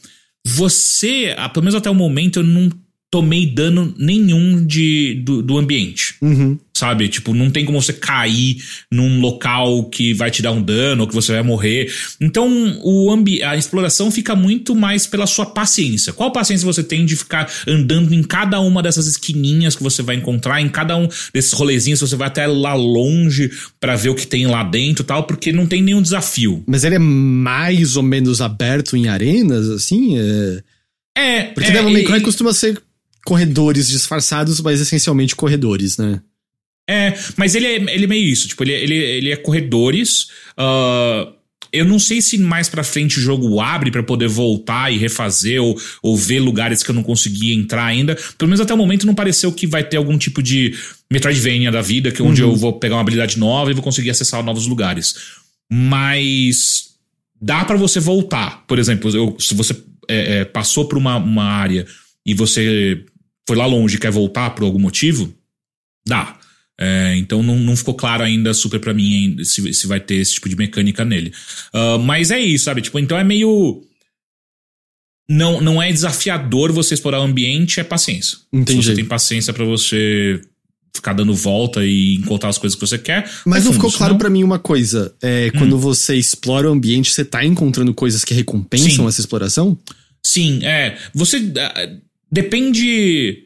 Você, 0.44 1.34
pelo 1.52 1.64
menos 1.64 1.74
até 1.74 1.90
o 1.90 1.94
momento, 1.94 2.38
eu 2.38 2.44
não 2.44 2.70
tomei 3.10 3.46
dano 3.46 3.94
nenhum 3.96 4.64
de, 4.66 5.22
do, 5.24 5.40
do 5.42 5.56
ambiente. 5.56 6.16
Uhum. 6.20 6.58
Sabe? 6.76 7.08
Tipo, 7.08 7.32
não 7.32 7.50
tem 7.50 7.64
como 7.64 7.80
você 7.80 7.92
cair 7.92 8.58
num 8.92 9.20
local 9.20 9.84
que 9.88 10.12
vai 10.12 10.30
te 10.30 10.42
dar 10.42 10.52
um 10.52 10.60
dano 10.60 11.02
ou 11.02 11.08
que 11.08 11.14
você 11.14 11.32
vai 11.32 11.42
morrer. 11.42 11.90
Então, 12.20 12.78
o 12.82 13.10
ambi 13.10 13.42
a 13.42 13.56
exploração 13.56 14.10
fica 14.10 14.34
muito 14.36 14.74
mais 14.74 15.06
pela 15.06 15.26
sua 15.26 15.46
paciência. 15.46 16.12
Qual 16.12 16.30
paciência 16.32 16.66
você 16.66 16.82
tem 16.82 17.06
de 17.06 17.16
ficar 17.16 17.50
andando 17.66 18.12
em 18.12 18.22
cada 18.22 18.60
uma 18.60 18.82
dessas 18.82 19.06
esquininhas 19.06 19.74
que 19.76 19.82
você 19.82 20.02
vai 20.02 20.16
encontrar, 20.16 20.60
em 20.60 20.68
cada 20.68 20.96
um 20.96 21.08
desses 21.32 21.52
rolezinhos, 21.52 22.00
você 22.00 22.16
vai 22.16 22.26
até 22.26 22.46
lá 22.46 22.74
longe 22.74 23.50
para 23.80 23.96
ver 23.96 24.10
o 24.10 24.14
que 24.14 24.26
tem 24.26 24.46
lá 24.46 24.62
dentro 24.62 25.02
e 25.02 25.06
tal, 25.06 25.24
porque 25.24 25.52
não 25.52 25.66
tem 25.66 25.80
nenhum 25.80 26.02
desafio. 26.02 26.62
Mas 26.66 26.84
ele 26.84 26.96
é 26.96 27.00
mais 27.00 27.96
ou 27.96 28.02
menos 28.02 28.40
aberto 28.42 28.96
em 28.96 29.08
arenas, 29.08 29.70
assim? 29.70 30.18
É... 30.18 30.62
É, 31.18 31.42
Porque 31.44 31.70
é, 31.70 31.72
Devil 31.72 31.90
May 31.90 32.04
Cry 32.04 32.18
e- 32.18 32.20
costuma 32.20 32.52
ser 32.52 32.78
corredores 33.26 33.88
disfarçados, 33.88 34.60
mas 34.60 34.80
essencialmente 34.80 35.34
corredores, 35.36 35.98
né? 35.98 36.20
É, 36.88 37.12
mas 37.36 37.54
ele 37.56 37.66
é, 37.66 37.74
ele 37.94 38.04
é 38.04 38.06
meio 38.06 38.24
isso, 38.28 38.46
tipo, 38.46 38.62
ele, 38.62 38.72
ele, 38.72 38.94
ele 38.94 39.30
é 39.32 39.36
corredores. 39.36 40.28
ah, 40.56 41.32
eu 41.72 41.84
não 41.84 41.98
sei 41.98 42.22
se 42.22 42.38
mais 42.38 42.68
pra 42.68 42.84
frente 42.84 43.18
o 43.18 43.20
jogo 43.20 43.60
abre 43.60 43.90
pra 43.90 44.02
poder 44.02 44.28
voltar 44.28 44.90
e 44.92 44.96
refazer 44.96 45.60
ou, 45.60 45.76
ou 46.00 46.16
ver 46.16 46.38
lugares 46.38 46.82
que 46.82 46.90
eu 46.90 46.94
não 46.94 47.02
consegui 47.02 47.52
entrar 47.52 47.84
ainda. 47.84 48.14
Pelo 48.38 48.48
menos 48.48 48.60
até 48.60 48.72
o 48.72 48.76
momento 48.78 49.04
não 49.04 49.14
pareceu 49.16 49.52
que 49.52 49.66
vai 49.66 49.82
ter 49.82 49.96
algum 49.96 50.16
tipo 50.16 50.40
de 50.42 50.74
Metroidvania 51.10 51.70
da 51.72 51.82
vida, 51.82 52.12
que 52.12 52.22
onde 52.22 52.40
eu 52.40 52.54
vou 52.54 52.78
pegar 52.78 52.94
uma 52.94 53.00
habilidade 53.02 53.36
nova 53.38 53.70
e 53.70 53.74
vou 53.74 53.82
conseguir 53.82 54.10
acessar 54.10 54.42
novos 54.44 54.66
lugares. 54.66 55.16
Mas 55.70 56.90
dá 57.40 57.64
pra 57.64 57.76
você 57.76 57.98
voltar. 58.00 58.64
Por 58.66 58.78
exemplo, 58.78 59.10
eu- 59.14 59.36
se 59.38 59.52
você 59.54 59.76
é, 60.08 60.38
é, 60.38 60.44
passou 60.44 60.86
por 60.88 60.96
uma, 60.96 61.16
uma 61.16 61.44
área 61.44 61.84
e 62.24 62.32
você 62.32 63.04
foi 63.46 63.56
lá 63.56 63.66
longe 63.66 63.96
e 63.96 63.98
quer 64.00 64.10
voltar 64.10 64.50
por 64.50 64.64
algum 64.64 64.78
motivo, 64.78 65.32
dá. 66.06 66.38
É, 66.78 67.14
então 67.16 67.42
não, 67.42 67.58
não 67.58 67.74
ficou 67.74 67.94
claro 67.94 68.22
ainda 68.22 68.52
super 68.52 68.78
pra 68.78 68.92
mim 68.92 69.42
se, 69.42 69.72
se 69.72 69.86
vai 69.86 69.98
ter 69.98 70.16
esse 70.16 70.34
tipo 70.34 70.48
de 70.48 70.56
mecânica 70.56 71.04
nele. 71.04 71.32
Ah, 71.72 71.98
mas 71.98 72.30
é 72.30 72.38
isso, 72.38 72.64
sabe? 72.64 72.82
Tipo, 72.82 72.98
então 72.98 73.16
é 73.18 73.24
meio. 73.24 73.82
Não, 75.28 75.60
não 75.60 75.82
é 75.82 75.90
desafiador 75.90 76.70
você 76.70 76.94
explorar 76.94 77.20
o 77.20 77.24
ambiente, 77.24 77.80
é 77.80 77.84
paciência. 77.84 78.38
Entendi. 78.52 78.82
Se 78.82 78.90
você 78.90 78.94
tem 78.94 79.04
paciência 79.04 79.52
pra 79.52 79.64
você 79.64 80.40
ficar 80.94 81.12
dando 81.12 81.34
volta 81.34 81.84
e 81.84 82.14
encontrar 82.14 82.48
as 82.48 82.58
coisas 82.58 82.78
que 82.78 82.86
você 82.86 82.98
quer. 82.98 83.30
Mas 83.44 83.64
não 83.64 83.72
fundo, 83.72 83.84
ficou 83.84 83.92
claro 83.92 84.16
pra 84.16 84.30
mim 84.30 84.42
uma 84.42 84.58
coisa. 84.58 85.14
É, 85.22 85.50
Quando 85.52 85.78
você 85.78 86.16
explora 86.16 86.68
o 86.68 86.72
ambiente, 86.72 87.10
você 87.10 87.24
tá 87.24 87.44
encontrando 87.44 87.92
coisas 87.94 88.24
que 88.24 88.34
recompensam 88.34 89.04
Sim. 89.04 89.08
essa 89.08 89.20
exploração? 89.20 89.78
Sim, 90.24 90.64
é. 90.64 90.98
Você. 91.14 91.52
Depende. 92.42 93.42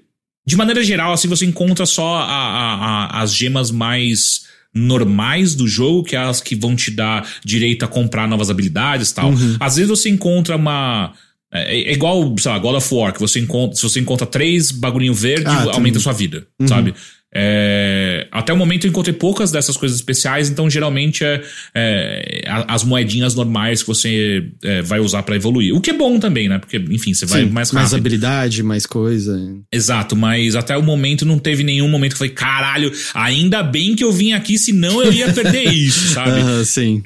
De 0.47 0.57
maneira 0.57 0.82
geral, 0.82 1.12
assim, 1.12 1.28
você 1.28 1.45
encontra 1.47 1.86
só 1.86 2.16
a- 2.16 2.24
a- 2.24 2.74
a- 3.18 3.22
as 3.22 3.34
gemas 3.34 3.70
mais 3.70 4.43
normais 4.74 5.55
do 5.55 5.66
jogo, 5.68 6.05
que 6.05 6.16
é 6.16 6.18
as 6.18 6.41
que 6.41 6.55
vão 6.55 6.74
te 6.76 6.91
dar 6.91 7.28
direito 7.45 7.84
a 7.84 7.88
comprar 7.88 8.26
novas 8.28 8.51
habilidades 8.51 9.11
e 9.11 9.14
tal. 9.14 9.32
Às 9.59 9.76
vezes 9.76 9.88
você 9.91 10.09
encontra 10.09 10.57
uma. 10.57 11.12
É, 11.53 11.91
é 11.91 11.93
igual, 11.93 12.32
sei 12.38 12.51
lá, 12.53 12.59
God 12.59 12.76
of 12.76 12.95
War, 12.95 13.12
que 13.12 13.20
você 13.20 13.41
encontra. 13.41 13.76
Se 13.76 13.82
você 13.82 13.99
encontra 14.01 14.26
três 14.26 14.70
bagulhinho 14.70 15.12
verde, 15.14 15.47
Ah, 15.49 15.64
aumenta 15.74 15.99
a 15.99 16.01
sua 16.01 16.12
vida, 16.12 16.47
sabe? 16.68 16.95
É, 17.33 18.26
até 18.33 18.53
o 18.53 18.57
momento 18.57 18.87
eu 18.87 18.91
encontrei 18.91 19.14
poucas 19.14 19.53
dessas 19.53 19.76
coisas 19.76 19.97
especiais, 19.99 20.51
então 20.51 20.68
geralmente 20.68 21.24
é, 21.24 21.41
é, 21.74 22.43
as 22.66 22.83
moedinhas 22.83 23.35
normais 23.35 23.83
que 23.83 23.89
você 23.89 24.49
é, 24.64 24.83
vai 24.83 24.99
usar 25.01 25.22
pra 25.22 25.37
evoluir. 25.37 25.74
O 25.74 25.81
que 25.81 25.91
é 25.91 25.93
bom 25.93 26.18
também, 26.18 26.49
né? 26.49 26.59
Porque, 26.59 26.76
enfim, 26.76 27.14
você 27.14 27.26
vai 27.26 27.45
Sim, 27.45 27.51
mais 27.51 27.70
mais 27.72 27.91
rápido. 27.93 28.01
habilidade, 28.07 28.62
mais 28.62 28.85
coisa. 28.87 29.39
Exato, 29.72 30.16
mas 30.16 30.57
até 30.57 30.76
o 30.76 30.83
momento 30.83 31.24
não 31.24 31.39
teve 31.39 31.62
nenhum 31.62 31.89
momento 31.89 32.11
que 32.12 32.16
eu 32.16 32.18
falei, 32.28 32.35
caralho, 32.35 32.93
ainda 33.14 33.62
bem 33.62 33.95
que 33.95 34.03
eu 34.05 34.11
vim 34.12 34.33
aqui, 34.33 34.59
senão 34.59 35.03
eu 35.03 35.12
ia 35.12 35.33
perder 35.33 35.64
isso, 35.72 36.09
sabe? 36.14 36.31
Aham, 36.41 36.64
sim. 36.64 37.03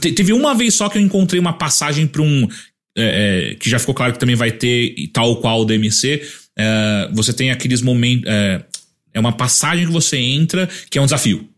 Te- 0.00 0.12
Teve 0.12 0.32
uma 0.32 0.54
vez 0.54 0.74
só 0.74 0.88
que 0.88 0.98
eu 0.98 1.02
encontrei 1.02 1.40
uma 1.40 1.52
passagem 1.54 2.06
pra 2.06 2.22
um. 2.22 2.46
é, 2.96 3.50
é, 3.52 3.54
que 3.54 3.68
já 3.68 3.78
ficou 3.78 3.94
claro 3.94 4.12
que 4.12 4.18
também 4.18 4.36
vai 4.36 4.52
ter, 4.52 4.94
tal 5.12 5.36
qual 5.40 5.62
o 5.62 5.64
DMC. 5.64 6.22
é, 6.58 7.10
você 7.12 7.32
tem 7.32 7.50
aqueles 7.50 7.80
momentos. 7.82 8.30
É, 9.16 9.18
é 9.18 9.20
uma 9.20 9.32
passagem 9.32 9.86
que 9.86 9.92
você 9.92 10.16
entra 10.16 10.68
que 10.90 10.98
é 10.98 11.00
um 11.00 11.06
desafio. 11.06 11.48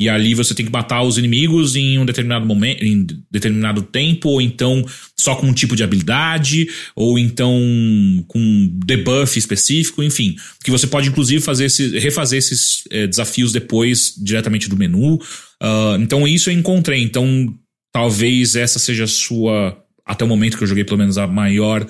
E 0.00 0.08
ali 0.08 0.32
você 0.32 0.54
tem 0.54 0.64
que 0.64 0.70
matar 0.70 1.02
os 1.02 1.18
inimigos 1.18 1.74
em 1.74 1.98
um 1.98 2.06
determinado 2.06 2.46
momento, 2.46 2.84
em 2.84 3.04
determinado 3.28 3.82
tempo, 3.82 4.28
ou 4.28 4.40
então 4.40 4.84
só 5.18 5.34
com 5.34 5.48
um 5.48 5.52
tipo 5.52 5.74
de 5.74 5.82
habilidade, 5.82 6.68
ou 6.94 7.18
então 7.18 7.52
com 8.28 8.38
um 8.38 8.78
debuff 8.84 9.36
específico, 9.36 10.00
enfim. 10.04 10.36
Que 10.62 10.70
você 10.70 10.86
pode, 10.86 11.08
inclusive, 11.08 11.42
fazer 11.42 11.64
esse, 11.64 11.98
refazer 11.98 12.38
esses 12.38 12.84
eh, 12.92 13.08
desafios 13.08 13.50
depois 13.50 14.14
diretamente 14.16 14.68
do 14.68 14.76
menu. 14.76 15.18
Ah, 15.60 15.96
então 15.98 16.28
isso 16.28 16.48
eu 16.48 16.54
encontrei. 16.54 17.02
Então 17.02 17.52
talvez 17.92 18.54
essa 18.54 18.78
seja 18.78 19.02
a 19.02 19.08
sua, 19.08 19.76
até 20.06 20.24
o 20.24 20.28
momento 20.28 20.56
que 20.56 20.62
eu 20.62 20.68
joguei, 20.68 20.84
pelo 20.84 20.98
menos, 20.98 21.18
a 21.18 21.26
maior 21.26 21.84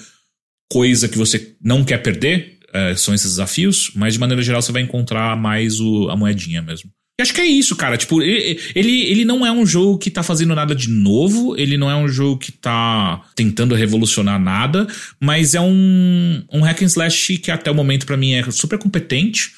coisa 0.73 1.09
que 1.09 1.19
você 1.19 1.55
não 1.63 1.85
quer 1.85 1.99
perder. 1.99 2.58
Eh, 2.73 2.95
são 2.97 3.15
esses 3.15 3.31
desafios, 3.31 3.91
mas 3.95 4.15
de 4.15 4.21
maneira 4.21 4.43
geral 4.43 4.61
você 4.61 4.73
vai 4.73 4.83
encontrar 4.83 5.37
mais 5.37 5.81
o, 5.81 6.09
a 6.11 6.17
moedinha 6.17 6.63
mesmo. 6.63 6.91
E 7.19 7.23
acho 7.23 7.35
que 7.35 7.41
é 7.41 7.47
isso, 7.47 7.75
cara. 7.75 7.97
Tipo, 7.97 8.23
ele, 8.23 8.61
ele, 8.77 9.03
ele 9.03 9.25
não 9.25 9.45
é 9.45 9.51
um 9.51 9.67
jogo 9.67 9.99
que 9.99 10.09
tá 10.09 10.23
fazendo 10.23 10.55
nada 10.55 10.73
de 10.73 10.89
novo, 10.89 11.57
ele 11.57 11.77
não 11.77 11.91
é 11.91 11.97
um 11.97 12.07
jogo 12.09 12.39
que 12.39 12.53
tá 12.53 13.23
tentando 13.35 13.75
revolucionar 13.75 14.39
nada, 14.39 14.87
mas 15.21 15.55
é 15.55 15.61
um, 15.61 16.45
um 16.53 16.61
hack 16.61 16.83
and 16.83 16.87
slash 16.87 17.39
que 17.39 17.51
até 17.51 17.71
o 17.71 17.75
momento 17.75 18.07
pra 18.07 18.17
mim 18.17 18.35
é 18.35 18.49
super 18.53 18.79
competente 18.79 19.51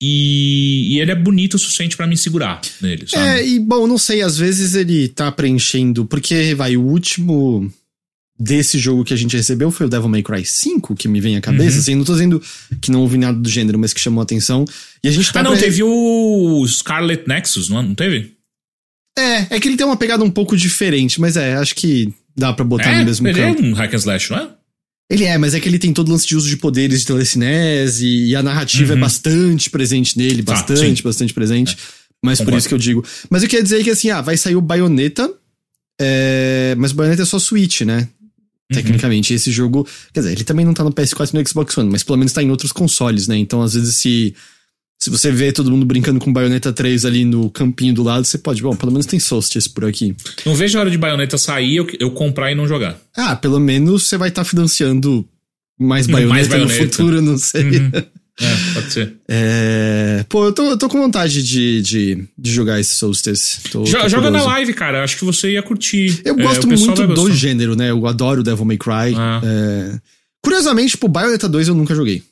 e, 0.00 0.94
e 0.94 1.00
ele 1.00 1.10
é 1.10 1.16
bonito 1.16 1.54
o 1.54 1.58
suficiente 1.58 1.96
pra 1.96 2.06
me 2.06 2.16
segurar 2.16 2.60
nele, 2.80 3.06
sabe? 3.08 3.40
É, 3.40 3.46
e 3.46 3.58
bom, 3.58 3.88
não 3.88 3.98
sei, 3.98 4.22
às 4.22 4.38
vezes 4.38 4.74
ele 4.74 5.08
tá 5.08 5.32
preenchendo, 5.32 6.06
porque 6.06 6.54
vai, 6.54 6.76
o 6.76 6.82
último 6.82 7.70
desse 8.42 8.78
jogo 8.78 9.04
que 9.04 9.12
a 9.12 9.16
gente 9.16 9.36
recebeu 9.36 9.70
foi 9.70 9.84
o 9.86 9.88
Devil 9.88 10.08
May 10.08 10.22
Cry 10.22 10.44
5, 10.44 10.96
que 10.96 11.06
me 11.06 11.20
vem 11.20 11.36
à 11.36 11.40
cabeça, 11.42 11.74
Uhum. 11.76 11.80
assim, 11.82 11.94
não 11.94 12.04
tô 12.04 12.12
dizendo 12.14 12.42
que 12.80 12.90
não 12.90 13.02
houve 13.02 13.18
nada 13.18 13.38
do 13.38 13.48
gênero, 13.48 13.78
mas 13.78 13.92
que 13.92 14.00
chamou 14.00 14.20
a 14.20 14.22
atenção. 14.24 14.64
E 15.04 15.08
a 15.08 15.10
gente 15.12 15.30
tá 15.32 15.40
ah, 15.40 15.42
não, 15.42 15.56
teve 15.56 15.82
o 15.82 16.64
Scarlet 16.66 17.24
Nexus, 17.28 17.68
não, 17.68 17.82
não 17.82 17.94
teve? 17.94 18.32
É, 19.18 19.56
é 19.56 19.60
que 19.60 19.68
ele 19.68 19.76
tem 19.76 19.84
uma 19.86 19.96
pegada 19.96 20.24
um 20.24 20.30
pouco 20.30 20.56
diferente, 20.56 21.20
mas 21.20 21.36
é, 21.36 21.54
acho 21.56 21.74
que 21.74 22.12
dá 22.34 22.52
pra 22.52 22.64
botar 22.64 22.96
no 22.98 23.04
mesmo 23.04 23.28
ele 23.28 23.38
campo. 23.40 23.60
é 23.62 23.64
um 23.66 23.72
hack 23.74 23.92
and 23.92 23.96
slash, 23.98 24.30
não 24.30 24.38
é? 24.38 24.48
Ele 25.10 25.24
é, 25.24 25.36
mas 25.36 25.54
é 25.54 25.60
que 25.60 25.68
ele 25.68 25.78
tem 25.78 25.92
todo 25.92 26.08
o 26.08 26.12
lance 26.12 26.26
de 26.26 26.36
uso 26.36 26.48
de 26.48 26.56
poderes 26.56 27.00
de 27.00 27.06
telecinese 27.06 28.06
e 28.06 28.34
a 28.36 28.42
narrativa 28.42 28.92
Uhum. 28.92 28.98
é 28.98 29.00
bastante 29.02 29.68
presente 29.68 30.16
nele, 30.16 30.42
Tá, 30.42 30.52
bastante, 30.54 30.96
sim. 30.98 31.02
bastante 31.02 31.34
presente. 31.34 31.76
Mas 32.24 32.38
por 32.38 32.44
Concordo. 32.44 32.58
isso 32.58 32.68
que 32.68 32.74
eu 32.74 32.78
digo. 32.78 33.04
Mas 33.28 33.42
eu 33.42 33.48
queria 33.48 33.62
dizer 33.62 33.82
que 33.82 33.90
assim, 33.90 34.08
ah, 34.10 34.20
vai 34.20 34.36
sair 34.36 34.54
o 34.56 34.60
Bayonetta, 34.60 35.30
é, 36.00 36.74
mas 36.78 36.92
o 36.92 36.94
Bayonetta 36.94 37.22
é 37.22 37.26
só 37.26 37.38
Switch, 37.38 37.80
né? 37.82 38.08
Uhum. 38.70 38.76
Tecnicamente, 38.76 39.34
esse 39.34 39.50
jogo. 39.50 39.86
Quer 40.12 40.20
dizer, 40.20 40.32
ele 40.32 40.44
também 40.44 40.64
não 40.64 40.72
tá 40.72 40.84
no 40.84 40.92
PS4 40.92 41.30
e 41.34 41.36
no 41.38 41.48
Xbox 41.48 41.76
One, 41.76 41.90
mas 41.90 42.02
pelo 42.02 42.16
menos 42.18 42.32
tá 42.32 42.42
em 42.42 42.50
outros 42.50 42.72
consoles, 42.72 43.26
né? 43.26 43.36
Então, 43.36 43.62
às 43.62 43.74
vezes, 43.74 43.96
se. 43.96 44.34
Se 45.02 45.08
você 45.08 45.32
vê 45.32 45.50
todo 45.50 45.70
mundo 45.70 45.86
brincando 45.86 46.20
com 46.20 46.30
Bayonetta 46.30 46.74
3 46.74 47.06
ali 47.06 47.24
no 47.24 47.48
campinho 47.48 47.94
do 47.94 48.02
lado, 48.02 48.22
você 48.26 48.36
pode, 48.36 48.60
bom, 48.60 48.76
pelo 48.76 48.92
menos 48.92 49.06
tem 49.06 49.18
Solstice 49.18 49.66
por 49.70 49.86
aqui. 49.86 50.14
Não 50.44 50.54
vejo 50.54 50.76
a 50.76 50.82
hora 50.82 50.90
de 50.90 50.98
baioneta 50.98 51.38
sair, 51.38 51.76
eu, 51.76 51.86
eu 51.98 52.10
comprar 52.10 52.52
e 52.52 52.54
não 52.54 52.68
jogar. 52.68 52.98
Ah, 53.16 53.34
pelo 53.34 53.58
menos 53.58 54.06
você 54.06 54.18
vai 54.18 54.28
estar 54.28 54.44
financiando 54.44 55.26
mais 55.80 56.06
Hum, 56.06 56.12
Bayonetta, 56.12 56.34
mais 56.34 56.48
no 56.48 56.52
Bayonetta. 56.66 56.84
futuro, 56.96 57.22
não 57.22 57.38
sei. 57.38 57.64
Uhum. 57.78 57.90
É, 58.40 58.74
pode 58.74 58.92
ser. 58.92 59.14
É... 59.28 60.24
Pô, 60.28 60.46
eu 60.46 60.52
tô, 60.52 60.70
eu 60.70 60.76
tô 60.78 60.88
com 60.88 60.98
vontade 60.98 61.42
de, 61.42 61.82
de, 61.82 62.24
de 62.38 62.50
jogar 62.52 62.80
esse 62.80 62.94
Solstice. 62.94 63.60
Tô, 63.70 63.84
Jo- 63.84 63.98
tô 63.98 64.08
joga 64.08 64.30
na 64.30 64.42
live, 64.42 64.72
cara. 64.72 65.04
Acho 65.04 65.18
que 65.18 65.24
você 65.24 65.52
ia 65.52 65.62
curtir. 65.62 66.22
Eu 66.24 66.38
É, 66.38 66.42
gosto 66.42 66.66
muito 66.66 67.06
do 67.06 67.14
gostar. 67.14 67.34
gênero, 67.34 67.76
né? 67.76 67.90
Eu 67.90 68.06
adoro 68.06 68.42
Devil 68.42 68.64
May 68.64 68.78
Cry. 68.78 69.14
Ah. 69.16 69.40
É... 69.44 69.98
Curiosamente, 70.42 70.92
tipo, 70.92 71.06
Bayonetta 71.06 71.48
2 71.48 71.68
eu 71.68 71.74
nunca 71.74 71.94
joguei. 71.94 72.22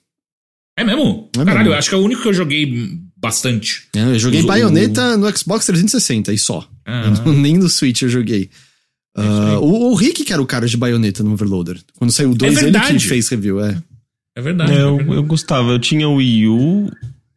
É 0.79 0.85
mesmo? 0.85 1.29
É 1.35 1.39
Caralho, 1.39 1.59
mesmo. 1.59 1.73
eu 1.75 1.79
acho 1.79 1.89
que 1.91 1.95
é 1.95 1.99
o 1.99 2.03
único 2.03 2.23
que 2.23 2.29
eu 2.29 2.33
joguei 2.35 2.99
bastante. 3.17 3.83
É, 3.95 4.01
Eu 4.15 4.19
joguei 4.19 4.41
O- 4.43 4.47
Bayonetta 4.47 5.17
no 5.17 5.37
Xbox 5.37 5.67
360 5.67 6.33
e 6.33 6.39
só. 6.39 6.67
Ah, 6.87 7.11
Nem 7.27 7.59
no 7.59 7.69
Switch 7.69 8.01
eu 8.03 8.09
joguei. 8.09 8.49
É 9.17 9.21
aí. 9.21 9.57
o, 9.57 9.91
o 9.91 9.95
Rick 9.95 10.25
que 10.25 10.33
era 10.33 10.41
o 10.41 10.47
cara 10.47 10.67
de 10.67 10.77
Bayonetta 10.77 11.23
no 11.25 11.33
Overloader. 11.33 11.79
Quando 11.97 12.13
saiu 12.13 12.31
o 12.31 12.35
2, 12.35 12.53
ele 12.53 12.63
verdade. 12.71 12.95
que 12.99 13.05
fez 13.07 13.29
review, 13.29 13.61
é. 13.63 13.77
É 14.39 14.43
verdade. 14.43 14.73
É, 14.73 14.77
é 14.77 14.83
eu, 14.83 14.97
verdade. 14.97 15.17
eu 15.17 15.23
gostava. 15.25 15.71
Eu 15.73 15.79
tinha 15.79 16.09
o 16.09 16.15
Wii 16.17 16.47
U, 16.49 16.91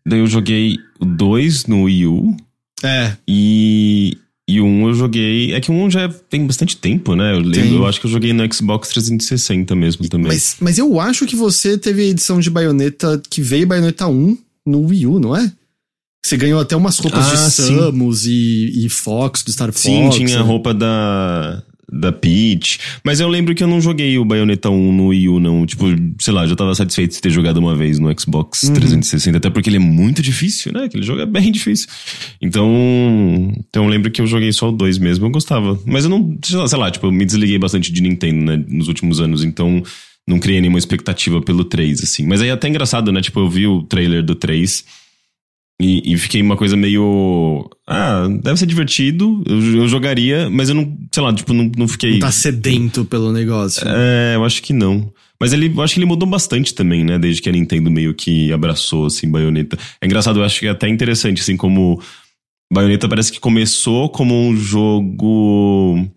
daí 0.06 0.20
eu 0.20 0.28
joguei 0.28 0.78
o 1.00 1.06
2 1.06 1.66
no 1.66 1.84
Wii 1.84 2.06
U. 2.08 2.38
É, 2.84 3.16
E, 3.28 4.18
e 4.48 4.60
o 4.60 4.66
1 4.66 4.88
eu 4.88 4.94
joguei. 4.94 5.54
É 5.54 5.60
que 5.62 5.72
o 5.72 5.74
1 5.74 5.90
já 5.92 6.10
tem 6.10 6.46
bastante 6.46 6.78
tempo, 6.78 7.16
né? 7.16 7.32
Eu, 7.34 7.40
lembro, 7.40 7.52
Tem. 7.62 7.76
eu 7.76 7.86
acho 7.86 8.00
que 8.00 8.06
eu 8.08 8.12
joguei 8.12 8.34
no 8.34 8.54
Xbox 8.54 8.90
360 8.90 9.76
mesmo 9.76 10.08
também. 10.10 10.28
mas, 10.28 10.58
mas 10.60 10.78
eu 10.78 11.00
acho 11.00 11.26
que 11.26 11.36
você 11.36 11.78
teve 11.78 12.02
a 12.02 12.06
edição 12.06 12.40
de 12.40 12.50
Bayonetta 12.50 13.22
que 13.30 13.42
veio 13.42 13.68
Bayonetta 13.68 14.08
1 14.08 14.38
no 14.66 14.88
Wii 14.88 15.08
U, 15.08 15.20
não 15.20 15.36
é? 15.36 15.52
Você 16.24 16.38
ganhou 16.38 16.60
até 16.60 16.76
umas 16.76 17.00
roupas 17.00 17.28
Ah, 17.28 17.34
de 17.48 17.52
sim. 17.52 17.78
Samus 17.80 18.26
e, 18.28 18.86
e 18.86 18.90
Fox, 18.90 19.42
do 19.44 19.52
Star 19.52 19.70
Fox. 19.72 19.82
Sim, 19.82 20.10
tinha 20.12 20.38
a 20.38 20.42
né? 20.42 20.46
roupa 20.46 20.72
da, 20.74 21.64
da 21.92 22.12
Peach. 22.12 22.80
Mas 23.04 23.20
eu 23.20 23.28
lembro 23.28 23.54
que 23.54 23.64
eu 23.64 23.68
não 23.68 23.82
joguei 23.82 24.18
o 24.18 24.24
Bayonetta 24.24 24.70
1 24.70 24.92
no 24.94 25.08
Wii 25.08 25.30
U, 25.30 25.40
não. 25.40 25.66
Tipo, 25.66 25.86
sei 26.20 26.34
lá, 26.34 26.48
já 26.48 26.56
tava 26.56 26.74
satisfeito 26.74 27.16
de 27.16 27.22
ter 27.22 27.30
jogado 27.30 27.58
uma 27.58 27.76
vez 27.76 28.00
no 28.00 28.08
Xbox 28.18 28.70
360. 28.74 29.38
Até 29.38 29.50
porque 29.50 29.70
ele 29.70 29.78
é 29.78 29.80
muito 29.80 30.22
difícil, 30.22 30.72
né? 30.72 30.86
Aquele 30.86 31.04
jogo 31.04 31.22
é 31.22 31.26
bem 31.26 31.52
difícil. 31.52 31.88
Então, 32.42 33.52
então 33.68 33.84
eu 33.84 33.90
lembro 33.90 34.10
que 34.10 34.22
eu 34.22 34.28
joguei 34.28 34.52
só 34.52 34.70
o 34.70 34.72
2 34.72 34.98
mesmo. 34.98 35.26
Eu 35.26 35.32
gostava. 35.32 35.78
Mas 35.86 36.06
eu 36.06 36.10
não, 36.10 36.38
sei 36.44 36.58
lá, 36.58 36.68
sei 36.68 36.80
lá, 36.80 36.92
tipo, 36.92 37.08
eu 37.08 37.12
me 37.12 37.26
desliguei 37.26 37.58
bastante 37.58 37.92
de 37.92 38.02
Nintendo, 38.02 38.46
né? 38.46 38.64
Nos 38.68 38.88
últimos 38.88 39.20
anos. 39.20 39.44
Então, 39.44 39.84
não 40.28 40.40
criei 40.40 40.62
nenhuma 40.62 40.80
expectativa 40.80 41.42
pelo 41.42 41.66
3, 41.66 42.04
assim. 42.04 42.26
Mas 42.26 42.42
aí 42.42 42.50
é 42.50 42.52
até 42.52 42.70
engraçado, 42.70 43.12
né? 43.12 43.22
Tipo, 43.22 43.42
eu 43.42 43.50
vi 43.50 43.68
o 43.68 43.84
trailer 43.84 44.24
do 44.24 44.36
3. 44.36 45.01
E, 45.82 46.14
e 46.14 46.18
fiquei 46.18 46.42
uma 46.42 46.56
coisa 46.56 46.78
meio. 46.78 47.68
Ah, 47.88 48.28
deve 48.42 48.60
ser 48.60 48.68
divertido. 48.68 49.44
Eu, 49.48 49.78
eu 49.78 49.88
jogaria, 49.88 50.48
mas 50.48 50.70
eu 50.70 50.76
não. 50.76 50.96
Sei 51.12 51.24
lá, 51.24 51.34
tipo, 51.34 51.54
não, 51.54 51.72
não 51.76 51.88
fiquei. 51.88 52.14
Não 52.14 52.20
tá 52.20 52.32
sedento 52.32 53.04
pelo 53.04 53.32
negócio. 53.34 53.82
É, 53.88 54.36
eu 54.36 54.46
acho 54.46 54.62
que 54.62 54.74
não. 54.74 55.12
Mas 55.40 55.54
ele, 55.54 55.74
eu 55.76 55.82
acho 55.82 55.96
que 55.96 56.00
ele 56.00 56.06
mudou 56.06 56.30
bastante 56.30 56.76
também, 56.76 57.04
né? 57.04 57.18
Desde 57.18 57.42
que 57.42 57.50
a 57.50 57.52
Nintendo 57.52 57.90
meio 57.90 58.14
que 58.14 58.54
abraçou, 58.54 59.08
assim, 59.08 59.30
Bayonetta. 59.30 59.76
É 60.00 60.06
engraçado, 60.06 60.40
eu 60.40 60.44
acho 60.44 60.60
que 60.60 60.68
é 60.68 60.70
até 60.70 60.88
interessante, 60.88 61.42
assim, 61.42 61.58
como. 61.58 62.00
Bayonetta 62.72 63.10
parece 63.10 63.32
que 63.32 63.40
começou 63.40 64.08
como 64.08 64.36
um 64.36 64.56
jogo. 64.56 66.08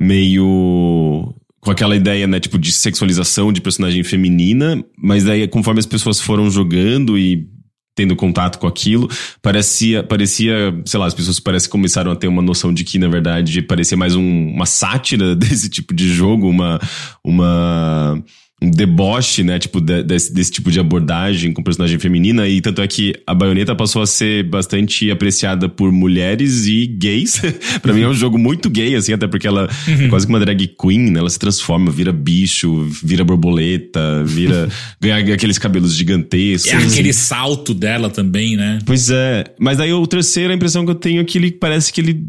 meio. 0.00 1.34
com 1.60 1.72
aquela 1.72 1.96
ideia, 1.96 2.28
né? 2.28 2.38
Tipo, 2.38 2.56
de 2.56 2.70
sexualização 2.70 3.52
de 3.52 3.60
personagem 3.60 4.04
feminina. 4.04 4.80
Mas 4.96 5.24
daí, 5.24 5.48
conforme 5.48 5.80
as 5.80 5.86
pessoas 5.86 6.20
foram 6.20 6.48
jogando 6.48 7.18
e 7.18 7.57
tendo 7.98 8.14
contato 8.14 8.60
com 8.60 8.66
aquilo, 8.68 9.08
parecia, 9.42 10.04
parecia, 10.04 10.72
sei 10.86 11.00
lá, 11.00 11.06
as 11.06 11.14
pessoas 11.14 11.40
parecem 11.40 11.68
começaram 11.68 12.12
a 12.12 12.16
ter 12.16 12.28
uma 12.28 12.40
noção 12.40 12.72
de 12.72 12.84
que, 12.84 12.96
na 12.96 13.08
verdade, 13.08 13.60
parecia 13.60 13.96
mais 13.96 14.14
um- 14.14 14.50
uma 14.54 14.66
sátira 14.66 15.34
desse 15.36 15.68
tipo 15.68 15.92
de 15.92 16.08
jogo, 16.08 16.48
uma, 16.48 16.78
uma, 17.24 18.14
um 18.14 18.22
deboche, 18.60 19.44
né, 19.44 19.58
tipo, 19.58 19.80
de- 19.80 20.02
desse, 20.02 20.32
desse 20.32 20.50
tipo 20.50 20.70
de 20.70 20.80
abordagem 20.80 21.52
com 21.52 21.62
personagem 21.62 21.98
feminina, 21.98 22.48
e 22.48 22.60
tanto 22.60 22.82
é 22.82 22.88
que 22.88 23.14
a 23.26 23.32
Bayonetta 23.32 23.74
passou 23.74 24.02
a 24.02 24.06
ser 24.06 24.42
bastante 24.44 25.10
apreciada 25.10 25.68
por 25.68 25.92
mulheres 25.92 26.66
e 26.66 26.86
gays. 26.86 27.40
pra 27.80 27.92
mim 27.92 28.02
é 28.02 28.08
um 28.08 28.14
jogo 28.14 28.36
muito 28.36 28.68
gay, 28.68 28.96
assim, 28.96 29.12
até 29.12 29.28
porque 29.28 29.46
ela 29.46 29.68
é 29.86 30.08
quase 30.08 30.26
que 30.26 30.32
uma 30.32 30.40
drag 30.40 30.66
queen, 30.80 31.10
né, 31.10 31.20
ela 31.20 31.30
se 31.30 31.38
transforma, 31.38 31.90
vira 31.90 32.12
bicho, 32.12 32.88
vira 33.02 33.24
borboleta, 33.24 34.24
vira, 34.24 34.68
ganha 35.00 35.34
aqueles 35.34 35.58
cabelos 35.58 35.94
gigantescos. 35.94 36.72
É 36.72 36.76
aquele 36.76 37.12
salto 37.12 37.72
dela 37.72 38.10
também, 38.10 38.56
né? 38.56 38.80
Pois 38.84 39.08
é, 39.08 39.44
mas 39.60 39.78
daí 39.78 39.92
o 39.92 40.06
terceiro, 40.06 40.52
a 40.52 40.56
impressão 40.56 40.84
que 40.84 40.90
eu 40.90 40.96
tenho 40.96 41.20
é 41.20 41.24
que 41.24 41.38
ele 41.38 41.52
parece 41.52 41.92
que 41.92 42.00
ele 42.00 42.24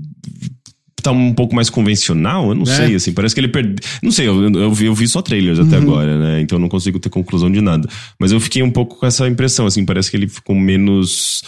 tá 1.01 1.11
um 1.11 1.33
pouco 1.33 1.55
mais 1.55 1.69
convencional, 1.69 2.49
eu 2.49 2.55
não 2.55 2.63
É. 2.63 2.75
sei, 2.75 2.95
assim, 2.95 3.11
parece 3.13 3.33
que 3.35 3.41
ele 3.41 3.47
perdeu, 3.47 3.75
não 4.01 4.11
sei, 4.11 4.27
eu, 4.27 4.49
eu, 4.51 4.73
vi, 4.73 4.85
eu 4.85 4.93
vi 4.95 5.07
só 5.07 5.21
trailers 5.21 5.59
até 5.59 5.77
agora, 5.77 6.17
né, 6.17 6.41
então 6.41 6.57
eu 6.57 6.61
não 6.61 6.69
consigo 6.69 6.99
ter 6.99 7.09
conclusão 7.09 7.51
de 7.51 7.61
nada, 7.61 7.87
mas 8.19 8.31
eu 8.31 8.39
fiquei 8.39 8.61
um 8.63 8.71
pouco 8.71 8.97
com 8.97 9.05
essa 9.05 9.27
impressão, 9.27 9.65
assim, 9.65 9.85
parece 9.85 10.09
que 10.11 10.17
ele 10.17 10.27
ficou 10.27 10.55
menos, 10.55 11.43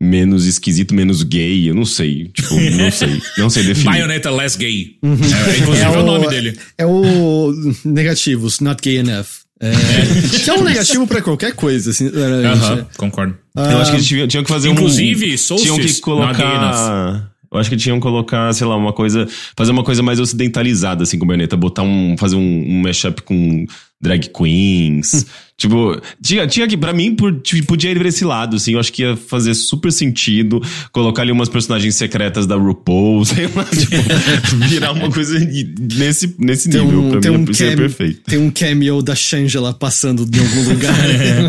menos 0.00 0.46
esquisito, 0.46 0.94
menos 0.94 1.22
gay, 1.22 1.68
eu 1.70 1.74
não 1.74 1.84
sei, 1.84 2.28
tipo, 2.28 2.54
não 2.76 2.90
sei, 2.90 3.22
não 3.38 3.50
sei 3.50 3.62
definir. 3.64 3.86
Bayonetta 3.86 4.30
Less 4.30 4.58
Gay. 4.58 4.96
É, 5.02 5.58
inclusive 5.58 5.86
é 5.86 5.88
o 5.98 6.02
nome 6.04 6.28
dele. 6.28 6.58
É 6.76 6.84
o 6.86 7.52
negativos, 7.84 8.60
not 8.60 8.80
gay 8.82 8.98
enough. 8.98 9.26
É, 9.60 9.70
que 10.44 10.50
é 10.50 10.52
um 10.52 10.62
negativo 10.64 11.06
pra 11.06 11.22
qualquer 11.22 11.54
coisa, 11.54 11.90
assim. 11.90 12.08
Aham, 12.08 12.86
concordo. 12.96 13.38
Eu 13.56 13.78
acho 13.78 13.92
que 13.92 13.96
eles 13.98 14.06
tinham, 14.06 14.26
tinham 14.28 14.42
que 14.42 14.50
fazer 14.50 14.68
Inclusive, 14.68 15.32
um. 15.32 15.38
Solstice, 15.38 15.72
tinham 15.72 15.78
que 15.78 15.84
not 15.86 16.36
gay 16.36 16.46
colocar. 16.50 17.30
Eu 17.54 17.60
acho 17.60 17.70
que 17.70 17.76
tinham 17.76 17.96
que 17.98 18.02
colocar, 18.02 18.52
sei 18.52 18.66
lá, 18.66 18.76
uma 18.76 18.92
coisa. 18.92 19.26
Fazer 19.56 19.70
uma 19.70 19.84
coisa 19.84 20.02
mais 20.02 20.18
ocidentalizada, 20.20 21.04
assim, 21.04 21.16
com 21.18 21.24
o 21.24 21.28
Bayonetta. 21.28 21.56
Botar 21.56 21.82
um. 21.82 22.16
Fazer 22.18 22.36
um, 22.36 22.64
um 22.68 22.80
mashup 22.82 23.22
com 23.22 23.64
drag 24.00 24.28
queens. 24.28 25.24
tipo, 25.56 25.98
tinha, 26.22 26.46
tinha 26.46 26.66
que. 26.68 26.76
Pra 26.76 26.92
mim, 26.92 27.14
por, 27.14 27.40
tipo, 27.40 27.66
podia 27.68 27.90
ir 27.90 27.98
pra 27.98 28.08
esse 28.08 28.24
lado, 28.24 28.56
assim. 28.56 28.72
Eu 28.72 28.80
acho 28.80 28.92
que 28.92 29.02
ia 29.02 29.16
fazer 29.16 29.54
super 29.54 29.90
sentido. 29.92 30.60
Colocar 30.92 31.22
ali 31.22 31.32
umas 31.32 31.48
personagens 31.48 31.94
secretas 31.94 32.46
da 32.46 32.56
RuPaul, 32.56 33.24
sei 33.24 33.46
lá, 33.54 33.64
tipo, 33.64 33.96
virar 34.68 34.92
uma 34.92 35.10
coisa 35.10 35.38
nesse, 35.38 36.34
nesse 36.38 36.68
Tem 36.68 36.84
nível. 36.84 37.00
um, 37.04 37.10
pra 37.12 37.20
tem, 37.20 37.30
mim, 37.30 37.38
um 37.38 37.46
ia 37.48 37.54
ser 37.54 37.70
cam- 37.70 37.76
perfeito. 37.76 38.20
tem 38.26 38.38
um 38.38 38.50
cameo 38.50 39.00
da 39.00 39.14
Shangela 39.14 39.72
passando 39.72 40.24
em 40.24 40.38
algum 40.40 40.70
lugar. 40.70 40.94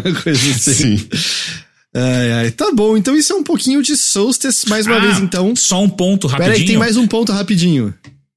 uma 0.06 0.22
coisa 0.22 0.49
assim. 0.51 0.97
Sim. 0.97 1.08
Ai, 1.95 2.31
ai. 2.33 2.51
Tá 2.51 2.71
bom, 2.73 2.97
então 2.97 3.15
isso 3.15 3.31
é 3.31 3.35
um 3.35 3.43
pouquinho 3.43 3.81
de 3.81 3.95
Solstice, 3.95 4.67
mais 4.67 4.85
uma 4.85 4.97
Ah, 4.97 4.99
vez 4.99 5.19
então. 5.19 5.55
Só 5.55 5.81
um 5.81 5.89
ponto 5.89 6.27
rapidinho. 6.27 6.67
tem 6.67 6.77
mais 6.77 6.97
um 6.97 7.07
ponto 7.07 7.31
rapidinho. 7.31 7.93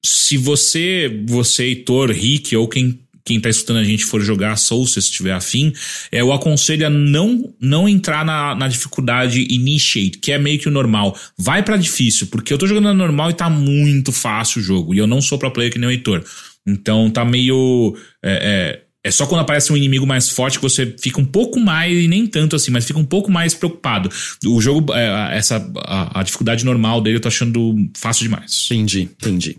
Se 0.06 0.36
você, 0.36 1.22
você, 1.26 1.64
Heitor, 1.64 2.10
Rick 2.12 2.54
ou 2.56 2.68
quem, 2.68 3.00
quem 3.24 3.40
tá 3.40 3.50
escutando 3.50 3.80
a 3.80 3.84
gente 3.84 4.04
for 4.04 4.20
jogar 4.20 4.56
Solstice, 4.56 5.08
se 5.08 5.12
tiver 5.12 5.32
afim, 5.32 5.72
é, 6.12 6.20
eu 6.20 6.32
aconselho 6.32 6.86
a 6.86 6.90
não, 6.90 7.52
não 7.60 7.88
entrar 7.88 8.24
na, 8.24 8.54
na 8.54 8.68
dificuldade 8.68 9.44
Initiate, 9.50 10.18
que 10.18 10.30
é 10.30 10.38
meio 10.38 10.60
que 10.60 10.68
o 10.68 10.70
normal. 10.70 11.18
Vai 11.36 11.64
pra 11.64 11.76
difícil, 11.76 12.28
porque 12.28 12.52
eu 12.52 12.58
tô 12.58 12.66
jogando 12.66 12.84
na 12.84 12.94
normal 12.94 13.30
e 13.30 13.34
tá 13.34 13.50
muito 13.50 14.12
fácil 14.12 14.60
o 14.60 14.64
jogo. 14.64 14.94
E 14.94 14.98
eu 14.98 15.06
não 15.06 15.20
sou 15.20 15.36
pro 15.36 15.50
player 15.50 15.72
que 15.72 15.80
nem 15.80 15.88
o 15.88 15.92
Heitor. 15.92 16.24
Então 16.64 17.10
tá 17.10 17.24
meio. 17.24 17.96
É, 18.24 18.78
é, 18.80 18.87
é 19.08 19.10
só 19.10 19.26
quando 19.26 19.40
aparece 19.40 19.72
um 19.72 19.76
inimigo 19.76 20.06
mais 20.06 20.28
forte 20.28 20.58
que 20.58 20.62
você 20.62 20.94
fica 21.00 21.20
um 21.20 21.24
pouco 21.24 21.58
mais, 21.58 21.96
e 21.96 22.06
nem 22.06 22.26
tanto 22.26 22.54
assim, 22.54 22.70
mas 22.70 22.84
fica 22.84 22.98
um 22.98 23.04
pouco 23.04 23.30
mais 23.30 23.54
preocupado. 23.54 24.10
O 24.44 24.60
jogo, 24.60 24.92
é, 24.92 25.36
essa, 25.36 25.56
a, 25.78 26.20
a 26.20 26.22
dificuldade 26.22 26.64
normal 26.64 27.00
dele 27.00 27.16
eu 27.16 27.20
tô 27.20 27.28
achando 27.28 27.74
fácil 27.96 28.24
demais. 28.24 28.66
Entendi, 28.70 29.02
entendi. 29.02 29.56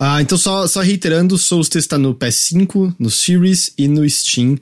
Ah, 0.00 0.22
então 0.22 0.38
só, 0.38 0.66
só 0.66 0.80
reiterando, 0.80 1.36
Solstice 1.36 1.86
tá 1.86 1.98
no 1.98 2.14
PS5, 2.14 2.94
no 2.98 3.10
Series 3.10 3.72
e 3.76 3.86
no 3.88 4.08
Steam. 4.08 4.56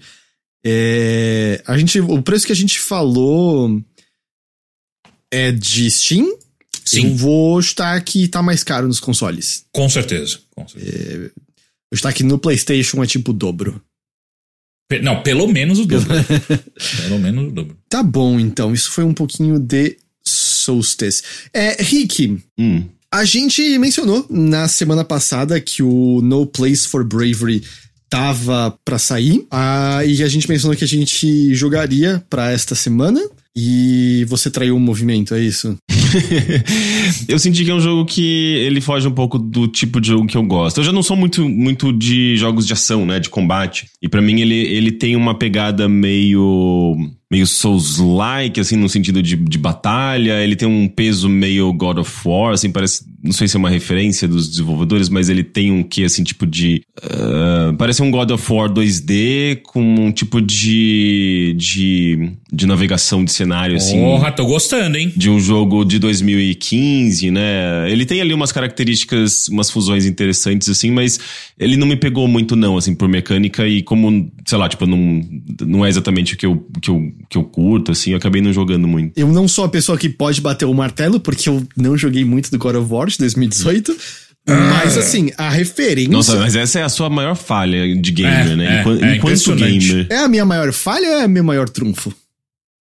É, 0.64 1.62
a 1.66 1.78
gente, 1.78 2.00
o 2.00 2.22
preço 2.22 2.46
que 2.46 2.52
a 2.52 2.56
gente 2.56 2.80
falou 2.80 3.80
é 5.30 5.52
de 5.52 5.88
Steam? 5.90 6.36
Sim. 6.84 7.08
Eu 7.08 7.16
vou 7.16 7.62
chutar 7.62 8.02
que 8.02 8.26
tá 8.26 8.42
mais 8.42 8.64
caro 8.64 8.88
nos 8.88 8.98
consoles. 8.98 9.64
Com 9.72 9.88
certeza. 9.88 10.40
Com 10.54 10.66
certeza. 10.66 11.30
Vou 11.90 11.96
chutar 11.96 12.12
que 12.12 12.22
no 12.22 12.38
PlayStation 12.38 13.02
é 13.02 13.06
tipo 13.06 13.32
dobro. 13.32 13.80
Não, 15.02 15.22
pelo 15.22 15.48
menos 15.48 15.78
o 15.80 15.84
dobro. 15.84 16.08
pelo 17.02 17.18
menos 17.18 17.48
o 17.48 17.50
dobro. 17.50 17.76
Tá 17.88 18.02
bom, 18.02 18.38
então. 18.38 18.72
Isso 18.72 18.90
foi 18.92 19.04
um 19.04 19.12
pouquinho 19.14 19.58
de 19.58 19.96
Solstice. 20.24 21.22
É, 21.52 21.82
Rick, 21.82 22.38
Hum. 22.58 22.84
a 23.12 23.24
gente 23.24 23.78
mencionou 23.78 24.24
na 24.30 24.68
semana 24.68 25.04
passada 25.04 25.60
que 25.60 25.82
o 25.82 26.20
No 26.22 26.46
Place 26.46 26.86
for 26.86 27.04
Bravery 27.04 27.62
tava 28.08 28.78
pra 28.84 28.98
sair. 28.98 29.44
Ah, 29.50 30.04
e 30.04 30.22
a 30.22 30.28
gente 30.28 30.48
mencionou 30.48 30.76
que 30.76 30.84
a 30.84 30.88
gente 30.88 31.52
jogaria 31.54 32.24
pra 32.30 32.52
esta 32.52 32.74
semana. 32.74 33.20
E 33.58 34.24
você 34.28 34.50
traiu 34.50 34.76
o 34.76 34.80
movimento, 34.80 35.34
é 35.34 35.40
isso? 35.40 35.76
eu 37.28 37.38
senti 37.38 37.64
que 37.64 37.70
é 37.70 37.74
um 37.74 37.80
jogo 37.80 38.04
que 38.04 38.56
ele 38.56 38.80
foge 38.80 39.06
um 39.06 39.12
pouco 39.12 39.38
do 39.38 39.68
tipo 39.68 40.00
de 40.00 40.08
jogo 40.08 40.26
que 40.26 40.36
eu 40.36 40.42
gosto. 40.42 40.78
Eu 40.78 40.84
já 40.84 40.92
não 40.92 41.02
sou 41.02 41.16
muito, 41.16 41.48
muito 41.48 41.92
de 41.92 42.36
jogos 42.36 42.66
de 42.66 42.72
ação, 42.72 43.06
né? 43.06 43.20
De 43.20 43.28
combate. 43.28 43.86
E 44.00 44.08
pra 44.08 44.22
mim 44.22 44.40
ele, 44.40 44.54
ele 44.54 44.92
tem 44.92 45.16
uma 45.16 45.34
pegada 45.34 45.88
meio. 45.88 46.96
Meio 47.30 47.46
Souls-like, 47.46 48.60
assim, 48.60 48.76
no 48.76 48.88
sentido 48.88 49.22
de, 49.22 49.34
de 49.36 49.58
batalha. 49.58 50.42
Ele 50.42 50.54
tem 50.54 50.68
um 50.68 50.86
peso 50.86 51.28
meio 51.28 51.72
God 51.72 51.98
of 51.98 52.12
War, 52.24 52.54
assim, 52.54 52.70
parece. 52.70 53.04
Não 53.22 53.32
sei 53.32 53.48
se 53.48 53.56
é 53.56 53.58
uma 53.58 53.70
referência 53.70 54.28
dos 54.28 54.48
desenvolvedores, 54.48 55.08
mas 55.08 55.28
ele 55.28 55.42
tem 55.42 55.72
um 55.72 55.82
que, 55.82 56.04
assim, 56.04 56.22
tipo 56.22 56.46
de. 56.46 56.82
ah, 57.02 57.74
parece 57.76 58.00
um 58.00 58.10
God 58.10 58.30
of 58.30 58.52
War 58.52 58.70
2D 58.70 59.62
com 59.62 59.82
um 59.82 60.12
tipo 60.12 60.40
de. 60.40 61.54
de, 61.58 62.30
de 62.52 62.66
navegação 62.66 63.24
de 63.24 63.32
cenário, 63.32 63.76
assim 63.76 63.98
Porra, 63.98 64.30
tô 64.30 64.46
gostando, 64.46 64.96
hein? 64.96 65.12
de 65.16 65.28
um 65.28 65.40
jogo 65.40 65.84
de 65.84 65.98
2015, 65.98 67.30
né? 67.32 67.90
Ele 67.90 68.06
tem 68.06 68.20
ali 68.20 68.32
umas 68.32 68.52
características, 68.52 69.48
umas 69.48 69.70
fusões 69.70 70.06
interessantes, 70.06 70.68
assim, 70.68 70.90
mas 70.90 71.18
ele 71.58 71.76
não 71.76 71.86
me 71.86 71.96
pegou 71.96 72.28
muito, 72.28 72.54
não, 72.54 72.76
assim, 72.76 72.94
por 72.94 73.08
mecânica 73.08 73.66
e 73.66 73.82
como, 73.82 74.30
sei 74.46 74.56
lá, 74.58 74.68
tipo, 74.68 74.86
não, 74.86 75.20
não 75.66 75.84
é 75.84 75.88
exatamente 75.88 76.34
o 76.34 76.36
que 76.36 76.46
eu, 76.46 76.66
que, 76.80 76.88
eu, 76.88 77.12
que 77.28 77.36
eu 77.36 77.44
curto, 77.44 77.90
assim, 77.92 78.12
eu 78.12 78.16
acabei 78.16 78.40
não 78.40 78.52
jogando 78.52 78.86
muito. 78.86 79.18
Eu 79.18 79.28
não 79.28 79.48
sou 79.48 79.64
a 79.64 79.68
pessoa 79.68 79.98
que 79.98 80.08
pode 80.08 80.40
bater 80.40 80.64
o 80.64 80.72
martelo, 80.72 81.18
porque 81.18 81.48
eu 81.48 81.66
não 81.76 81.96
joguei 81.98 82.24
muito 82.24 82.50
do 82.50 82.56
God 82.58 82.76
of 82.76 82.92
War 82.92 83.08
de 83.08 83.18
2018. 83.18 83.96
Mas 84.48 84.96
assim, 84.96 85.32
a 85.36 85.50
referência. 85.50 86.12
Nossa, 86.12 86.36
mas 86.36 86.54
essa 86.54 86.78
é 86.78 86.82
a 86.84 86.88
sua 86.88 87.10
maior 87.10 87.34
falha 87.34 87.92
de 87.96 88.12
gamer, 88.12 88.52
É, 88.52 88.56
né? 88.56 88.76
é, 88.76 88.80
Enquanto, 88.80 89.02
é 89.04 89.16
enquanto 89.16 89.54
gamer. 89.56 90.06
É 90.08 90.18
a 90.18 90.28
minha 90.28 90.44
maior 90.44 90.72
falha 90.72 91.08
ou 91.08 91.18
é 91.20 91.26
meu 91.26 91.42
maior 91.42 91.68
trunfo? 91.68 92.14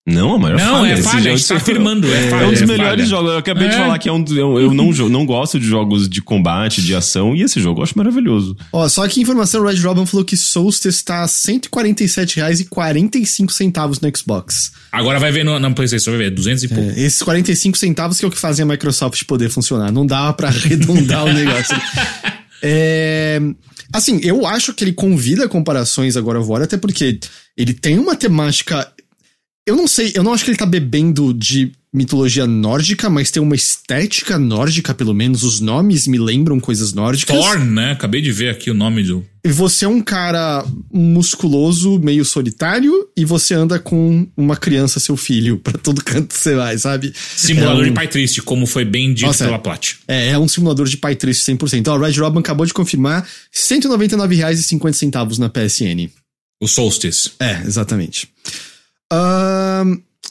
Não, 0.07 0.35
a 0.35 0.39
maior 0.39 0.59
Não, 0.59 0.77
falha. 0.81 0.91
é 0.91 0.95
Esse 0.95 1.03
falha, 1.03 1.33
a 1.33 1.37
gente 1.37 1.47
tá 1.49 1.57
afirmando, 1.61 2.11
é 2.13 2.29
falha. 2.31 2.45
É 2.45 2.47
um 2.47 2.53
dos 2.53 2.63
é 2.63 2.67
melhores 2.67 2.91
falha. 2.91 3.07
jogos. 3.07 3.31
Eu 3.33 3.39
acabei 3.39 3.69
de 3.69 3.75
É. 3.75 3.79
falar 3.79 3.99
que 3.99 4.09
é 4.09 4.13
um, 4.13 4.23
dos- 4.23 4.37
eu, 4.37 4.59
eu 4.59 4.73
não, 4.75 4.91
não 5.11 5.27
gosto 5.27 5.61
de 5.61 5.67
jogos 5.67 6.09
de 6.09 6.21
combate, 6.23 6.81
de 6.83 6.95
ação, 6.95 7.37
e 7.37 7.43
esse 7.43 7.61
jogo 7.61 7.81
eu 7.81 7.85
acho 7.85 7.93
maravilhoso. 7.97 8.57
Ó, 8.73 8.89
só 8.89 9.07
que 9.07 9.21
informação, 9.21 9.61
o 9.63 9.67
Red 9.67 9.79
Robin 9.81 10.07
falou 10.07 10.25
que 10.25 10.37
Solstice 10.39 11.05
tá 11.05 11.21
R$ 11.23 11.29
147,45 11.29 14.01
no 14.03 14.17
Xbox. 14.17 14.73
Agora 14.91 15.19
vai 15.19 15.31
ver 15.33 15.45
no, 15.45 15.59
na 15.59 15.71
PlayStation, 15.71 16.11
vai 16.13 16.19
ver, 16.19 16.31
200 16.31 16.65
e 16.65 16.69
pouco. 16.69 16.91
É, 16.91 17.01
esses 17.01 17.23
45 17.23 17.77
centavos 17.79 18.19
que 18.19 18.25
é 18.25 18.29
o 18.29 18.31
que 18.31 18.39
fazem 18.39 18.63
a 18.63 18.67
Microsoft 18.67 19.23
poder 19.25 19.51
funcionar. 19.51 19.93
Não 19.93 20.07
dava 20.07 20.33
pra 20.33 20.49
arredondar 20.55 21.25
o 21.27 21.33
negócio. 21.33 21.77
É, 22.63 23.41
assim, 23.93 24.21
eu 24.23 24.47
acho 24.47 24.73
que 24.75 24.85
ele 24.85 24.93
convida 24.93 25.49
comparações 25.49 26.17
agora 26.17 26.41
War, 26.41 26.63
até 26.63 26.77
porque 26.77 27.19
ele 27.57 27.75
tem 27.75 27.99
uma 27.99 28.15
temática. 28.17 28.89
Eu 29.71 29.77
não 29.77 29.87
sei, 29.87 30.11
eu 30.17 30.25
não 30.25 30.33
acho 30.33 30.45
que 30.45 30.51
ele 30.51 30.59
tá 30.59 30.67
bebendo 30.67 31.33
de 31.33 31.71
mitologia 31.95 32.45
nórdica, 32.45 33.09
mas 33.09 33.31
tem 33.31 33.41
uma 33.41 33.55
estética 33.55 34.37
nórdica, 34.37 34.93
pelo 34.93 35.15
menos. 35.15 35.45
Os 35.45 35.61
nomes 35.61 36.09
me 36.09 36.19
lembram 36.19 36.59
coisas 36.59 36.93
nórdicas. 36.93 37.37
Thorn, 37.37 37.71
né? 37.71 37.93
Acabei 37.93 38.21
de 38.21 38.33
ver 38.33 38.49
aqui 38.49 38.69
o 38.69 38.75
nome 38.75 39.05
do. 39.05 39.25
E 39.45 39.53
você 39.53 39.85
é 39.85 39.89
um 39.89 40.01
cara 40.03 40.65
musculoso, 40.93 42.01
meio 42.01 42.25
solitário, 42.25 43.09
e 43.17 43.25
você 43.25 43.55
anda 43.55 43.79
com 43.79 44.27
uma 44.37 44.57
criança, 44.57 44.99
seu 44.99 45.17
filho, 45.17 45.57
pra 45.59 45.79
todo 45.79 46.03
canto 46.03 46.35
você 46.35 46.57
vai, 46.57 46.77
sabe? 46.77 47.13
Simulador 47.37 47.79
É 47.79 47.87
um- 47.87 47.89
de 47.91 47.93
pai 47.93 48.09
triste, 48.09 48.43
como 48.43 48.67
foi 48.67 48.85
bem 48.85 49.15
dito 49.15 49.27
Nossa, 49.29 49.45
pela 49.45 49.57
é. 49.57 49.61
Plat. 49.61 49.93
É, 50.09 50.31
é 50.31 50.39
um 50.39 50.49
simulador 50.49 50.89
de 50.89 50.97
pai 50.97 51.15
triste 51.15 51.45
100%. 51.45 51.87
Ó, 51.87 51.97
o 51.97 52.01
Red 52.01 52.19
Robin 52.19 52.41
acabou 52.41 52.67
de 52.67 52.75
confirmar 52.75 53.23
R$ 53.23 53.29
199,50 53.53 55.39
na 55.39 55.49
PSN. 55.49 56.11
O 56.61 56.67
Solstice. 56.67 57.31
É, 57.39 57.63
exatamente. 57.65 58.29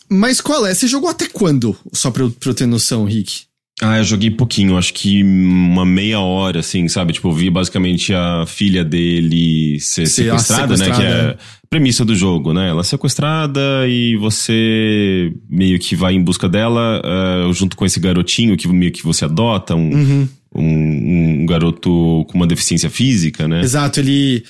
Mas 0.09 0.41
qual 0.41 0.65
é? 0.65 0.73
Você 0.73 0.87
jogou 0.87 1.09
até 1.09 1.27
quando? 1.27 1.75
Só 1.93 2.09
pra 2.11 2.23
eu, 2.23 2.31
pra 2.31 2.49
eu 2.49 2.53
ter 2.53 2.65
noção, 2.65 3.05
Rick. 3.05 3.41
Ah, 3.81 3.97
eu 3.99 4.03
joguei 4.03 4.29
pouquinho, 4.29 4.77
acho 4.77 4.93
que 4.93 5.23
uma 5.23 5.85
meia 5.85 6.19
hora, 6.19 6.59
assim, 6.59 6.89
sabe? 6.89 7.13
Tipo, 7.13 7.29
eu 7.29 7.33
vi 7.33 7.49
basicamente 7.49 8.13
a 8.13 8.43
filha 8.45 8.83
dele 8.83 9.79
ser 9.79 10.05
Ser 10.07 10.23
sequestrada, 10.25 10.75
né? 10.75 10.85
Que 10.89 10.91
sequestrada. 10.95 11.15
é 11.15 11.29
a 11.31 11.37
premissa 11.69 12.03
do 12.03 12.13
jogo, 12.13 12.51
né? 12.51 12.67
Ela 12.69 12.81
é 12.81 12.83
sequestrada 12.83 13.61
e 13.87 14.17
você 14.17 15.31
meio 15.49 15.79
que 15.79 15.95
vai 15.95 16.13
em 16.13 16.21
busca 16.21 16.49
dela 16.49 17.01
ah, 17.05 17.49
junto 17.53 17.77
com 17.77 17.85
esse 17.85 18.01
garotinho 18.01 18.57
que 18.57 18.67
meio 18.67 18.91
que 18.91 19.03
você 19.03 19.23
adota, 19.23 19.75
um, 19.75 19.93
Uhum. 19.93 20.27
um, 20.55 21.41
um 21.43 21.45
garoto 21.45 22.25
com 22.27 22.33
uma 22.33 22.47
deficiência 22.47 22.89
física, 22.89 23.47
né? 23.47 23.61
Exato, 23.61 24.01
ele. 24.01 24.43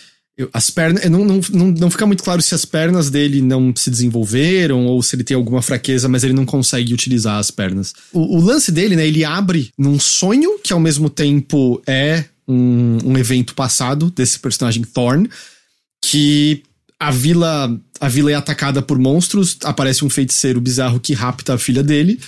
As 0.53 0.69
pernas. 0.69 1.09
Não, 1.09 1.25
não, 1.25 1.41
não, 1.51 1.67
não 1.67 1.91
fica 1.91 2.05
muito 2.05 2.23
claro 2.23 2.41
se 2.41 2.55
as 2.55 2.65
pernas 2.65 3.09
dele 3.09 3.41
não 3.41 3.73
se 3.75 3.89
desenvolveram 3.89 4.85
ou 4.85 5.01
se 5.03 5.15
ele 5.15 5.23
tem 5.23 5.35
alguma 5.35 5.61
fraqueza, 5.61 6.07
mas 6.07 6.23
ele 6.23 6.33
não 6.33 6.45
consegue 6.45 6.93
utilizar 6.93 7.37
as 7.37 7.51
pernas. 7.51 7.93
O, 8.13 8.37
o 8.37 8.41
lance 8.41 8.71
dele, 8.71 8.95
né? 8.95 9.05
Ele 9.05 9.25
abre 9.25 9.71
num 9.77 9.99
sonho 9.99 10.59
que 10.59 10.71
ao 10.71 10.79
mesmo 10.79 11.09
tempo 11.09 11.81
é 11.85 12.25
um, 12.47 12.97
um 13.03 13.17
evento 13.17 13.53
passado 13.53 14.09
desse 14.09 14.39
personagem 14.39 14.83
Thorn, 14.83 15.29
que 16.01 16.63
a 16.99 17.11
vila, 17.11 17.79
a 17.99 18.09
vila 18.09 18.31
é 18.31 18.35
atacada 18.35 18.81
por 18.81 18.97
monstros, 18.97 19.57
aparece 19.63 20.03
um 20.03 20.09
feiticeiro 20.09 20.59
bizarro 20.59 20.99
que 20.99 21.13
rapta 21.13 21.53
a 21.53 21.57
filha 21.57 21.83
dele. 21.83 22.19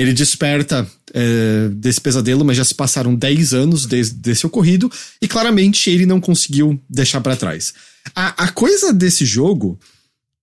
Ele 0.00 0.14
desperta 0.14 0.90
é, 1.12 1.68
desse 1.72 2.00
pesadelo, 2.00 2.42
mas 2.42 2.56
já 2.56 2.64
se 2.64 2.74
passaram 2.74 3.14
10 3.14 3.52
anos 3.52 3.84
desde 3.84 4.14
desse 4.14 4.46
ocorrido, 4.46 4.90
e 5.20 5.28
claramente 5.28 5.90
ele 5.90 6.06
não 6.06 6.20
conseguiu 6.20 6.80
deixar 6.88 7.20
pra 7.20 7.36
trás. 7.36 7.74
A, 8.14 8.44
a 8.44 8.48
coisa 8.48 8.94
desse 8.94 9.26
jogo 9.26 9.78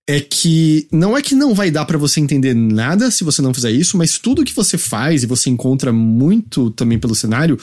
é 0.08 0.20
que 0.20 0.86
não 0.92 1.18
é 1.18 1.22
que 1.22 1.34
não 1.34 1.54
vai 1.54 1.72
dar 1.72 1.84
pra 1.84 1.98
você 1.98 2.20
entender 2.20 2.54
nada 2.54 3.10
se 3.10 3.24
você 3.24 3.42
não 3.42 3.52
fizer 3.52 3.72
isso, 3.72 3.98
mas 3.98 4.16
tudo 4.16 4.44
que 4.44 4.54
você 4.54 4.78
faz, 4.78 5.24
e 5.24 5.26
você 5.26 5.50
encontra 5.50 5.92
muito 5.92 6.70
também 6.70 6.98
pelo 6.98 7.16
cenário, 7.16 7.58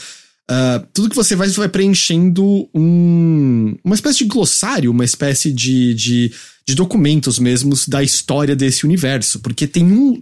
ah, 0.47 0.83
tudo 0.93 1.09
que 1.09 1.15
você 1.15 1.35
faz 1.35 1.55
vai 1.55 1.67
preenchendo 1.67 2.69
um, 2.73 3.75
uma 3.83 3.95
espécie 3.95 4.19
de 4.19 4.25
glossário, 4.25 4.91
uma 4.91 5.05
espécie 5.05 5.51
de, 5.51 5.93
de, 5.95 6.31
de 6.67 6.75
documentos 6.75 7.39
mesmos 7.39 7.87
da 7.87 8.03
história 8.03 8.55
desse 8.55 8.85
universo. 8.85 9.39
Porque 9.39 9.65
tem 9.65 9.83
um. 9.83 10.19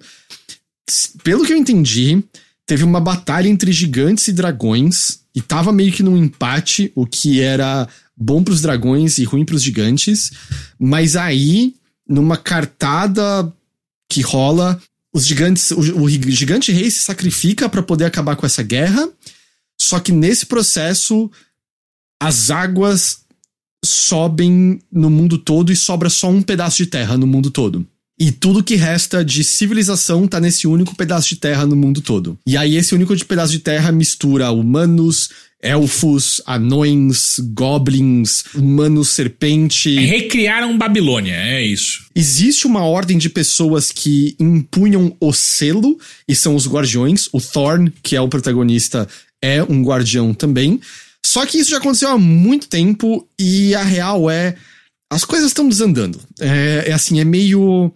Pelo 1.24 1.46
que 1.46 1.54
eu 1.54 1.58
entendi, 1.58 2.24
teve 2.66 2.84
uma 2.84 3.00
batalha 3.00 3.48
entre 3.48 3.72
gigantes 3.72 4.28
e 4.28 4.34
dragões, 4.34 5.24
e 5.36 5.42
tava 5.42 5.72
meio 5.72 5.92
que 5.92 6.04
num 6.04 6.18
empate, 6.18 6.92
o 6.96 7.06
que 7.06 7.42
era 7.42 7.88
bom 8.16 8.44
pros 8.44 8.62
dragões 8.62 9.18
e 9.18 9.24
ruim 9.24 9.44
pros 9.44 9.64
gigantes. 9.64 10.32
Mas 10.80 11.16
aí, 11.16 11.76
numa 12.08 12.38
cartada 12.38 13.52
que 14.10 14.22
rola, 14.22 14.82
os 15.14 15.26
gigantes, 15.26 15.72
o, 15.72 15.80
o 15.80 16.10
gigante 16.10 16.72
rei 16.72 16.90
se 16.92 17.00
sacrifica 17.00 17.68
pra 17.68 17.82
poder 17.82 18.06
acabar 18.06 18.36
com 18.36 18.46
essa 18.46 18.62
guerra. 18.62 19.10
Só 19.80 20.00
que 20.00 20.12
nesse 20.12 20.46
processo, 20.46 21.32
as 22.22 22.52
águas 22.52 23.24
sobem 23.84 24.80
no 24.92 25.10
mundo 25.10 25.38
todo 25.38 25.72
e 25.72 25.76
sobra 25.76 26.10
só 26.10 26.30
um 26.30 26.42
pedaço 26.42 26.78
de 26.78 26.88
terra 26.88 27.18
no 27.18 27.28
mundo 27.28 27.50
todo. 27.52 27.86
E 28.24 28.32
tudo 28.32 28.64
que 28.64 28.76
resta 28.76 29.22
de 29.22 29.44
civilização 29.44 30.26
tá 30.26 30.40
nesse 30.40 30.66
único 30.66 30.96
pedaço 30.96 31.28
de 31.28 31.36
terra 31.36 31.66
no 31.66 31.76
mundo 31.76 32.00
todo. 32.00 32.40
E 32.48 32.56
aí 32.56 32.78
esse 32.78 32.96
único 32.96 33.14
pedaço 33.26 33.52
de 33.52 33.60
terra 33.60 33.92
mistura 33.92 34.50
humanos, 34.50 35.30
elfos, 35.62 36.42
anões, 36.46 37.36
goblins, 37.54 38.46
humanos 38.56 39.10
serpente. 39.10 39.94
Recriaram 40.00 40.78
Babilônia, 40.78 41.34
é 41.36 41.66
isso. 41.66 42.06
Existe 42.16 42.66
uma 42.66 42.86
ordem 42.86 43.18
de 43.18 43.30
pessoas 43.30 43.92
que 43.92 44.38
empunham 44.40 45.14
o 45.20 45.34
selo 45.34 46.00
e 46.26 46.34
são 46.34 46.56
os 46.56 46.66
guardiões. 46.66 47.28
O 47.34 47.42
Thorn, 47.42 47.92
que 48.02 48.16
é 48.16 48.22
o 48.22 48.30
protagonista, 48.30 49.06
é 49.42 49.62
um 49.62 49.84
guardião 49.84 50.34
também. 50.34 50.80
Só 51.26 51.46
que 51.46 51.58
isso 51.58 51.72
já 51.72 51.78
aconteceu 51.78 52.08
há 52.08 52.18
muito 52.18 52.70
tempo 52.70 53.28
e 53.38 53.76
a 53.76 53.84
real 53.84 54.32
é. 54.32 54.56
As 55.14 55.24
coisas 55.24 55.48
estão 55.48 55.70
desandando. 55.70 56.20
É, 56.40 56.86
é 56.88 56.92
assim, 56.92 57.20
é 57.20 57.24
meio. 57.24 57.94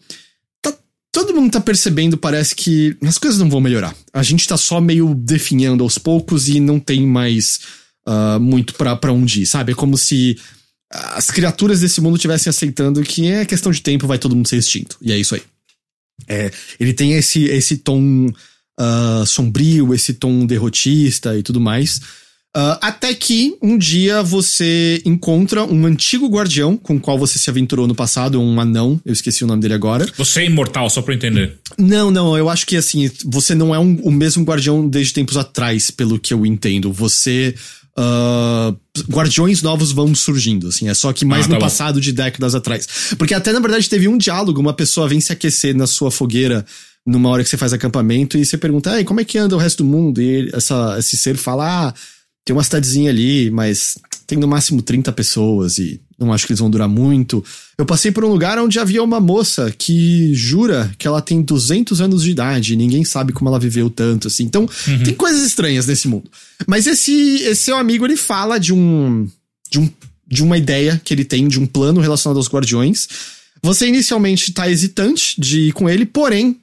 tá- 0.61 0.77
todo 1.11 1.33
mundo 1.33 1.51
tá 1.51 1.59
percebendo, 1.59 2.17
parece 2.17 2.55
que 2.55 2.95
as 3.03 3.17
coisas 3.17 3.39
não 3.39 3.49
vão 3.49 3.59
melhorar. 3.59 3.95
A 4.13 4.23
gente 4.23 4.47
tá 4.47 4.57
só 4.57 4.79
meio 4.79 5.15
definhando 5.15 5.83
aos 5.83 5.97
poucos 5.97 6.47
e 6.47 6.59
não 6.59 6.79
tem 6.79 7.05
mais 7.05 7.59
ah, 8.05 8.39
muito 8.39 8.73
pra, 8.75 8.95
pra 8.95 9.11
onde 9.11 9.41
ir, 9.41 9.45
sabe? 9.45 9.73
É 9.73 9.75
como 9.75 9.97
se 9.97 10.37
as 10.89 11.29
criaturas 11.29 11.81
desse 11.81 11.99
mundo 11.99 12.15
estivessem 12.15 12.49
aceitando 12.49 13.03
que 13.03 13.27
é 13.27 13.45
questão 13.45 13.71
de 13.71 13.81
tempo, 13.81 14.07
vai 14.07 14.17
todo 14.17 14.35
mundo 14.35 14.47
ser 14.47 14.57
extinto. 14.57 14.97
E 15.01 15.11
é 15.11 15.17
isso 15.17 15.35
aí. 15.35 15.41
É, 16.27 16.51
ele 16.79 16.93
tem 16.93 17.13
esse, 17.13 17.43
esse 17.45 17.77
tom 17.77 18.31
ah, 18.79 19.23
sombrio, 19.25 19.93
esse 19.93 20.13
tom 20.13 20.45
derrotista 20.45 21.37
e 21.37 21.43
tudo 21.43 21.59
mais. 21.59 21.99
Ah, 22.55 22.79
até 22.81 23.13
que 23.13 23.55
um 23.61 23.77
dia 23.77 24.23
você 24.23 25.01
encontra 25.05 25.63
um 25.63 25.85
antigo 25.85 26.27
guardião 26.27 26.75
com 26.75 26.95
o 26.95 26.99
qual 26.99 27.17
você 27.19 27.37
se 27.37 27.49
aventurou 27.49 27.85
no 27.87 27.93
passado, 27.93 28.41
um 28.41 28.59
anão, 28.59 28.99
eu 29.05 29.13
esqueci 29.13 29.43
o 29.43 29.47
nome 29.47 29.61
dele 29.61 29.75
agora. 29.75 30.07
Você 30.17 30.41
é 30.41 30.45
imortal, 30.45 30.89
só 30.89 31.01
pra 31.01 31.13
eu 31.13 31.17
entender. 31.17 31.57
Não, 31.77 32.09
não, 32.09 32.35
eu 32.37 32.49
acho 32.49 32.65
que 32.65 32.75
assim, 32.75 33.11
você 33.25 33.53
não 33.53 33.75
é 33.75 33.79
um- 33.79 33.99
o 34.01 34.11
mesmo 34.11 34.43
guardião 34.43 34.87
desde 34.87 35.13
tempos 35.13 35.37
atrás, 35.37 35.91
pelo 35.91 36.19
que 36.19 36.33
eu 36.33 36.45
entendo. 36.45 36.91
Você. 36.91 37.53
ah, 37.99 38.75
guardiões 39.09 39.63
novos 39.63 39.91
vão 39.91 40.13
surgindo, 40.13 40.67
assim, 40.67 40.87
é 40.87 40.93
só 40.93 41.11
que 41.11 41.25
mais 41.25 41.45
Ah, 41.45 41.47
tá 41.47 41.53
no 41.55 41.59
bom. 41.59 41.65
passado 41.65 41.99
de 41.99 42.11
décadas 42.11 42.53
atrás. 42.53 42.87
Porque 43.17 43.33
até 43.33 43.51
na 43.51 43.59
verdade 43.59 43.89
teve 43.89 44.07
um 44.07 44.19
diálogo, 44.19 44.61
uma 44.61 44.73
pessoa 44.73 45.07
vem 45.09 45.19
se 45.19 45.31
aquecer 45.33 45.75
na 45.75 45.87
sua 45.87 46.11
fogueira 46.11 46.63
numa 47.05 47.27
hora 47.29 47.43
que 47.43 47.49
você 47.49 47.57
faz 47.57 47.73
acampamento 47.73 48.37
e 48.37 48.45
você 48.45 48.55
pergunta, 48.55 48.95
Ei, 48.99 49.03
como 49.03 49.19
é 49.19 49.25
que 49.25 49.37
anda 49.39 49.55
o 49.55 49.57
resto 49.59 49.83
do 49.83 49.89
mundo? 49.89 50.21
E 50.21 50.25
ele- 50.27 50.51
essa, 50.53 50.95
esse 50.99 51.17
ser 51.17 51.37
fala, 51.37 51.87
ah, 51.87 51.93
tem 52.47 52.55
uma 52.55 52.63
cidadezinha 52.63 53.09
ali, 53.09 53.51
mas 53.51 53.97
tem 54.25 54.37
no 54.37 54.47
máximo 54.47 54.81
30 54.81 55.11
pessoas 55.11 55.77
e 55.79 55.99
não 56.17 56.31
acho 56.31 56.47
que 56.47 56.53
eles 56.53 56.61
vão 56.61 56.69
durar 56.69 56.87
muito. 56.87 57.43
Eu 57.77 57.85
passei 57.85 58.09
por 58.09 58.23
um 58.23 58.29
lugar 58.29 58.57
onde 58.57 58.79
havia 58.79 59.03
uma 59.03 59.19
moça 59.19 59.69
que 59.77 60.33
jura 60.33 60.89
que 60.97 61.05
ela 61.05 61.21
tem 61.21 61.41
200 61.41 61.99
anos 61.99 62.23
de 62.23 62.31
idade 62.31 62.71
e 62.71 62.77
ninguém 62.77 63.03
sabe 63.03 63.33
como 63.33 63.49
ela 63.49 63.59
viveu 63.59 63.89
tanto, 63.89 64.29
assim. 64.29 64.45
Então, 64.45 64.65
tem 65.03 65.13
coisas 65.13 65.45
estranhas 65.45 65.87
nesse 65.87 66.07
mundo. 66.07 66.31
Mas 66.65 66.87
esse, 66.87 67.41
esse 67.41 67.63
seu 67.63 67.75
amigo, 67.75 68.05
ele 68.05 68.15
fala 68.15 68.57
de 68.57 68.73
um, 68.73 69.27
de 69.69 69.79
um. 69.79 69.89
de 70.25 70.41
uma 70.41 70.57
ideia 70.57 71.01
que 71.03 71.13
ele 71.13 71.25
tem, 71.25 71.49
de 71.49 71.59
um 71.59 71.67
plano 71.67 71.99
relacionado 71.99 72.37
aos 72.37 72.47
guardiões. 72.47 73.09
Você 73.61 73.87
inicialmente 73.87 74.53
tá 74.53 74.71
hesitante 74.71 75.35
de 75.37 75.67
ir 75.67 75.73
com 75.73 75.89
ele, 75.89 76.05
porém, 76.05 76.55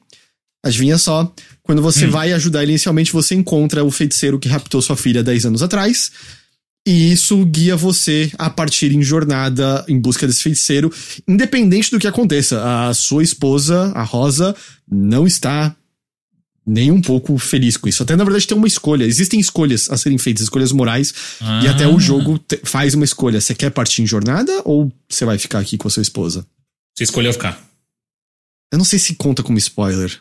adivinha 0.65 0.97
só, 0.97 1.31
quando 1.65 1.83
você 1.83 2.07
vai 2.13 2.33
ajudar 2.33 2.63
ele 2.63 2.73
inicialmente, 2.73 3.13
você 3.13 3.35
encontra 3.35 3.83
o 3.83 3.91
feiticeiro 3.91 4.39
que 4.39 4.49
raptou 4.49 4.81
sua 4.81 4.97
filha 4.97 5.23
10 5.25 5.47
anos 5.47 5.63
atrás. 5.63 6.13
E 6.87 7.11
isso 7.13 7.43
guia 7.47 7.75
você 7.75 8.31
a 8.37 8.51
partir 8.51 8.93
em 8.93 9.03
jornada 9.03 9.83
em 9.89 9.99
busca 9.99 10.27
desse 10.27 10.43
feiticeiro, 10.43 10.93
independente 11.27 11.91
do 11.91 11.99
que 11.99 12.07
aconteça. 12.07 12.63
A 12.89 12.93
sua 12.93 13.23
esposa, 13.23 13.91
a 13.95 14.03
Rosa, 14.03 14.55
não 14.87 15.27
está 15.27 15.75
nem 16.67 16.91
um 16.91 17.01
pouco 17.01 17.37
feliz 17.39 17.79
com 17.79 17.89
isso. 17.89 18.03
Até 18.03 18.15
na 18.17 18.25
verdade 18.25 18.47
tem 18.47 18.57
uma 18.57 18.67
escolha. 18.67 19.05
Existem 19.05 19.41
escolhas 19.41 19.89
a 19.91 19.97
serem 19.97 20.19
feitas, 20.19 20.43
escolhas 20.43 20.73
morais, 20.73 21.15
e 21.63 21.69
até 21.69 21.87
o 21.89 21.99
jogo 21.99 22.39
te- 22.39 22.61
faz 22.65 22.93
uma 22.95 23.05
escolha. 23.07 23.41
Você 23.41 23.55
quer 23.55 23.71
partir 23.71 24.03
em 24.03 24.07
jornada 24.07 24.53
ou 24.67 24.93
você 25.09 25.25
vai 25.25 25.39
ficar 25.39 25.61
aqui 25.61 25.79
com 25.79 25.89
a 25.89 25.91
sua 25.91 26.03
esposa? 26.03 26.47
Você 26.95 27.05
escolheu 27.05 27.33
ficar. 27.33 27.59
Eu 28.73 28.77
não 28.79 28.85
sei 28.85 28.99
se 28.99 29.15
conta 29.15 29.43
como 29.43 29.57
spoiler. 29.57 30.21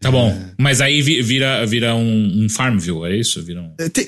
Tá 0.00 0.10
bom. 0.10 0.36
Mas 0.58 0.80
aí 0.80 1.00
vi- 1.00 1.22
vira, 1.22 1.64
vira 1.66 1.94
um, 1.94 2.44
um 2.44 2.48
Farmville, 2.48 3.04
é 3.06 3.16
isso? 3.16 3.42
Vira 3.42 3.62
um... 3.62 3.72
É, 3.78 3.88
tem- 3.88 4.06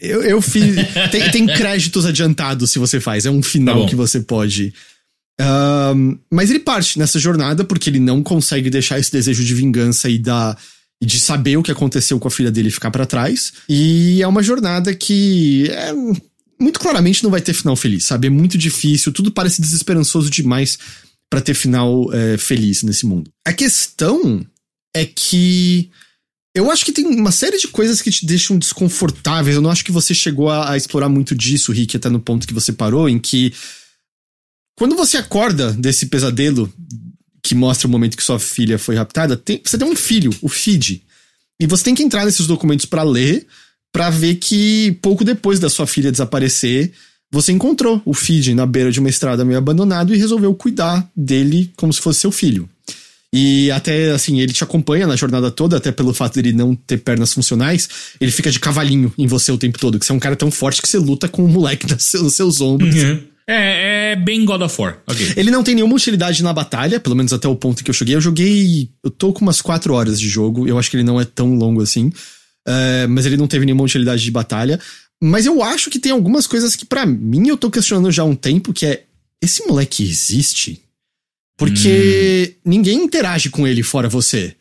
eu, 0.00 0.22
eu 0.22 0.42
fiz. 0.42 0.74
tem, 1.10 1.30
tem 1.30 1.46
créditos 1.46 2.04
adiantados 2.04 2.70
se 2.70 2.78
você 2.78 2.98
faz. 3.00 3.24
É 3.24 3.30
um 3.30 3.40
Tá 3.40 3.48
final 3.48 3.78
bom. 3.80 3.86
que 3.86 3.94
você 3.94 4.20
pode. 4.20 4.74
Ahn, 5.40 6.16
mas 6.30 6.50
ele 6.50 6.58
parte 6.60 6.98
nessa 6.98 7.18
jornada 7.18 7.64
porque 7.64 7.88
ele 7.88 7.98
não 8.00 8.22
consegue 8.22 8.68
deixar 8.68 8.98
esse 8.98 9.10
desejo 9.10 9.44
de 9.44 9.54
vingança 9.54 10.08
e 10.08 10.18
da. 10.18 10.56
E 11.00 11.06
de 11.06 11.18
saber 11.18 11.56
o 11.56 11.62
que 11.64 11.70
aconteceu 11.72 12.16
com 12.20 12.28
a 12.28 12.30
filha 12.30 12.50
dele 12.50 12.70
ficar 12.70 12.90
pra 12.90 13.04
trás. 13.06 13.52
E 13.68 14.22
é 14.22 14.26
uma 14.28 14.40
jornada 14.42 14.94
que 14.94 15.68
é, 15.70 15.92
muito 16.60 16.78
claramente 16.78 17.24
não 17.24 17.30
vai 17.30 17.40
ter 17.40 17.52
final 17.54 17.74
feliz, 17.74 18.04
sabe? 18.04 18.28
É 18.28 18.30
muito 18.30 18.56
difícil, 18.56 19.10
tudo 19.12 19.32
parece 19.32 19.60
desesperançoso 19.60 20.30
demais 20.30 20.78
pra 21.28 21.40
ter 21.40 21.54
final 21.54 22.08
é, 22.12 22.36
feliz 22.38 22.84
nesse 22.84 23.04
mundo. 23.04 23.28
A 23.44 23.52
questão 23.52 24.46
é 24.94 25.04
que 25.06 25.90
eu 26.54 26.70
acho 26.70 26.84
que 26.84 26.92
tem 26.92 27.06
uma 27.06 27.32
série 27.32 27.58
de 27.58 27.68
coisas 27.68 28.02
que 28.02 28.10
te 28.10 28.26
deixam 28.26 28.58
desconfortáveis. 28.58 29.56
Eu 29.56 29.62
não 29.62 29.70
acho 29.70 29.84
que 29.84 29.92
você 29.92 30.12
chegou 30.14 30.50
a, 30.50 30.72
a 30.72 30.76
explorar 30.76 31.08
muito 31.08 31.34
disso, 31.34 31.72
Rick, 31.72 31.96
até 31.96 32.08
no 32.10 32.20
ponto 32.20 32.46
que 32.46 32.52
você 32.52 32.72
parou, 32.72 33.08
em 33.08 33.18
que 33.18 33.54
quando 34.78 34.94
você 34.96 35.16
acorda 35.16 35.72
desse 35.72 36.06
pesadelo 36.06 36.72
que 37.42 37.54
mostra 37.54 37.88
o 37.88 37.90
momento 37.90 38.16
que 38.16 38.22
sua 38.22 38.38
filha 38.38 38.78
foi 38.78 38.94
raptada, 38.96 39.36
tem- 39.36 39.60
você 39.64 39.76
tem 39.78 39.88
um 39.88 39.96
filho, 39.96 40.30
o 40.40 40.48
Feed. 40.48 41.02
E 41.60 41.66
você 41.66 41.84
tem 41.84 41.94
que 41.94 42.02
entrar 42.02 42.24
nesses 42.24 42.46
documentos 42.46 42.86
pra 42.86 43.02
ler, 43.02 43.46
pra 43.92 44.10
ver 44.10 44.36
que 44.36 44.92
pouco 45.02 45.24
depois 45.24 45.58
da 45.58 45.68
sua 45.70 45.86
filha 45.86 46.10
desaparecer, 46.12 46.92
você 47.30 47.50
encontrou 47.50 48.00
o 48.04 48.12
Feed 48.14 48.54
na 48.54 48.66
beira 48.66 48.92
de 48.92 49.00
uma 49.00 49.08
estrada 49.08 49.44
meio 49.44 49.58
abandonado 49.58 50.14
e 50.14 50.18
resolveu 50.18 50.54
cuidar 50.54 51.10
dele 51.16 51.72
como 51.76 51.92
se 51.92 52.00
fosse 52.00 52.20
seu 52.20 52.30
filho. 52.30 52.68
E 53.34 53.70
até, 53.70 54.10
assim, 54.10 54.40
ele 54.40 54.52
te 54.52 54.62
acompanha 54.62 55.06
na 55.06 55.16
jornada 55.16 55.50
toda, 55.50 55.78
até 55.78 55.90
pelo 55.90 56.12
fato 56.12 56.34
dele 56.34 56.52
não 56.52 56.74
ter 56.74 56.98
pernas 56.98 57.32
funcionais, 57.32 57.88
ele 58.20 58.30
fica 58.30 58.50
de 58.50 58.60
cavalinho 58.60 59.12
em 59.16 59.26
você 59.26 59.50
o 59.50 59.56
tempo 59.56 59.78
todo, 59.78 59.98
que 59.98 60.04
você 60.04 60.12
é 60.12 60.14
um 60.14 60.18
cara 60.18 60.36
tão 60.36 60.50
forte 60.50 60.82
que 60.82 60.88
você 60.88 60.98
luta 60.98 61.28
com 61.28 61.42
um 61.42 61.48
moleque 61.48 61.88
nos 61.90 62.02
seus, 62.02 62.22
nos 62.22 62.34
seus 62.34 62.60
ombros. 62.60 62.94
É, 63.48 64.12
é 64.12 64.16
bem 64.16 64.44
God 64.44 64.60
of 64.60 64.80
War. 64.80 64.98
Ok. 65.06 65.32
Ele 65.36 65.50
não 65.50 65.62
tem 65.62 65.74
nenhuma 65.74 65.94
utilidade 65.94 66.42
na 66.42 66.52
batalha, 66.52 67.00
pelo 67.00 67.16
menos 67.16 67.32
até 67.32 67.48
o 67.48 67.56
ponto 67.56 67.82
que 67.82 67.90
eu 67.90 67.94
joguei. 67.94 68.14
Eu 68.14 68.20
joguei. 68.20 68.90
Eu 69.02 69.10
tô 69.10 69.32
com 69.32 69.40
umas 69.40 69.60
4 69.60 69.92
horas 69.94 70.20
de 70.20 70.28
jogo, 70.28 70.68
eu 70.68 70.78
acho 70.78 70.90
que 70.90 70.96
ele 70.96 71.04
não 71.04 71.20
é 71.20 71.24
tão 71.24 71.54
longo 71.54 71.82
assim. 71.82 72.12
É, 72.66 73.06
mas 73.08 73.26
ele 73.26 73.36
não 73.36 73.48
teve 73.48 73.64
nenhuma 73.64 73.82
utilidade 73.82 74.22
de 74.22 74.30
batalha. 74.30 74.78
Mas 75.20 75.46
eu 75.46 75.62
acho 75.62 75.88
que 75.88 75.98
tem 75.98 76.12
algumas 76.12 76.46
coisas 76.46 76.76
que, 76.76 76.84
pra 76.84 77.06
mim, 77.06 77.48
eu 77.48 77.56
tô 77.56 77.70
questionando 77.70 78.10
já 78.10 78.22
há 78.22 78.26
um 78.26 78.34
tempo, 78.34 78.72
que 78.72 78.86
é. 78.86 79.04
Esse 79.40 79.66
moleque 79.66 80.04
existe? 80.04 80.80
Porque 81.56 82.56
ninguém 82.64 83.04
interage 83.04 83.50
com 83.50 83.66
ele 83.66 83.82
fora 83.82 84.08
você. 84.08 84.56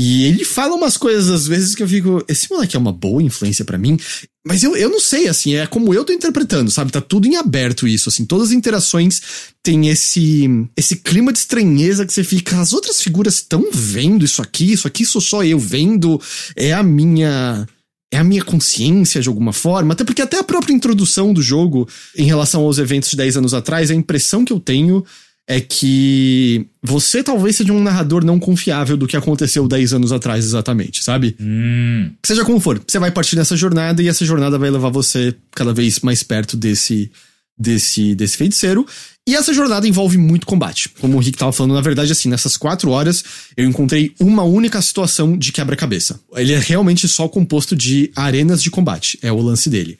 E 0.00 0.26
ele 0.26 0.44
fala 0.44 0.76
umas 0.76 0.96
coisas 0.96 1.28
às 1.28 1.46
vezes 1.48 1.74
que 1.74 1.82
eu 1.82 1.88
fico. 1.88 2.24
Esse 2.28 2.48
moleque 2.48 2.76
é 2.76 2.78
uma 2.78 2.92
boa 2.92 3.20
influência 3.20 3.64
pra 3.64 3.76
mim. 3.76 3.98
Mas 4.46 4.62
eu, 4.62 4.76
eu 4.76 4.88
não 4.88 5.00
sei, 5.00 5.26
assim, 5.26 5.56
é 5.56 5.66
como 5.66 5.92
eu 5.92 6.04
tô 6.04 6.12
interpretando, 6.12 6.70
sabe? 6.70 6.92
Tá 6.92 7.00
tudo 7.00 7.26
em 7.26 7.34
aberto 7.34 7.86
isso, 7.86 8.08
assim. 8.08 8.24
Todas 8.24 8.48
as 8.48 8.54
interações 8.54 9.20
têm 9.60 9.88
esse, 9.88 10.48
esse 10.76 10.96
clima 10.96 11.32
de 11.32 11.40
estranheza 11.40 12.06
que 12.06 12.12
você 12.12 12.22
fica. 12.22 12.60
As 12.60 12.72
outras 12.72 13.00
figuras 13.00 13.34
estão 13.34 13.68
vendo 13.72 14.24
isso 14.24 14.40
aqui, 14.40 14.72
isso 14.72 14.86
aqui 14.86 15.04
sou 15.04 15.20
só 15.20 15.42
eu 15.42 15.58
vendo. 15.58 16.20
É 16.54 16.72
a 16.72 16.82
minha. 16.82 17.66
É 18.10 18.18
a 18.18 18.24
minha 18.24 18.42
consciência 18.42 19.20
de 19.20 19.28
alguma 19.28 19.52
forma. 19.52 19.92
Até 19.92 20.02
porque 20.04 20.22
até 20.22 20.38
a 20.38 20.44
própria 20.44 20.72
introdução 20.72 21.32
do 21.34 21.42
jogo 21.42 21.86
em 22.16 22.24
relação 22.24 22.62
aos 22.62 22.78
eventos 22.78 23.10
de 23.10 23.16
10 23.16 23.36
anos 23.36 23.52
atrás, 23.52 23.90
a 23.90 23.94
impressão 23.94 24.44
que 24.44 24.52
eu 24.52 24.60
tenho 24.60 25.04
é 25.50 25.62
que 25.62 26.66
você 26.82 27.22
talvez 27.22 27.56
seja 27.56 27.72
um 27.72 27.82
narrador 27.82 28.22
não 28.22 28.38
confiável 28.38 28.98
do 28.98 29.06
que 29.06 29.16
aconteceu 29.16 29.66
10 29.66 29.94
anos 29.94 30.12
atrás 30.12 30.44
exatamente, 30.44 31.02
sabe? 31.02 31.34
Hum. 31.40 32.10
Seja 32.22 32.44
como 32.44 32.60
for, 32.60 32.78
você 32.86 32.98
vai 32.98 33.10
partir 33.10 33.34
nessa 33.34 33.56
jornada 33.56 34.02
e 34.02 34.08
essa 34.08 34.26
jornada 34.26 34.58
vai 34.58 34.70
levar 34.70 34.90
você 34.90 35.34
cada 35.52 35.72
vez 35.72 36.00
mais 36.00 36.22
perto 36.22 36.54
desse 36.54 37.10
desse 37.58 38.14
desse 38.14 38.36
feiticeiro. 38.36 38.86
E 39.26 39.34
essa 39.34 39.52
jornada 39.52 39.88
envolve 39.88 40.18
muito 40.18 40.46
combate. 40.46 40.90
Como 41.00 41.16
o 41.16 41.20
Rick 41.20 41.38
tava 41.38 41.52
falando, 41.52 41.74
na 41.74 41.80
verdade, 41.80 42.12
assim, 42.12 42.28
nessas 42.28 42.56
quatro 42.56 42.90
horas 42.90 43.24
eu 43.56 43.64
encontrei 43.64 44.12
uma 44.20 44.42
única 44.42 44.80
situação 44.82 45.36
de 45.36 45.50
quebra-cabeça. 45.50 46.20
Ele 46.34 46.52
é 46.52 46.58
realmente 46.58 47.08
só 47.08 47.26
composto 47.26 47.74
de 47.74 48.10
arenas 48.14 48.62
de 48.62 48.70
combate. 48.70 49.18
É 49.22 49.32
o 49.32 49.40
lance 49.40 49.70
dele. 49.70 49.98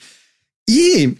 E 0.69 1.15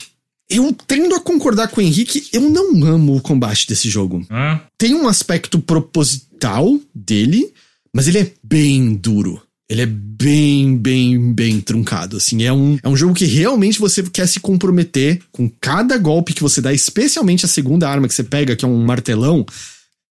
eu 0.51 0.75
tendo 0.87 1.15
a 1.15 1.21
concordar 1.21 1.69
com 1.69 1.81
o 1.81 1.85
Henrique, 1.85 2.27
eu 2.33 2.41
não 2.41 2.85
amo 2.85 3.17
o 3.17 3.21
combate 3.21 3.67
desse 3.67 3.89
jogo 3.91 4.25
Ah, 4.31 4.61
tem 4.79 4.95
um 4.95 5.07
aspecto 5.07 5.59
proposital 5.59 6.79
dele, 6.95 7.53
mas 7.95 8.09
ele 8.09 8.19
é 8.19 8.33
bem 8.43 8.95
duro. 8.95 9.43
Ele 9.71 9.83
é 9.83 9.87
bem, 9.87 10.79
bem, 10.79 11.35
bem 11.35 11.61
truncado, 11.61 12.17
assim. 12.17 12.43
É 12.43 12.53
um, 12.53 12.79
é 12.83 12.89
um 12.89 12.97
jogo 12.97 13.13
que 13.13 13.27
realmente 13.27 13.79
você 13.79 14.03
quer 14.03 14.27
se 14.27 14.41
comprometer 14.41 15.21
com 15.31 15.51
cada 15.61 15.99
golpe 15.99 16.33
que 16.33 16.41
você 16.41 16.63
dá, 16.63 16.73
especialmente 16.73 17.45
a 17.45 17.49
segunda 17.49 17.87
arma 17.87 18.09
que 18.09 18.15
você 18.15 18.25
pega, 18.25 18.57
que 18.57 18.65
é 18.65 18.69
um 18.69 18.83
martelão. 18.83 19.45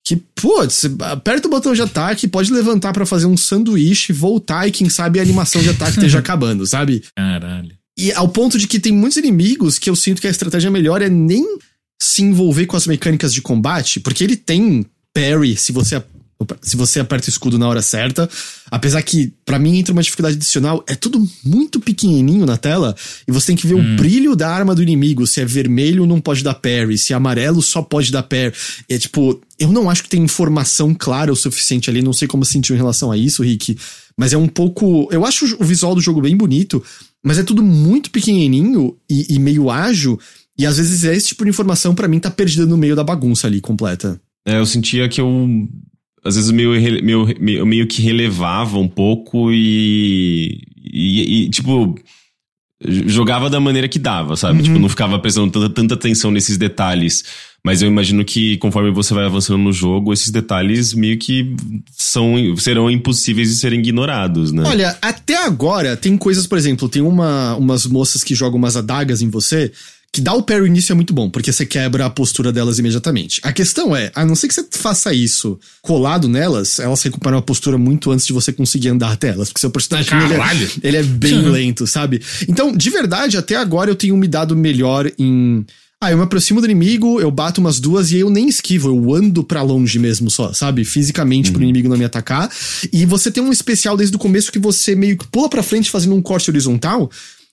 Que, 0.05 0.15
pô, 0.15 0.63
você 0.63 0.89
aperta 0.99 1.47
o 1.47 1.51
botão 1.51 1.73
de 1.73 1.81
ataque, 1.81 2.27
pode 2.27 2.53
levantar 2.53 2.93
pra 2.93 3.05
fazer 3.05 3.25
um 3.25 3.35
sanduíche, 3.35 4.13
voltar 4.13 4.67
e 4.67 4.71
quem 4.71 4.89
sabe 4.89 5.19
a 5.19 5.23
animação 5.23 5.61
de 5.61 5.69
ataque 5.69 5.93
esteja 5.97 6.19
acabando, 6.19 6.65
sabe? 6.67 7.03
caralho. 7.15 7.75
E 7.97 8.11
ao 8.13 8.29
ponto 8.29 8.57
de 8.57 8.67
que 8.67 8.79
tem 8.79 8.93
muitos 8.93 9.17
inimigos 9.17 9.79
que 9.79 9.89
eu 9.89 9.95
sinto 9.95 10.21
que 10.21 10.27
a 10.27 10.31
estratégia 10.31 10.69
melhor 10.69 11.01
é 11.01 11.09
nem 11.09 11.43
se 11.99 12.21
envolver 12.21 12.67
com 12.67 12.77
as 12.77 12.85
mecânicas 12.85 13.33
de 13.33 13.41
combate, 13.41 13.99
porque 13.99 14.23
ele 14.23 14.35
tem 14.35 14.85
parry 15.13 15.57
se 15.57 15.71
você 15.71 15.95
se 16.61 16.75
você 16.75 16.99
aperta 16.99 17.27
o 17.27 17.29
escudo 17.29 17.57
na 17.57 17.67
hora 17.67 17.81
certa. 17.81 18.29
Apesar 18.69 19.01
que, 19.01 19.33
pra 19.45 19.57
mim, 19.57 19.77
entra 19.77 19.93
uma 19.93 20.03
dificuldade 20.03 20.35
adicional, 20.35 20.83
é 20.87 20.95
tudo 20.95 21.25
muito 21.43 21.79
pequenininho 21.79 22.45
na 22.45 22.57
tela, 22.57 22.95
e 23.27 23.31
você 23.31 23.47
tem 23.47 23.55
que 23.55 23.65
ver 23.65 23.75
o 23.75 23.95
brilho 23.95 24.35
da 24.35 24.49
arma 24.49 24.75
do 24.75 24.83
inimigo. 24.83 25.25
Se 25.25 25.41
é 25.41 25.45
vermelho, 25.45 26.05
não 26.05 26.21
pode 26.21 26.43
dar 26.43 26.53
parry, 26.53 26.97
se 26.97 27.13
é 27.13 27.15
amarelo, 27.15 27.61
só 27.61 27.81
pode 27.81 28.11
dar 28.11 28.23
parry. 28.23 28.53
É 28.89 28.97
tipo, 28.97 29.41
eu 29.59 29.71
não 29.71 29.89
acho 29.89 30.03
que 30.03 30.09
tem 30.09 30.21
informação 30.21 30.93
clara 30.93 31.31
o 31.31 31.35
suficiente 31.35 31.89
ali, 31.89 32.01
não 32.01 32.13
sei 32.13 32.27
como 32.27 32.45
sentir 32.45 32.73
em 32.73 32.77
relação 32.77 33.11
a 33.11 33.17
isso, 33.17 33.43
Rick, 33.43 33.77
mas 34.17 34.33
é 34.33 34.37
um 34.37 34.47
pouco. 34.47 35.07
Eu 35.11 35.25
acho 35.25 35.57
o 35.59 35.63
visual 35.63 35.95
do 35.95 36.01
jogo 36.01 36.21
bem 36.21 36.35
bonito, 36.35 36.83
mas 37.23 37.37
é 37.37 37.43
tudo 37.43 37.63
muito 37.63 38.11
pequenininho 38.11 38.95
e, 39.09 39.35
e 39.35 39.39
meio 39.39 39.69
ágil. 39.69 40.19
E 40.57 40.65
às 40.65 40.77
vezes 40.77 41.03
é 41.03 41.15
esse 41.15 41.27
tipo 41.27 41.43
de 41.43 41.51
informação 41.51 41.93
pra 41.93 42.07
mim 42.07 42.19
tá 42.19 42.31
perdida 42.31 42.65
no 42.65 42.77
meio 42.77 42.95
da 42.95 43.03
bagunça 43.03 43.45
ali 43.45 43.61
completa. 43.61 44.19
É, 44.45 44.57
eu 44.57 44.65
sentia 44.65 45.07
que 45.07 45.21
eu. 45.21 45.47
Às 46.27 46.35
vezes 46.35 46.51
meio, 46.51 46.71
meio, 47.03 47.35
meio, 47.39 47.65
meio 47.65 47.87
que 47.87 48.01
relevava 48.01 48.77
um 48.77 48.87
pouco 48.87 49.51
e, 49.51 50.61
e. 50.83 51.45
e, 51.45 51.49
tipo. 51.49 51.95
Jogava 52.79 53.49
da 53.49 53.59
maneira 53.59 53.87
que 53.87 53.97
dava, 53.97 54.35
sabe? 54.35 54.61
Tipo, 54.61 54.77
não 54.77 54.87
ficava 54.87 55.17
prestando 55.17 55.51
tanta, 55.51 55.67
tanta 55.67 55.95
atenção 55.95 56.29
nesses 56.29 56.59
detalhes. 56.59 57.23
Mas 57.65 57.81
eu 57.81 57.87
imagino 57.89 58.23
que 58.23 58.55
conforme 58.57 58.91
você 58.91 59.13
vai 59.13 59.25
avançando 59.25 59.57
no 59.57 59.73
jogo, 59.73 60.13
esses 60.13 60.29
detalhes 60.29 60.93
meio 60.93 61.17
que 61.17 61.55
são, 61.91 62.55
serão 62.55 62.89
impossíveis 62.89 63.49
de 63.49 63.55
serem 63.55 63.79
ignorados, 63.79 64.51
né? 64.51 64.63
Olha, 64.65 64.97
até 65.01 65.43
agora 65.43 65.97
tem 65.97 66.15
coisas, 66.15 66.45
por 66.47 66.57
exemplo, 66.57 66.87
tem 66.87 67.01
uma, 67.01 67.55
umas 67.55 67.85
moças 67.85 68.23
que 68.23 68.35
jogam 68.35 68.57
umas 68.57 68.77
adagas 68.77 69.21
em 69.21 69.29
você, 69.29 69.71
que 70.11 70.21
dá 70.21 70.33
o 70.33 70.41
parry 70.41 70.69
nisso 70.69 70.91
é 70.91 70.95
muito 70.95 71.13
bom, 71.13 71.29
porque 71.29 71.51
você 71.51 71.65
quebra 71.65 72.05
a 72.05 72.09
postura 72.09 72.51
delas 72.51 72.79
imediatamente. 72.79 73.39
A 73.43 73.51
questão 73.51 73.95
é, 73.95 74.11
a 74.15 74.25
não 74.25 74.35
ser 74.35 74.47
que 74.47 74.53
você 74.53 74.65
faça 74.71 75.13
isso 75.13 75.59
colado 75.81 76.27
nelas, 76.27 76.79
elas 76.79 77.01
recuperam 77.03 77.37
a 77.37 77.41
postura 77.41 77.77
muito 77.77 78.11
antes 78.11 78.25
de 78.25 78.33
você 78.33 78.51
conseguir 78.51 78.89
andar 78.89 79.11
até 79.11 79.29
elas, 79.29 79.49
porque 79.49 79.59
seu 79.59 79.69
personagem 79.69 80.17
ele 80.23 80.33
é, 80.33 80.67
ele 80.81 80.97
é 80.97 81.03
bem 81.03 81.41
lento, 81.49 81.85
sabe? 81.85 82.21
Então, 82.47 82.75
de 82.75 82.89
verdade, 82.89 83.37
até 83.37 83.55
agora 83.55 83.91
eu 83.91 83.95
tenho 83.95 84.17
me 84.17 84.27
dado 84.27 84.55
melhor 84.55 85.11
em. 85.19 85.65
Ah, 85.99 86.11
eu 86.11 86.17
me 86.17 86.23
aproximo 86.23 86.61
do 86.61 86.65
inimigo, 86.65 87.19
eu 87.19 87.31
bato 87.31 87.59
umas 87.59 87.79
duas 87.79 88.11
e 88.11 88.15
aí 88.15 88.21
eu 88.21 88.29
nem 88.29 88.47
esquivo, 88.47 88.87
eu 88.89 89.15
ando 89.15 89.43
pra 89.43 89.63
longe 89.63 89.97
mesmo 89.97 90.29
só, 90.29 90.53
sabe? 90.53 90.85
Fisicamente 90.85 91.51
pro 91.51 91.63
inimigo 91.63 91.89
não 91.89 91.97
me 91.97 92.05
atacar. 92.05 92.51
E 92.93 93.03
você 93.03 93.31
tem 93.31 93.41
um 93.41 93.51
especial 93.51 93.97
desde 93.97 94.15
o 94.15 94.19
começo 94.19 94.51
que 94.51 94.59
você 94.59 94.95
meio 94.95 95.17
que 95.17 95.27
pula 95.27 95.49
pra 95.49 95.63
frente 95.63 95.89
fazendo 95.89 96.13
um 96.13 96.21
corte 96.21 96.51
horizontal. 96.51 97.09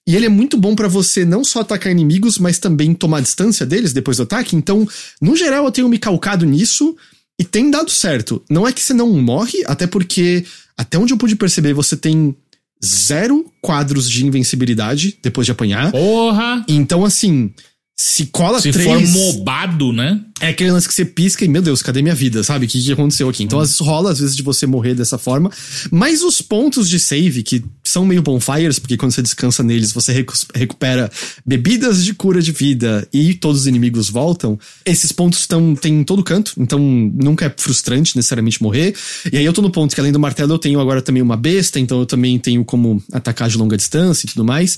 E 0.07 0.15
ele 0.15 0.27
é 0.27 0.29
muito 0.29 0.57
bom 0.59 0.75
pra 0.75 0.87
você 0.87 1.25
não 1.25 1.43
só 1.43 1.61
atacar 1.61 1.91
inimigos, 1.91 2.39
mas 2.39 2.59
também 2.59 2.93
tomar 2.93 3.21
distância 3.21 3.65
deles 3.65 3.93
depois 3.93 4.19
do 4.19 4.25
ataque. 4.25 4.55
Então, 4.55 4.87
no 5.21 5.35
geral, 5.35 5.65
eu 5.65 5.73
tenho 5.73 5.89
me 5.89 5.99
calcado 5.99 6.45
nisso 6.45 6.95
e 7.39 7.45
tem 7.45 7.71
dado 7.71 7.91
certo. 7.91 8.43
Não 8.51 8.69
é 8.69 8.73
que 8.73 8.83
você 8.83 8.93
não 8.93 9.11
morre, 9.13 9.63
até 9.67 9.87
porque, 9.87 10.45
até 10.77 10.99
onde 10.99 11.15
eu 11.15 11.19
pude 11.19 11.37
perceber, 11.37 11.73
você 11.73 11.97
tem 11.97 12.37
zero 12.85 13.51
quadros 13.63 14.11
de 14.11 14.27
invencibilidade 14.27 15.19
depois 15.23 15.47
de 15.47 15.53
apanhar. 15.53 15.91
Porra! 15.91 16.65
Então, 16.69 17.03
assim, 17.03 17.51
Se 17.97 18.27
cola 18.27 18.61
Se 18.61 18.73
três. 18.73 18.89
for 18.89 19.01
mobado, 19.09 19.93
né? 19.93 20.21
É 20.41 20.49
aquele 20.49 20.73
lance 20.73 20.89
que 20.89 20.93
você 20.93 21.05
pisca 21.05 21.45
e, 21.45 21.49
meu 21.49 21.63
Deus, 21.63 21.81
cadê 21.81 22.03
minha 22.03 22.15
vida? 22.15 22.43
Sabe? 22.43 22.67
O 22.67 22.69
que, 22.69 22.83
que 22.83 22.93
aconteceu 22.93 23.29
aqui? 23.29 23.45
Então, 23.45 23.61
às 23.61 23.69
vezes 23.69 23.81
rola, 23.81 24.11
às 24.11 24.19
vezes, 24.19 24.35
de 24.35 24.43
você 24.43 24.67
morrer 24.67 24.95
dessa 24.95 25.17
forma. 25.17 25.49
Mas 25.93 26.21
os 26.23 26.43
pontos 26.43 26.89
de 26.89 26.99
save, 26.99 27.45
que 27.45 27.65
são 27.85 28.05
meio 28.05 28.21
bonfires, 28.21 28.81
porque 28.81 28.97
quando 28.97 29.13
você 29.13 29.23
descansa 29.23 29.63
neles, 29.63 29.93
você 29.93 30.13
recu- 30.13 30.35
recupera 30.53 31.09
bebidas 31.47 32.05
de 32.05 32.13
cura 32.15 32.43
de 32.43 32.51
vida 32.51 33.07
e 33.13 33.33
todos 33.33 33.61
os 33.61 33.67
inimigos 33.69 34.11
voltam. 34.11 34.59
Esses 34.85 35.13
pontos 35.13 35.39
estão 35.39 35.77
tem 35.77 36.01
em 36.01 36.05
todo 36.05 36.25
canto, 36.25 36.53
então 36.59 36.81
nunca 36.81 37.47
é 37.47 37.55
frustrante 37.57 38.17
necessariamente 38.17 38.61
morrer. 38.61 38.93
E 39.33 39.37
aí 39.39 39.45
eu 39.45 39.53
tô 39.53 39.63
no 39.63 39.71
ponto 39.71 39.95
que, 39.95 40.01
além 40.01 40.11
do 40.13 40.19
martelo, 40.19 40.53
eu 40.55 40.59
tenho 40.59 40.81
agora 40.81 41.01
também 41.01 41.23
uma 41.23 41.37
besta, 41.37 41.79
então 41.79 42.01
eu 42.01 42.07
também 42.07 42.41
tenho 42.41 42.65
como 42.65 43.01
atacar 43.13 43.49
de 43.49 43.57
longa 43.57 43.77
distância 43.77 44.27
e 44.27 44.31
tudo 44.31 44.45
mais. 44.45 44.77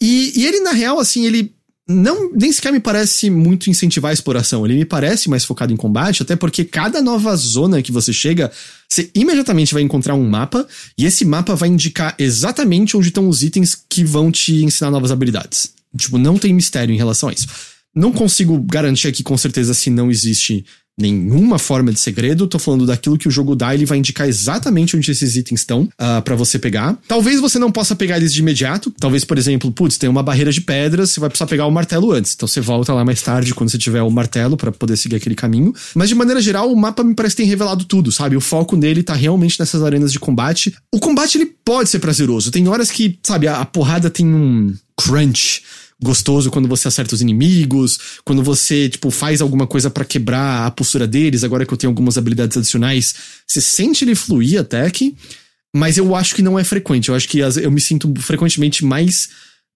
E, 0.00 0.32
e 0.36 0.46
ele, 0.46 0.60
na 0.60 0.70
real, 0.72 1.00
assim, 1.00 1.26
ele 1.26 1.52
não 1.92 2.32
nem 2.32 2.52
sequer 2.52 2.72
me 2.72 2.80
parece 2.80 3.30
muito 3.30 3.70
incentivar 3.70 4.10
a 4.10 4.14
exploração. 4.14 4.64
Ele 4.64 4.74
me 4.74 4.84
parece 4.84 5.28
mais 5.28 5.44
focado 5.44 5.72
em 5.72 5.76
combate, 5.76 6.22
até 6.22 6.34
porque 6.34 6.64
cada 6.64 7.00
nova 7.00 7.34
zona 7.36 7.82
que 7.82 7.92
você 7.92 8.12
chega, 8.12 8.50
você 8.88 9.10
imediatamente 9.14 9.74
vai 9.74 9.82
encontrar 9.82 10.14
um 10.14 10.28
mapa, 10.28 10.66
e 10.96 11.04
esse 11.04 11.24
mapa 11.24 11.54
vai 11.54 11.68
indicar 11.68 12.14
exatamente 12.18 12.96
onde 12.96 13.08
estão 13.08 13.28
os 13.28 13.42
itens 13.42 13.76
que 13.88 14.02
vão 14.02 14.30
te 14.32 14.64
ensinar 14.64 14.90
novas 14.90 15.10
habilidades. 15.10 15.72
Tipo, 15.96 16.18
não 16.18 16.38
tem 16.38 16.54
mistério 16.54 16.94
em 16.94 16.98
relação 16.98 17.28
a 17.28 17.32
isso. 17.32 17.46
Não 17.94 18.10
consigo 18.10 18.58
garantir 18.62 19.08
aqui 19.08 19.22
com 19.22 19.36
certeza 19.36 19.74
se 19.74 19.90
não 19.90 20.10
existe 20.10 20.64
nenhuma 20.98 21.58
forma 21.58 21.92
de 21.92 21.98
segredo. 21.98 22.46
Tô 22.46 22.58
falando 22.58 22.86
daquilo 22.86 23.18
que 23.18 23.28
o 23.28 23.30
jogo 23.30 23.56
dá, 23.56 23.74
ele 23.74 23.86
vai 23.86 23.98
indicar 23.98 24.28
exatamente 24.28 24.96
onde 24.96 25.10
esses 25.10 25.36
itens 25.36 25.60
estão 25.60 25.82
uh, 25.82 26.22
para 26.22 26.34
você 26.34 26.58
pegar. 26.58 26.98
Talvez 27.08 27.40
você 27.40 27.58
não 27.58 27.72
possa 27.72 27.96
pegar 27.96 28.16
eles 28.16 28.32
de 28.32 28.40
imediato. 28.40 28.92
Talvez, 28.98 29.24
por 29.24 29.38
exemplo, 29.38 29.70
putz, 29.72 29.96
tem 29.96 30.08
uma 30.08 30.22
barreira 30.22 30.52
de 30.52 30.60
pedras, 30.60 31.10
você 31.10 31.20
vai 31.20 31.28
precisar 31.28 31.46
pegar 31.46 31.66
o 31.66 31.70
martelo 31.70 32.12
antes. 32.12 32.34
Então 32.34 32.46
você 32.46 32.60
volta 32.60 32.92
lá 32.92 33.04
mais 33.04 33.22
tarde 33.22 33.54
quando 33.54 33.70
você 33.70 33.78
tiver 33.78 34.02
o 34.02 34.10
martelo 34.10 34.56
para 34.56 34.70
poder 34.70 34.96
seguir 34.96 35.16
aquele 35.16 35.34
caminho. 35.34 35.74
Mas 35.94 36.08
de 36.08 36.14
maneira 36.14 36.40
geral, 36.40 36.70
o 36.70 36.76
mapa 36.76 37.02
me 37.02 37.14
parece 37.14 37.36
que 37.36 37.42
tem 37.42 37.50
revelado 37.50 37.84
tudo, 37.84 38.12
sabe? 38.12 38.36
O 38.36 38.40
foco 38.40 38.76
nele 38.76 39.02
tá 39.02 39.14
realmente 39.14 39.58
nessas 39.58 39.82
arenas 39.82 40.12
de 40.12 40.20
combate. 40.20 40.74
O 40.92 40.98
combate 40.98 41.38
ele 41.38 41.46
pode 41.64 41.88
ser 41.88 41.98
prazeroso. 41.98 42.50
Tem 42.50 42.68
horas 42.68 42.90
que, 42.90 43.18
sabe, 43.22 43.48
a, 43.48 43.60
a 43.60 43.64
porrada 43.64 44.10
tem 44.10 44.26
um 44.26 44.74
crunch 44.96 45.62
gostoso 46.02 46.50
quando 46.50 46.68
você 46.68 46.88
acerta 46.88 47.14
os 47.14 47.22
inimigos, 47.22 47.98
quando 48.24 48.42
você, 48.42 48.88
tipo, 48.88 49.10
faz 49.10 49.40
alguma 49.40 49.66
coisa 49.66 49.90
para 49.90 50.04
quebrar 50.04 50.66
a 50.66 50.70
postura 50.70 51.06
deles, 51.06 51.44
agora 51.44 51.64
que 51.64 51.72
eu 51.72 51.78
tenho 51.78 51.90
algumas 51.90 52.18
habilidades 52.18 52.56
adicionais, 52.56 53.14
você 53.46 53.60
sente 53.60 54.04
ele 54.04 54.14
fluir 54.14 54.60
até 54.60 54.88
que, 54.90 55.14
mas 55.74 55.96
eu 55.96 56.14
acho 56.14 56.34
que 56.34 56.42
não 56.42 56.58
é 56.58 56.64
frequente, 56.64 57.08
eu 57.08 57.14
acho 57.14 57.28
que 57.28 57.38
eu 57.38 57.70
me 57.70 57.80
sinto 57.80 58.12
frequentemente 58.20 58.84
mais 58.84 59.30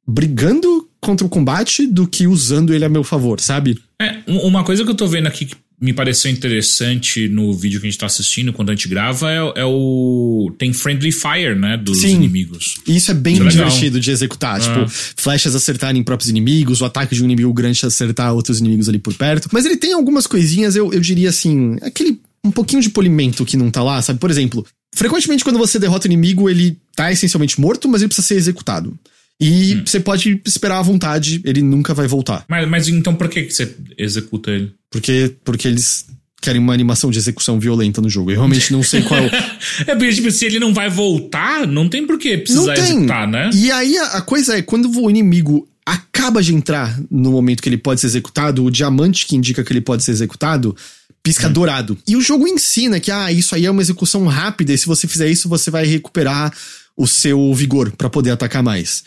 brigando 0.06 0.88
contra 1.00 1.26
o 1.26 1.30
combate 1.30 1.86
do 1.86 2.06
que 2.06 2.26
usando 2.26 2.72
ele 2.72 2.84
a 2.84 2.88
meu 2.88 3.02
favor, 3.02 3.40
sabe? 3.40 3.78
É, 4.00 4.18
uma 4.26 4.62
coisa 4.62 4.84
que 4.84 4.90
eu 4.90 4.94
tô 4.94 5.06
vendo 5.06 5.26
aqui 5.26 5.46
que 5.46 5.56
me 5.80 5.92
pareceu 5.92 6.30
interessante 6.30 7.28
no 7.28 7.52
vídeo 7.52 7.78
que 7.80 7.86
a 7.86 7.90
gente 7.90 7.98
tá 7.98 8.06
assistindo 8.06 8.52
quando 8.52 8.70
a 8.70 8.74
gente 8.74 8.88
grava 8.88 9.30
é, 9.30 9.60
é 9.60 9.64
o. 9.64 10.50
Tem 10.58 10.72
friendly 10.72 11.12
fire, 11.12 11.54
né? 11.54 11.76
Dos 11.76 11.98
Sim. 11.98 12.14
inimigos. 12.14 12.76
Isso 12.86 13.10
é 13.10 13.14
bem 13.14 13.34
Isso 13.34 13.42
é 13.42 13.48
divertido 13.48 14.00
de 14.00 14.10
executar. 14.10 14.56
Ah. 14.56 14.60
Tipo, 14.60 14.86
flechas 14.88 15.54
acertarem 15.54 16.02
próprios 16.02 16.30
inimigos, 16.30 16.80
o 16.80 16.84
ataque 16.86 17.14
de 17.14 17.22
um 17.22 17.26
inimigo 17.26 17.52
grande 17.52 17.84
acertar 17.84 18.32
outros 18.32 18.58
inimigos 18.58 18.88
ali 18.88 18.98
por 18.98 19.12
perto. 19.14 19.48
Mas 19.52 19.66
ele 19.66 19.76
tem 19.76 19.92
algumas 19.92 20.26
coisinhas, 20.26 20.76
eu, 20.76 20.92
eu 20.92 21.00
diria 21.00 21.28
assim, 21.28 21.76
aquele 21.82 22.20
um 22.42 22.50
pouquinho 22.50 22.80
de 22.80 22.88
polimento 22.88 23.44
que 23.44 23.56
não 23.56 23.70
tá 23.70 23.82
lá, 23.82 24.00
sabe? 24.00 24.18
Por 24.18 24.30
exemplo, 24.30 24.64
frequentemente 24.94 25.44
quando 25.44 25.58
você 25.58 25.78
derrota 25.78 26.06
o 26.06 26.08
inimigo, 26.08 26.48
ele 26.48 26.78
tá 26.94 27.12
essencialmente 27.12 27.60
morto, 27.60 27.88
mas 27.88 28.00
ele 28.00 28.08
precisa 28.08 28.26
ser 28.26 28.36
executado. 28.36 28.96
E 29.40 29.74
Hum. 29.76 29.82
você 29.84 30.00
pode 30.00 30.40
esperar 30.46 30.78
à 30.78 30.82
vontade, 30.82 31.40
ele 31.44 31.60
nunca 31.62 31.92
vai 31.92 32.06
voltar. 32.06 32.44
Mas, 32.48 32.68
mas 32.68 32.88
então 32.88 33.14
por 33.14 33.28
que, 33.28 33.50
você 33.50 33.74
executa 33.98 34.50
ele? 34.50 34.72
Porque, 34.90 35.34
porque 35.44 35.68
eles 35.68 36.06
querem 36.40 36.60
uma 36.60 36.72
animação 36.72 37.10
de 37.10 37.18
execução 37.18 37.58
violenta 37.60 38.00
no 38.00 38.08
jogo. 38.08 38.30
Eu 38.30 38.36
realmente 38.36 38.72
não 38.72 38.82
sei 38.82 39.02
qual 39.02 39.20
é 39.20 39.26
o. 39.26 39.30
É 39.90 39.94
porque, 39.94 40.12
tipo, 40.14 40.30
se 40.30 40.44
ele 40.46 40.58
não 40.58 40.72
vai 40.72 40.88
voltar, 40.88 41.66
não 41.66 41.88
tem 41.88 42.06
por 42.06 42.18
que 42.18 42.34
Não 42.36 42.42
precisar 42.44 42.74
tem. 42.74 42.84
executar, 42.84 43.28
né? 43.28 43.50
E 43.54 43.70
aí 43.70 43.96
a, 43.98 44.04
a 44.18 44.20
coisa 44.22 44.56
é, 44.56 44.62
quando 44.62 44.90
o 44.90 45.10
inimigo 45.10 45.68
acaba 45.84 46.42
de 46.42 46.54
entrar 46.54 46.98
no 47.10 47.30
momento 47.32 47.62
que 47.62 47.68
ele 47.68 47.76
pode 47.78 48.00
ser 48.00 48.06
executado, 48.08 48.64
o 48.64 48.70
diamante 48.70 49.26
que 49.26 49.36
indica 49.36 49.62
que 49.62 49.72
ele 49.72 49.80
pode 49.80 50.02
ser 50.02 50.12
executado 50.12 50.74
pisca 51.22 51.48
dourado. 51.48 51.98
E 52.06 52.16
o 52.16 52.20
jogo 52.20 52.46
ensina 52.46 53.00
que, 53.00 53.10
ah, 53.10 53.30
isso 53.32 53.54
aí 53.54 53.66
é 53.66 53.70
uma 53.70 53.82
execução 53.82 54.24
rápida, 54.26 54.72
e 54.72 54.78
se 54.78 54.86
você 54.86 55.08
fizer 55.08 55.28
isso, 55.28 55.48
você 55.48 55.70
vai 55.72 55.84
recuperar 55.84 56.52
o 56.96 57.06
seu 57.06 57.52
vigor 57.52 57.90
pra 57.96 58.08
poder 58.08 58.30
atacar 58.30 58.62
mais. 58.62 59.02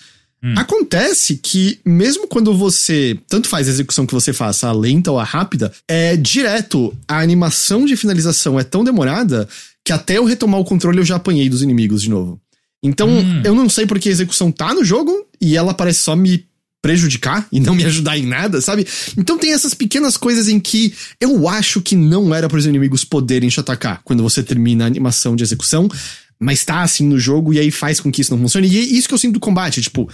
Acontece 0.55 1.37
que, 1.37 1.79
mesmo 1.85 2.27
quando 2.27 2.53
você 2.53 3.17
tanto 3.27 3.47
faz 3.49 3.67
a 3.67 3.71
execução 3.71 4.05
que 4.05 4.13
você 4.13 4.31
faça, 4.31 4.67
a 4.67 4.71
lenta 4.71 5.11
ou 5.11 5.19
a 5.19 5.23
rápida, 5.23 5.71
é 5.87 6.15
direto. 6.15 6.95
A 7.07 7.19
animação 7.19 7.85
de 7.85 7.97
finalização 7.97 8.59
é 8.59 8.63
tão 8.63 8.83
demorada 8.83 9.47
que 9.83 9.91
até 9.91 10.17
eu 10.17 10.25
retomar 10.25 10.59
o 10.59 10.65
controle 10.65 10.99
eu 10.99 11.05
já 11.05 11.17
apanhei 11.17 11.49
dos 11.49 11.61
inimigos 11.61 12.01
de 12.01 12.09
novo. 12.09 12.39
Então, 12.81 13.09
eu 13.43 13.53
não 13.53 13.67
sei 13.67 13.85
porque 13.85 14.07
a 14.07 14.11
execução 14.11 14.51
tá 14.51 14.73
no 14.73 14.85
jogo 14.85 15.25
e 15.41 15.57
ela 15.57 15.73
parece 15.73 15.99
só 15.99 16.15
me 16.15 16.47
prejudicar 16.81 17.45
e 17.51 17.59
não 17.59 17.75
me 17.75 17.83
ajudar 17.85 18.17
em 18.17 18.25
nada, 18.25 18.61
sabe? 18.61 18.87
Então 19.17 19.37
tem 19.37 19.51
essas 19.51 19.73
pequenas 19.73 20.15
coisas 20.15 20.47
em 20.47 20.59
que 20.59 20.93
eu 21.19 21.47
acho 21.49 21.81
que 21.81 21.95
não 21.95 22.33
era 22.33 22.47
para 22.47 22.57
os 22.57 22.65
inimigos 22.65 23.03
poderem 23.03 23.49
te 23.49 23.59
atacar 23.59 24.01
quando 24.03 24.23
você 24.23 24.41
termina 24.41 24.85
a 24.85 24.87
animação 24.87 25.35
de 25.35 25.43
execução, 25.43 25.89
mas 26.39 26.63
tá 26.63 26.81
assim 26.81 27.05
no 27.05 27.19
jogo 27.19 27.53
e 27.53 27.59
aí 27.59 27.69
faz 27.69 27.99
com 27.99 28.11
que 28.11 28.21
isso 28.21 28.31
não 28.31 28.39
funcione. 28.39 28.67
E 28.67 28.77
é 28.77 28.81
isso 28.81 29.07
que 29.07 29.13
eu 29.13 29.17
sinto 29.17 29.33
do 29.33 29.39
combate, 29.39 29.81
tipo, 29.81 30.09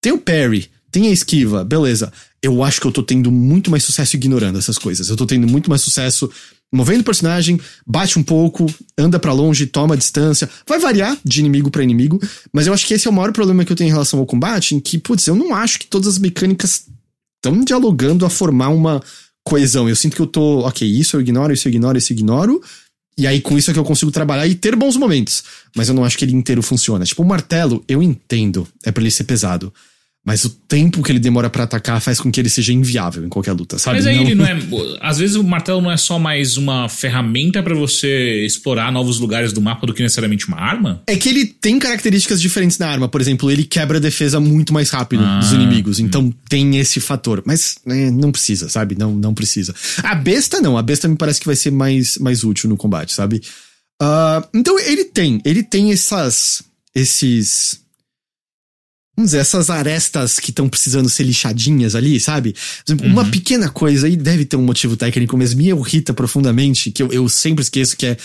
tem 0.00 0.12
o 0.12 0.18
parry, 0.18 0.68
tem 0.90 1.08
a 1.08 1.10
esquiva, 1.10 1.64
beleza. 1.64 2.12
Eu 2.42 2.62
acho 2.62 2.80
que 2.80 2.86
eu 2.86 2.92
tô 2.92 3.02
tendo 3.02 3.30
muito 3.30 3.70
mais 3.70 3.82
sucesso 3.82 4.16
ignorando 4.16 4.58
essas 4.58 4.78
coisas. 4.78 5.08
Eu 5.08 5.16
tô 5.16 5.26
tendo 5.26 5.46
muito 5.46 5.68
mais 5.68 5.82
sucesso 5.82 6.30
movendo 6.72 7.00
o 7.00 7.04
personagem, 7.04 7.58
bate 7.86 8.18
um 8.18 8.22
pouco, 8.22 8.66
anda 8.96 9.18
pra 9.18 9.32
longe, 9.32 9.66
toma 9.66 9.96
distância. 9.96 10.48
Vai 10.66 10.78
variar 10.78 11.16
de 11.24 11.40
inimigo 11.40 11.70
pra 11.70 11.82
inimigo, 11.82 12.20
mas 12.52 12.66
eu 12.66 12.74
acho 12.74 12.86
que 12.86 12.94
esse 12.94 13.06
é 13.06 13.10
o 13.10 13.14
maior 13.14 13.32
problema 13.32 13.64
que 13.64 13.72
eu 13.72 13.76
tenho 13.76 13.88
em 13.88 13.92
relação 13.92 14.20
ao 14.20 14.26
combate, 14.26 14.74
em 14.74 14.80
que, 14.80 14.98
putz, 14.98 15.26
eu 15.26 15.34
não 15.34 15.54
acho 15.54 15.78
que 15.78 15.86
todas 15.86 16.08
as 16.08 16.18
mecânicas 16.18 16.86
estão 17.36 17.64
dialogando 17.64 18.26
a 18.26 18.30
formar 18.30 18.68
uma 18.68 19.02
coesão. 19.44 19.88
Eu 19.88 19.96
sinto 19.96 20.14
que 20.14 20.22
eu 20.22 20.26
tô, 20.26 20.60
ok, 20.60 20.86
isso 20.86 21.16
eu 21.16 21.20
ignoro, 21.20 21.52
isso 21.52 21.66
eu 21.66 21.70
ignoro, 21.70 21.96
isso 21.96 22.12
eu 22.12 22.16
ignoro. 22.16 22.62
E 23.18 23.26
aí, 23.26 23.40
com 23.40 23.58
isso 23.58 23.68
é 23.68 23.74
que 23.74 23.80
eu 23.80 23.84
consigo 23.84 24.12
trabalhar 24.12 24.46
e 24.46 24.54
ter 24.54 24.76
bons 24.76 24.96
momentos. 24.96 25.42
Mas 25.74 25.88
eu 25.88 25.94
não 25.94 26.04
acho 26.04 26.16
que 26.16 26.24
ele 26.24 26.36
inteiro 26.36 26.62
funciona. 26.62 27.04
Tipo, 27.04 27.24
o 27.24 27.26
martelo, 27.26 27.84
eu 27.88 28.00
entendo. 28.00 28.66
É 28.84 28.92
pra 28.92 29.02
ele 29.02 29.10
ser 29.10 29.24
pesado. 29.24 29.74
Mas 30.26 30.44
o 30.44 30.50
tempo 30.50 31.02
que 31.02 31.10
ele 31.10 31.18
demora 31.18 31.48
pra 31.48 31.64
atacar 31.64 31.98
faz 32.02 32.20
com 32.20 32.30
que 32.30 32.38
ele 32.38 32.50
seja 32.50 32.70
inviável 32.70 33.24
em 33.24 33.30
qualquer 33.30 33.52
luta, 33.52 33.78
sabe? 33.78 33.96
Mas 33.96 34.06
aí 34.06 34.18
ele 34.18 34.34
não 34.34 34.44
é. 34.44 34.58
Às 35.00 35.18
vezes 35.18 35.36
o 35.36 35.42
martelo 35.44 35.80
não 35.80 35.90
é 35.90 35.96
só 35.96 36.18
mais 36.18 36.58
uma 36.58 36.86
ferramenta 36.86 37.62
pra 37.62 37.74
você 37.74 38.44
explorar 38.44 38.92
novos 38.92 39.18
lugares 39.18 39.54
do 39.54 39.60
mapa 39.62 39.86
do 39.86 39.94
que 39.94 40.02
necessariamente 40.02 40.46
uma 40.46 40.58
arma? 40.60 41.02
É 41.06 41.16
que 41.16 41.30
ele 41.30 41.46
tem 41.46 41.78
características 41.78 42.42
diferentes 42.42 42.76
na 42.76 42.88
arma. 42.88 43.08
Por 43.08 43.22
exemplo, 43.22 43.50
ele 43.50 43.64
quebra 43.64 43.96
a 43.96 44.00
defesa 44.00 44.38
muito 44.38 44.70
mais 44.72 44.90
rápido 44.90 45.22
Ah, 45.24 45.38
dos 45.38 45.52
inimigos. 45.52 45.98
Então 45.98 46.30
tem 46.48 46.76
esse 46.76 47.00
fator. 47.00 47.42
Mas 47.46 47.76
é, 47.86 48.10
não 48.10 48.30
precisa, 48.30 48.68
sabe? 48.68 48.96
Não, 48.98 49.14
não 49.14 49.32
precisa. 49.32 49.74
A 50.02 50.14
besta 50.14 50.60
não. 50.60 50.76
A 50.76 50.82
besta 50.82 51.08
me 51.08 51.16
parece 51.16 51.40
que 51.40 51.46
vai 51.46 51.56
ser 51.56 51.70
mais, 51.70 52.18
mais 52.18 52.44
útil 52.44 52.68
no 52.68 52.76
combate, 52.76 53.14
sabe? 53.14 53.40
Ah, 54.02 54.46
então 54.52 54.78
ele 54.78 55.04
tem. 55.04 55.40
Ele 55.42 55.62
tem 55.62 55.90
essas. 55.90 56.62
Esses. 56.94 57.80
Vamos 59.18 59.32
dizer, 59.32 59.38
essas 59.38 59.68
arestas 59.68 60.38
que 60.38 60.50
estão 60.50 60.68
precisando 60.68 61.08
ser 61.08 61.24
lixadinhas 61.24 61.96
ali, 61.96 62.20
sabe? 62.20 62.54
Exemplo, 62.86 63.04
Uma 63.04 63.24
pequena 63.24 63.68
coisa 63.68 64.06
aí 64.06 64.16
deve 64.16 64.44
ter 64.44 64.54
um 64.54 64.62
motivo 64.62 64.96
técnico, 64.96 65.36
mas 65.36 65.54
me 65.54 65.70
irrita 65.70 66.14
profundamente, 66.14 66.92
que 66.92 67.02
eu, 67.02 67.12
eu 67.12 67.28
sempre 67.28 67.64
esqueço, 67.64 67.96
que 67.96 68.06
é 68.06 68.16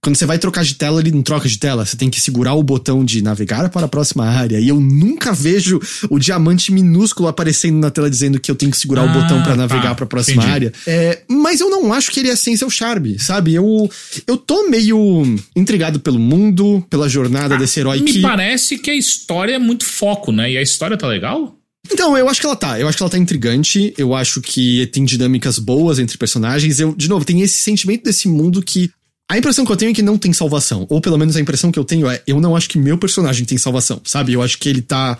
quando 0.00 0.16
você 0.16 0.24
vai 0.26 0.38
trocar 0.38 0.64
de 0.64 0.74
tela, 0.76 1.00
ele 1.00 1.10
não 1.10 1.22
troca 1.22 1.48
de 1.48 1.58
tela. 1.58 1.84
Você 1.84 1.96
tem 1.96 2.08
que 2.08 2.20
segurar 2.20 2.54
o 2.54 2.62
botão 2.62 3.04
de 3.04 3.20
navegar 3.20 3.68
para 3.68 3.86
a 3.86 3.88
próxima 3.88 4.24
área. 4.24 4.58
E 4.60 4.68
eu 4.68 4.78
nunca 4.80 5.32
vejo 5.32 5.80
o 6.08 6.18
diamante 6.18 6.70
minúsculo 6.72 7.28
aparecendo 7.28 7.78
na 7.78 7.90
tela 7.90 8.08
dizendo 8.08 8.38
que 8.40 8.50
eu 8.50 8.54
tenho 8.54 8.70
que 8.70 8.78
segurar 8.78 9.04
o 9.04 9.08
Ah, 9.08 9.12
botão 9.12 9.42
para 9.42 9.50
tá. 9.52 9.56
navegar 9.56 9.94
para 9.96 10.04
a 10.04 10.08
próxima 10.08 10.42
Entendi. 10.42 10.54
área. 10.54 10.72
É, 10.86 11.22
mas 11.28 11.60
eu 11.60 11.68
não 11.68 11.92
acho 11.92 12.10
que 12.12 12.20
ele 12.20 12.28
é 12.30 12.36
sem 12.36 12.56
seu 12.56 12.70
charme, 12.70 13.18
sabe? 13.18 13.54
Eu, 13.54 13.90
eu 14.26 14.36
tô 14.36 14.68
meio 14.68 15.24
intrigado 15.56 15.98
pelo 16.00 16.18
mundo, 16.18 16.84
pela 16.88 17.08
jornada 17.08 17.56
desse 17.58 17.80
herói 17.80 17.98
Ah, 17.98 18.02
Me 18.02 18.12
que. 18.12 18.22
parece 18.22 18.78
que 18.78 18.90
a 18.90 18.94
história 18.94 19.54
é 19.54 19.58
muito 19.58 19.84
foco, 19.84 20.30
né? 20.30 20.52
E 20.52 20.56
a 20.56 20.62
história 20.62 20.96
tá 20.96 21.08
legal? 21.08 21.56
Então, 21.90 22.16
eu 22.18 22.28
acho 22.28 22.38
que 22.40 22.46
ela 22.46 22.56
tá. 22.56 22.78
Eu 22.78 22.86
acho 22.86 22.98
que 22.98 23.02
ela 23.02 23.10
tá 23.10 23.16
intrigante. 23.16 23.94
Eu 23.96 24.14
acho 24.14 24.42
que 24.42 24.86
tem 24.92 25.04
dinâmicas 25.06 25.58
boas 25.58 25.98
entre 25.98 26.18
personagens. 26.18 26.78
Eu, 26.78 26.94
de 26.94 27.08
novo, 27.08 27.24
tem 27.24 27.40
esse 27.40 27.60
sentimento 27.62 28.04
desse 28.04 28.28
mundo 28.28 28.62
que. 28.62 28.90
A 29.30 29.36
impressão 29.36 29.64
que 29.64 29.70
eu 29.70 29.76
tenho 29.76 29.90
é 29.90 29.94
que 29.94 30.02
não 30.02 30.16
tem 30.16 30.32
salvação. 30.32 30.86
Ou 30.88 31.00
pelo 31.00 31.18
menos 31.18 31.36
a 31.36 31.40
impressão 31.40 31.70
que 31.70 31.78
eu 31.78 31.84
tenho 31.84 32.08
é: 32.08 32.22
eu 32.26 32.40
não 32.40 32.56
acho 32.56 32.68
que 32.68 32.78
meu 32.78 32.96
personagem 32.96 33.44
tem 33.44 33.58
salvação, 33.58 34.00
sabe? 34.04 34.32
Eu 34.32 34.42
acho 34.42 34.58
que 34.58 34.68
ele 34.68 34.80
tá. 34.80 35.18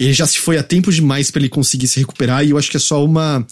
Ele 0.00 0.12
já 0.12 0.26
se 0.26 0.38
foi 0.38 0.58
a 0.58 0.62
tempo 0.62 0.90
demais 0.90 1.30
pra 1.30 1.40
ele 1.40 1.48
conseguir 1.48 1.86
se 1.86 2.00
recuperar. 2.00 2.44
E 2.44 2.50
eu 2.50 2.58
acho 2.58 2.70
que 2.70 2.76
é 2.76 2.80
só 2.80 3.04
uma. 3.04 3.46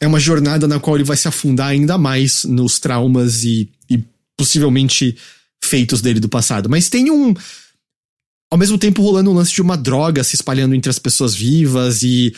É 0.00 0.06
uma 0.06 0.18
jornada 0.18 0.66
na 0.66 0.80
qual 0.80 0.96
ele 0.96 1.04
vai 1.04 1.16
se 1.16 1.28
afundar 1.28 1.68
ainda 1.68 1.96
mais 1.96 2.42
nos 2.44 2.80
traumas 2.80 3.44
e, 3.44 3.70
e 3.88 4.02
possivelmente 4.36 5.16
feitos 5.62 6.02
dele 6.02 6.18
do 6.18 6.28
passado. 6.28 6.68
Mas 6.68 6.88
tem 6.88 7.10
um 7.12 7.32
ao 8.50 8.58
mesmo 8.58 8.78
tempo 8.78 9.02
rolando 9.02 9.30
um 9.30 9.34
lance 9.34 9.52
de 9.52 9.62
uma 9.62 9.76
droga 9.76 10.22
se 10.22 10.34
espalhando 10.34 10.74
entre 10.74 10.90
as 10.90 10.98
pessoas 10.98 11.34
vivas 11.34 12.02
e 12.02 12.34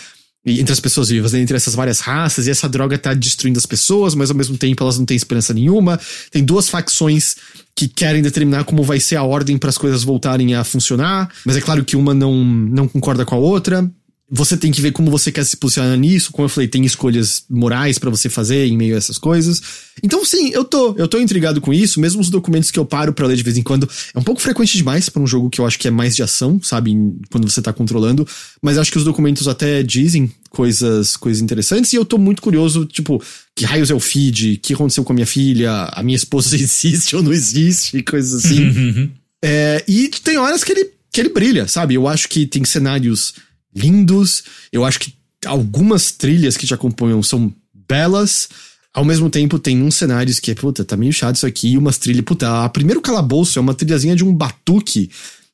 entre 0.47 0.73
as 0.73 0.81
pessoas 0.81 1.09
vivas, 1.09 1.33
né? 1.33 1.41
entre 1.41 1.57
essas 1.57 1.75
várias 1.75 2.01
raças, 2.01 2.47
e 2.47 2.51
essa 2.51 2.69
droga 2.69 2.97
tá 2.97 3.13
destruindo 3.13 3.59
as 3.59 3.67
pessoas, 3.67 4.15
mas 4.15 4.31
ao 4.31 4.37
mesmo 4.37 4.57
tempo 4.57 4.83
elas 4.83 4.99
não 4.99 5.05
têm 5.05 5.17
esperança 5.17 5.53
nenhuma. 5.53 5.99
Tem 6.31 6.45
duas 6.45 6.69
facções 6.69 7.37
que 7.75 7.89
querem 7.89 8.23
determinar 8.23 8.65
como 8.65 8.83
vai 8.83 9.01
ser 9.01 9.17
a 9.17 9.23
ordem 9.23 9.59
para 9.59 9.69
as 9.69 9.77
coisas 9.77 10.05
voltarem 10.05 10.55
a 10.55 10.63
funcionar, 10.65 11.29
mas 11.45 11.57
é 11.57 11.61
claro 11.61 11.85
que 11.85 11.97
uma 11.97 12.15
não, 12.15 12.45
não 12.45 12.89
concorda 12.89 13.25
com 13.25 13.35
a 13.35 13.39
outra 13.39 13.91
você 14.29 14.57
tem 14.57 14.73
que 14.73 14.81
ver 14.81 14.91
como 14.91 15.09
você 15.09 15.31
quer 15.31 15.45
se 15.45 15.57
posicionar 15.57 15.97
nisso. 15.97 16.33
Como 16.33 16.47
eu 16.47 16.49
falei, 16.49 16.67
tem 16.67 16.85
escolhas 16.85 17.45
morais 17.49 17.97
para 17.97 18.11
você 18.11 18.29
fazer 18.29 18.67
em 18.67 18.77
meio 18.77 18.97
a 18.97 18.99
essas 18.99 19.19
coisas. 19.19 19.63
Então, 20.03 20.25
sim, 20.25 20.51
eu 20.51 20.65
tô, 20.65 20.95
eu 20.97 21.07
tô 21.07 21.19
intrigado 21.19 21.61
com 21.61 21.73
isso. 21.73 22.01
Mesmo 22.01 22.21
os 22.21 22.29
documentos 22.29 22.73
que 22.73 22.79
eu 22.79 22.85
paro 22.85 23.13
para 23.13 23.27
ler 23.27 23.37
de 23.37 23.45
vez 23.45 23.57
em 23.57 23.63
quando, 23.63 23.89
é 24.13 24.19
um 24.19 24.23
pouco 24.23 24.41
frequente 24.41 24.77
demais 24.77 25.09
para 25.09 25.23
um 25.23 25.27
jogo 25.27 25.49
que 25.49 25.61
eu 25.61 25.67
acho 25.67 25.79
que 25.79 25.87
é 25.87 25.93
mais 25.93 26.17
de 26.17 26.25
ação, 26.25 26.61
sabe, 26.61 26.93
quando 27.31 27.49
você 27.49 27.63
tá 27.63 27.73
controlando. 27.73 28.27
Mas 28.61 28.79
acho 28.79 28.91
que 28.91 28.99
os 28.99 29.05
documentos 29.05 29.47
até 29.47 29.81
dizem 29.85 30.31
coisas, 30.51 31.17
coisas 31.17 31.41
interessantes 31.41 31.93
e 31.93 31.97
eu 31.97 32.05
tô 32.05 32.19
muito 32.19 32.43
curioso, 32.43 32.85
tipo, 32.85 33.23
que 33.55 33.65
raios 33.65 33.91
é 33.91 33.95
o 33.95 34.01
feed, 34.01 34.55
o 34.55 34.59
que 34.59 34.75
aconteceu 34.75 35.05
com 35.05 35.13
a 35.13 35.15
minha 35.15 35.27
filha, 35.27 35.89
a 35.93 36.03
minha 36.03 36.17
esposa 36.17 36.57
existe 36.59 37.15
ou 37.15 37.23
não 37.23 37.33
existe, 37.33 38.03
coisas 38.03 38.45
assim. 38.45 39.11
é, 39.45 39.85
e 39.87 40.09
tem 40.09 40.37
horas 40.37 40.65
que 40.65 40.73
ele, 40.73 40.91
que 41.13 41.21
ele 41.21 41.29
brilha, 41.29 41.69
sabe? 41.69 41.95
Eu 41.95 42.09
acho 42.09 42.29
que 42.29 42.45
tem 42.45 42.65
cenários 42.65 43.35
lindos. 43.77 44.43
Eu 44.73 44.85
acho 44.85 44.99
que 44.99 45.13
algumas 45.45 46.11
trilhas 46.11 46.57
que 46.57 46.67
te 46.67 46.75
acompanham 46.75 47.23
são 47.23 47.53
belas. 47.89 48.49
Ao 48.95 49.05
mesmo 49.05 49.29
tempo, 49.29 49.59
tem 49.59 49.83
uns 49.83 49.97
cenários 49.97 50.41
que, 50.41 50.55
puta, 50.55 50.85
tá 50.85 50.97
meio 50.97 51.13
chato 51.13 51.37
isso 51.37 51.47
aqui. 51.47 51.73
E 51.73 51.79
umas 51.79 51.99
trilhas. 51.99 52.25
Puta, 52.25 52.65
a 52.65 52.69
primeiro 52.69 53.01
calabouço 53.01 53.59
é 53.59 53.63
uma 53.63 53.75
trilhazinha 53.75 54.17
de 54.17 54.25
um 54.25 54.33
batuque. 54.33 55.11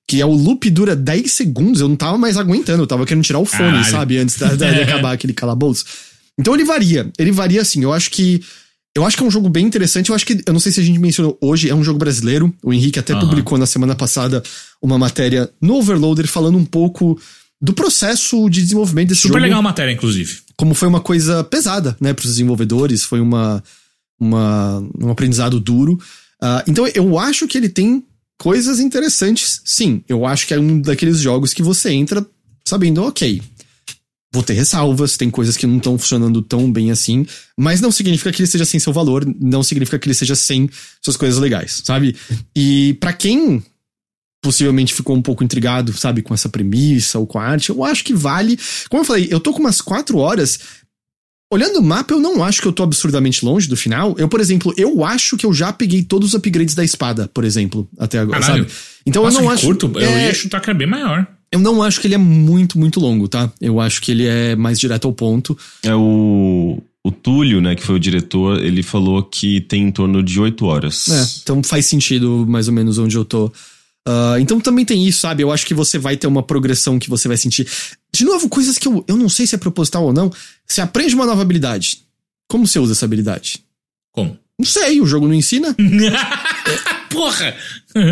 Que 0.06 0.20
é 0.20 0.26
o 0.26 0.32
loop 0.32 0.68
dura 0.70 0.94
10 0.94 1.30
segundos. 1.32 1.80
Eu 1.80 1.88
não 1.88 1.96
tava 1.96 2.16
mais 2.16 2.36
aguentando. 2.36 2.82
Eu 2.82 2.86
tava 2.86 3.04
querendo 3.04 3.24
tirar 3.24 3.38
o 3.38 3.44
fone, 3.44 3.70
Caralho. 3.70 3.90
sabe? 3.90 4.18
Antes 4.18 4.38
da, 4.38 4.54
de 4.54 4.64
acabar 4.82 5.12
aquele 5.12 5.32
calabouço. 5.32 5.84
Então 6.38 6.54
ele 6.54 6.64
varia. 6.64 7.10
Ele 7.18 7.32
varia 7.32 7.60
assim. 7.60 7.82
Eu 7.82 7.92
acho 7.92 8.10
que. 8.10 8.40
Eu 8.94 9.06
acho 9.06 9.16
que 9.16 9.22
é 9.22 9.26
um 9.26 9.30
jogo 9.30 9.48
bem 9.48 9.66
interessante. 9.66 10.10
Eu 10.10 10.14
acho 10.14 10.26
que. 10.26 10.40
Eu 10.46 10.52
não 10.52 10.60
sei 10.60 10.70
se 10.70 10.80
a 10.80 10.82
gente 10.82 10.98
mencionou 10.98 11.36
hoje. 11.40 11.68
É 11.68 11.74
um 11.74 11.82
jogo 11.82 11.98
brasileiro. 11.98 12.52
O 12.62 12.72
Henrique 12.72 12.98
até 12.98 13.14
uhum. 13.14 13.20
publicou 13.20 13.58
na 13.58 13.66
semana 13.66 13.94
passada 13.94 14.42
uma 14.80 14.98
matéria 14.98 15.50
no 15.60 15.76
Overloader 15.76 16.28
falando 16.28 16.58
um 16.58 16.64
pouco 16.64 17.18
do 17.62 17.72
processo 17.72 18.50
de 18.50 18.60
desenvolvimento 18.60 19.10
desse 19.10 19.20
Super 19.20 19.34
jogo. 19.34 19.38
Super 19.38 19.46
legal 19.46 19.60
a 19.60 19.62
matéria, 19.62 19.92
inclusive. 19.92 20.40
Como 20.56 20.74
foi 20.74 20.88
uma 20.88 21.00
coisa 21.00 21.44
pesada, 21.44 21.96
né, 22.00 22.12
para 22.12 22.24
os 22.24 22.32
desenvolvedores, 22.32 23.04
foi 23.04 23.20
uma, 23.20 23.62
uma, 24.18 24.84
um 25.00 25.10
aprendizado 25.10 25.60
duro. 25.60 25.92
Uh, 26.42 26.62
então 26.66 26.84
eu 26.88 27.16
acho 27.20 27.46
que 27.46 27.56
ele 27.56 27.68
tem 27.68 28.04
coisas 28.36 28.80
interessantes, 28.80 29.60
sim. 29.64 30.02
Eu 30.08 30.26
acho 30.26 30.48
que 30.48 30.54
é 30.54 30.58
um 30.58 30.80
daqueles 30.80 31.20
jogos 31.20 31.54
que 31.54 31.62
você 31.62 31.92
entra 31.92 32.26
sabendo, 32.64 33.04
ok, 33.04 33.40
vou 34.32 34.42
ter 34.42 34.54
ressalvas, 34.54 35.16
tem 35.16 35.30
coisas 35.30 35.56
que 35.56 35.66
não 35.66 35.76
estão 35.76 35.96
funcionando 35.96 36.42
tão 36.42 36.70
bem 36.72 36.90
assim, 36.90 37.24
mas 37.56 37.80
não 37.80 37.92
significa 37.92 38.32
que 38.32 38.42
ele 38.42 38.48
seja 38.48 38.64
sem 38.64 38.80
seu 38.80 38.92
valor, 38.92 39.24
não 39.40 39.62
significa 39.62 39.98
que 39.98 40.08
ele 40.08 40.14
seja 40.14 40.34
sem 40.34 40.68
suas 41.00 41.16
coisas 41.16 41.38
legais, 41.38 41.82
sabe? 41.84 42.16
E 42.56 42.94
para 42.94 43.12
quem 43.12 43.62
possivelmente 44.42 44.92
ficou 44.92 45.16
um 45.16 45.22
pouco 45.22 45.44
intrigado, 45.44 45.96
sabe, 45.96 46.20
com 46.20 46.34
essa 46.34 46.48
premissa 46.48 47.18
ou 47.18 47.26
com 47.26 47.38
a 47.38 47.44
arte, 47.44 47.70
eu 47.70 47.84
acho 47.84 48.04
que 48.04 48.12
vale. 48.12 48.58
Como 48.90 49.02
eu 49.02 49.06
falei, 49.06 49.28
eu 49.30 49.38
tô 49.38 49.52
com 49.52 49.60
umas 49.60 49.80
quatro 49.80 50.18
horas. 50.18 50.58
Olhando 51.50 51.78
o 51.78 51.82
mapa, 51.82 52.14
eu 52.14 52.20
não 52.20 52.42
acho 52.42 52.60
que 52.60 52.66
eu 52.66 52.72
tô 52.72 52.82
absurdamente 52.82 53.44
longe 53.44 53.68
do 53.68 53.76
final. 53.76 54.14
Eu, 54.18 54.26
por 54.26 54.40
exemplo, 54.40 54.74
eu 54.76 55.04
acho 55.04 55.36
que 55.36 55.46
eu 55.46 55.52
já 55.52 55.72
peguei 55.72 56.02
todos 56.02 56.30
os 56.30 56.34
upgrades 56.34 56.74
da 56.74 56.82
espada, 56.82 57.30
por 57.32 57.44
exemplo, 57.44 57.88
até 57.98 58.18
agora, 58.18 58.40
Caralho. 58.40 58.64
sabe? 58.64 58.74
Então 59.06 59.22
Nossa, 59.22 59.38
eu 59.38 59.42
não 59.42 59.50
acho. 59.50 59.66
Curto, 59.66 59.92
é... 59.96 60.04
Eu 60.04 60.26
ia 60.26 60.34
chutar 60.34 60.60
que 60.60 60.70
é 60.70 60.74
bem 60.74 60.88
maior. 60.88 61.26
Eu 61.52 61.60
não 61.60 61.82
acho 61.82 62.00
que 62.00 62.06
ele 62.06 62.14
é 62.14 62.18
muito, 62.18 62.78
muito 62.78 62.98
longo, 62.98 63.28
tá? 63.28 63.52
Eu 63.60 63.78
acho 63.78 64.00
que 64.00 64.10
ele 64.10 64.26
é 64.26 64.56
mais 64.56 64.80
direto 64.80 65.06
ao 65.06 65.12
ponto. 65.12 65.56
É 65.82 65.94
o. 65.94 66.82
O 67.04 67.10
Túlio, 67.10 67.60
né, 67.60 67.74
que 67.74 67.82
foi 67.82 67.96
o 67.96 67.98
diretor, 67.98 68.64
ele 68.64 68.80
falou 68.80 69.24
que 69.24 69.60
tem 69.60 69.82
em 69.82 69.90
torno 69.90 70.22
de 70.22 70.40
oito 70.40 70.66
horas. 70.66 71.08
É, 71.08 71.40
então 71.42 71.60
faz 71.60 71.86
sentido 71.86 72.46
mais 72.48 72.68
ou 72.68 72.74
menos 72.74 72.96
onde 72.96 73.16
eu 73.16 73.24
tô. 73.24 73.52
Uh, 74.08 74.38
então 74.40 74.60
também 74.60 74.84
tem 74.84 75.06
isso, 75.06 75.20
sabe? 75.20 75.42
Eu 75.42 75.52
acho 75.52 75.64
que 75.64 75.74
você 75.74 75.98
vai 75.98 76.16
ter 76.16 76.26
uma 76.26 76.42
progressão 76.42 76.98
que 76.98 77.08
você 77.08 77.28
vai 77.28 77.36
sentir. 77.36 77.68
De 78.12 78.24
novo, 78.24 78.48
coisas 78.48 78.76
que 78.78 78.88
eu, 78.88 79.04
eu 79.06 79.16
não 79.16 79.28
sei 79.28 79.46
se 79.46 79.54
é 79.54 79.58
proposital 79.58 80.04
ou 80.04 80.12
não. 80.12 80.30
Você 80.66 80.80
aprende 80.80 81.14
uma 81.14 81.26
nova 81.26 81.42
habilidade. 81.42 82.02
Como 82.48 82.66
você 82.66 82.78
usa 82.78 82.92
essa 82.92 83.04
habilidade? 83.04 83.64
Como? 84.12 84.38
Não 84.58 84.66
sei, 84.66 85.00
o 85.00 85.06
jogo 85.06 85.26
não 85.26 85.34
ensina. 85.34 85.74
Porra! 87.10 87.56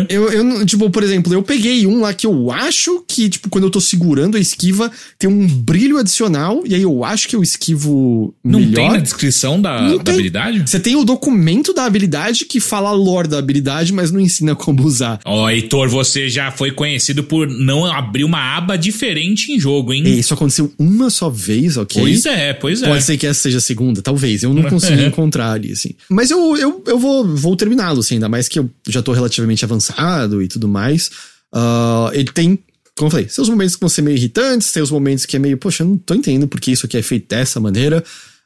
Eu, 0.09 0.31
eu, 0.31 0.65
tipo, 0.65 0.89
por 0.89 1.03
exemplo, 1.03 1.33
eu 1.33 1.41
peguei 1.41 1.85
um 1.87 2.01
lá 2.01 2.13
que 2.13 2.25
eu 2.25 2.51
acho 2.51 3.03
que, 3.07 3.29
tipo, 3.29 3.49
quando 3.49 3.65
eu 3.65 3.69
tô 3.69 3.81
segurando 3.81 4.37
a 4.37 4.39
esquiva, 4.39 4.91
tem 5.17 5.29
um 5.29 5.47
brilho 5.47 5.97
adicional, 5.97 6.63
e 6.65 6.75
aí 6.75 6.81
eu 6.81 7.03
acho 7.03 7.27
que 7.27 7.35
eu 7.35 7.43
esquivo 7.43 8.33
Não 8.43 8.59
melhor. 8.59 8.75
tem 8.75 8.89
na 8.91 8.97
descrição 8.97 9.61
da, 9.61 9.97
da 9.97 10.11
habilidade? 10.11 10.63
Você 10.65 10.79
tem 10.79 10.95
o 10.95 11.03
documento 11.03 11.73
da 11.73 11.85
habilidade 11.85 12.45
que 12.45 12.59
fala 12.59 12.89
a 12.89 12.93
lore 12.93 13.27
da 13.27 13.37
habilidade, 13.37 13.93
mas 13.93 14.11
não 14.11 14.19
ensina 14.19 14.55
como 14.55 14.83
usar. 14.83 15.19
Ó, 15.25 15.45
oh, 15.45 15.49
Heitor, 15.49 15.89
você 15.89 16.29
já 16.29 16.51
foi 16.51 16.71
conhecido 16.71 17.23
por 17.23 17.47
não 17.47 17.85
abrir 17.85 18.23
uma 18.23 18.57
aba 18.57 18.77
diferente 18.77 19.51
em 19.51 19.59
jogo, 19.59 19.93
hein? 19.93 20.03
E 20.05 20.19
isso 20.19 20.33
aconteceu 20.33 20.71
uma 20.77 21.09
só 21.09 21.29
vez, 21.29 21.77
ok? 21.77 22.01
Pois 22.01 22.25
é, 22.25 22.53
pois 22.53 22.83
é. 22.83 22.87
Pode 22.87 23.03
ser 23.03 23.17
que 23.17 23.27
essa 23.27 23.41
seja 23.41 23.57
a 23.57 23.61
segunda, 23.61 24.01
talvez. 24.01 24.43
Eu 24.43 24.53
não 24.53 24.63
consegui 24.63 25.03
encontrar 25.05 25.51
ali, 25.51 25.71
assim. 25.71 25.91
Mas 26.09 26.31
eu, 26.31 26.57
eu, 26.57 26.83
eu 26.87 26.99
vou, 26.99 27.25
vou 27.35 27.55
terminá-lo, 27.55 27.99
assim, 27.99 28.15
ainda 28.15 28.29
mais 28.29 28.47
que 28.47 28.59
eu 28.59 28.69
já 28.87 29.01
tô 29.01 29.11
relativamente 29.11 29.63
avançado 29.71 30.41
e 30.41 30.47
tudo 30.47 30.67
mais. 30.67 31.09
Uh, 31.53 32.11
ele 32.13 32.31
tem, 32.31 32.59
como 32.95 33.07
eu 33.07 33.11
falei, 33.11 33.29
seus 33.29 33.49
momentos 33.49 33.75
que 33.75 33.81
vão 33.81 33.89
ser 33.89 34.01
meio 34.01 34.17
irritantes, 34.17 34.71
tem 34.71 34.81
os 34.81 34.91
momentos 34.91 35.25
que 35.25 35.35
é 35.35 35.39
meio, 35.39 35.57
poxa, 35.57 35.83
eu 35.83 35.87
não 35.87 35.97
tô 35.97 36.13
entendendo 36.13 36.47
porque 36.47 36.71
isso 36.71 36.85
aqui 36.85 36.97
é 36.97 37.01
feito 37.01 37.27
dessa 37.27 37.59
maneira. 37.59 38.03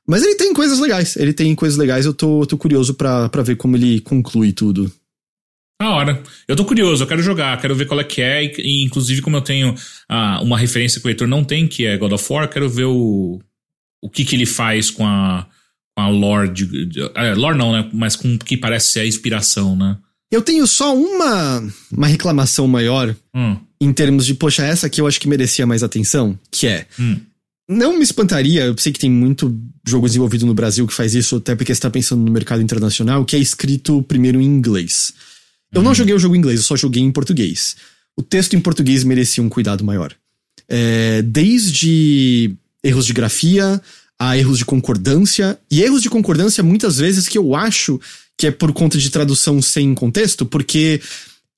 Mas 0.07 0.23
ele 0.23 0.35
tem 0.35 0.53
coisas 0.53 0.79
legais, 0.79 1.15
ele 1.15 1.33
tem 1.33 1.53
coisas 1.55 1.77
legais, 1.77 2.05
eu 2.05 2.13
tô, 2.13 2.45
tô 2.45 2.57
curioso 2.57 2.93
para 2.93 3.41
ver 3.43 3.55
como 3.55 3.75
ele 3.75 3.99
conclui 4.01 4.53
tudo. 4.53 4.91
A 5.81 5.89
hora. 5.89 6.23
Eu 6.47 6.55
tô 6.55 6.63
curioso, 6.63 7.03
eu 7.03 7.07
quero 7.07 7.21
jogar, 7.21 7.59
quero 7.59 7.75
ver 7.75 7.85
qual 7.85 7.99
é 7.99 8.03
que 8.03 8.21
é, 8.21 8.43
e, 8.43 8.83
inclusive 8.83 9.21
como 9.21 9.35
eu 9.35 9.41
tenho 9.41 9.75
ah, 10.07 10.39
uma 10.41 10.57
referência 10.57 11.01
que 11.01 11.07
o 11.07 11.09
Heitor 11.09 11.27
não 11.27 11.43
tem, 11.43 11.67
que 11.67 11.85
é 11.85 11.97
God 11.97 12.13
of 12.13 12.31
War, 12.31 12.49
quero 12.49 12.69
ver 12.69 12.85
o, 12.85 13.41
o 14.01 14.09
que 14.09 14.23
que 14.23 14.35
ele 14.35 14.45
faz 14.45 14.89
com 14.89 15.05
a, 15.05 15.45
com 15.95 16.03
a 16.03 16.07
lore, 16.07 16.49
de, 16.49 16.85
de, 16.85 17.01
é, 17.15 17.33
lore 17.33 17.57
não, 17.57 17.73
né, 17.73 17.89
mas 17.91 18.15
com 18.15 18.35
o 18.35 18.39
que 18.39 18.55
parece 18.55 18.87
ser 18.87 18.99
a 19.01 19.05
inspiração, 19.05 19.75
né. 19.75 19.97
Eu 20.35 20.41
tenho 20.41 20.67
só 20.67 20.93
uma, 20.93 21.63
uma 21.89 22.07
reclamação 22.07 22.67
maior 22.67 23.15
hum. 23.33 23.55
em 23.79 23.93
termos 23.93 24.25
de, 24.25 24.33
poxa, 24.33 24.65
essa 24.65 24.87
aqui 24.87 24.99
eu 24.99 25.07
acho 25.07 25.17
que 25.17 25.29
merecia 25.29 25.65
mais 25.65 25.81
atenção, 25.81 26.37
que 26.51 26.67
é. 26.67 26.85
Hum. 26.99 27.21
Não 27.69 27.97
me 27.97 28.03
espantaria, 28.03 28.65
eu 28.65 28.77
sei 28.77 28.91
que 28.91 28.99
tem 28.99 29.09
muito 29.09 29.57
jogo 29.87 30.07
desenvolvido 30.07 30.45
no 30.45 30.53
Brasil 30.53 30.85
que 30.85 30.93
faz 30.93 31.15
isso, 31.15 31.37
até 31.37 31.55
porque 31.55 31.73
você 31.73 31.77
está 31.77 31.89
pensando 31.89 32.21
no 32.21 32.31
mercado 32.31 32.61
internacional, 32.61 33.23
que 33.23 33.33
é 33.33 33.39
escrito 33.39 34.03
primeiro 34.03 34.41
em 34.41 34.45
inglês. 34.45 35.13
Eu 35.71 35.81
não 35.81 35.91
hum. 35.91 35.95
joguei 35.95 36.13
o 36.13 36.19
jogo 36.19 36.35
em 36.35 36.39
inglês, 36.39 36.59
eu 36.59 36.65
só 36.65 36.75
joguei 36.75 37.01
em 37.01 37.13
português. 37.13 37.77
O 38.17 38.21
texto 38.21 38.57
em 38.57 38.59
português 38.59 39.05
merecia 39.05 39.41
um 39.41 39.47
cuidado 39.47 39.85
maior. 39.85 40.13
É, 40.67 41.21
desde 41.21 42.53
erros 42.83 43.05
de 43.05 43.13
grafia 43.13 43.81
a 44.19 44.37
erros 44.37 44.57
de 44.57 44.65
concordância, 44.65 45.57
e 45.69 45.81
erros 45.81 46.01
de 46.01 46.09
concordância 46.09 46.63
muitas 46.63 46.97
vezes 46.97 47.27
que 47.27 47.37
eu 47.37 47.55
acho 47.55 47.99
que 48.37 48.47
é 48.47 48.51
por 48.51 48.73
conta 48.73 48.97
de 48.97 49.09
tradução 49.09 49.61
sem 49.61 49.93
contexto, 49.93 50.45
porque 50.45 51.01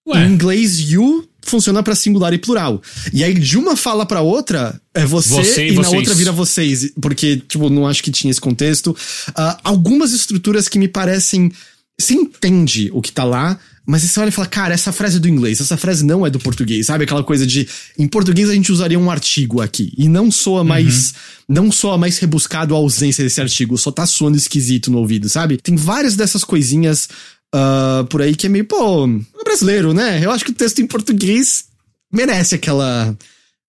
Ué. 0.07 0.23
em 0.23 0.31
inglês 0.31 0.79
you 0.79 1.27
funciona 1.41 1.81
para 1.81 1.95
singular 1.95 2.33
e 2.33 2.37
plural. 2.37 2.81
E 3.13 3.23
aí 3.23 3.33
de 3.33 3.57
uma 3.57 3.75
fala 3.75 4.05
para 4.05 4.21
outra 4.21 4.79
é 4.93 5.05
você, 5.05 5.29
você 5.29 5.67
e, 5.67 5.73
e 5.73 5.79
na 5.79 5.89
outra 5.89 6.13
vira 6.13 6.31
vocês, 6.31 6.91
porque 7.01 7.37
tipo 7.47 7.69
não 7.69 7.87
acho 7.87 8.03
que 8.03 8.11
tinha 8.11 8.29
esse 8.29 8.41
contexto. 8.41 8.91
Uh, 9.29 9.57
algumas 9.63 10.11
estruturas 10.11 10.67
que 10.67 10.77
me 10.77 10.87
parecem 10.87 11.51
você 11.99 12.13
entende 12.13 12.89
o 12.93 13.01
que 13.01 13.11
tá 13.11 13.23
lá, 13.23 13.59
mas 13.85 14.03
você 14.03 14.19
olha 14.19 14.29
e 14.29 14.31
fala, 14.31 14.47
cara, 14.47 14.73
essa 14.73 14.91
frase 14.91 15.17
é 15.17 15.19
do 15.19 15.29
inglês, 15.29 15.61
essa 15.61 15.77
frase 15.77 16.05
não 16.05 16.25
é 16.25 16.29
do 16.29 16.39
português, 16.39 16.85
sabe? 16.85 17.05
Aquela 17.05 17.23
coisa 17.23 17.47
de, 17.47 17.67
em 17.97 18.07
português 18.07 18.49
a 18.49 18.53
gente 18.53 18.71
usaria 18.71 18.99
um 18.99 19.09
artigo 19.09 19.61
aqui, 19.61 19.93
e 19.97 20.07
não 20.07 20.29
soa 20.29 20.61
uhum. 20.61 20.67
mais, 20.67 21.13
não 21.47 21.71
soa 21.71 21.97
mais 21.97 22.19
rebuscado 22.19 22.75
a 22.75 22.77
ausência 22.77 23.23
desse 23.23 23.41
artigo, 23.41 23.77
só 23.77 23.91
tá 23.91 24.05
soando 24.05 24.37
esquisito 24.37 24.91
no 24.91 24.99
ouvido, 24.99 25.29
sabe? 25.29 25.57
Tem 25.57 25.75
várias 25.75 26.15
dessas 26.15 26.43
coisinhas 26.43 27.07
uh, 27.55 28.05
por 28.05 28.21
aí 28.21 28.35
que 28.35 28.45
é 28.45 28.49
meio, 28.49 28.65
pô, 28.65 29.07
é 29.07 29.43
brasileiro, 29.43 29.93
né? 29.93 30.23
Eu 30.23 30.31
acho 30.31 30.43
que 30.43 30.51
o 30.51 30.55
texto 30.55 30.79
em 30.79 30.87
português 30.87 31.65
merece 32.11 32.55
aquela 32.55 33.15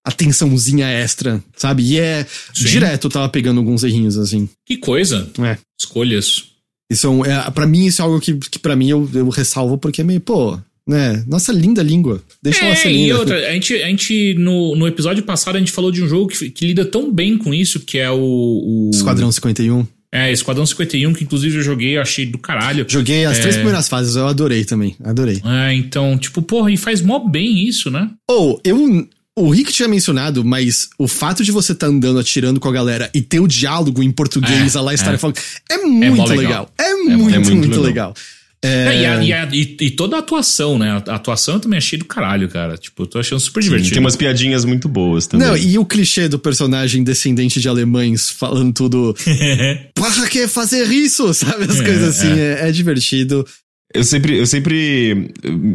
atençãozinha 0.04 0.88
extra, 0.88 1.42
sabe? 1.56 1.82
E 1.82 2.00
é 2.00 2.26
Sim. 2.54 2.64
direto, 2.64 3.06
eu 3.06 3.10
tava 3.10 3.28
pegando 3.28 3.58
alguns 3.58 3.84
errinhos 3.84 4.18
assim. 4.18 4.48
Que 4.66 4.76
coisa. 4.78 5.30
É. 5.38 5.58
Escolhas. 5.78 6.57
Isso 6.90 7.06
é, 7.06 7.10
um, 7.10 7.24
é 7.24 7.50
para 7.50 7.66
mim 7.66 7.86
isso 7.86 8.00
é 8.00 8.04
algo 8.04 8.20
que, 8.20 8.34
que 8.34 8.58
para 8.58 8.74
mim 8.74 8.88
eu, 8.88 9.08
eu 9.12 9.28
ressalvo 9.28 9.76
porque 9.76 10.00
é 10.00 10.04
meio, 10.04 10.20
pô, 10.20 10.58
né? 10.86 11.22
Nossa 11.26 11.52
linda 11.52 11.82
língua. 11.82 12.22
Deixa 12.42 12.64
é, 12.64 12.66
ela 12.66 12.76
ser 12.76 12.88
linda. 12.88 13.08
E 13.08 13.12
outra, 13.12 13.48
a 13.48 13.52
gente, 13.52 13.74
a 13.74 13.86
gente 13.86 14.34
no, 14.34 14.74
no 14.74 14.88
episódio 14.88 15.22
passado 15.22 15.56
a 15.56 15.58
gente 15.58 15.70
falou 15.70 15.92
de 15.92 16.02
um 16.02 16.08
jogo 16.08 16.28
que, 16.28 16.50
que 16.50 16.66
lida 16.66 16.84
tão 16.84 17.12
bem 17.12 17.36
com 17.36 17.52
isso, 17.52 17.80
que 17.80 17.98
é 17.98 18.10
o, 18.10 18.18
o... 18.18 18.90
Esquadrão 18.92 19.30
51. 19.30 19.86
É, 20.10 20.32
Esquadrão 20.32 20.64
51, 20.64 21.12
que 21.12 21.24
inclusive 21.24 21.58
eu 21.58 21.62
joguei, 21.62 21.98
eu 21.98 22.00
achei 22.00 22.24
do 22.24 22.38
caralho. 22.38 22.86
Joguei 22.88 23.26
as 23.26 23.36
é... 23.36 23.40
três 23.42 23.56
primeiras 23.56 23.88
fases, 23.88 24.16
eu 24.16 24.26
adorei 24.26 24.64
também, 24.64 24.96
adorei. 25.04 25.42
É, 25.44 25.74
então, 25.74 26.16
tipo, 26.16 26.40
porra, 26.40 26.70
e 26.72 26.78
faz 26.78 27.02
mó 27.02 27.18
bem 27.18 27.68
isso, 27.68 27.90
né? 27.90 28.08
Ou, 28.26 28.54
oh, 28.54 28.60
eu 28.64 29.06
o 29.44 29.50
Rick 29.50 29.72
tinha 29.72 29.88
mencionado, 29.88 30.44
mas 30.44 30.88
o 30.98 31.06
fato 31.08 31.42
de 31.44 31.50
você 31.52 31.72
estar 31.72 31.86
tá 31.86 31.92
andando 31.92 32.18
atirando 32.18 32.58
com 32.60 32.68
a 32.68 32.72
galera 32.72 33.10
e 33.14 33.20
ter 33.20 33.40
o 33.40 33.46
diálogo 33.48 34.02
em 34.02 34.10
português, 34.10 34.74
É, 34.74 34.78
a 34.78 34.80
lá 34.82 34.94
estar 34.94 35.14
é. 35.14 35.18
falando, 35.18 35.36
é 35.70 35.78
muito 35.78 36.22
legal. 36.24 36.36
legal. 36.36 36.70
É, 36.78 36.94
muito, 36.94 37.12
é 37.34 37.38
muito 37.38 37.56
muito 37.56 37.80
legal. 37.80 37.82
legal. 37.82 38.14
É, 38.60 38.68
É, 38.68 39.00
e, 39.02 39.06
a- 39.06 39.24
e 39.24 39.32
a- 39.32 39.48
e- 39.52 39.76
e 39.82 39.90
toda 39.92 40.16
a 40.16 40.18
atuação, 40.18 40.76
né? 40.80 41.00
A 41.06 41.14
atuação 41.14 41.54
eu 41.54 41.60
também 41.60 41.76
achei 41.78 41.96
do 41.96 42.04
caralho, 42.04 42.48
cara. 42.48 42.76
Tipo, 42.76 43.04
eu 43.04 43.06
tô 43.06 43.20
achando 43.20 43.38
super 43.38 43.62
divertido. 43.62 43.92
Tem 43.92 44.00
umas 44.00 44.16
piadinhas 44.16 44.64
muito 44.64 44.88
boas 44.88 45.28
também. 45.28 45.46
Não, 45.46 45.56
e 45.56 45.78
o 45.78 45.84
clichê 45.84 46.26
do 46.28 46.40
personagem 46.40 47.04
descendente 47.04 47.60
de 47.60 47.68
alemães 47.68 48.28
falando 48.30 48.72
tudo. 48.72 49.14
Para 49.94 50.28
que 50.28 50.48
fazer 50.48 50.84
isso? 50.90 51.32
Sabe? 51.34 51.64
As 51.70 51.78
É, 51.80 51.84
coisas 51.84 52.16
assim, 52.18 52.32
é, 52.36 52.68
é 52.68 52.72
divertido. 52.72 53.46
Eu 53.94 54.04
sempre, 54.04 54.38
eu 54.38 54.46
sempre, 54.46 55.32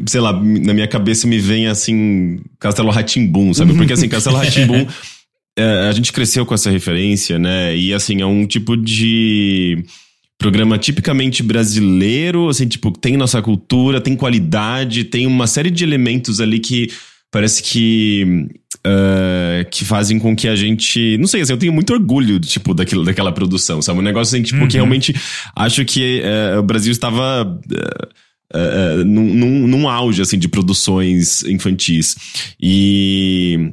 sei 0.08 0.22
lá, 0.22 0.32
na 0.34 0.74
minha 0.74 0.88
cabeça 0.88 1.28
me 1.28 1.40
vem 1.40 1.68
assim, 1.68 2.40
Castelo 2.60 2.92
Ratimbum, 2.92 3.54
sabe? 3.54 3.74
Porque 3.78 3.94
assim, 3.94 4.08
Castelo 4.08 4.38
Ratimbum, 4.38 4.86
a 5.88 5.92
gente 5.92 6.14
cresceu 6.14 6.46
com 6.46 6.54
essa 6.54 6.70
referência, 6.70 7.40
né? 7.40 7.76
E 7.76 7.94
assim, 7.94 8.22
é 8.22 8.26
um 8.26 8.46
tipo 8.46 8.78
de 8.78 9.84
programa 10.38 10.78
tipicamente 10.78 11.42
brasileiro, 11.42 12.50
assim, 12.50 12.68
tipo, 12.68 12.92
tem 12.92 13.18
nossa 13.18 13.42
cultura, 13.42 14.02
tem 14.02 14.16
qualidade, 14.16 15.06
tem 15.06 15.26
uma 15.26 15.48
série 15.48 15.72
de 15.72 15.84
elementos 15.84 16.42
ali 16.42 16.60
que 16.60 16.92
parece 17.32 17.64
que 17.64 18.48
eh, 18.86 19.66
que 19.72 19.86
fazem 19.86 20.20
com 20.20 20.36
que 20.36 20.48
a 20.48 20.56
gente, 20.56 21.18
não 21.18 21.28
sei, 21.28 21.42
assim, 21.42 21.54
eu 21.54 21.58
tenho 21.58 21.74
muito 21.74 21.94
orgulho, 21.94 22.40
tipo, 22.40 22.74
daquilo, 22.74 23.04
daquela 23.04 23.32
produção, 23.32 23.82
sabe? 23.82 24.00
Um 24.00 24.04
negócio 24.04 24.36
assim, 24.36 24.44
tipo, 24.44 24.68
que 24.68 24.76
realmente 24.76 25.16
acho 25.56 25.86
que 25.86 26.22
eh, 26.24 26.58
o 26.58 26.64
Brasil 26.64 26.92
estava 26.92 27.60
eh, 28.54 29.04
num, 29.06 29.34
num, 29.34 29.68
num 29.68 29.90
auge, 29.90 30.22
assim, 30.22 30.38
de 30.38 30.48
produções 30.48 31.44
infantis. 31.44 32.16
E 32.62 33.72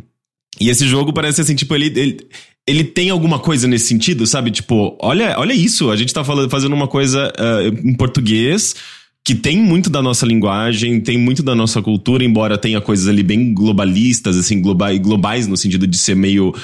e 0.60 0.68
esse 0.68 0.86
jogo 0.86 1.12
parece 1.12 1.40
assim, 1.40 1.54
tipo, 1.54 1.74
ele, 1.74 1.86
ele, 1.86 2.20
ele 2.66 2.84
tem 2.84 3.08
alguma 3.08 3.38
coisa 3.38 3.66
nesse 3.66 3.88
sentido, 3.88 4.26
sabe? 4.26 4.50
Tipo, 4.50 4.96
olha, 5.00 5.34
olha 5.38 5.54
isso, 5.54 5.90
a 5.90 5.96
gente 5.96 6.12
tá 6.12 6.22
falando, 6.22 6.50
fazendo 6.50 6.74
uma 6.74 6.86
coisa 6.86 7.32
ah, 7.38 7.62
em 7.82 7.94
português 7.94 8.74
que 9.22 9.34
tem 9.34 9.58
muito 9.58 9.90
da 9.90 10.00
nossa 10.00 10.24
linguagem, 10.24 11.00
tem 11.00 11.18
muito 11.18 11.42
da 11.42 11.54
nossa 11.54 11.82
cultura, 11.82 12.24
embora 12.24 12.56
tenha 12.56 12.80
coisas 12.80 13.06
ali 13.06 13.22
bem 13.22 13.52
globalistas, 13.52 14.36
assim, 14.36 14.60
globais, 14.60 14.98
globais 14.98 15.46
no 15.46 15.56
sentido 15.56 15.86
de 15.86 15.98
ser 15.98 16.16
meio 16.16 16.54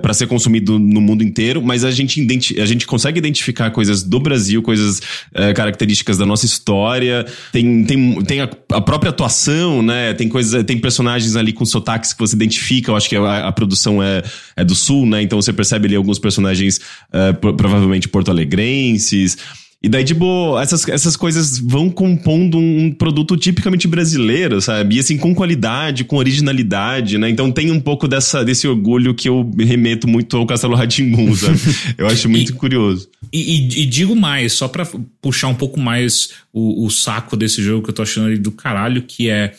para 0.00 0.14
ser 0.14 0.28
consumido 0.28 0.78
no 0.78 1.00
mundo 1.00 1.24
inteiro, 1.24 1.60
mas 1.60 1.84
a 1.84 1.90
gente, 1.90 2.24
a 2.60 2.66
gente 2.66 2.86
consegue 2.86 3.18
identificar 3.18 3.70
coisas 3.70 4.02
do 4.02 4.20
Brasil, 4.20 4.62
coisas 4.62 5.00
eh, 5.34 5.52
características 5.52 6.16
da 6.16 6.24
nossa 6.24 6.46
história, 6.46 7.26
tem, 7.50 7.82
tem, 7.84 8.22
tem 8.22 8.40
a, 8.42 8.50
a 8.72 8.80
própria 8.80 9.10
atuação, 9.10 9.82
né? 9.82 10.14
Tem 10.14 10.28
coisas, 10.28 10.62
tem 10.64 10.78
personagens 10.78 11.34
ali 11.34 11.52
com 11.52 11.64
sotaques 11.64 12.12
que 12.12 12.20
você 12.20 12.36
identifica, 12.36 12.92
eu 12.92 12.96
acho 12.96 13.08
que 13.08 13.16
a, 13.16 13.48
a 13.48 13.52
produção 13.52 14.00
é, 14.00 14.22
é 14.54 14.64
do 14.64 14.74
sul, 14.74 15.04
né? 15.04 15.20
Então 15.22 15.40
você 15.40 15.52
percebe 15.52 15.86
ali 15.88 15.96
alguns 15.96 16.18
personagens 16.20 16.78
eh, 17.12 17.32
pro- 17.32 17.54
provavelmente 17.54 18.06
porto-alegrenses. 18.08 19.36
E 19.82 19.88
daí, 19.88 20.04
tipo, 20.04 20.58
essas, 20.60 20.86
essas 20.88 21.16
coisas 21.16 21.58
vão 21.58 21.88
compondo 21.88 22.58
um, 22.58 22.84
um 22.84 22.92
produto 22.92 23.34
tipicamente 23.34 23.88
brasileiro, 23.88 24.60
sabe? 24.60 24.96
E 24.96 24.98
assim, 25.00 25.16
com 25.16 25.34
qualidade, 25.34 26.04
com 26.04 26.16
originalidade, 26.16 27.16
né? 27.16 27.30
Então 27.30 27.50
tem 27.50 27.70
um 27.70 27.80
pouco 27.80 28.06
dessa, 28.06 28.44
desse 28.44 28.68
orgulho 28.68 29.14
que 29.14 29.26
eu 29.28 29.50
remeto 29.58 30.06
muito 30.06 30.36
ao 30.36 30.44
Castelo 30.44 30.74
Ratimbun, 30.74 31.34
sabe? 31.34 31.58
Eu 31.96 32.06
acho 32.06 32.28
muito 32.28 32.52
E- 32.52 32.54
curioso. 32.54 33.08
E, 33.32 33.38
e- 33.40 33.82
e 33.82 33.86
digo 33.86 34.14
mais, 34.14 34.52
só 34.52 34.68
pra 34.68 34.86
puxar 35.22 35.48
um 35.48 35.54
pouco 35.54 35.80
mais 35.80 36.30
o, 36.52 36.84
o 36.84 36.90
saco 36.90 37.34
desse 37.34 37.62
jogo 37.62 37.82
que 37.84 37.88
eu 37.90 37.94
tô 37.94 38.02
achando 38.02 38.26
ali 38.26 38.36
do 38.38 38.50
caralho, 38.52 39.00
que 39.02 39.30
é. 39.30 39.54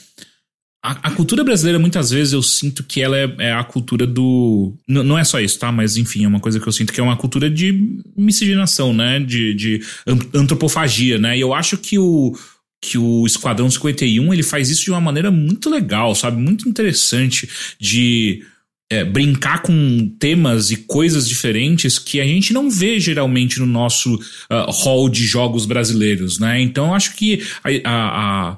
A, 0.83 1.11
cultura 1.11 1.43
brasileira, 1.43 1.77
muitas 1.77 2.09
vezes, 2.09 2.33
eu 2.33 2.41
sinto 2.41 2.83
que 2.83 3.01
ela 3.01 3.15
é, 3.15 3.35
é 3.37 3.51
a 3.53 3.63
cultura 3.63 4.07
do. 4.07 4.73
n- 4.87 5.03
Não 5.03 5.17
é 5.17 5.23
só 5.23 5.39
isso, 5.39 5.59
tá? 5.59 5.71
Mas 5.71 5.95
enfim, 5.95 6.23
é 6.23 6.27
uma 6.27 6.39
coisa 6.39 6.59
que 6.59 6.67
eu 6.67 6.71
sinto 6.71 6.91
que 6.91 6.99
é 6.99 7.03
uma 7.03 7.15
cultura 7.17 7.49
de 7.51 7.71
miscigenação, 8.17 8.91
né? 8.93 9.19
De, 9.19 9.53
de 9.53 9.81
an- 10.07 10.19
antropofagia, 10.33 11.19
né? 11.19 11.37
E 11.37 11.41
eu 11.41 11.53
acho 11.53 11.77
que 11.77 11.99
o. 11.99 12.35
Que 12.83 12.97
o 12.97 13.27
Esquadrão 13.27 13.69
51 13.69 14.33
ele 14.33 14.41
faz 14.41 14.71
isso 14.71 14.83
de 14.85 14.89
uma 14.89 14.99
maneira 14.99 15.29
muito 15.29 15.69
legal, 15.69 16.15
sabe? 16.15 16.41
Muito 16.41 16.67
interessante 16.67 17.47
de 17.79 18.43
é, 18.91 19.03
brincar 19.05 19.61
com 19.61 20.07
temas 20.17 20.71
e 20.71 20.77
coisas 20.77 21.29
diferentes 21.29 21.99
que 21.99 22.19
a 22.19 22.25
gente 22.25 22.51
não 22.51 22.71
vê 22.71 22.99
geralmente 22.99 23.59
no 23.59 23.67
nosso 23.67 24.19
ah, 24.49 24.65
hall 24.67 25.07
de 25.09 25.23
jogos 25.23 25.67
brasileiros, 25.67 26.39
né? 26.39 26.59
Então 26.59 26.87
eu 26.87 26.93
acho 26.95 27.13
que 27.15 27.43
a, 27.63 27.69
a- 27.87 28.49
a- 28.53 28.57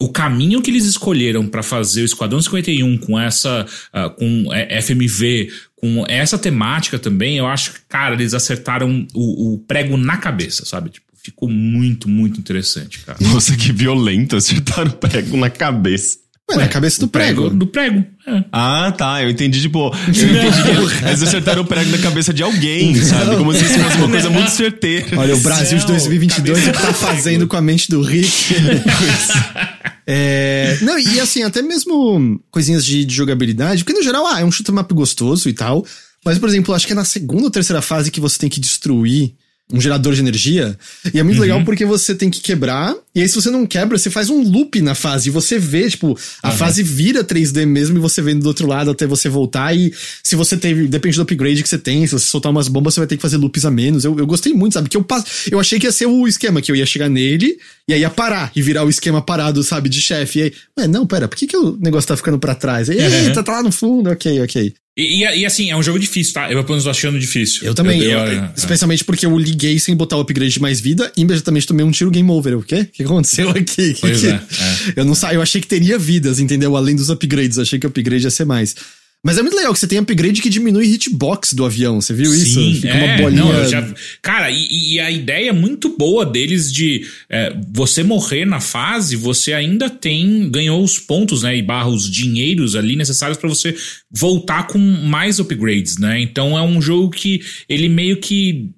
o 0.00 0.08
caminho 0.08 0.62
que 0.62 0.70
eles 0.70 0.84
escolheram 0.84 1.46
para 1.46 1.62
fazer 1.62 2.02
o 2.02 2.04
Esquadrão 2.04 2.40
51 2.40 2.98
com 2.98 3.18
essa 3.18 3.66
ah, 3.92 4.08
com 4.08 4.52
é, 4.52 4.80
FMV, 4.80 5.50
com 5.74 6.04
essa 6.08 6.38
temática 6.38 6.98
também, 6.98 7.38
eu 7.38 7.46
acho 7.46 7.72
que, 7.72 7.80
cara, 7.88 8.14
eles 8.14 8.34
acertaram 8.34 9.06
o, 9.14 9.54
o 9.54 9.58
prego 9.58 9.96
na 9.96 10.16
cabeça, 10.16 10.64
sabe? 10.64 10.90
Tipo, 10.90 11.06
ficou 11.22 11.48
muito, 11.48 12.08
muito 12.08 12.38
interessante, 12.38 13.00
cara. 13.00 13.18
Nossa, 13.20 13.56
que 13.56 13.72
violento, 13.72 14.36
acertaram 14.36 14.90
o 14.90 14.94
prego 14.94 15.36
na 15.36 15.50
cabeça. 15.50 16.18
Ué, 16.50 16.56
na 16.56 16.68
cabeça 16.68 16.98
do 17.00 17.04
O 17.04 17.08
prego. 17.08 17.50
Do 17.50 17.66
prego, 17.66 18.02
é. 18.26 18.44
Ah, 18.50 18.90
tá. 18.96 19.22
Eu 19.22 19.28
entendi, 19.28 19.60
tipo, 19.60 19.94
eu 20.06 20.10
entendi 20.10 20.62
que 20.62 21.04
eles 21.04 21.22
acertaram 21.22 21.60
o 21.60 21.66
prego 21.66 21.90
na 21.90 21.98
cabeça 21.98 22.32
de 22.32 22.42
alguém, 22.42 22.94
sabe? 23.02 23.36
Como 23.36 23.52
se 23.52 23.64
isso 23.64 23.78
fosse 23.78 23.96
uma 23.98 24.08
coisa 24.08 24.30
muito 24.30 24.50
certeira. 24.50 25.18
Olha, 25.18 25.36
o 25.36 25.40
Brasil 25.40 25.76
de 25.76 25.84
Não, 25.84 25.90
2022 25.90 26.68
o 26.68 26.72
que 26.72 26.78
tá 26.78 26.94
fazendo 26.94 27.46
com 27.46 27.56
a 27.56 27.60
mente 27.60 27.90
do 27.90 28.00
Rick. 28.00 28.54
É, 30.10 30.78
não, 30.80 30.98
e 30.98 31.20
assim, 31.20 31.42
até 31.42 31.60
mesmo 31.60 32.40
coisinhas 32.50 32.82
de, 32.82 33.04
de 33.04 33.14
jogabilidade, 33.14 33.84
porque 33.84 33.98
no 33.98 34.02
geral, 34.02 34.26
ah, 34.26 34.40
é 34.40 34.44
um 34.44 34.50
shoot 34.50 34.72
map 34.72 34.90
gostoso 34.92 35.50
e 35.50 35.52
tal. 35.52 35.84
Mas, 36.24 36.38
por 36.38 36.48
exemplo, 36.48 36.74
acho 36.74 36.86
que 36.86 36.92
é 36.92 36.96
na 36.96 37.04
segunda 37.04 37.44
ou 37.44 37.50
terceira 37.50 37.82
fase 37.82 38.10
que 38.10 38.18
você 38.18 38.38
tem 38.38 38.48
que 38.48 38.58
destruir 38.58 39.34
um 39.72 39.80
gerador 39.80 40.14
de 40.14 40.20
energia. 40.20 40.78
E 41.12 41.18
é 41.18 41.22
muito 41.22 41.36
legal 41.42 41.58
porque 41.64 41.84
você 41.84 42.14
tem 42.14 42.30
que 42.30 42.40
quebrar. 42.40 42.94
E 43.14 43.20
aí, 43.20 43.28
se 43.28 43.34
você 43.34 43.50
não 43.50 43.66
quebra, 43.66 43.98
você 43.98 44.08
faz 44.10 44.30
um 44.30 44.42
loop 44.42 44.80
na 44.80 44.94
fase. 44.94 45.28
E 45.28 45.32
você 45.32 45.58
vê, 45.58 45.90
tipo, 45.90 46.16
a 46.42 46.50
fase 46.50 46.82
vira 46.82 47.22
3D 47.22 47.66
mesmo 47.66 47.98
e 47.98 48.00
você 48.00 48.22
vem 48.22 48.38
do 48.38 48.46
outro 48.46 48.66
lado 48.66 48.90
até 48.90 49.06
você 49.06 49.28
voltar. 49.28 49.76
E 49.76 49.92
se 50.22 50.34
você 50.36 50.56
teve, 50.56 50.86
depende 50.86 51.16
do 51.16 51.22
upgrade 51.22 51.62
que 51.62 51.68
você 51.68 51.76
tem, 51.78 52.06
se 52.06 52.12
você 52.12 52.26
soltar 52.26 52.50
umas 52.50 52.68
bombas, 52.68 52.94
você 52.94 53.00
vai 53.00 53.06
ter 53.06 53.16
que 53.16 53.22
fazer 53.22 53.36
loops 53.36 53.64
a 53.64 53.70
menos. 53.70 54.04
Eu, 54.04 54.18
eu 54.18 54.26
gostei 54.26 54.54
muito, 54.54 54.72
sabe? 54.74 54.88
Que 54.88 54.96
eu, 54.96 55.02
pas- 55.04 55.48
eu 55.50 55.60
achei 55.60 55.78
que 55.78 55.86
ia 55.86 55.92
ser 55.92 56.06
o 56.06 56.26
esquema, 56.26 56.62
que 56.62 56.70
eu 56.72 56.76
ia 56.76 56.86
chegar 56.86 57.08
nele 57.10 57.58
e 57.86 57.92
aí 57.92 58.00
ia 58.00 58.10
parar 58.10 58.50
e 58.56 58.62
virar 58.62 58.84
o 58.84 58.88
esquema 58.88 59.20
parado, 59.20 59.62
sabe, 59.62 59.88
de 59.88 60.00
chefe. 60.00 60.38
E 60.38 60.42
aí, 60.44 60.52
ué, 60.78 60.86
não, 60.88 61.06
pera, 61.06 61.28
por 61.28 61.36
que, 61.36 61.46
que 61.46 61.56
o 61.56 61.76
negócio 61.80 62.08
tá 62.08 62.16
ficando 62.16 62.38
pra 62.38 62.54
trás? 62.54 62.88
Aí, 62.88 62.98
Eita, 63.00 63.42
tá 63.42 63.52
lá 63.52 63.62
no 63.62 63.72
fundo, 63.72 64.08
ok, 64.10 64.40
ok. 64.42 64.74
E, 64.98 65.22
e, 65.24 65.38
e, 65.40 65.46
assim, 65.46 65.70
é 65.70 65.76
um 65.76 65.82
jogo 65.82 65.96
difícil, 65.98 66.34
tá? 66.34 66.50
Eu 66.50 66.56
pelo 66.64 66.70
menos 66.70 66.82
tô 66.84 66.90
achando 66.90 67.18
difícil. 67.20 67.64
Eu 67.64 67.72
também. 67.72 68.02
Eu, 68.02 68.10
eu- 68.10 68.18
eu- 68.32 68.42
é. 68.42 68.52
especialmente 68.56 69.04
porque 69.04 69.24
eu 69.24 69.38
liguei 69.38 69.78
sem 69.78 69.94
botar 69.94 70.16
o 70.16 70.20
upgrade 70.20 70.52
de 70.52 70.60
mais 70.60 70.80
vida 70.80 71.12
e 71.16 71.20
imediatamente 71.20 71.68
tomei 71.68 71.86
um 71.86 71.90
tiro 71.92 72.10
game 72.10 72.28
over. 72.30 72.56
O 72.58 72.62
quê? 72.62 72.80
O 72.80 72.86
que 72.86 73.02
aconteceu 73.04 73.48
aqui? 73.50 73.94
Pois 74.00 74.18
que- 74.20 74.26
é, 74.26 74.30
é. 74.30 74.40
Eu 74.96 75.04
não 75.04 75.14
sa... 75.14 75.32
eu 75.32 75.40
achei 75.40 75.60
que 75.60 75.68
teria 75.68 75.96
vidas, 75.98 76.40
entendeu? 76.40 76.76
Além 76.76 76.96
dos 76.96 77.10
upgrades. 77.10 77.56
Eu 77.58 77.62
achei 77.62 77.78
que 77.78 77.86
o 77.86 77.88
upgrade 77.90 78.24
ia 78.24 78.30
ser 78.30 78.44
mais. 78.44 78.74
Mas 79.24 79.36
é 79.36 79.42
muito 79.42 79.56
legal 79.56 79.72
que 79.72 79.80
você 79.80 79.86
tem 79.88 79.98
upgrade 79.98 80.40
que 80.40 80.48
diminui 80.48 80.86
hitbox 80.86 81.52
do 81.52 81.64
avião. 81.64 82.00
Você 82.00 82.14
viu 82.14 82.32
isso? 82.32 82.54
Sim, 82.54 82.74
Fica 82.76 82.88
é, 82.88 83.04
uma 83.04 83.22
bolinha. 83.22 83.44
não, 83.44 83.68
já- 83.68 83.94
cara, 84.22 84.48
e, 84.50 84.94
e 84.94 85.00
a 85.00 85.10
ideia 85.10 85.52
muito 85.52 85.96
boa 85.98 86.24
deles 86.24 86.72
de 86.72 87.04
é, 87.28 87.52
você 87.72 88.02
morrer 88.04 88.44
na 88.44 88.60
fase, 88.60 89.16
você 89.16 89.52
ainda 89.52 89.90
tem 89.90 90.48
ganhou 90.50 90.82
os 90.82 90.98
pontos, 91.00 91.42
né, 91.42 91.56
e 91.56 91.62
barra 91.62 91.88
os 91.88 92.08
dinheiros 92.08 92.76
ali 92.76 92.94
necessários 92.94 93.36
pra 93.36 93.48
você 93.48 93.74
voltar 94.10 94.68
com 94.68 94.78
mais 94.78 95.40
upgrades, 95.40 95.98
né? 95.98 96.20
Então 96.20 96.56
é 96.56 96.62
um 96.62 96.80
jogo 96.80 97.10
que 97.10 97.40
ele 97.68 97.88
meio 97.88 98.18
que 98.18 98.70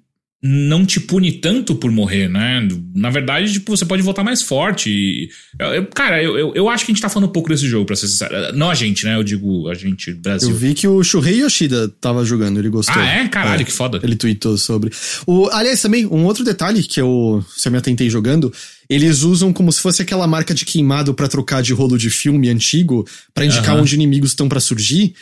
não 0.43 0.83
te 0.87 0.99
pune 0.99 1.33
tanto 1.33 1.75
por 1.75 1.91
morrer, 1.91 2.27
né? 2.27 2.67
Na 2.95 3.11
verdade, 3.11 3.53
tipo, 3.53 3.77
você 3.77 3.85
pode 3.85 4.01
voltar 4.01 4.23
mais 4.23 4.41
forte. 4.41 4.89
E, 4.89 5.29
eu- 5.59 5.67
eu- 5.75 5.85
cara, 5.85 6.21
eu, 6.23 6.35
eu, 6.35 6.51
eu 6.55 6.67
acho 6.69 6.83
que 6.83 6.91
a 6.91 6.95
gente 6.95 7.01
tá 7.01 7.09
falando 7.09 7.29
um 7.29 7.31
pouco 7.31 7.47
desse 7.49 7.67
jogo, 7.67 7.85
pra 7.85 7.95
ser 7.95 8.07
sincero. 8.07 8.33
Não 8.55 8.71
a 8.71 8.73
gente, 8.73 9.05
né? 9.05 9.15
Eu 9.15 9.23
digo 9.23 9.69
a 9.69 9.75
gente, 9.75 10.09
Eu 10.09 10.15
Brasil. 10.17 10.55
vi 10.55 10.73
que 10.73 10.87
o 10.87 11.03
Shuhei 11.03 11.41
Yoshida 11.43 11.89
tava 12.01 12.25
jogando, 12.25 12.57
ele 12.57 12.69
gostou. 12.69 12.95
Ah, 12.99 13.05
é? 13.05 13.27
Caralho, 13.27 13.63
que 13.63 13.71
foda. 13.71 13.99
Ele 14.01 14.15
tweetou 14.15 14.57
sobre. 14.57 14.91
O, 15.27 15.47
aliás, 15.51 15.79
também, 15.79 16.07
um 16.07 16.25
outro 16.25 16.43
detalhe 16.43 16.81
que 16.81 16.99
eu, 16.99 17.45
se 17.55 17.67
eu 17.67 17.71
me 17.71 17.77
atentei 17.77 18.09
jogando, 18.09 18.51
eles 18.89 19.21
usam 19.21 19.53
como 19.53 19.71
se 19.71 19.79
fosse 19.79 20.01
aquela 20.01 20.25
marca 20.25 20.55
de 20.55 20.65
queimado 20.65 21.13
pra 21.13 21.27
trocar 21.27 21.61
de 21.61 21.71
rolo 21.71 21.99
de 21.99 22.09
filme 22.09 22.49
antigo, 22.49 23.07
pra 23.31 23.45
indicar 23.45 23.75
onde 23.77 23.93
inimigos 23.93 24.31
estão 24.31 24.49
pra 24.49 24.59
surgir. 24.59 25.13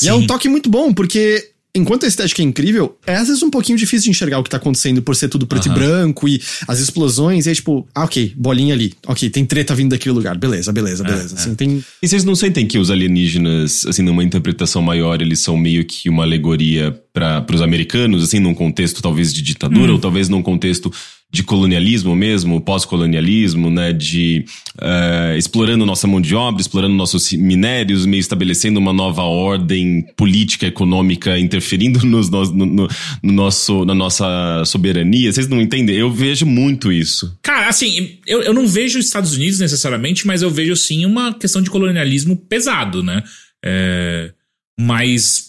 E 0.00 0.06
é 0.08 0.12
Sim. 0.12 0.18
um 0.18 0.26
toque 0.26 0.48
muito 0.48 0.70
bom, 0.70 0.94
porque 0.94 1.50
enquanto 1.74 2.04
a 2.04 2.08
estética 2.08 2.42
é 2.42 2.44
incrível, 2.44 2.96
é 3.06 3.16
às 3.16 3.28
vezes 3.28 3.42
um 3.42 3.50
pouquinho 3.50 3.78
difícil 3.78 4.04
de 4.04 4.10
enxergar 4.10 4.38
o 4.38 4.42
que 4.42 4.50
tá 4.50 4.56
acontecendo 4.56 5.02
por 5.02 5.14
ser 5.14 5.28
tudo 5.28 5.46
preto 5.46 5.66
e 5.66 5.70
Aham. 5.70 5.78
branco 5.78 6.28
e 6.28 6.40
as 6.66 6.80
explosões, 6.80 7.46
e 7.46 7.50
é 7.50 7.54
tipo, 7.54 7.86
ah, 7.94 8.04
ok, 8.04 8.32
bolinha 8.36 8.74
ali. 8.74 8.94
Ok, 9.06 9.28
tem 9.30 9.44
treta 9.44 9.74
vindo 9.74 9.90
daquele 9.90 10.14
lugar. 10.14 10.36
Beleza, 10.36 10.72
beleza, 10.72 11.04
beleza. 11.04 11.34
Assim, 11.36 11.54
tem. 11.54 11.84
E 12.02 12.08
vocês 12.08 12.24
não 12.24 12.34
sentem 12.34 12.66
que 12.66 12.78
os 12.78 12.90
alienígenas, 12.90 13.86
assim, 13.86 14.02
numa 14.02 14.24
interpretação 14.24 14.82
maior, 14.82 15.20
eles 15.20 15.40
são 15.40 15.56
meio 15.56 15.84
que 15.84 16.08
uma 16.08 16.22
alegoria 16.22 16.98
para 17.12 17.44
os 17.52 17.62
americanos, 17.62 18.22
assim, 18.22 18.38
num 18.38 18.54
contexto 18.54 19.02
talvez 19.02 19.32
de 19.32 19.42
ditadura, 19.42 19.92
ou 19.92 19.98
talvez 19.98 20.28
num 20.28 20.42
contexto 20.42 20.92
de 21.30 21.42
colonialismo 21.42 22.16
mesmo, 22.16 22.58
pós-colonialismo, 22.58 23.70
né? 23.70 23.92
De 23.92 24.46
uh, 24.80 25.36
explorando 25.36 25.84
nossa 25.84 26.06
mão 26.06 26.22
de 26.22 26.34
obra, 26.34 26.60
explorando 26.60 26.94
nossos 26.94 27.32
minérios, 27.32 28.06
meio 28.06 28.20
estabelecendo 28.20 28.80
uma 28.80 28.94
nova 28.94 29.22
ordem 29.22 30.06
política, 30.16 30.66
econômica, 30.66 31.38
interferindo 31.38 32.00
nos, 32.06 32.30
no, 32.30 32.46
no, 32.46 32.88
no 33.22 33.32
nosso, 33.32 33.84
na 33.84 33.94
nossa 33.94 34.64
soberania. 34.64 35.30
Vocês 35.30 35.48
não 35.48 35.60
entendem? 35.60 35.96
Eu 35.96 36.10
vejo 36.10 36.46
muito 36.46 36.90
isso. 36.90 37.36
Cara, 37.42 37.68
assim, 37.68 38.18
eu, 38.26 38.40
eu 38.40 38.54
não 38.54 38.66
vejo 38.66 38.98
os 38.98 39.04
Estados 39.04 39.34
Unidos 39.34 39.58
necessariamente, 39.58 40.26
mas 40.26 40.40
eu 40.40 40.50
vejo 40.50 40.74
sim 40.76 41.04
uma 41.04 41.34
questão 41.34 41.60
de 41.60 41.68
colonialismo 41.68 42.36
pesado, 42.36 43.02
né? 43.02 43.22
É, 43.62 44.32
mas 44.80 45.47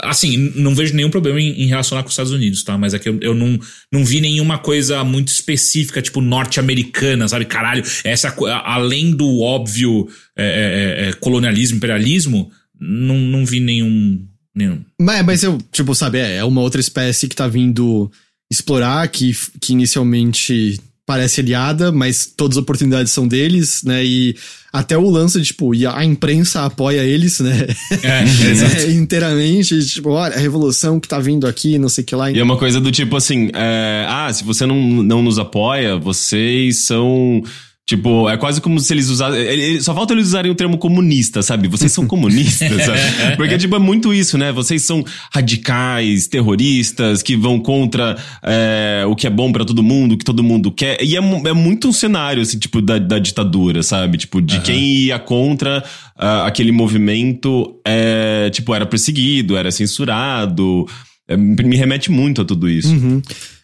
Assim, 0.00 0.52
não 0.54 0.74
vejo 0.74 0.94
nenhum 0.94 1.10
problema 1.10 1.40
em, 1.40 1.62
em, 1.62 1.66
relacionar 1.66 2.02
com 2.02 2.08
os 2.08 2.12
Estados 2.12 2.32
Unidos, 2.32 2.62
tá? 2.62 2.76
Mas 2.76 2.94
é 2.94 2.98
que 2.98 3.08
eu, 3.08 3.18
eu 3.20 3.34
não, 3.34 3.58
não 3.92 4.04
vi 4.04 4.20
nenhuma 4.20 4.58
coisa 4.58 5.02
muito 5.04 5.28
específica, 5.28 6.02
tipo 6.02 6.20
norte-americana, 6.20 7.28
sabe? 7.28 7.44
Caralho, 7.44 7.84
essa 8.04 8.34
além 8.64 9.10
do 9.10 9.40
óbvio 9.40 10.08
é, 10.36 11.04
é, 11.04 11.08
é, 11.08 11.12
colonialismo, 11.14 11.76
imperialismo, 11.76 12.50
não, 12.78 13.18
não 13.18 13.44
vi 13.44 13.60
nenhum. 13.60 14.24
nenhum. 14.54 14.84
Mas, 15.00 15.24
mas 15.24 15.42
eu, 15.42 15.58
tipo, 15.72 15.94
sabe, 15.94 16.18
é, 16.18 16.36
é 16.36 16.44
uma 16.44 16.60
outra 16.60 16.80
espécie 16.80 17.28
que 17.28 17.36
tá 17.36 17.48
vindo 17.48 18.10
explorar, 18.50 19.06
que, 19.08 19.32
que 19.60 19.72
inicialmente 19.72 20.78
parece 21.06 21.40
aliada, 21.40 21.92
mas 21.92 22.26
todas 22.26 22.58
as 22.58 22.62
oportunidades 22.62 23.12
são 23.12 23.28
deles, 23.28 23.84
né? 23.84 24.04
E 24.04 24.36
até 24.72 24.98
o 24.98 25.08
lance, 25.08 25.40
de, 25.40 25.46
tipo, 25.46 25.72
e 25.72 25.86
a 25.86 26.04
imprensa 26.04 26.64
apoia 26.64 27.02
eles, 27.02 27.38
né? 27.38 27.68
É, 28.02 28.24
é, 28.84 28.90
inteiramente, 28.90 29.86
tipo, 29.86 30.10
olha, 30.10 30.34
a 30.34 30.38
revolução 30.38 30.98
que 30.98 31.06
tá 31.06 31.20
vindo 31.20 31.46
aqui, 31.46 31.78
não 31.78 31.88
sei 31.88 32.02
o 32.02 32.06
que 32.06 32.16
lá. 32.16 32.30
E 32.30 32.38
é 32.38 32.42
uma 32.42 32.58
coisa 32.58 32.80
do 32.80 32.90
tipo 32.90 33.16
assim, 33.16 33.50
é, 33.54 34.04
ah, 34.08 34.30
se 34.32 34.42
você 34.42 34.66
não, 34.66 34.76
não 34.76 35.22
nos 35.22 35.38
apoia, 35.38 35.96
vocês 35.96 36.84
são 36.84 37.42
Tipo, 37.88 38.28
é 38.28 38.36
quase 38.36 38.60
como 38.60 38.80
se 38.80 38.92
eles 38.92 39.08
usassem. 39.08 39.80
Só 39.80 39.94
falta 39.94 40.12
eles 40.12 40.26
usarem 40.26 40.50
o 40.50 40.56
termo 40.56 40.76
comunista, 40.76 41.40
sabe? 41.40 41.68
Vocês 41.68 41.92
são 41.92 42.04
comunistas, 42.04 42.84
sabe? 42.84 43.00
Porque, 43.38 43.56
tipo, 43.56 43.76
é 43.76 43.78
muito 43.78 44.12
isso, 44.12 44.36
né? 44.36 44.50
Vocês 44.50 44.82
são 44.82 45.04
radicais, 45.32 46.26
terroristas, 46.26 47.22
que 47.22 47.36
vão 47.36 47.60
contra 47.60 48.16
é, 48.42 49.04
o 49.06 49.14
que 49.14 49.28
é 49.28 49.30
bom 49.30 49.52
para 49.52 49.64
todo 49.64 49.84
mundo, 49.84 50.12
o 50.16 50.18
que 50.18 50.24
todo 50.24 50.42
mundo 50.42 50.72
quer. 50.72 51.00
E 51.00 51.14
é, 51.14 51.18
é 51.20 51.52
muito 51.52 51.86
um 51.86 51.92
cenário, 51.92 52.42
assim, 52.42 52.58
tipo, 52.58 52.82
da, 52.82 52.98
da 52.98 53.20
ditadura, 53.20 53.84
sabe? 53.84 54.18
Tipo, 54.18 54.42
de 54.42 54.56
uhum. 54.56 54.62
quem 54.62 54.82
ia 54.82 55.20
contra 55.20 55.84
uh, 56.18 56.44
aquele 56.44 56.72
movimento, 56.72 57.72
é, 57.86 58.50
tipo, 58.50 58.74
era 58.74 58.84
perseguido, 58.84 59.56
era 59.56 59.70
censurado. 59.70 60.88
É, 61.28 61.36
me 61.36 61.76
remete 61.76 62.10
muito 62.10 62.42
a 62.42 62.44
tudo 62.44 62.68
isso. 62.68 62.88
Uhum. 62.92 63.22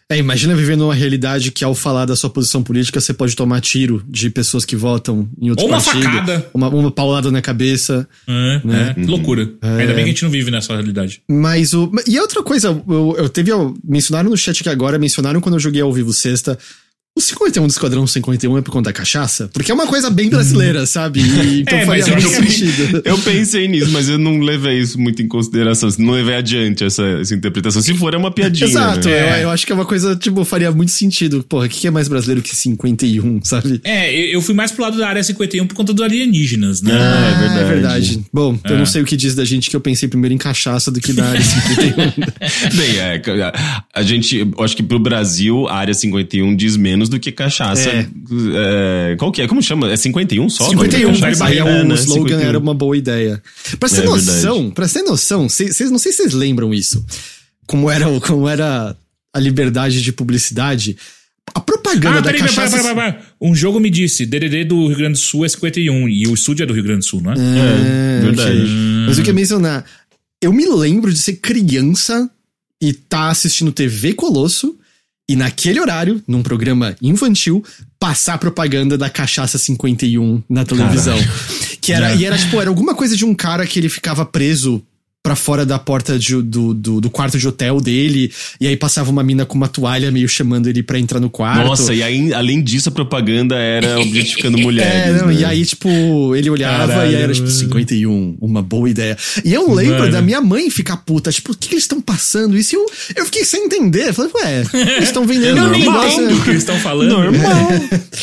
É, 0.09 0.17
imagina 0.17 0.55
viver 0.55 0.75
numa 0.75 0.93
realidade 0.93 1.51
que 1.51 1.63
ao 1.63 1.73
falar 1.73 2.05
da 2.05 2.15
sua 2.15 2.29
posição 2.29 2.61
política 2.61 2.99
você 2.99 3.13
pode 3.13 3.35
tomar 3.35 3.61
tiro 3.61 4.03
de 4.07 4.29
pessoas 4.29 4.65
que 4.65 4.75
votam 4.75 5.29
em 5.41 5.49
outro 5.49 5.65
Ou 5.65 5.71
uma 5.71 5.81
partido. 5.81 6.03
facada. 6.03 6.49
Uma, 6.53 6.69
uma 6.69 6.91
paulada 6.91 7.31
na 7.31 7.41
cabeça. 7.41 8.07
É, 8.27 8.61
né? 8.63 8.95
é, 8.95 8.99
uhum. 8.99 9.07
loucura. 9.07 9.49
É. 9.61 9.67
Ainda 9.67 9.93
bem 9.93 10.03
que 10.03 10.09
a 10.09 10.13
gente 10.13 10.23
não 10.23 10.29
vive 10.29 10.51
nessa 10.51 10.73
realidade. 10.73 11.21
Mas 11.27 11.73
o. 11.73 11.91
E 12.07 12.19
outra 12.19 12.43
coisa, 12.43 12.67
eu, 12.87 13.15
eu 13.17 13.29
teve. 13.29 13.51
Mencionaram 13.83 14.29
no 14.29 14.37
chat 14.37 14.59
aqui 14.61 14.69
agora, 14.69 14.99
mencionaram 14.99 15.39
quando 15.39 15.55
eu 15.55 15.59
joguei 15.59 15.81
ao 15.81 15.93
vivo 15.93 16.11
sexta. 16.11 16.57
O 17.15 17.21
51 17.21 17.67
do 17.67 17.69
Esquadrão 17.69 18.07
51 18.07 18.57
é 18.57 18.61
por 18.63 18.71
conta 18.71 18.89
da 18.89 18.93
cachaça? 18.93 19.47
Porque 19.53 19.71
é 19.71 19.73
uma 19.73 19.85
coisa 19.85 20.09
bem 20.09 20.31
brasileira, 20.31 20.79
uhum. 20.79 20.85
sabe? 20.87 21.19
E, 21.19 21.61
então 21.61 21.77
é, 21.77 21.85
faria 21.85 22.07
muito 22.07 22.27
sentido. 22.27 23.03
Eu 23.05 23.19
pensei 23.19 23.67
nisso, 23.67 23.91
mas 23.91 24.09
eu 24.09 24.17
não 24.17 24.39
levei 24.39 24.79
isso 24.79 24.99
muito 24.99 25.21
em 25.21 25.27
consideração. 25.27 25.87
Não 25.99 26.13
levei 26.13 26.33
adiante 26.33 26.83
essa, 26.83 27.03
essa 27.03 27.35
interpretação. 27.35 27.83
Se 27.83 27.93
for, 27.93 28.15
é 28.15 28.17
uma 28.17 28.31
piadinha. 28.31 28.67
Exato, 28.67 29.07
né? 29.07 29.41
eu, 29.41 29.43
eu, 29.43 29.49
acho 29.51 29.63
que 29.63 29.71
é 29.71 29.75
uma 29.75 29.85
coisa, 29.85 30.15
tipo, 30.15 30.43
faria 30.43 30.71
muito 30.71 30.91
sentido. 30.91 31.45
Porra, 31.47 31.67
o 31.67 31.69
que 31.69 31.85
é 31.85 31.91
mais 31.91 32.07
brasileiro 32.07 32.41
que 32.41 32.55
51, 32.55 33.43
sabe? 33.43 33.79
É, 33.83 34.11
eu 34.35 34.41
fui 34.41 34.55
mais 34.55 34.71
pro 34.71 34.81
lado 34.81 34.97
da 34.97 35.07
área 35.07 35.23
51 35.23 35.67
por 35.67 35.75
conta 35.75 35.93
dos 35.93 36.03
alienígenas, 36.03 36.81
né? 36.81 36.93
Ah, 36.95 37.27
é 37.27 37.39
verdade. 37.39 37.59
É 37.59 37.73
verdade. 37.73 38.25
Bom, 38.33 38.57
é. 38.63 38.71
eu 38.71 38.77
não 38.79 38.87
sei 38.87 39.03
o 39.03 39.05
que 39.05 39.15
diz 39.15 39.35
da 39.35 39.45
gente 39.45 39.69
que 39.69 39.75
eu 39.75 39.81
pensei 39.81 40.09
primeiro 40.09 40.33
em 40.33 40.39
cachaça 40.39 40.89
do 40.89 40.99
que 40.99 41.13
da 41.13 41.25
área 41.25 41.41
51. 41.41 41.93
Bem, 42.75 42.97
é, 42.97 43.21
a 43.93 44.01
gente, 44.01 44.39
eu 44.39 44.63
acho 44.63 44.75
que 44.75 44.81
pro 44.81 44.97
Brasil, 44.97 45.67
a 45.67 45.75
área 45.75 45.93
51 45.93 46.55
diz 46.55 46.75
menos 46.75 47.02
do 47.09 47.19
que 47.19 47.31
cachaça 47.31 47.89
é. 47.89 48.07
é. 49.11 49.15
qual 49.17 49.31
que 49.31 49.41
é? 49.41 49.47
Como 49.47 49.61
chama? 49.61 49.91
É 49.91 49.95
51 49.95 50.49
só? 50.49 50.69
51, 50.69 51.11
aí 51.43 51.57
é, 51.57 51.63
o 51.63 51.85
né? 51.85 51.95
slogan 51.95 52.37
51. 52.37 52.39
era 52.39 52.59
uma 52.59 52.73
boa 52.73 52.97
ideia. 52.97 53.41
Pra 53.79 53.89
ter 53.89 54.01
é, 54.01 54.05
noção, 54.05 54.71
pra 54.71 54.87
ter 54.87 55.03
noção, 55.03 55.47
cês, 55.49 55.75
cês, 55.75 55.91
não 55.91 55.97
sei 55.97 56.11
se 56.11 56.17
vocês 56.19 56.33
lembram 56.33 56.73
isso. 56.73 57.03
Como 57.65 57.89
era, 57.89 58.05
como 58.21 58.47
era 58.47 58.95
a 59.33 59.39
liberdade 59.39 60.01
de 60.01 60.11
publicidade. 60.11 60.95
A 61.53 61.59
propaganda 61.59 62.19
ah, 62.19 62.21
da 62.21 62.31
peraí, 62.31 62.41
cachaça... 62.41 62.77
Pera, 62.77 62.95
pera, 62.95 63.13
pera, 63.13 63.25
Um 63.39 63.53
jogo 63.53 63.79
me 63.79 63.89
disse, 63.89 64.25
DDD 64.25 64.65
do 64.65 64.87
Rio 64.87 64.97
Grande 64.97 65.19
do 65.19 65.23
Sul 65.23 65.45
é 65.45 65.49
51 65.49 66.07
e 66.09 66.27
o 66.27 66.33
estúdio 66.33 66.63
é 66.63 66.65
do 66.65 66.73
Rio 66.73 66.83
Grande 66.83 66.99
do 66.99 67.05
Sul, 67.05 67.21
não 67.21 67.33
é? 67.33 67.35
É, 67.35 68.19
é 68.19 68.21
verdade. 68.21 68.61
Okay. 68.61 69.05
Mas 69.07 69.17
eu 69.17 69.23
queria 69.23 69.33
mencionar, 69.33 69.85
eu 70.41 70.53
me 70.53 70.65
lembro 70.65 71.11
de 71.11 71.19
ser 71.19 71.33
criança 71.33 72.29
e 72.81 72.93
tá 72.93 73.29
assistindo 73.29 73.71
TV 73.71 74.13
Colosso 74.13 74.77
e 75.29 75.35
naquele 75.35 75.79
horário, 75.79 76.21
num 76.27 76.43
programa 76.43 76.95
infantil, 77.01 77.63
passar 77.99 78.37
propaganda 78.37 78.97
da 78.97 79.09
cachaça 79.09 79.57
51 79.57 80.43
na 80.49 80.65
televisão. 80.65 81.17
Que 81.79 81.93
era, 81.93 82.13
e 82.13 82.25
era 82.25 82.37
tipo, 82.37 82.59
era 82.59 82.69
alguma 82.69 82.93
coisa 82.93 83.15
de 83.15 83.25
um 83.25 83.33
cara 83.33 83.65
que 83.65 83.79
ele 83.79 83.89
ficava 83.89 84.25
preso 84.25 84.83
para 85.23 85.37
fora 85.37 85.65
da 85.65 85.79
porta 85.79 86.19
de, 86.19 86.41
do, 86.41 86.73
do, 86.73 86.99
do, 86.99 87.09
quarto 87.09 87.39
de 87.39 87.47
hotel 87.47 87.79
dele, 87.79 88.29
e 88.59 88.67
aí 88.67 88.75
passava 88.75 89.09
uma 89.09 89.23
mina 89.23 89.45
com 89.45 89.55
uma 89.55 89.69
toalha 89.69 90.11
meio 90.11 90.27
chamando 90.27 90.67
ele 90.67 90.83
para 90.83 90.99
entrar 90.99 91.17
no 91.21 91.29
quarto. 91.29 91.65
Nossa, 91.65 91.93
e 91.93 92.03
aí, 92.03 92.33
além 92.33 92.61
disso, 92.61 92.89
a 92.89 92.91
propaganda 92.91 93.55
era 93.55 93.99
objetificando 94.03 94.57
mulheres. 94.57 94.93
É, 94.93 95.21
não, 95.21 95.27
né? 95.27 95.35
e 95.35 95.45
aí, 95.45 95.65
tipo, 95.65 96.35
ele 96.35 96.49
olhava 96.49 96.91
Caralho, 96.91 97.11
e 97.11 97.15
era 97.15 97.33
tipo 97.33 97.47
51, 97.47 98.37
uma 98.41 98.61
boa 98.61 98.89
ideia. 98.89 99.17
E 99.45 99.53
eu 99.53 99.73
lembro 99.73 99.99
mano. 99.99 100.11
da 100.11 100.21
minha 100.21 100.41
mãe 100.41 100.69
ficar 100.69 100.97
puta, 100.97 101.31
tipo, 101.31 101.53
o 101.53 101.57
que, 101.57 101.69
que 101.69 101.75
eles 101.75 101.85
estão 101.85 102.01
passando 102.01 102.57
isso? 102.57 102.75
E 102.75 102.77
eu, 102.77 102.85
eu 103.15 103.25
fiquei 103.25 103.45
sem 103.45 103.63
entender. 103.63 104.09
Eu 104.09 104.13
falei, 104.13 104.31
ué, 104.35 104.63
eles 104.73 105.03
estão 105.03 105.23
vendendo 105.25 105.57
eu 105.57 105.63
um 105.63 105.69
negócio. 105.69 106.35
o 106.35 106.43
que 106.43 106.49
eles 106.49 106.63
estão 106.63 106.77
falando. 106.79 107.07
Normal. 107.09 107.69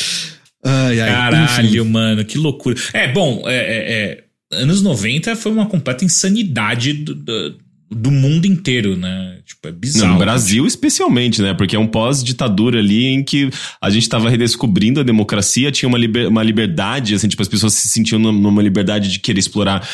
ai, 0.62 1.00
ai, 1.00 1.10
Caralho, 1.10 1.82
enfim. 1.82 1.90
mano, 1.90 2.24
que 2.26 2.36
loucura. 2.36 2.76
É, 2.92 3.10
bom, 3.10 3.44
é, 3.46 3.56
é, 3.56 3.92
é 3.94 4.24
anos 4.50 4.82
90 4.82 5.36
foi 5.36 5.52
uma 5.52 5.66
completa 5.66 6.04
insanidade 6.04 6.92
do, 6.92 7.14
do, 7.14 7.56
do 7.90 8.10
mundo 8.10 8.46
inteiro, 8.46 8.96
né? 8.96 9.38
Tipo, 9.44 9.68
é 9.68 9.72
bizarro. 9.72 10.12
No 10.12 10.18
Brasil, 10.18 10.66
especialmente, 10.66 11.42
né? 11.42 11.54
Porque 11.54 11.74
é 11.74 11.78
um 11.78 11.86
pós-ditadura 11.86 12.78
ali 12.78 13.06
em 13.06 13.22
que 13.22 13.50
a 13.80 13.90
gente 13.90 14.08
tava 14.08 14.30
redescobrindo 14.30 15.00
a 15.00 15.02
democracia, 15.02 15.72
tinha 15.72 15.88
uma, 15.88 15.98
liber, 15.98 16.28
uma 16.28 16.42
liberdade, 16.42 17.14
assim, 17.14 17.28
tipo, 17.28 17.42
as 17.42 17.48
pessoas 17.48 17.74
se 17.74 17.88
sentiam 17.88 18.18
numa 18.18 18.62
liberdade 18.62 19.08
de 19.08 19.18
querer 19.18 19.40
explorar 19.40 19.86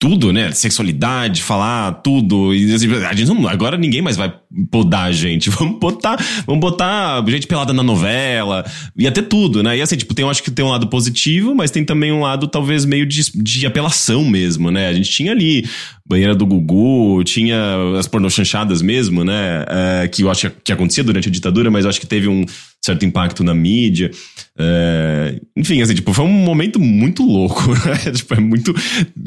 tudo, 0.00 0.32
né? 0.32 0.50
Sexualidade, 0.50 1.42
falar 1.42 1.92
tudo. 2.02 2.54
E 2.54 2.72
assim, 2.72 2.90
a 2.90 3.14
gente 3.14 3.28
não, 3.28 3.46
agora 3.46 3.76
ninguém 3.76 4.00
mais 4.00 4.16
vai 4.16 4.34
podar 4.70 5.04
a 5.04 5.12
gente. 5.12 5.50
Vamos 5.60 5.78
botar, 5.78 6.16
vamos 6.46 6.60
botar 6.60 7.22
gente 7.28 7.46
pelada 7.46 7.74
na 7.74 7.82
novela. 7.82 8.64
Ia 8.96 9.12
ter 9.12 9.22
tudo, 9.22 9.62
né? 9.62 9.76
E 9.76 9.82
assim, 9.82 9.96
tipo, 9.96 10.14
tem, 10.14 10.24
eu 10.24 10.30
acho 10.30 10.42
que 10.42 10.50
tem 10.50 10.64
um 10.64 10.70
lado 10.70 10.86
positivo, 10.86 11.54
mas 11.54 11.70
tem 11.70 11.84
também 11.84 12.10
um 12.10 12.22
lado 12.22 12.48
talvez 12.48 12.86
meio 12.86 13.04
de, 13.04 13.30
de 13.34 13.66
apelação 13.66 14.24
mesmo, 14.24 14.70
né? 14.70 14.88
A 14.88 14.94
gente 14.94 15.10
tinha 15.10 15.32
ali 15.32 15.68
banheira 16.06 16.34
do 16.34 16.46
Gugu, 16.46 17.22
tinha 17.22 17.58
as 17.98 18.08
pornochanchadas 18.08 18.80
mesmo, 18.80 19.22
né? 19.22 19.66
É, 19.68 20.08
que 20.08 20.22
eu 20.22 20.30
acho 20.30 20.50
que 20.64 20.72
acontecia 20.72 21.04
durante 21.04 21.28
a 21.28 21.32
ditadura, 21.32 21.70
mas 21.70 21.84
eu 21.84 21.90
acho 21.90 22.00
que 22.00 22.06
teve 22.06 22.26
um 22.26 22.46
certo 22.80 23.04
impacto 23.04 23.44
na 23.44 23.54
mídia. 23.54 24.10
É, 24.58 25.40
enfim, 25.56 25.80
assim, 25.82 25.94
tipo, 25.94 26.12
foi 26.12 26.24
um 26.24 26.28
momento 26.28 26.80
muito 26.80 27.24
louco, 27.24 27.62
né? 27.86 28.12
Tipo, 28.12 28.34
é 28.34 28.40
muito. 28.40 28.74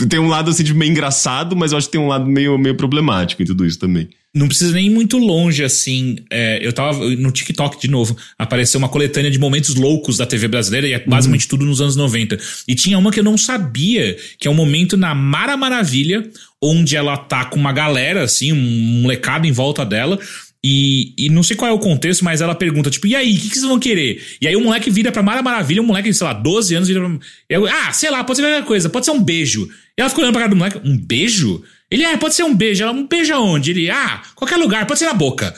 Tem 0.10 0.20
um 0.20 0.28
lado 0.28 0.50
assim 0.50 0.64
de 0.64 0.74
meio 0.74 0.92
engraçado, 0.92 1.56
mas 1.56 1.72
eu 1.72 1.78
acho 1.78 1.88
que 1.88 1.94
tem 1.94 2.02
um 2.02 2.08
lado 2.08 2.26
meio, 2.26 2.58
meio 2.58 2.76
problemático 2.76 3.42
em 3.42 3.46
tudo 3.46 3.66
isso 3.66 3.80
também. 3.80 4.10
Não 4.36 4.48
precisa 4.48 4.74
nem 4.74 4.88
ir 4.88 4.90
muito 4.90 5.20
longe, 5.20 5.64
assim. 5.64 6.16
É, 6.32 6.60
eu 6.66 6.74
tava 6.74 7.08
no 7.16 7.32
TikTok 7.32 7.80
de 7.80 7.88
novo. 7.88 8.18
Apareceu 8.38 8.80
uma 8.80 8.90
coletânea 8.90 9.30
de 9.30 9.38
momentos 9.38 9.76
loucos 9.76 10.18
da 10.18 10.26
TV 10.26 10.48
brasileira 10.48 10.88
e 10.88 10.94
é 10.94 11.00
basicamente 11.00 11.44
uhum. 11.44 11.50
tudo 11.50 11.66
nos 11.66 11.80
anos 11.80 11.96
90. 11.96 12.40
E 12.68 12.74
tinha 12.74 12.98
uma 12.98 13.12
que 13.12 13.20
eu 13.20 13.24
não 13.24 13.38
sabia, 13.38 14.18
que 14.40 14.48
é 14.48 14.52
um 14.52 14.56
momento 14.56 14.98
na 14.98 15.14
Mara 15.14 15.56
Maravilha, 15.56 16.28
onde 16.60 16.96
ela 16.96 17.16
tá 17.16 17.46
com 17.46 17.60
uma 17.60 17.72
galera, 17.72 18.24
assim, 18.24 18.52
um 18.52 19.02
molecado 19.02 19.46
em 19.46 19.52
volta 19.52 19.86
dela. 19.86 20.20
E, 20.66 21.14
e 21.18 21.30
não 21.30 21.44
sei 21.44 21.58
qual 21.58 21.70
é 21.70 21.74
o 21.74 21.80
contexto, 21.80 22.24
mas 22.24 22.40
ela 22.40 22.56
pergunta, 22.56 22.90
tipo, 22.90 23.06
e 23.06 23.16
aí, 23.16 23.36
o 23.36 23.42
que, 23.42 23.50
que, 23.50 23.56
vocês 23.56 23.66
vão 23.66 23.80
querer? 23.80 24.24
E 24.40 24.48
aí 24.48 24.56
o 24.56 24.62
moleque 24.62 24.90
vira 24.90 25.12
pra 25.12 25.22
Mara 25.22 25.42
Maravilha, 25.42 25.82
um 25.82 25.86
moleque 25.86 26.10
de, 26.10 26.16
sei 26.16 26.26
lá, 26.26 26.32
12 26.32 26.76
anos, 26.76 26.88
vira 26.88 27.02
pra. 27.02 27.20
Eu, 27.50 27.68
ah, 27.68 27.92
sei 27.92 28.10
lá, 28.10 28.24
pode 28.24 28.38
ser 28.38 28.44
qualquer 28.44 28.66
coisa, 28.66 28.90
pode 28.90 29.06
ser 29.06 29.12
um 29.12 29.22
beijo. 29.22 29.70
E 29.98 30.02
ela 30.02 30.10
ficou 30.10 30.24
olhando 30.24 30.34
pra 30.34 30.44
cara 30.44 30.52
do 30.52 30.56
moleque, 30.56 30.80
um 30.86 30.98
beijo? 30.98 31.62
Ele, 31.92 32.04
é, 32.04 32.16
pode 32.16 32.34
ser 32.34 32.44
um 32.44 32.56
beijo. 32.56 32.82
Ela, 32.82 32.94
um 32.94 33.06
beijo 33.06 33.34
aonde? 33.34 33.72
Ele, 33.72 33.90
ah, 33.90 34.22
qualquer 34.36 34.56
lugar, 34.56 34.88
pode 34.88 35.00
ser 35.00 35.06
na 35.06 35.14
boca. 35.14 35.54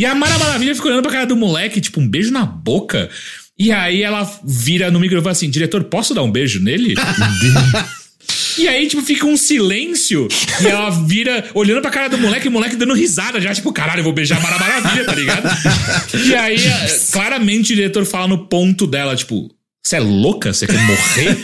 E 0.00 0.06
a 0.06 0.14
Mara 0.14 0.38
Maravilha 0.38 0.74
ficou 0.74 0.90
olhando 0.90 1.02
pra 1.02 1.12
cara 1.12 1.26
do 1.26 1.36
moleque, 1.36 1.80
tipo, 1.80 2.00
um 2.00 2.08
beijo 2.08 2.32
na 2.32 2.46
boca. 2.46 3.10
E 3.58 3.70
aí 3.70 4.02
ela 4.02 4.24
vira 4.42 4.90
no 4.90 4.98
microfone 4.98 5.32
assim, 5.32 5.50
diretor, 5.50 5.84
posso 5.84 6.14
dar 6.14 6.22
um 6.22 6.32
beijo 6.32 6.58
nele? 6.58 6.94
E 8.58 8.68
aí, 8.68 8.86
tipo, 8.86 9.02
fica 9.02 9.26
um 9.26 9.36
silêncio 9.36 10.28
e 10.62 10.66
ela 10.66 10.90
vira 10.90 11.44
olhando 11.54 11.80
pra 11.80 11.90
cara 11.90 12.08
do 12.08 12.18
moleque, 12.18 12.46
e 12.46 12.48
o 12.48 12.52
moleque 12.52 12.76
dando 12.76 12.94
risada 12.94 13.40
já, 13.40 13.54
tipo, 13.54 13.72
caralho, 13.72 14.00
eu 14.00 14.04
vou 14.04 14.12
beijar 14.12 14.38
a 14.38 14.40
Mara 14.40 14.58
Maravilha, 14.58 15.04
tá 15.04 15.14
ligado? 15.14 15.48
E 16.26 16.34
aí, 16.34 16.56
claramente, 17.10 17.72
o 17.72 17.76
diretor 17.76 18.04
fala 18.04 18.28
no 18.28 18.46
ponto 18.46 18.86
dela, 18.86 19.16
tipo, 19.16 19.50
você 19.82 19.96
é 19.96 20.00
louca? 20.00 20.52
Você 20.52 20.66
quer 20.66 20.80
morrer? 20.80 21.36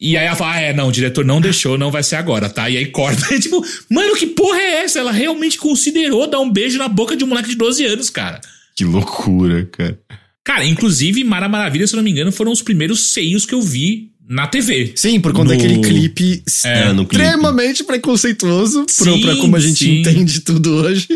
e 0.00 0.16
aí 0.16 0.26
ela 0.26 0.34
fala: 0.34 0.54
Ah, 0.54 0.60
é, 0.60 0.72
não, 0.72 0.88
o 0.88 0.92
diretor 0.92 1.24
não 1.24 1.40
deixou, 1.40 1.78
não 1.78 1.90
vai 1.90 2.02
ser 2.02 2.16
agora, 2.16 2.48
tá? 2.48 2.68
E 2.68 2.76
aí 2.76 2.86
corta. 2.86 3.32
E, 3.32 3.38
tipo, 3.40 3.64
mano, 3.88 4.16
que 4.16 4.26
porra 4.26 4.58
é 4.58 4.82
essa? 4.82 4.98
Ela 4.98 5.12
realmente 5.12 5.56
considerou 5.56 6.26
dar 6.26 6.40
um 6.40 6.50
beijo 6.50 6.78
na 6.78 6.88
boca 6.88 7.16
de 7.16 7.22
um 7.22 7.28
moleque 7.28 7.50
de 7.50 7.56
12 7.56 7.84
anos, 7.84 8.10
cara. 8.10 8.40
Que 8.74 8.84
loucura, 8.84 9.68
cara. 9.70 9.98
Cara, 10.42 10.64
inclusive, 10.64 11.22
Mara 11.22 11.48
Maravilha, 11.48 11.86
se 11.86 11.94
eu 11.94 11.98
não 11.98 12.04
me 12.04 12.10
engano, 12.10 12.32
foram 12.32 12.50
os 12.50 12.62
primeiros 12.62 13.12
seios 13.12 13.46
que 13.46 13.54
eu 13.54 13.62
vi 13.62 14.10
na 14.30 14.46
TV. 14.46 14.92
Sim, 14.94 15.18
por 15.20 15.32
conta 15.32 15.52
No- 15.52 15.58
daquele 15.60 15.80
clipe 15.80 16.42
É, 16.64 16.92
no 16.92 17.04
clipe. 17.04 17.20
extremamente 17.22 17.82
preconceituoso 17.82 18.86
pro, 18.96 19.14
Sim, 19.14 19.20
pra 19.22 19.36
como 19.36 19.56
a 19.56 19.60
gente 19.60 19.84
sim. 19.84 19.98
entende 20.00 20.40
tudo 20.42 20.72
hoje. 20.76 21.08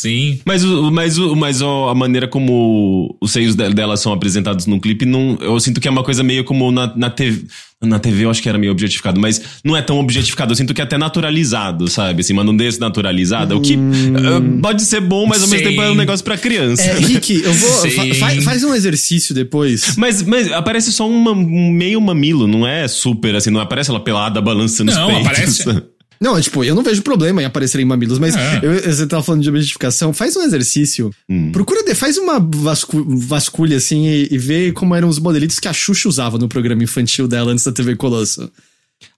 Sim. 0.00 0.38
Mas, 0.44 0.62
o, 0.64 0.90
mas, 0.90 1.16
mas 1.18 1.62
a 1.62 1.94
maneira 1.94 2.28
como 2.28 3.16
os 3.20 3.30
seios 3.32 3.54
de- 3.54 3.70
dela 3.70 3.96
são 3.96 4.12
apresentados 4.12 4.66
no 4.66 4.80
clipe, 4.80 5.04
não, 5.06 5.38
eu 5.40 5.58
sinto 5.60 5.80
que 5.80 5.88
é 5.88 5.90
uma 5.90 6.02
coisa 6.04 6.22
meio 6.22 6.44
como 6.44 6.70
na, 6.70 6.92
na 6.96 7.10
TV. 7.10 7.44
Na 7.82 7.98
TV 7.98 8.24
eu 8.24 8.30
acho 8.30 8.40
que 8.42 8.48
era 8.48 8.56
meio 8.56 8.72
objetificado, 8.72 9.20
mas 9.20 9.40
não 9.62 9.76
é 9.76 9.82
tão 9.82 9.98
objetificado. 9.98 10.50
Eu 10.52 10.56
sinto 10.56 10.72
que 10.72 10.80
é 10.80 10.84
até 10.84 10.96
naturalizado, 10.96 11.88
sabe? 11.88 12.22
Assim, 12.22 12.32
uma 12.32 12.42
nudez 12.42 12.78
naturalizada. 12.78 13.54
O 13.54 13.60
que 13.60 13.74
eh, 13.74 14.60
pode 14.62 14.82
ser 14.82 15.00
bom, 15.00 15.26
mas 15.26 15.42
ao 15.42 15.48
mesmo 15.48 15.64
Sim. 15.64 15.70
tempo 15.70 15.82
é 15.82 15.90
um 15.90 15.94
negócio 15.94 16.24
pra 16.24 16.38
criança. 16.38 16.82
É, 16.82 16.94
Rick, 16.98 17.42
eu 17.44 17.52
vou. 17.52 17.70
fa- 17.90 18.02
Sim. 18.02 18.14
fa- 18.14 18.40
faz 18.42 18.64
um 18.64 18.74
exercício 18.74 19.34
depois. 19.34 19.94
Mas, 19.98 20.22
mas 20.22 20.50
aparece 20.52 20.90
só 20.90 21.06
um 21.06 21.34
meio 21.70 22.00
mamilo, 22.00 22.46
não 22.46 22.66
é 22.66 22.88
super 22.88 23.34
assim, 23.36 23.50
não 23.50 23.60
aparece 23.60 23.90
ela 23.90 24.00
pelada 24.00 24.40
balançando 24.40 24.90
Não, 24.92 25.06
os 25.08 25.28
peitos. 25.28 25.60
aparece- 25.60 25.82
Não, 26.20 26.40
tipo, 26.40 26.64
eu 26.64 26.74
não 26.74 26.82
vejo 26.82 27.02
problema 27.02 27.42
em 27.42 27.44
aparecerem 27.44 27.84
mamilos, 27.86 28.18
mas 28.18 28.34
É. 28.34 28.60
eu- 28.62 28.92
você 28.94 29.06
tava 29.06 29.22
falando 29.22 29.42
de 29.42 29.48
objetificação. 29.48 30.12
Faz 30.12 30.36
um 30.36 30.42
exercício. 30.42 31.10
Hum. 31.28 31.52
Procura, 31.52 31.82
de- 31.84 31.94
faz 31.94 32.16
uma 32.18 32.38
vascu- 32.40 33.04
vasculha 33.18 33.76
assim 33.76 34.06
e, 34.06 34.28
e 34.30 34.38
vê 34.38 34.72
como 34.72 34.94
eram 34.94 35.08
os 35.08 35.18
modelitos 35.18 35.58
que 35.58 35.68
a 35.68 35.72
Xuxa 35.72 36.08
usava 36.08 36.38
no 36.38 36.48
programa 36.48 36.82
infantil 36.82 37.26
dela 37.28 37.52
antes 37.52 37.64
da 37.64 37.72
TV 37.72 37.96
Colosso. 37.96 38.50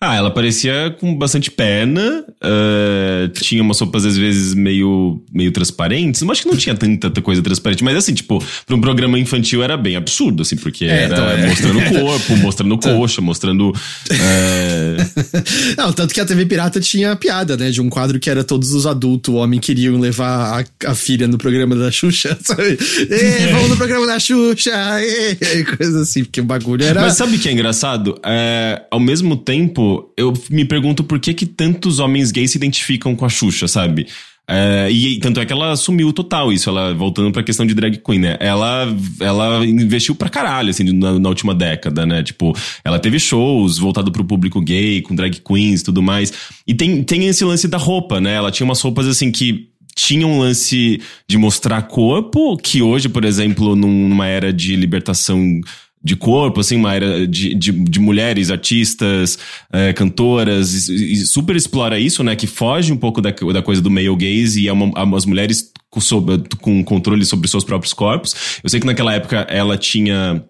Ah, 0.00 0.14
ela 0.14 0.30
parecia 0.30 0.94
com 1.00 1.12
bastante 1.16 1.50
perna, 1.50 2.24
eh, 2.40 3.28
tinha 3.34 3.60
umas 3.60 3.80
roupas 3.80 4.04
às 4.04 4.16
vezes 4.16 4.54
meio, 4.54 5.20
meio 5.32 5.50
transparentes, 5.50 6.22
mas 6.22 6.38
acho 6.38 6.42
que 6.42 6.48
não 6.48 6.56
tinha 6.56 6.74
tanta, 6.76 7.08
tanta 7.08 7.20
coisa 7.20 7.42
transparente, 7.42 7.82
mas 7.82 7.96
assim, 7.96 8.14
tipo, 8.14 8.40
pra 8.64 8.76
um 8.76 8.80
programa 8.80 9.18
infantil 9.18 9.60
era 9.60 9.76
bem 9.76 9.96
absurdo, 9.96 10.42
assim, 10.42 10.54
porque 10.54 10.84
É, 10.84 11.02
era 11.02 11.14
então, 11.14 11.28
é. 11.28 11.46
mostrando 11.48 11.78
o 11.80 12.00
corpo, 12.00 12.36
mostrando 12.36 12.78
coxa, 12.80 13.20
mostrando... 13.20 13.74
eh, 14.08 14.96
Não, 15.76 15.92
tanto 15.92 16.14
que 16.14 16.20
a 16.20 16.24
TV 16.24 16.46
Pirata 16.46 16.80
tinha 16.80 17.16
piada, 17.16 17.56
né? 17.56 17.70
De 17.70 17.80
um 17.80 17.88
quadro 17.88 18.20
que 18.20 18.30
era 18.30 18.44
todos 18.44 18.72
os 18.72 18.86
adultos, 18.86 19.34
o 19.34 19.38
homem 19.38 19.58
queriam 19.58 19.98
levar 19.98 20.62
a, 20.84 20.90
a 20.90 20.94
filha 20.94 21.26
no 21.26 21.38
programa 21.38 21.74
da 21.74 21.90
Xuxa, 21.90 22.38
sabe? 22.42 22.78
Ê, 23.10 23.52
vamos 23.52 23.70
no 23.70 23.76
programa 23.76 24.06
da 24.06 24.20
Xuxa! 24.20 24.70
ê, 25.00 25.64
coisa 25.76 26.02
assim, 26.02 26.22
porque 26.22 26.40
o 26.40 26.44
bagulho 26.44 26.84
era. 26.84 27.00
Mas 27.00 27.14
sabe 27.14 27.34
o 27.34 27.38
que 27.40 27.48
é 27.48 27.52
engraçado? 27.52 28.16
É, 28.24 28.82
ao 28.92 29.00
mesmo 29.00 29.36
tempo, 29.36 29.87
eu 30.16 30.32
me 30.50 30.64
pergunto 30.64 31.02
por 31.04 31.18
que 31.20 31.32
que 31.34 31.46
tantos 31.46 31.98
homens 31.98 32.30
gays 32.30 32.50
se 32.52 32.58
identificam 32.58 33.14
com 33.16 33.24
a 33.24 33.28
Xuxa, 33.28 33.66
sabe? 33.68 34.06
É, 34.50 34.88
e 34.90 35.18
tanto 35.18 35.40
é 35.40 35.44
que 35.44 35.52
ela 35.52 35.72
assumiu 35.72 36.10
total 36.10 36.50
isso, 36.50 36.70
ela 36.70 36.94
voltando 36.94 37.30
pra 37.30 37.42
questão 37.42 37.66
de 37.66 37.74
drag 37.74 37.98
queen, 37.98 38.18
né? 38.18 38.36
Ela, 38.40 38.88
ela 39.20 39.66
investiu 39.66 40.14
pra 40.14 40.30
caralho, 40.30 40.70
assim, 40.70 40.84
na, 40.90 41.18
na 41.18 41.28
última 41.28 41.54
década, 41.54 42.06
né? 42.06 42.22
Tipo, 42.22 42.56
ela 42.82 42.98
teve 42.98 43.18
shows 43.18 43.76
voltado 43.76 44.10
pro 44.10 44.24
público 44.24 44.58
gay, 44.62 45.02
com 45.02 45.14
drag 45.14 45.38
queens 45.46 45.82
e 45.82 45.84
tudo 45.84 46.02
mais. 46.02 46.32
E 46.66 46.72
tem, 46.72 47.02
tem 47.04 47.26
esse 47.26 47.44
lance 47.44 47.68
da 47.68 47.76
roupa, 47.76 48.22
né? 48.22 48.34
Ela 48.34 48.50
tinha 48.50 48.64
umas 48.64 48.80
roupas, 48.80 49.06
assim, 49.06 49.30
que 49.30 49.68
tinha 49.94 50.26
um 50.26 50.38
lance 50.38 50.98
de 51.28 51.36
mostrar 51.36 51.82
corpo, 51.82 52.56
que 52.56 52.80
hoje, 52.80 53.08
por 53.10 53.26
exemplo, 53.26 53.76
num- 53.76 54.08
numa 54.08 54.26
era 54.28 54.50
de 54.50 54.76
libertação 54.76 55.60
de 56.02 56.14
corpo, 56.16 56.60
assim, 56.60 56.76
uma 56.76 56.94
era 56.94 57.26
de, 57.26 57.54
de, 57.54 57.72
de 57.72 57.98
mulheres, 58.00 58.50
artistas, 58.50 59.38
eh, 59.72 59.92
cantoras, 59.92 60.88
e, 60.88 61.12
e 61.12 61.16
super 61.16 61.56
explora 61.56 61.98
isso, 61.98 62.22
né? 62.22 62.36
Que 62.36 62.46
foge 62.46 62.92
um 62.92 62.96
pouco 62.96 63.20
da, 63.20 63.30
da 63.30 63.62
coisa 63.62 63.82
do 63.82 63.90
male 63.90 64.14
gaze 64.16 64.62
e 64.62 64.68
é 64.68 64.72
uma, 64.72 65.16
as 65.16 65.26
mulheres 65.26 65.72
com, 65.90 66.00
sob- 66.00 66.44
com 66.60 66.84
controle 66.84 67.24
sobre 67.24 67.48
seus 67.48 67.64
próprios 67.64 67.92
corpos. 67.92 68.34
Eu 68.62 68.70
sei 68.70 68.78
que 68.80 68.86
naquela 68.86 69.12
época 69.12 69.46
ela 69.50 69.76
tinha 69.76 70.44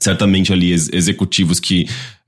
certamente 0.00 0.52
ali 0.52 0.70
ex- 0.70 0.88
executivos 0.92 1.60
que 1.60 1.86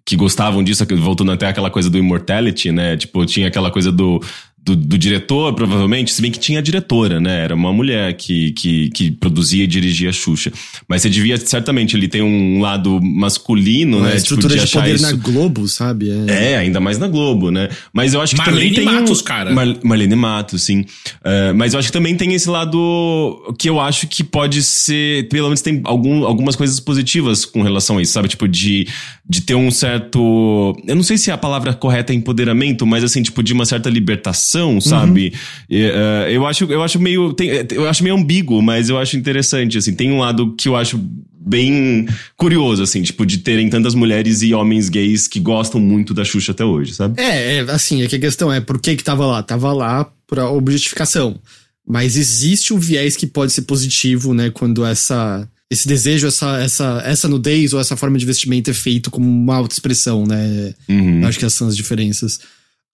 que 0.09 0.15
gostavam 0.15 0.63
disso, 0.63 0.87
voltando 1.01 1.33
até 1.33 1.49
aquela 1.49 1.69
coisa 1.69 1.91
do 1.91 1.99
immortality, 1.99 2.71
né? 2.71 2.97
Tipo, 2.97 3.27
tinha 3.27 3.49
aquela 3.49 3.73
coisa 3.73 3.91
do, 3.91 4.23
do, 4.67 4.75
do 4.75 4.99
diretor, 4.99 5.55
provavelmente, 5.55 6.13
se 6.13 6.21
bem 6.21 6.33
que 6.33 6.41
tinha 6.41 6.59
a 6.59 6.63
diretora, 6.63 7.21
né? 7.21 7.45
Era 7.45 7.55
uma 7.55 7.73
mulher 7.73 8.15
que, 8.15 8.51
que, 8.51 8.91
que 8.91 9.11
produzia 9.13 9.63
e 9.63 9.67
dirigia 9.67 10.11
a 10.11 10.13
Xuxa. 10.13 10.53
Mas 10.89 11.03
você 11.03 11.09
devia, 11.09 11.37
certamente, 11.37 11.97
ele 11.97 12.09
tem 12.09 12.21
um 12.21 12.61
lado 12.61 13.01
masculino, 13.01 13.99
uma 13.99 14.09
né? 14.09 14.17
estrutura 14.17 14.55
tipo, 14.55 14.59
de, 14.59 14.65
achar 14.65 14.81
poder 14.81 14.97
isso... 14.97 15.05
na 15.05 15.13
Globo, 15.13 15.69
sabe? 15.69 16.11
É. 16.11 16.55
É, 16.55 16.57
ainda 16.57 16.81
mais 16.81 16.99
na 16.99 17.07
Globo, 17.07 17.53
né? 17.53 17.69
Mas 17.93 18.13
eu 18.13 18.21
acho 18.21 18.35
que 18.35 18.41
Marlene 18.41 18.75
também 18.75 18.85
tem 18.85 18.85
Matos, 18.85 19.21
um... 19.21 19.25
cara. 19.25 19.53
Mar 19.53 19.67
Marlene 19.85 20.17
Matos, 20.17 20.63
sim. 20.63 20.85
É, 21.23 21.53
mas 21.53 21.73
eu 21.73 21.79
acho 21.79 21.89
que 21.89 21.93
também 21.93 22.17
tem 22.17 22.35
esse 22.35 22.51
lado 22.51 23.55
que 23.57 23.71
eu 23.71 23.81
acho 23.81 24.09
que 24.09 24.25
pode 24.25 24.65
ser... 24.65 25.29
Pelo 25.29 25.47
menos 25.47 25.63
tem 25.63 25.81
algum, 25.85 26.25
algumas 26.25 26.57
coisas 26.57 26.81
positivas 26.81 27.45
com 27.45 27.63
relação 27.63 27.99
a 27.99 28.03
isso, 28.03 28.13
sabe? 28.13 28.27
Tipo, 28.27 28.49
de, 28.49 28.89
de 29.29 29.43
ter 29.43 29.55
um 29.55 29.71
certo... 29.71 30.77
Eu 30.89 30.97
não 30.97 31.05
sei 31.05 31.17
se 31.17 31.31
a 31.31 31.39
palavra 31.39 31.73
correta 31.73 32.13
é 32.13 32.17
empoderamento, 32.17 32.85
mas 32.85 33.05
assim, 33.05 33.23
tipo, 33.23 33.45
de 33.45 33.53
uma 33.53 33.65
certa 33.65 33.89
libertação, 33.89 34.56
sabe? 34.81 35.33
E, 35.69 35.83
é, 35.83 36.29
eu, 36.31 36.47
acho, 36.47 36.65
eu 36.65 36.83
acho 36.83 36.99
meio... 36.99 37.33
Tem, 37.33 37.49
eu 37.73 37.89
acho 37.89 38.03
meio 38.03 38.17
ambíguo, 38.17 38.63
mas 38.63 38.89
eu 38.89 38.99
acho 38.99 39.17
interessante, 39.17 39.79
assim. 39.79 39.95
Tem 39.95 40.11
um 40.11 40.19
lado 40.19 40.55
que 40.55 40.69
eu 40.69 40.77
acho 40.77 41.01
bem 41.47 42.09
curioso, 42.37 42.83
assim, 42.83 43.03
tipo, 43.03 43.25
de 43.25 43.39
terem 43.39 43.71
tantas 43.71 43.95
mulheres 43.95 44.43
e 44.43 44.53
homens 44.53 44.89
gays 44.89 45.29
que 45.29 45.39
gostam 45.39 45.81
muito 45.81 46.13
da 46.13 46.25
Xuxa 46.25 46.51
até 46.51 46.65
hoje, 46.65 46.95
sabe? 46.95 47.21
É, 47.21 47.59
é, 47.59 47.61
assim, 47.71 48.03
é 48.03 48.09
que 48.09 48.17
a 48.17 48.21
questão 48.21 48.53
é 48.53 48.61
por 48.61 48.81
que 48.81 48.97
que 48.97 49.05
tava 49.05 49.25
lá? 49.25 49.43
Tava 49.43 49.73
lá 49.73 50.11
pra 50.27 50.51
objetificação. 50.51 51.39
Mas 51.87 52.17
existe 52.17 52.75
um 52.75 52.79
viés 52.79 53.15
que 53.15 53.29
pode 53.29 53.53
ser 53.53 53.63
positivo, 53.63 54.35
né, 54.35 54.51
quando 54.51 54.85
essa 54.85 55.49
esse 55.71 55.89
desejo, 55.89 56.29
essa, 56.29 56.61
essa, 56.61 57.03
essa 57.05 57.29
nudez 57.29 57.73
ou 57.73 57.81
essa 57.81 57.97
forma 57.97 58.17
de 58.19 58.25
vestimento 58.25 58.71
é 58.71 58.75
feito 58.75 59.11
como 59.11 59.29
uma 59.29 59.57
autoexpressão, 59.57 60.25
né? 60.25 60.73
Uhum. 60.89 61.27
Acho 61.27 61.41
que 61.41 61.45
essas 61.45 61.59
são 61.59 61.67
as 61.67 61.77
diferenças. 61.77 62.39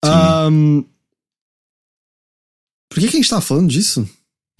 Ahn, 0.02 0.82
por 2.92 3.00
que, 3.00 3.08
que 3.08 3.16
a 3.16 3.20
gente 3.20 3.28
tava 3.30 3.40
falando 3.40 3.70
disso? 3.70 4.06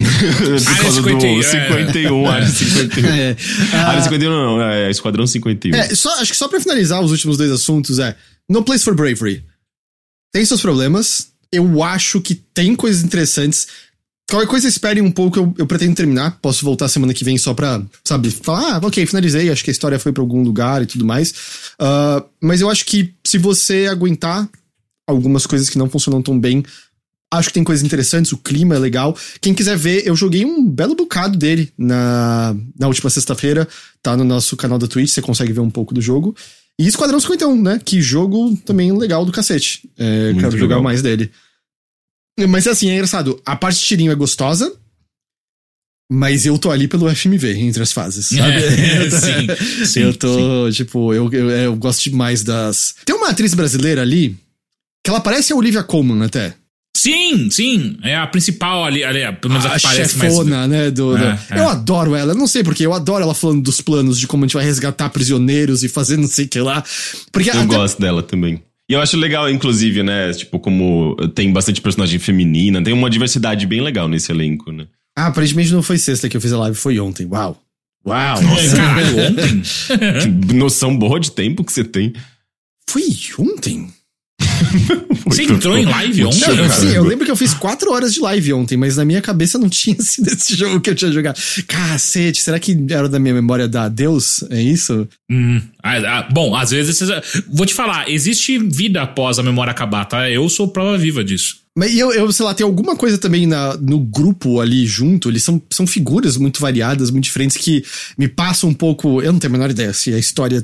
Por 0.01 0.77
causa 0.81 1.01
51, 1.01 1.33
do 1.33 1.39
é. 1.39 1.43
51, 1.43 2.29
área 2.29 2.47
51. 2.47 3.07
É, 3.07 3.37
Área 3.73 3.99
ah, 3.99 4.03
51 4.03 4.31
não, 4.31 4.61
é 4.61 4.89
Esquadrão 4.89 5.27
51. 5.27 5.75
é, 5.75 5.95
só, 5.95 6.13
acho 6.19 6.31
que 6.31 6.37
só 6.37 6.47
pra 6.47 6.59
finalizar 6.59 7.01
os 7.01 7.11
últimos 7.11 7.37
dois 7.37 7.51
assuntos 7.51 7.99
é 7.99 8.15
No 8.49 8.63
Place 8.63 8.83
for 8.83 8.95
Bravery. 8.95 9.43
Tem 10.33 10.43
seus 10.43 10.61
problemas. 10.61 11.27
Eu 11.51 11.83
acho 11.83 12.19
que 12.19 12.33
tem 12.33 12.75
coisas 12.75 13.03
interessantes. 13.03 13.67
Qualquer 14.29 14.47
coisa 14.47 14.67
esperem 14.67 15.03
um 15.03 15.11
pouco, 15.11 15.37
eu, 15.37 15.53
eu 15.59 15.67
pretendo 15.67 15.95
terminar. 15.95 16.39
Posso 16.41 16.65
voltar 16.65 16.87
semana 16.87 17.13
que 17.13 17.23
vem 17.23 17.37
só 17.37 17.53
pra, 17.53 17.81
sabe, 18.03 18.31
falar, 18.31 18.77
ah, 18.77 18.87
ok, 18.87 19.05
finalizei, 19.05 19.51
acho 19.51 19.63
que 19.63 19.69
a 19.69 19.73
história 19.73 19.99
foi 19.99 20.11
pra 20.11 20.23
algum 20.23 20.41
lugar 20.41 20.81
e 20.81 20.87
tudo 20.87 21.05
mais. 21.05 21.33
Ah, 21.77 22.23
mas 22.41 22.61
eu 22.61 22.69
acho 22.69 22.85
que 22.85 23.13
se 23.23 23.37
você 23.37 23.87
aguentar 23.87 24.49
algumas 25.07 25.45
coisas 25.45 25.69
que 25.69 25.77
não 25.77 25.89
funcionam 25.89 26.21
tão 26.21 26.39
bem, 26.39 26.63
acho 27.37 27.49
que 27.49 27.53
tem 27.53 27.63
coisas 27.63 27.83
interessantes, 27.83 28.31
o 28.31 28.37
clima 28.37 28.75
é 28.75 28.79
legal. 28.79 29.17
Quem 29.41 29.53
quiser 29.53 29.77
ver, 29.77 30.05
eu 30.05 30.15
joguei 30.15 30.45
um 30.45 30.67
belo 30.67 30.95
bocado 30.95 31.37
dele 31.37 31.71
na, 31.77 32.55
na 32.77 32.87
última 32.87 33.09
sexta-feira, 33.09 33.67
tá 34.01 34.15
no 34.15 34.23
nosso 34.23 34.55
canal 34.55 34.77
da 34.79 34.87
Twitch, 34.87 35.09
você 35.11 35.21
consegue 35.21 35.53
ver 35.53 35.61
um 35.61 35.69
pouco 35.69 35.93
do 35.93 36.01
jogo. 36.01 36.35
E 36.79 36.87
Esquadrão 36.87 37.19
51, 37.19 37.61
né? 37.61 37.79
Que 37.83 38.01
jogo 38.01 38.57
também 38.65 38.91
legal 38.97 39.25
do 39.25 39.31
cacete. 39.31 39.87
É, 39.97 40.31
Muito 40.31 40.39
quero 40.39 40.57
jogar 40.57 40.75
legal. 40.75 40.83
mais 40.83 41.01
dele. 41.01 41.31
Mas 42.49 42.67
assim, 42.67 42.89
é 42.89 42.93
engraçado. 42.93 43.39
A 43.45 43.55
parte 43.55 43.79
de 43.79 43.85
tirinho 43.85 44.11
é 44.11 44.15
gostosa, 44.15 44.75
mas 46.11 46.45
eu 46.45 46.57
tô 46.57 46.71
ali 46.71 46.87
pelo 46.87 47.13
FMV 47.13 47.57
entre 47.59 47.83
as 47.83 47.91
fases, 47.91 48.27
sabe? 48.35 48.57
É, 48.57 49.09
sim, 49.09 49.85
sim, 49.85 49.99
eu 50.01 50.13
tô, 50.15 50.69
tipo, 50.71 51.13
eu, 51.13 51.31
eu, 51.31 51.49
eu 51.49 51.75
gosto 51.75 52.03
demais 52.03 52.43
das. 52.43 52.95
Tem 53.05 53.15
uma 53.15 53.29
atriz 53.29 53.53
brasileira 53.53 54.01
ali 54.01 54.35
que 55.03 55.09
ela 55.09 55.19
parece 55.19 55.53
a 55.53 55.55
Olivia 55.55 55.83
Colman 55.83 56.23
até. 56.23 56.55
Sim, 56.95 57.49
sim. 57.49 57.97
É 58.03 58.15
a 58.15 58.27
principal 58.27 58.85
ali, 58.85 59.03
ali 59.03 59.19
pelo 59.41 59.53
menos 59.55 59.65
a 59.65 59.73
a 59.73 59.75
que 59.77 59.81
parece 59.81 60.17
mais. 60.17 60.31
chefona, 60.31 60.67
né? 60.67 60.91
Do, 60.91 61.17
do- 61.17 61.23
É, 61.23 61.39
é. 61.51 61.59
Eu 61.59 61.67
adoro 61.67 62.15
ela, 62.15 62.33
eu 62.33 62.37
não 62.37 62.47
sei 62.47 62.63
porque, 62.63 62.85
eu 62.85 62.93
adoro 62.93 63.23
ela 63.23 63.33
falando 63.33 63.61
dos 63.63 63.81
planos 63.81 64.19
de 64.19 64.27
como 64.27 64.43
a 64.43 64.47
gente 64.47 64.53
vai 64.55 64.63
resgatar 64.63 65.09
prisioneiros 65.09 65.83
e 65.83 65.89
fazer 65.89 66.17
não 66.17 66.27
sei 66.27 66.45
o 66.45 66.47
que 66.49 66.59
lá. 66.59 66.83
Porque 67.31 67.49
Eu 67.49 67.55
até- 67.55 67.65
gosto 67.65 67.99
dela 67.99 68.21
também. 68.21 68.61
E 68.89 68.93
eu 68.93 69.01
acho 69.01 69.17
legal, 69.17 69.49
inclusive, 69.49 70.03
né? 70.03 70.31
Tipo, 70.33 70.59
como 70.59 71.15
tem 71.33 71.51
bastante 71.51 71.81
personagem 71.81 72.19
feminina, 72.19 72.83
tem 72.83 72.93
uma 72.93 73.09
diversidade 73.09 73.65
bem 73.65 73.81
legal 73.81 74.07
nesse 74.07 74.31
elenco, 74.31 74.71
né? 74.71 74.85
Ah, 75.17 75.27
aparentemente 75.27 75.71
não 75.71 75.81
foi 75.81 75.97
sexta 75.97 76.27
que 76.29 76.35
eu 76.37 76.41
fiz 76.41 76.51
a 76.53 76.59
live, 76.59 76.75
foi 76.77 76.99
ontem. 76.99 77.25
Uau. 77.25 77.59
Uau. 78.05 78.37
É, 78.37 78.75
Caralho, 78.75 79.27
ontem? 79.29 79.61
Que 80.47 80.53
noção 80.53 80.95
boa 80.97 81.19
de 81.19 81.31
tempo 81.31 81.63
que 81.63 81.71
você 81.71 81.83
tem. 81.83 82.13
Foi 82.87 83.03
ontem? 83.39 83.87
Você 85.25 85.43
entrou 85.43 85.77
em 85.77 85.85
live 85.85 86.25
ontem? 86.25 86.55
Não, 86.55 86.69
sim, 86.69 86.89
eu 86.89 87.03
lembro 87.03 87.25
que 87.25 87.31
eu 87.31 87.35
fiz 87.35 87.53
quatro 87.53 87.91
horas 87.91 88.13
de 88.13 88.19
live 88.19 88.53
ontem, 88.53 88.75
mas 88.77 88.97
na 88.97 89.05
minha 89.05 89.21
cabeça 89.21 89.57
não 89.57 89.69
tinha 89.69 89.99
sido 90.01 90.27
esse 90.27 90.55
jogo 90.55 90.79
que 90.81 90.89
eu 90.89 90.95
tinha 90.95 91.11
jogado. 91.11 91.39
Cacete, 91.67 92.41
será 92.41 92.59
que 92.59 92.77
era 92.89 93.07
da 93.07 93.19
minha 93.19 93.33
memória 93.33 93.67
da 93.67 93.87
Deus? 93.87 94.43
É 94.49 94.61
isso? 94.61 95.07
Hum, 95.31 95.61
ah, 95.81 95.97
ah, 96.19 96.29
bom, 96.31 96.55
às 96.55 96.71
vezes. 96.71 96.97
vocês- 96.97 97.43
Vou 97.49 97.65
te 97.65 97.73
falar, 97.73 98.09
existe 98.09 98.57
vida 98.59 99.01
após 99.01 99.39
a 99.39 99.43
memória 99.43 99.71
acabar, 99.71 100.05
tá? 100.05 100.29
Eu 100.29 100.47
sou 100.49 100.67
prova 100.67 100.97
viva 100.97 101.23
disso. 101.23 101.57
Mas 101.77 101.95
eu, 101.97 102.11
eu, 102.13 102.31
sei 102.31 102.45
lá, 102.45 102.53
tem 102.53 102.63
alguma 102.63 102.95
coisa 102.95 103.17
também 103.17 103.47
na, 103.47 103.75
no 103.77 103.97
grupo 103.99 104.59
ali 104.61 104.85
junto. 104.85 105.29
Eles 105.29 105.41
são, 105.43 105.59
são 105.71 105.87
figuras 105.87 106.37
muito 106.37 106.59
variadas, 106.61 107.09
muito 107.09 107.23
diferentes, 107.23 107.57
que 107.57 107.83
me 108.17 108.27
passam 108.27 108.69
um 108.69 108.73
pouco. 108.73 109.21
Eu 109.21 109.31
não 109.33 109.39
tenho 109.39 109.51
a 109.51 109.57
menor 109.57 109.71
ideia 109.71 109.91
se 109.93 110.13
a 110.13 110.19
história 110.19 110.63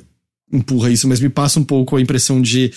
empurra 0.53 0.91
isso, 0.91 1.07
mas 1.07 1.19
me 1.19 1.29
passa 1.29 1.59
um 1.59 1.63
pouco 1.63 1.95
a 1.95 2.01
impressão 2.01 2.39
de. 2.41 2.71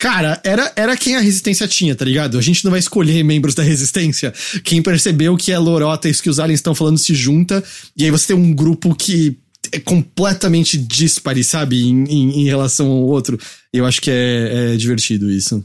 Cara, 0.00 0.40
era, 0.42 0.72
era 0.74 0.96
quem 0.96 1.14
a 1.14 1.20
resistência 1.20 1.68
tinha, 1.68 1.94
tá 1.94 2.06
ligado? 2.06 2.38
A 2.38 2.40
gente 2.40 2.64
não 2.64 2.70
vai 2.70 2.80
escolher 2.80 3.22
membros 3.22 3.54
da 3.54 3.62
resistência. 3.62 4.32
Quem 4.64 4.82
percebeu 4.82 5.36
que 5.36 5.52
é 5.52 5.58
lorota 5.58 6.08
isso 6.08 6.22
que 6.22 6.30
os 6.30 6.40
aliens 6.40 6.58
estão 6.60 6.74
falando 6.74 6.96
se 6.96 7.14
junta, 7.14 7.62
e 7.94 8.04
aí 8.04 8.10
você 8.10 8.28
tem 8.28 8.36
um 8.36 8.54
grupo 8.54 8.94
que 8.94 9.38
é 9.70 9.78
completamente 9.78 10.78
dispare, 10.78 11.44
sabe? 11.44 11.82
Em, 11.82 12.04
em, 12.04 12.40
em 12.40 12.44
relação 12.44 12.86
ao 12.86 13.02
outro. 13.02 13.38
Eu 13.74 13.84
acho 13.84 14.00
que 14.00 14.10
é, 14.10 14.72
é 14.72 14.76
divertido 14.78 15.30
isso. 15.30 15.62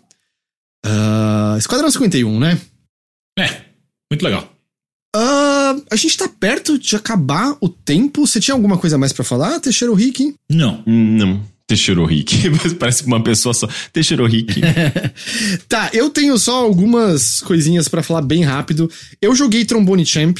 Ah, 0.85 1.55
Esquadrão 1.57 1.89
51, 1.89 2.37
né? 2.37 2.59
É, 3.39 3.61
muito 4.11 4.21
legal. 4.21 4.51
Ah, 5.15 5.77
a 5.89 5.95
gente 5.95 6.17
tá 6.17 6.27
perto 6.27 6.77
de 6.77 6.93
acabar 6.97 7.55
o 7.61 7.69
tempo. 7.69 8.27
Você 8.27 8.41
tinha 8.41 8.53
alguma 8.53 8.77
coisa 8.77 8.97
mais 8.97 9.13
pra 9.13 9.23
falar, 9.23 9.61
Teixeira 9.61 9.95
Rick? 9.95 10.35
Não. 10.49 10.83
Hum, 10.85 11.17
Não. 11.17 11.54
Teixeiro 11.67 12.05
Rick. 12.05 12.35
Parece 12.79 13.05
uma 13.05 13.21
pessoa 13.23 13.53
só. 13.53 13.67
Teixeiro 13.91 14.25
Rick. 14.25 14.61
Tá, 15.67 15.89
eu 15.93 16.09
tenho 16.09 16.37
só 16.37 16.55
algumas 16.63 17.39
coisinhas 17.41 17.87
pra 17.87 18.03
falar 18.03 18.21
bem 18.21 18.43
rápido. 18.43 18.89
Eu 19.21 19.35
joguei 19.35 19.65
Trombone 19.65 20.05
Champ. 20.05 20.37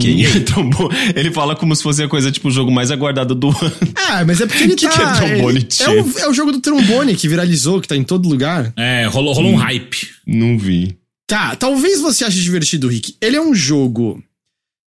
Quem 0.00 0.24
é 0.24 0.40
trombone? 0.40 0.94
Ele 1.14 1.30
fala 1.30 1.54
como 1.56 1.74
se 1.76 1.82
fosse 1.82 2.02
a 2.02 2.08
coisa, 2.08 2.30
tipo, 2.32 2.48
o 2.48 2.50
jogo 2.50 2.70
mais 2.70 2.90
aguardado 2.90 3.34
do 3.34 3.48
ano. 3.48 3.72
Ah, 3.94 4.24
mas 4.24 4.40
é 4.40 4.46
porque 4.46 4.62
ele 4.64 4.74
Que 4.74 4.86
tá. 4.88 4.92
que 4.92 5.02
é 5.02 5.28
Trombone 5.28 5.58
ele- 5.58 5.68
é, 5.70 5.74
Champ? 5.74 6.14
o, 6.14 6.18
é 6.18 6.28
o 6.28 6.34
jogo 6.34 6.52
do 6.52 6.60
trombone 6.60 7.14
que 7.16 7.28
viralizou, 7.28 7.80
que 7.80 7.88
tá 7.88 7.96
em 7.96 8.04
todo 8.04 8.28
lugar. 8.28 8.72
É, 8.76 9.06
rolou, 9.06 9.32
rolou 9.34 9.52
um 9.52 9.56
hype. 9.56 10.08
Não 10.26 10.58
vi. 10.58 10.96
Tá, 11.26 11.56
talvez 11.56 12.00
você 12.00 12.24
ache 12.24 12.40
divertido, 12.40 12.88
Rick. 12.88 13.16
Ele 13.20 13.36
é 13.36 13.40
um 13.40 13.54
jogo 13.54 14.22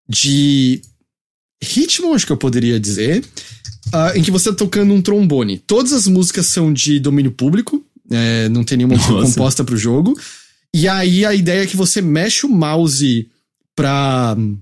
de 0.10 0.82
ritmo, 1.64 2.14
acho 2.14 2.26
que 2.26 2.32
eu 2.32 2.38
poderia 2.38 2.80
dizer, 2.80 3.24
ah, 3.94 4.14
em 4.16 4.22
que 4.22 4.32
você 4.32 4.50
tá 4.50 4.56
tocando 4.56 4.94
um 4.94 5.02
trombone. 5.02 5.58
Todas 5.58 5.94
as 5.94 6.08
músicas 6.08 6.48
são 6.48 6.72
de 6.72 7.00
domínio 7.00 7.32
público, 7.32 7.84
é, 8.10 8.50
não 8.50 8.64
tem 8.64 8.78
nenhuma 8.78 8.96
música 8.96 9.14
composta 9.14 9.64
pro 9.64 9.78
jogo. 9.78 10.18
E 10.74 10.88
aí 10.88 11.26
a 11.26 11.34
ideia 11.34 11.64
é 11.64 11.68
que 11.68 11.76
você 11.76 12.02
mexe 12.02 12.46
o 12.46 12.50
mouse 12.50 13.28
pra 13.76 14.36
hum, 14.38 14.58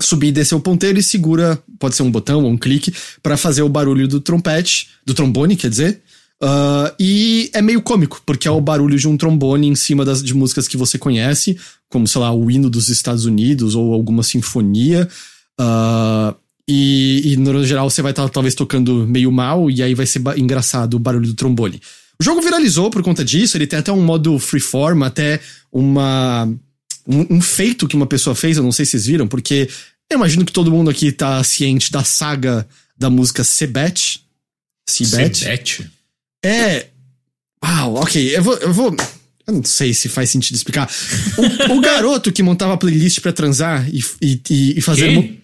subir 0.00 0.28
e 0.28 0.32
descer 0.32 0.54
o 0.54 0.60
ponteiro 0.60 0.98
e 0.98 1.02
segura, 1.02 1.62
pode 1.78 1.94
ser 1.94 2.02
um 2.02 2.10
botão 2.10 2.44
ou 2.44 2.50
um 2.50 2.56
clique, 2.56 2.92
pra 3.22 3.36
fazer 3.36 3.62
o 3.62 3.68
barulho 3.68 4.08
do 4.08 4.20
trompete, 4.20 4.88
do 5.04 5.14
trombone, 5.14 5.56
quer 5.56 5.70
dizer. 5.70 6.00
Ah, 6.42 6.92
e 6.98 7.50
é 7.54 7.62
meio 7.62 7.80
cômico, 7.80 8.20
porque 8.26 8.48
é 8.48 8.50
o 8.50 8.60
barulho 8.60 8.98
de 8.98 9.06
um 9.06 9.16
trombone 9.16 9.68
em 9.68 9.76
cima 9.76 10.04
das, 10.04 10.22
de 10.22 10.34
músicas 10.34 10.66
que 10.66 10.76
você 10.76 10.98
conhece, 10.98 11.56
como, 11.88 12.08
sei 12.08 12.20
lá, 12.20 12.32
o 12.32 12.50
hino 12.50 12.68
dos 12.68 12.88
Estados 12.88 13.24
Unidos 13.24 13.76
ou 13.76 13.94
alguma 13.94 14.24
sinfonia. 14.24 15.08
Ah, 15.58 16.34
e, 16.68 17.32
e, 17.32 17.36
no 17.36 17.64
geral, 17.64 17.90
você 17.90 18.02
vai 18.02 18.12
estar 18.12 18.28
talvez 18.28 18.54
tocando 18.54 19.06
meio 19.06 19.30
mal, 19.32 19.70
e 19.70 19.82
aí 19.82 19.94
vai 19.94 20.06
ser 20.06 20.22
engraçado 20.36 20.94
o 20.94 20.98
barulho 20.98 21.26
do 21.26 21.34
trombone. 21.34 21.80
O 22.20 22.24
jogo 22.24 22.40
viralizou 22.40 22.88
por 22.90 23.02
conta 23.02 23.24
disso, 23.24 23.56
ele 23.56 23.66
tem 23.66 23.78
até 23.78 23.90
um 23.92 24.02
modo 24.02 24.38
freeform, 24.38 25.02
até 25.02 25.40
uma. 25.72 26.48
Um, 27.06 27.36
um 27.36 27.40
feito 27.40 27.88
que 27.88 27.96
uma 27.96 28.06
pessoa 28.06 28.34
fez, 28.36 28.56
eu 28.56 28.62
não 28.62 28.70
sei 28.70 28.84
se 28.84 28.92
vocês 28.92 29.06
viram, 29.06 29.26
porque 29.26 29.68
eu 30.08 30.16
imagino 30.16 30.44
que 30.44 30.52
todo 30.52 30.70
mundo 30.70 30.88
aqui 30.88 31.10
tá 31.10 31.42
ciente 31.42 31.90
da 31.90 32.04
saga 32.04 32.66
da 32.96 33.10
música 33.10 33.42
Sebet. 33.42 34.20
Sebet. 34.88 35.36
Sebete. 35.38 35.90
É. 36.44 36.86
Uau, 37.64 37.96
ok. 37.96 38.36
Eu 38.36 38.42
vou, 38.42 38.54
eu 38.58 38.72
vou. 38.72 38.94
Eu 39.46 39.54
não 39.54 39.64
sei 39.64 39.92
se 39.92 40.08
faz 40.08 40.30
sentido 40.30 40.54
explicar. 40.54 40.88
O, 41.68 41.72
o 41.74 41.80
garoto 41.80 42.30
que 42.30 42.42
montava 42.42 42.74
a 42.74 42.76
playlist 42.76 43.18
pra 43.20 43.32
transar 43.32 43.88
e, 43.92 43.98
e- 44.20 44.74
e 44.78 44.80
fazer. 44.80 45.41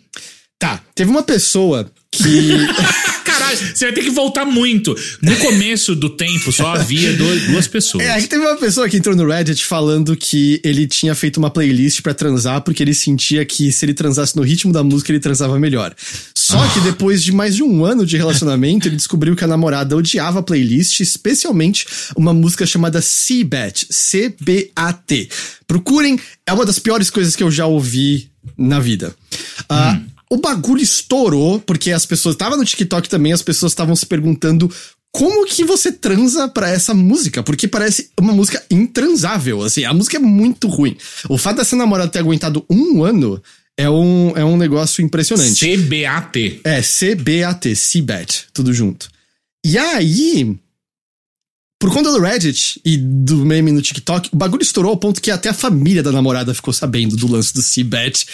Tá, 0.59 0.81
teve 0.95 1.11
uma 1.11 1.23
pessoa 1.23 1.91
que. 2.11 2.25
Caralho, 3.25 3.57
você 3.59 3.85
vai 3.85 3.95
ter 3.95 4.03
que 4.03 4.11
voltar 4.11 4.45
muito. 4.45 4.97
No 5.23 5.37
começo 5.37 5.95
do 5.95 6.11
tempo 6.11 6.51
só 6.51 6.75
havia 6.75 7.13
do- 7.13 7.41
duas 7.53 7.69
pessoas. 7.69 8.03
É, 8.05 8.21
que 8.21 8.27
teve 8.27 8.45
uma 8.45 8.57
pessoa 8.57 8.89
que 8.89 8.97
entrou 8.97 9.15
no 9.15 9.27
Reddit 9.29 9.65
falando 9.65 10.17
que 10.17 10.61
ele 10.65 10.87
tinha 10.89 11.15
feito 11.15 11.37
uma 11.37 11.51
playlist 11.51 12.01
pra 12.03 12.13
transar 12.15 12.63
porque 12.63 12.83
ele 12.83 12.95
sentia 12.95 13.45
que 13.45 13.71
se 13.71 13.85
ele 13.85 13.95
transasse 13.95 14.35
no 14.35 14.43
ritmo 14.43 14.73
da 14.73 14.83
música 14.83 15.13
ele 15.13 15.21
transava 15.21 15.57
melhor. 15.59 15.95
Só 16.35 16.67
que 16.71 16.81
depois 16.81 17.23
de 17.23 17.31
mais 17.31 17.55
de 17.55 17.63
um 17.63 17.85
ano 17.85 18.05
de 18.07 18.17
relacionamento, 18.17 18.89
ele 18.89 18.97
descobriu 18.97 19.37
que 19.37 19.45
a 19.45 19.47
namorada 19.47 19.95
odiava 19.97 20.41
a 20.41 20.43
playlist, 20.43 20.99
especialmente 21.01 21.87
uma 22.17 22.33
música 22.33 22.67
chamada 22.67 23.01
C-Bet, 23.03 23.87
C-B-A-T. 23.91 25.29
Procurem, 25.67 26.19
é 26.47 26.53
uma 26.53 26.65
das 26.65 26.79
piores 26.79 27.11
coisas 27.11 27.37
que 27.37 27.43
eu 27.43 27.51
já 27.51 27.67
ouvi 27.67 28.31
na 28.57 28.81
vida. 28.81 29.15
Ah, 29.69 30.01
O 30.31 30.37
bagulho 30.37 30.83
estourou, 30.83 31.59
porque 31.61 31.91
as 31.91 32.05
pessoas. 32.05 32.37
Tava 32.37 32.57
no 32.57 32.65
TikTok 32.65 33.09
também, 33.09 33.33
as 33.33 33.43
pessoas 33.43 33.73
estavam 33.73 33.97
se 33.97 34.07
perguntando 34.07 34.71
como 35.11 35.47
que 35.47 35.65
você 35.65 35.91
transa 35.91 36.49
pra 36.49 36.69
essa 36.69 36.93
música? 36.93 37.43
Porque 37.43 37.67
parece 37.67 38.11
uma 38.21 38.33
música 38.33 38.63
intransável, 38.71 39.63
assim. 39.63 39.85
A 39.85 39.95
música 39.95 40.17
é 40.17 40.21
muito 40.21 40.69
ruim. 40.69 40.97
O 41.29 41.39
fato 41.39 41.57
dessa 41.57 41.75
namorada 41.75 42.11
ter 42.11 42.19
aguentado 42.19 42.65
um 42.69 43.03
ano 43.03 43.43
é 43.77 43.89
um, 43.89 44.33
é 44.37 44.45
um 44.45 44.57
negócio 44.57 45.03
impressionante. 45.03 45.77
CBAT. 45.77 46.61
É, 46.65 46.83
C-B-A-T, 46.83 47.75
C-Bet, 47.75 48.47
tudo 48.53 48.73
junto. 48.73 49.09
E 49.65 49.79
aí, 49.79 50.57
por 51.79 51.93
conta 51.93 52.11
do 52.11 52.21
Reddit 52.21 52.81
e 52.85 52.97
do 52.97 53.45
meme 53.45 53.71
no 53.71 53.81
TikTok, 53.81 54.31
o 54.33 54.37
bagulho 54.37 54.63
estourou 54.63 54.91
ao 54.91 54.97
ponto 54.97 55.23
que 55.23 55.31
até 55.31 55.49
a 55.49 55.55
família 55.55 56.03
da 56.03 56.11
namorada 56.11 56.53
ficou 56.53 56.75
sabendo 56.75 57.17
do 57.17 57.31
lance 57.31 57.55
do 57.55 57.63
C-Bet. 57.63 58.27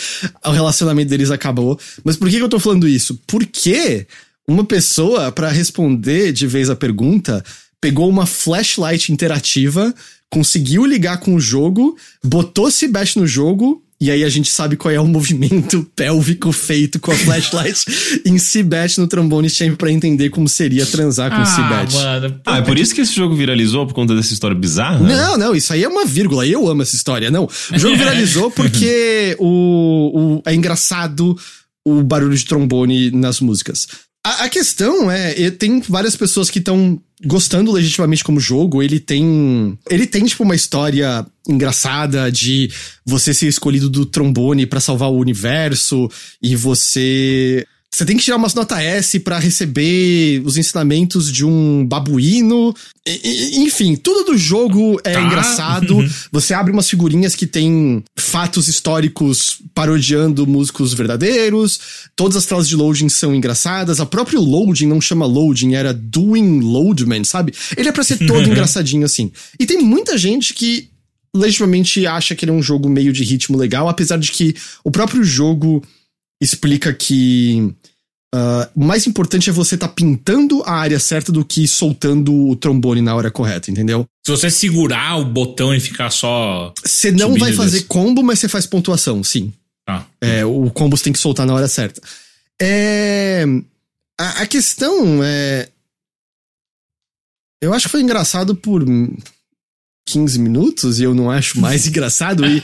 O 0.47 0.51
relacionamento 0.51 1.11
deles 1.11 1.31
acabou. 1.31 1.79
Mas 2.03 2.17
por 2.17 2.31
que, 2.31 2.37
eu 2.37 2.49
tô 2.49 2.59
falando 2.59 2.89
isso? 2.89 3.21
Porque 3.27 4.07
uma 4.49 4.65
pessoa, 4.65 5.31
pra 5.31 5.51
responder 5.51 6.33
de 6.33 6.47
vez 6.47 6.71
a 6.71 6.77
pergunta, 6.77 7.45
pegou 7.81 8.09
uma 8.09 8.25
flashlight 8.25 9.13
interativa, 9.13 9.95
conseguiu 10.31 10.87
ligar 10.87 11.19
com 11.19 11.35
o 11.35 11.41
jogo, 11.41 11.99
botou 12.25 12.71
C-Bet 12.71 13.19
no 13.19 13.27
jogo 13.27 13.85
e 14.05 14.11
aí 14.11 14.25
a 14.25 14.29
gente 14.29 14.51
sabe 14.51 14.77
qual 14.77 14.93
é 14.93 15.01
o 15.01 15.07
movimento 15.07 15.87
pélvico 15.97 16.53
feito 16.53 16.99
com 17.01 17.11
a 17.11 17.15
flashlight 17.15 17.85
em 18.25 18.39
Cibet 18.39 18.99
no 18.99 19.07
trombone 19.07 19.49
champ 19.51 19.77
pra 19.77 19.91
entender 19.91 20.31
como 20.31 20.49
seria 20.49 20.85
transar 20.87 21.31
com 21.31 21.37
Ah. 21.43 21.47
Ah, 22.47 22.59
é 22.59 22.63
por 22.63 22.79
isso 22.79 22.95
que 22.95 23.01
esse 23.01 23.15
jogo 23.15 23.35
viralizou 23.35 23.87
por 23.87 23.95
conta 23.95 24.15
dessa 24.15 24.33
história 24.33 24.57
bizarra? 24.57 24.99
Não, 25.01 25.37
não, 25.39 25.55
isso 25.55 25.73
aí 25.73 25.83
é 25.85 25.89
uma 25.89 26.05
vírgula. 26.05 26.47
Eu 26.47 26.69
amo 26.69 26.83
essa 26.83 26.97
história. 26.97 27.31
Não, 27.31 27.45
o 27.73 27.79
jogo 27.79 27.97
viralizou 27.99 28.51
porque 28.51 29.37
o, 29.39 30.37
o- 30.39 30.43
é 30.47 30.55
engraçado 30.55 31.37
o 31.87 32.03
barulho 32.03 32.37
de 32.37 32.45
trombone 32.45 33.11
nas 33.11 33.41
músicas. 33.41 33.87
A, 34.27 34.45
a 34.45 34.49
questão 34.49 35.11
é, 35.11 35.51
tem 35.51 35.81
várias 35.87 36.17
pessoas 36.17 36.49
que 36.51 36.59
estão 36.59 36.99
gostando 37.25 37.73
legitimamente 37.73 38.25
como 38.25 38.41
jogo. 38.41 38.83
Ele 38.83 39.01
tem, 39.01 39.79
ele 39.89 40.07
tem 40.07 40.25
tipo 40.25 40.43
uma 40.43 40.55
história 40.55 41.27
engraçada 41.49 42.31
de 42.31 42.71
você 43.05 43.35
ser 43.35 43.49
escolhido 43.49 43.91
do 43.91 44.07
trombone 44.07 44.67
pra 44.67 44.81
salvar 44.81 45.11
o 45.11 45.19
universo 45.19 46.11
e 46.43 46.57
você 46.57 47.67
você 47.97 48.05
tem 48.05 48.17
que 48.17 48.25
tirar 48.25 48.37
umas 48.37 48.55
nota 48.55 48.83
S 48.83 49.21
pra 49.21 49.39
receber 49.39 50.43
os 50.45 50.57
ensinamentos 50.57 51.31
de 51.31 51.45
um 51.45 51.87
babuíno. 51.87 52.75
E- 53.07 53.21
e- 53.23 53.59
enfim, 53.61 53.95
tudo 53.95 54.33
do 54.33 54.37
jogo 54.39 55.01
é 55.05 55.13
Tá. 55.13 55.21
engraçado. 55.23 56.05
Você 56.33 56.53
abre 56.55 56.73
umas 56.73 56.89
figurinhas 56.91 57.37
que 57.37 57.47
tem 57.47 58.03
fatos 58.19 58.67
históricos 58.67 59.59
parodiando 59.73 60.47
músicos 60.47 60.93
verdadeiros. 60.93 61.79
Todas 62.17 62.37
as 62.37 62.47
telas 62.47 62.67
de 62.69 62.75
loading 62.75 63.09
são 63.09 63.35
engraçadas. 63.35 64.01
A 64.01 64.07
própria 64.07 64.41
loading 64.41 64.87
não 64.87 65.01
chama 65.01 65.25
loading, 65.27 65.75
era 65.75 65.93
doing 65.95 66.61
loadman, 66.61 67.23
sabe? 67.23 67.55
Ele 67.77 67.89
é 67.89 67.93
pra 67.93 68.03
ser 68.03 68.19
todo 68.27 68.49
engraçadinho 68.49 69.05
assim. 69.05 69.31
E 69.61 69.67
tem 69.67 69.79
muita 69.79 70.19
gente 70.19 70.53
que 70.53 70.89
legitimamente 71.37 72.07
acha 72.07 72.35
que 72.35 72.45
ele 72.45 72.51
é 72.53 72.55
um 72.55 72.63
jogo 72.63 72.89
meio 72.89 73.13
de 73.13 73.23
ritmo 73.25 73.57
legal, 73.59 73.89
apesar 73.89 74.17
de 74.19 74.31
que 74.31 74.55
o 74.85 74.91
próprio 74.91 75.23
jogo 75.25 75.83
explica 76.45 76.93
que 76.93 77.75
ah, 78.35 78.69
o 78.75 78.85
mais 78.85 79.07
importante 79.07 79.49
é 79.49 79.53
você 79.53 79.77
estar 79.77 79.87
pintando 79.87 80.61
a 80.65 80.73
área 80.73 80.99
certa 80.99 81.31
do 81.31 81.45
que 81.45 81.69
soltando 81.69 82.35
o 82.49 82.57
trombone 82.57 83.01
na 83.01 83.15
hora 83.15 83.31
correta, 83.31 83.71
entendeu? 83.71 84.05
Se 84.27 84.33
você 84.33 84.51
segurar 84.51 85.19
o 85.19 85.25
botão 85.25 85.73
e 85.73 85.79
ficar 85.79 86.11
só. 86.11 86.75
Você 86.85 87.13
não 87.13 87.37
vai 87.37 87.53
fazer 87.53 87.77
descer. 87.79 87.87
combo, 87.87 88.25
mas 88.25 88.41
você 88.41 88.49
faz 88.49 88.67
pontuação, 88.67 89.23
sim. 89.23 89.53
Ah, 89.89 90.05
É, 90.21 90.45
o 90.45 90.69
combo 90.71 90.97
você 90.97 91.05
tem 91.05 91.13
que 91.13 91.19
soltar 91.19 91.47
na 91.47 91.55
hora 91.55 91.69
certa. 91.69 92.01
É, 92.61 93.45
a, 94.19 94.43
a 94.43 94.47
questão 94.47 95.23
é. 95.23 95.69
Eu 97.63 97.73
acho 97.73 97.87
que 97.87 97.93
foi 97.93 98.01
engraçado 98.01 98.57
por 98.57 98.85
15 100.09 100.39
minutos 100.41 100.99
e 100.99 101.05
eu 101.05 101.15
não 101.15 101.31
acho 101.31 101.61
mais 101.61 101.87
engraçado. 101.89 102.45
E, 102.45 102.61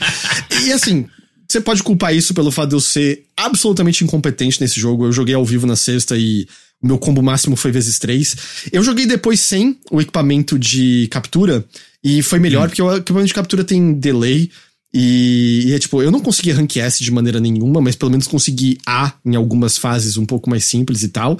e 0.65 0.73
assim, 0.73 1.07
você 1.51 1.61
pode 1.61 1.83
culpar 1.83 2.15
isso 2.15 2.33
pelo 2.33 2.51
fato 2.51 2.69
de 2.69 2.75
eu 2.75 2.79
ser 2.79 3.25
absolutamente 3.35 4.03
incompetente 4.03 4.61
nesse 4.61 4.79
jogo. 4.79 5.05
Eu 5.05 5.11
joguei 5.11 5.35
ao 5.35 5.45
vivo 5.45 5.67
na 5.67 5.75
sexta 5.75 6.17
e 6.17 6.47
o 6.81 6.87
meu 6.87 6.97
combo 6.97 7.21
máximo 7.21 7.55
foi 7.55 7.71
vezes 7.71 7.99
3. 7.99 8.35
Eu 8.71 8.83
joguei 8.83 9.05
depois 9.05 9.39
sem 9.39 9.77
o 9.91 10.01
equipamento 10.01 10.57
de 10.57 11.07
captura 11.11 11.65
e 12.03 12.23
foi 12.23 12.39
melhor, 12.39 12.65
hum. 12.65 12.69
porque 12.69 12.81
o 12.81 12.95
equipamento 12.95 13.27
de 13.27 13.33
captura 13.33 13.63
tem 13.63 13.93
delay. 13.93 14.49
E, 14.93 15.65
e, 15.67 15.73
é 15.73 15.79
tipo, 15.79 16.01
eu 16.01 16.11
não 16.11 16.19
consegui 16.19 16.51
rank 16.51 16.77
S 16.77 17.03
de 17.03 17.11
maneira 17.11 17.39
nenhuma, 17.39 17.79
mas 17.79 17.95
pelo 17.95 18.11
menos 18.11 18.27
consegui 18.27 18.77
A 18.85 19.13
em 19.25 19.35
algumas 19.35 19.77
fases 19.77 20.17
um 20.17 20.25
pouco 20.25 20.49
mais 20.49 20.65
simples 20.65 21.03
e 21.03 21.09
tal. 21.09 21.39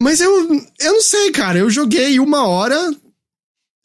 Mas 0.00 0.20
eu, 0.20 0.30
eu 0.80 0.92
não 0.92 1.02
sei, 1.02 1.30
cara. 1.32 1.58
Eu 1.58 1.70
joguei 1.70 2.20
uma 2.20 2.46
hora. 2.46 2.92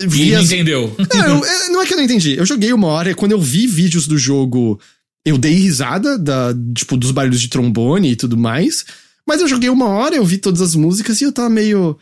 Vi 0.02 0.30
e 0.30 0.36
as... 0.36 0.46
entendeu. 0.46 0.96
Não, 1.14 1.46
é, 1.46 1.70
não 1.70 1.82
é 1.82 1.86
que 1.86 1.94
eu 1.94 1.98
não 1.98 2.04
entendi. 2.04 2.36
Eu 2.38 2.46
joguei 2.46 2.72
uma 2.74 2.88
hora 2.88 3.12
e 3.12 3.16
quando 3.16 3.32
eu 3.32 3.42
vi 3.42 3.66
vídeos 3.66 4.08
do 4.08 4.18
jogo, 4.18 4.80
eu 5.26 5.38
dei 5.38 5.54
risada 5.54 6.18
da, 6.18 6.54
tipo, 6.76 6.98
dos 6.98 7.12
barulhos 7.12 7.41
de 7.41 7.48
trombone 7.48 8.12
e 8.12 8.16
tudo 8.16 8.38
mais. 8.38 8.84
Mas 9.28 9.41
eu 9.41 9.48
joguei 9.48 9.70
uma 9.70 9.88
hora, 9.88 10.16
eu 10.16 10.26
vi 10.26 10.38
todas 10.38 10.62
as 10.62 10.76
músicas 10.76 11.22
e 11.22 11.24
eu 11.24 11.32
tava 11.32 11.50
meio. 11.50 11.98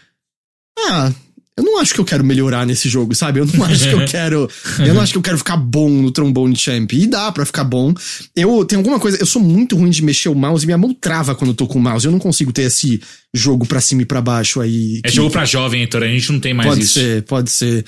Ah, 0.77 1.11
eu 1.55 1.63
não 1.63 1.79
acho 1.79 1.93
que 1.93 1.99
eu 1.99 2.05
quero 2.05 2.23
melhorar 2.23 2.65
nesse 2.65 2.89
jogo, 2.89 3.13
sabe? 3.13 3.39
Eu 3.39 3.45
não 3.45 3.63
acho 3.63 3.87
que 3.87 3.93
eu 3.93 4.05
quero. 4.07 4.49
eu 4.79 4.93
não 4.93 5.01
acho 5.01 5.11
que 5.11 5.17
eu 5.17 5.21
quero 5.21 5.37
ficar 5.37 5.57
bom 5.57 5.89
no 5.89 6.09
trombone 6.09 6.55
champ. 6.55 6.91
E 6.93 7.05
dá 7.05 7.31
pra 7.31 7.45
ficar 7.45 7.63
bom. 7.63 7.93
Eu 8.35 8.65
tenho 8.65 8.79
alguma 8.79 8.99
coisa. 8.99 9.17
Eu 9.19 9.25
sou 9.25 9.41
muito 9.41 9.75
ruim 9.75 9.91
de 9.91 10.03
mexer 10.03 10.29
o 10.29 10.35
mouse 10.35 10.63
e 10.63 10.65
minha 10.65 10.77
mão 10.77 10.93
trava 10.93 11.35
quando 11.35 11.51
eu 11.51 11.55
tô 11.55 11.67
com 11.67 11.77
o 11.77 11.81
mouse. 11.81 12.05
Eu 12.05 12.11
não 12.11 12.19
consigo 12.19 12.51
ter 12.51 12.63
esse 12.63 13.01
jogo 13.33 13.67
pra 13.67 13.79
cima 13.79 14.01
e 14.01 14.05
pra 14.05 14.21
baixo 14.21 14.59
aí. 14.59 15.01
É 15.03 15.09
que... 15.09 15.15
jogo 15.15 15.29
pra 15.29 15.45
jovem, 15.45 15.81
Heitor. 15.81 16.01
A 16.01 16.07
gente 16.07 16.31
não 16.31 16.39
tem 16.39 16.53
mais 16.53 16.69
pode 16.69 16.81
isso. 16.81 16.99
Pode 16.99 17.05
ser, 17.05 17.23
pode 17.23 17.51
ser. 17.51 17.85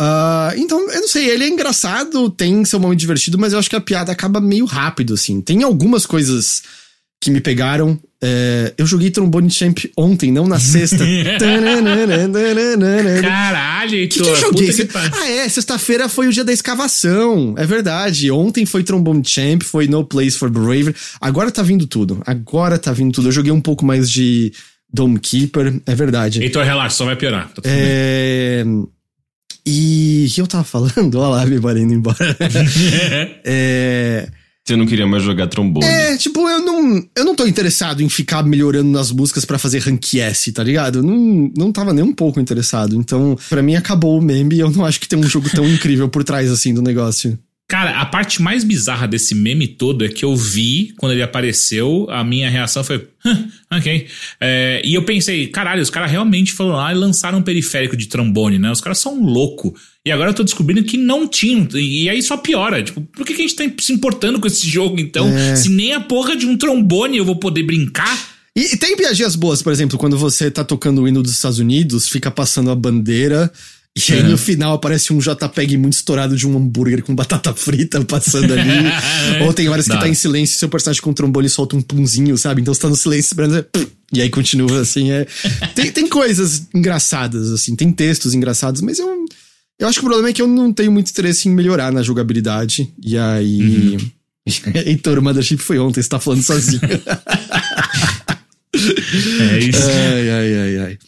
Uh, 0.00 0.52
então, 0.58 0.90
eu 0.90 1.00
não 1.00 1.08
sei, 1.08 1.30
ele 1.30 1.44
é 1.44 1.48
engraçado, 1.48 2.28
tem 2.30 2.64
seu 2.64 2.78
momento 2.78 2.98
divertido, 2.98 3.38
mas 3.38 3.52
eu 3.52 3.58
acho 3.58 3.70
que 3.70 3.76
a 3.76 3.80
piada 3.80 4.12
acaba 4.12 4.40
meio 4.40 4.66
rápido, 4.66 5.14
assim. 5.14 5.40
Tem 5.40 5.62
algumas 5.62 6.04
coisas 6.04 6.62
que 7.20 7.30
me 7.30 7.40
pegaram. 7.40 7.98
É, 8.22 8.72
eu 8.78 8.86
joguei 8.86 9.10
Trombone 9.10 9.50
Champ 9.50 9.78
ontem, 9.96 10.32
não 10.32 10.46
na 10.46 10.58
sexta. 10.58 10.98
Caralho, 13.22 14.08
que, 14.08 14.20
que 14.20 14.20
eu 14.20 14.36
joguei? 14.36 14.72
Que 14.72 14.88
ah, 14.94 15.30
é, 15.30 15.48
sexta-feira 15.48 16.08
foi 16.08 16.28
o 16.28 16.32
dia 16.32 16.44
da 16.44 16.52
escavação. 16.52 17.54
É 17.56 17.64
verdade. 17.64 18.30
Ontem 18.30 18.66
foi 18.66 18.82
Trombone 18.82 19.22
Champ, 19.24 19.62
foi 19.62 19.86
No 19.86 20.04
Place 20.04 20.38
for 20.38 20.50
Braver. 20.50 20.94
Agora 21.20 21.50
tá 21.50 21.62
vindo 21.62 21.86
tudo. 21.86 22.22
Agora 22.26 22.78
tá 22.78 22.92
vindo 22.92 23.12
tudo. 23.12 23.28
Eu 23.28 23.32
joguei 23.32 23.52
um 23.52 23.60
pouco 23.60 23.84
mais 23.84 24.10
de 24.10 24.52
Dome 24.92 25.18
Keeper, 25.18 25.80
é 25.84 25.94
verdade. 25.94 26.44
Então 26.44 26.62
relaxa, 26.62 26.96
só 26.96 27.04
vai 27.04 27.16
piorar. 27.16 27.50
Tá 27.50 27.62
é... 27.64 28.64
E 29.66 30.32
eu 30.38 30.46
tava 30.46 30.62
falando, 30.62 31.18
olha 31.18 31.44
lá, 31.44 31.46
me 31.46 31.56
indo 31.56 31.94
embora. 31.94 32.36
é. 33.44 34.28
Você 34.64 34.74
não 34.74 34.86
queria 34.86 35.06
mais 35.06 35.22
jogar 35.22 35.46
trombone. 35.46 35.86
É, 35.86 36.16
tipo, 36.16 36.40
eu 36.48 36.58
não, 36.60 37.04
eu 37.14 37.24
não 37.24 37.36
tô 37.36 37.46
interessado 37.46 38.02
em 38.02 38.08
ficar 38.08 38.42
melhorando 38.42 38.90
nas 38.90 39.12
músicas 39.12 39.44
para 39.44 39.58
fazer 39.58 39.78
rank 39.78 40.14
S, 40.14 40.50
tá 40.50 40.62
ligado? 40.64 40.98
Eu 40.98 41.02
não, 41.04 41.52
não 41.56 41.72
tava 41.72 41.92
nem 41.92 42.02
um 42.02 42.12
pouco 42.12 42.40
interessado. 42.40 42.96
Então, 42.96 43.38
para 43.48 43.62
mim 43.62 43.76
acabou 43.76 44.18
o 44.18 44.22
meme 44.22 44.56
e 44.56 44.60
eu 44.60 44.70
não 44.70 44.84
acho 44.84 44.98
que 44.98 45.08
tem 45.08 45.16
um 45.16 45.22
jogo 45.22 45.48
tão 45.50 45.66
incrível 45.70 46.08
por 46.08 46.24
trás 46.24 46.50
assim 46.50 46.74
do 46.74 46.82
negócio. 46.82 47.38
Cara, 47.68 48.00
a 48.00 48.06
parte 48.06 48.40
mais 48.40 48.62
bizarra 48.62 49.08
desse 49.08 49.34
meme 49.34 49.66
todo 49.66 50.04
é 50.04 50.08
que 50.08 50.24
eu 50.24 50.36
vi 50.36 50.94
quando 50.98 51.12
ele 51.12 51.22
apareceu, 51.22 52.06
a 52.08 52.22
minha 52.22 52.48
reação 52.48 52.84
foi, 52.84 53.08
ok. 53.68 54.06
É, 54.40 54.80
e 54.84 54.94
eu 54.94 55.02
pensei, 55.02 55.48
caralho, 55.48 55.82
os 55.82 55.90
caras 55.90 56.12
realmente 56.12 56.52
foram 56.52 56.76
lá 56.76 56.92
e 56.92 56.96
lançaram 56.96 57.38
um 57.38 57.42
periférico 57.42 57.96
de 57.96 58.06
trombone, 58.06 58.56
né? 58.56 58.70
Os 58.70 58.80
caras 58.80 58.98
são 58.98 59.20
loucos. 59.20 59.72
E 60.04 60.12
agora 60.12 60.30
eu 60.30 60.34
tô 60.34 60.44
descobrindo 60.44 60.84
que 60.84 60.96
não 60.96 61.26
tinham. 61.26 61.66
E 61.74 62.08
aí 62.08 62.22
só 62.22 62.36
piora. 62.36 62.80
Tipo, 62.84 63.00
por 63.00 63.26
que, 63.26 63.34
que 63.34 63.42
a 63.42 63.48
gente 63.48 63.56
tá 63.56 63.64
se 63.82 63.92
importando 63.92 64.38
com 64.38 64.46
esse 64.46 64.64
jogo 64.68 65.00
então? 65.00 65.28
É. 65.28 65.56
Se 65.56 65.68
nem 65.68 65.92
a 65.92 66.00
porra 66.00 66.36
de 66.36 66.46
um 66.46 66.56
trombone 66.56 67.18
eu 67.18 67.24
vou 67.24 67.34
poder 67.34 67.64
brincar. 67.64 68.16
E, 68.54 68.74
e 68.74 68.76
tem 68.76 68.96
piadinhas 68.96 69.34
boas, 69.34 69.60
por 69.60 69.72
exemplo, 69.72 69.98
quando 69.98 70.16
você 70.16 70.52
tá 70.52 70.62
tocando 70.62 71.02
o 71.02 71.08
hino 71.08 71.20
dos 71.20 71.32
Estados 71.32 71.58
Unidos, 71.58 72.08
fica 72.08 72.30
passando 72.30 72.70
a 72.70 72.76
bandeira 72.76 73.50
e 73.96 74.12
aí 74.12 74.22
no 74.22 74.36
final 74.36 74.74
aparece 74.74 75.10
um 75.10 75.18
JPEG 75.18 75.78
muito 75.78 75.94
estourado 75.94 76.36
de 76.36 76.46
um 76.46 76.54
hambúrguer 76.54 77.02
com 77.02 77.14
batata 77.14 77.54
frita 77.54 78.04
passando 78.04 78.52
ali. 78.52 78.92
Ou 79.42 79.54
tem 79.54 79.68
horas 79.70 79.88
que 79.88 79.98
tá 79.98 80.06
em 80.06 80.12
silêncio 80.12 80.54
e 80.54 80.58
seu 80.58 80.68
personagem 80.68 81.00
com 81.00 81.14
trombone 81.14 81.48
solta 81.48 81.76
um 81.76 81.80
punzinho, 81.80 82.36
sabe? 82.36 82.60
Então 82.60 82.74
você 82.74 82.80
tá 82.82 82.88
no 82.90 82.96
silêncio 82.96 83.28
esperando. 83.28 83.64
E 84.12 84.20
aí 84.20 84.28
continua 84.28 84.82
assim. 84.82 85.10
É... 85.10 85.26
Tem, 85.74 85.90
tem 85.90 86.08
coisas 86.08 86.68
engraçadas, 86.74 87.50
assim, 87.50 87.74
tem 87.74 87.90
textos 87.90 88.34
engraçados, 88.34 88.80
mas 88.82 88.98
eu. 88.98 89.26
Eu 89.78 89.88
acho 89.88 89.98
que 89.98 90.06
o 90.06 90.08
problema 90.08 90.30
é 90.30 90.32
que 90.32 90.40
eu 90.40 90.46
não 90.46 90.72
tenho 90.72 90.90
muito 90.90 91.10
interesse 91.10 91.48
em 91.48 91.52
melhorar 91.52 91.92
na 91.92 92.02
jogabilidade. 92.02 92.92
E 93.02 93.16
aí. 93.16 93.96
Uhum. 93.96 94.10
Heitor, 94.86 95.18
o 95.18 95.22
Mothership 95.22 95.58
foi 95.58 95.78
ontem, 95.78 96.02
você 96.02 96.08
tá 96.08 96.20
falando 96.20 96.42
sozinho. 96.42 96.80
é 99.40 99.58
isso. 99.58 99.82
Ai, 99.82 100.30
ai, 100.30 100.54
ai, 100.54 100.78
ai. 100.78 100.98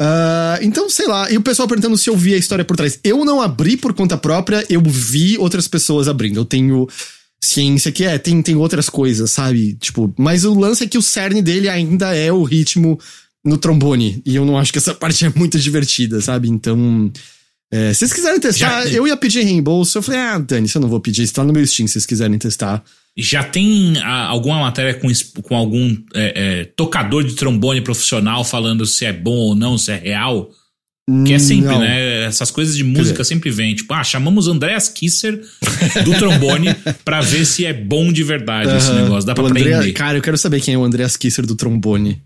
Uh, 0.00 0.60
então, 0.60 0.90
sei 0.90 1.06
lá, 1.06 1.30
e 1.30 1.38
o 1.38 1.42
pessoal 1.42 1.66
perguntando 1.66 1.96
se 1.96 2.10
eu 2.10 2.16
vi 2.16 2.34
a 2.34 2.38
história 2.38 2.64
por 2.64 2.76
trás. 2.76 2.98
Eu 3.02 3.24
não 3.24 3.40
abri 3.40 3.76
por 3.76 3.94
conta 3.94 4.16
própria, 4.16 4.64
eu 4.68 4.82
vi 4.82 5.38
outras 5.38 5.66
pessoas 5.66 6.06
abrindo. 6.06 6.38
Eu 6.38 6.44
tenho 6.44 6.86
ciência 7.42 7.92
que 7.92 8.04
é, 8.04 8.18
tem, 8.18 8.42
tem 8.42 8.56
outras 8.56 8.88
coisas, 8.88 9.30
sabe? 9.30 9.74
Tipo, 9.74 10.12
mas 10.18 10.44
o 10.44 10.58
lance 10.58 10.84
é 10.84 10.86
que 10.86 10.98
o 10.98 11.02
cerne 11.02 11.40
dele 11.40 11.68
ainda 11.68 12.14
é 12.14 12.30
o 12.30 12.42
ritmo 12.42 12.98
no 13.44 13.56
trombone. 13.56 14.20
E 14.26 14.36
eu 14.36 14.44
não 14.44 14.58
acho 14.58 14.72
que 14.72 14.78
essa 14.78 14.92
parte 14.94 15.24
é 15.24 15.32
muito 15.34 15.58
divertida, 15.58 16.20
sabe? 16.20 16.48
Então. 16.48 17.10
É, 17.72 17.92
se 17.92 18.00
vocês 18.00 18.12
quiserem 18.12 18.38
testar, 18.38 18.86
Já... 18.86 18.92
eu 18.92 19.08
ia 19.08 19.16
pedir 19.16 19.42
reembolso. 19.42 19.98
Eu 19.98 20.02
falei, 20.02 20.20
ah, 20.20 20.38
Dani, 20.38 20.68
se 20.68 20.76
eu 20.76 20.82
não 20.82 20.88
vou 20.88 21.00
pedir, 21.00 21.22
está 21.22 21.42
no 21.42 21.52
meu 21.52 21.66
Steam 21.66 21.86
se 21.86 21.94
vocês 21.94 22.06
quiserem 22.06 22.38
testar. 22.38 22.84
Já 23.18 23.42
tem 23.42 23.96
a, 23.98 24.06
ah, 24.06 24.26
alguma 24.26 24.60
matéria 24.60 24.94
com, 24.94 25.08
com 25.42 25.56
algum 25.56 25.96
é, 26.14 26.60
é, 26.60 26.64
tocador 26.64 27.24
de 27.24 27.34
trombone 27.34 27.80
profissional 27.80 28.44
falando 28.44 28.84
se 28.84 29.06
é 29.06 29.12
bom 29.12 29.36
ou 29.36 29.54
não, 29.54 29.78
se 29.78 29.90
é 29.90 29.96
real? 29.96 30.50
Que 31.24 31.34
é 31.34 31.38
sempre, 31.38 31.68
não. 31.68 31.78
né? 31.78 32.24
Essas 32.24 32.50
coisas 32.50 32.76
de 32.76 32.82
música 32.82 33.22
sempre 33.22 33.48
vem. 33.48 33.76
Tipo, 33.76 33.94
ah, 33.94 34.02
chamamos 34.02 34.48
Andreas 34.48 34.88
Kisser 34.88 35.40
do 36.04 36.10
trombone 36.18 36.74
pra 37.04 37.20
ver 37.20 37.44
se 37.44 37.64
é 37.64 37.72
bom 37.72 38.12
de 38.12 38.24
verdade 38.24 38.76
esse 38.76 38.92
negócio. 38.92 39.24
Dá 39.24 39.32
pra 39.32 39.44
o 39.44 39.46
aprender. 39.46 39.72
Andrea, 39.72 39.92
cara, 39.92 40.18
eu 40.18 40.22
quero 40.22 40.36
saber 40.36 40.60
quem 40.60 40.74
é 40.74 40.78
o 40.78 40.82
Andreas 40.82 41.16
Kisser 41.16 41.46
do 41.46 41.54
trombone. 41.54 42.20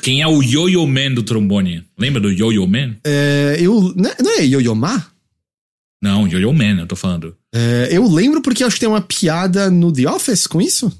Quem 0.00 0.22
é 0.22 0.28
o 0.28 0.40
Yo-Yo 0.42 0.86
Man 0.86 1.14
do 1.14 1.24
trombone? 1.24 1.82
Lembra 1.98 2.20
do 2.20 2.30
Yo-Yo 2.30 2.68
Man? 2.68 2.98
É, 3.04 3.56
eu. 3.58 3.92
Não 3.96 4.30
é, 4.30 4.42
é 4.42 4.44
Yo-Yo 4.44 4.74
Ma? 4.76 5.04
Não, 6.00 6.28
Yo-Yo 6.28 6.52
Man, 6.52 6.78
eu 6.78 6.86
tô 6.86 6.94
falando. 6.94 7.36
É, 7.56 7.88
eu 7.90 8.06
lembro 8.06 8.42
porque 8.42 8.62
acho 8.62 8.76
que 8.76 8.80
tem 8.80 8.88
uma 8.88 9.00
piada 9.00 9.70
no 9.70 9.90
The 9.90 10.06
Office 10.06 10.46
com 10.46 10.60
isso. 10.60 10.92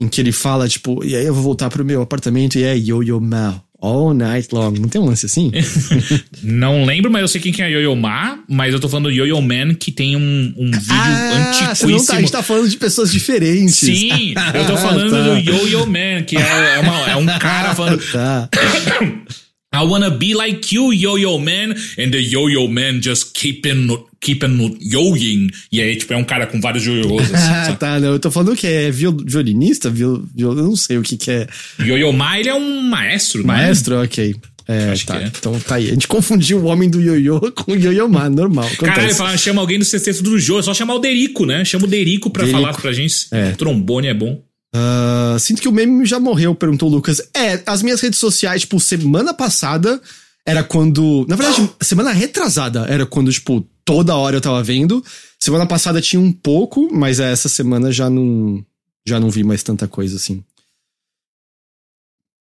Em 0.00 0.08
que 0.08 0.22
ele 0.22 0.32
fala, 0.32 0.66
tipo, 0.66 1.04
e 1.04 1.14
aí 1.14 1.26
eu 1.26 1.34
vou 1.34 1.42
voltar 1.42 1.68
pro 1.68 1.84
meu 1.84 2.00
apartamento 2.00 2.58
e 2.58 2.64
é 2.64 2.74
Yo-Yo 2.74 3.20
Ma. 3.20 3.62
All 3.78 4.14
night 4.14 4.48
long. 4.52 4.70
Não 4.72 4.88
tem 4.88 5.00
um 5.00 5.06
lance 5.06 5.26
assim? 5.26 5.50
não 6.42 6.84
lembro, 6.84 7.10
mas 7.10 7.22
eu 7.22 7.28
sei 7.28 7.40
quem 7.40 7.64
é 7.64 7.70
Yo-Yo 7.70 7.94
Ma, 7.96 8.38
mas 8.48 8.72
eu 8.72 8.80
tô 8.80 8.88
falando 8.88 9.06
do 9.06 9.10
Yo-Yo 9.10 9.42
Man, 9.42 9.74
que 9.74 9.90
tem 9.90 10.16
um, 10.16 10.54
um 10.56 10.70
vídeo 10.70 10.86
ah, 10.88 11.50
antiquíssimo. 11.50 12.06
Tá, 12.06 12.14
a 12.14 12.20
gente 12.20 12.32
tá 12.32 12.42
falando 12.42 12.68
de 12.68 12.76
pessoas 12.76 13.12
diferentes. 13.12 13.74
Sim, 13.74 14.34
eu 14.54 14.66
tô 14.66 14.76
falando 14.78 15.10
tá. 15.10 15.22
do 15.22 15.38
Yo-Yo 15.38 15.84
Man, 15.86 16.22
que 16.24 16.36
é, 16.36 16.76
é, 16.76 16.78
uma, 16.78 17.10
é 17.10 17.16
um 17.16 17.26
cara 17.38 17.74
falando... 17.74 18.00
tá. 18.10 18.48
I 19.74 19.84
wanna 19.84 20.10
be 20.10 20.34
like 20.34 20.74
you, 20.74 20.92
Yo-Yo 20.92 21.38
Man, 21.38 21.70
and 21.98 22.10
the 22.10 22.20
Yo-Yo 22.20 22.68
Man 22.68 23.00
just 23.00 23.32
keeping 23.32 23.88
keeping 24.20 24.78
yoing. 24.80 25.50
E 25.72 25.80
aí, 25.80 25.96
tipo, 25.96 26.12
é 26.12 26.16
um 26.16 26.24
cara 26.24 26.46
com 26.46 26.60
vários 26.60 26.84
yo-yos. 26.84 27.22
Assim, 27.34 27.34
ah, 27.72 27.76
tá, 27.76 27.98
não. 27.98 28.12
Eu 28.12 28.18
tô 28.20 28.30
falando 28.30 28.54
que 28.54 28.66
é 28.66 28.90
viol, 28.90 29.16
violinista, 29.24 29.90
viol, 29.90 30.22
viol, 30.34 30.56
eu 30.56 30.64
não 30.64 30.76
sei 30.76 30.98
o 30.98 31.02
que 31.02 31.16
que 31.16 31.30
é. 31.30 31.46
Yo-Yo 31.80 32.12
Ma, 32.12 32.38
ele 32.38 32.48
é 32.50 32.54
um 32.54 32.82
maestro, 32.82 33.44
Maestro, 33.46 33.96
é? 33.96 34.02
ok. 34.02 34.34
É, 34.68 34.94
tá. 35.04 35.20
É. 35.20 35.26
Então 35.26 35.58
tá 35.60 35.74
aí. 35.76 35.88
A 35.88 35.92
gente 35.92 36.06
confundiu 36.06 36.58
o 36.58 36.64
homem 36.66 36.88
do 36.88 37.00
ioiô 37.00 37.40
com 37.52 37.72
o 37.72 37.76
ioiô 37.76 38.08
Ma, 38.08 38.28
normal. 38.30 38.68
Caralho, 38.78 39.14
fala, 39.14 39.36
chama 39.36 39.60
alguém 39.60 39.78
do 39.78 39.84
sexteto 39.84 40.22
do 40.22 40.38
Jô, 40.38 40.60
é 40.60 40.62
só 40.62 40.72
chamar 40.72 40.94
o 40.94 40.98
Derico, 40.98 41.44
né? 41.44 41.64
Chama 41.64 41.86
o 41.86 41.88
Derico 41.88 42.30
pra 42.30 42.44
Derico. 42.44 42.60
falar 42.60 42.74
pra 42.74 42.92
gente. 42.92 43.26
É. 43.32 43.50
trombone 43.52 44.08
é 44.08 44.14
bom. 44.14 44.40
Uh, 44.74 45.38
sinto 45.38 45.60
que 45.60 45.68
o 45.68 45.72
meme 45.72 46.06
já 46.06 46.18
morreu, 46.18 46.54
perguntou 46.54 46.88
o 46.88 46.92
Lucas. 46.92 47.20
É, 47.34 47.62
as 47.66 47.82
minhas 47.82 48.00
redes 48.00 48.18
sociais, 48.18 48.62
tipo, 48.62 48.80
semana 48.80 49.34
passada 49.34 50.00
era 50.46 50.64
quando. 50.64 51.26
Na 51.28 51.36
verdade, 51.36 51.70
semana 51.80 52.10
retrasada 52.10 52.86
era 52.88 53.04
quando, 53.04 53.30
tipo, 53.30 53.66
toda 53.84 54.16
hora 54.16 54.36
eu 54.36 54.40
tava 54.40 54.62
vendo. 54.62 55.04
Semana 55.38 55.66
passada 55.66 56.00
tinha 56.00 56.20
um 56.20 56.32
pouco, 56.32 56.88
mas 56.92 57.20
essa 57.20 57.48
semana 57.48 57.92
já 57.92 58.08
não. 58.08 58.64
Já 59.06 59.18
não 59.18 59.30
vi 59.30 59.42
mais 59.42 59.62
tanta 59.62 59.88
coisa 59.88 60.16
assim. 60.16 60.42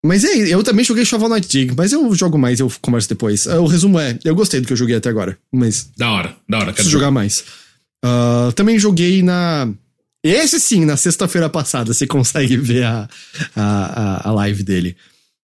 Mas 0.05 0.25
é, 0.25 0.55
eu 0.55 0.63
também 0.63 0.85
joguei 0.85 1.05
Shovel 1.05 1.29
Knight 1.29 1.49
Dig, 1.49 1.75
mas 1.77 1.93
eu 1.93 2.15
jogo 2.15 2.39
mais, 2.39 2.61
eu 2.61 2.71
converso 2.81 3.09
depois. 3.09 3.47
O 3.47 3.67
resumo 3.67 3.99
é, 3.99 4.19
eu 4.25 4.35
gostei 4.35 4.61
do 4.61 4.67
que 4.67 4.73
eu 4.73 4.77
joguei 4.77 4.97
até 4.97 5.09
agora, 5.09 5.39
mas. 5.53 5.91
Da 5.97 6.11
hora, 6.11 6.37
da 6.49 6.59
hora. 6.59 6.73
Preciso 6.73 6.91
jogar 6.91 7.11
mais. 7.11 7.45
Uh, 8.05 8.53
também 8.53 8.79
joguei 8.79 9.23
na 9.23 9.73
esse 10.24 10.59
sim, 10.59 10.85
na 10.85 10.97
sexta-feira 10.97 11.49
passada, 11.49 11.93
você 11.95 12.07
consegue 12.07 12.57
ver 12.57 12.85
a, 12.85 13.09
a, 13.55 14.28
a 14.28 14.32
live 14.32 14.62
dele. 14.62 14.97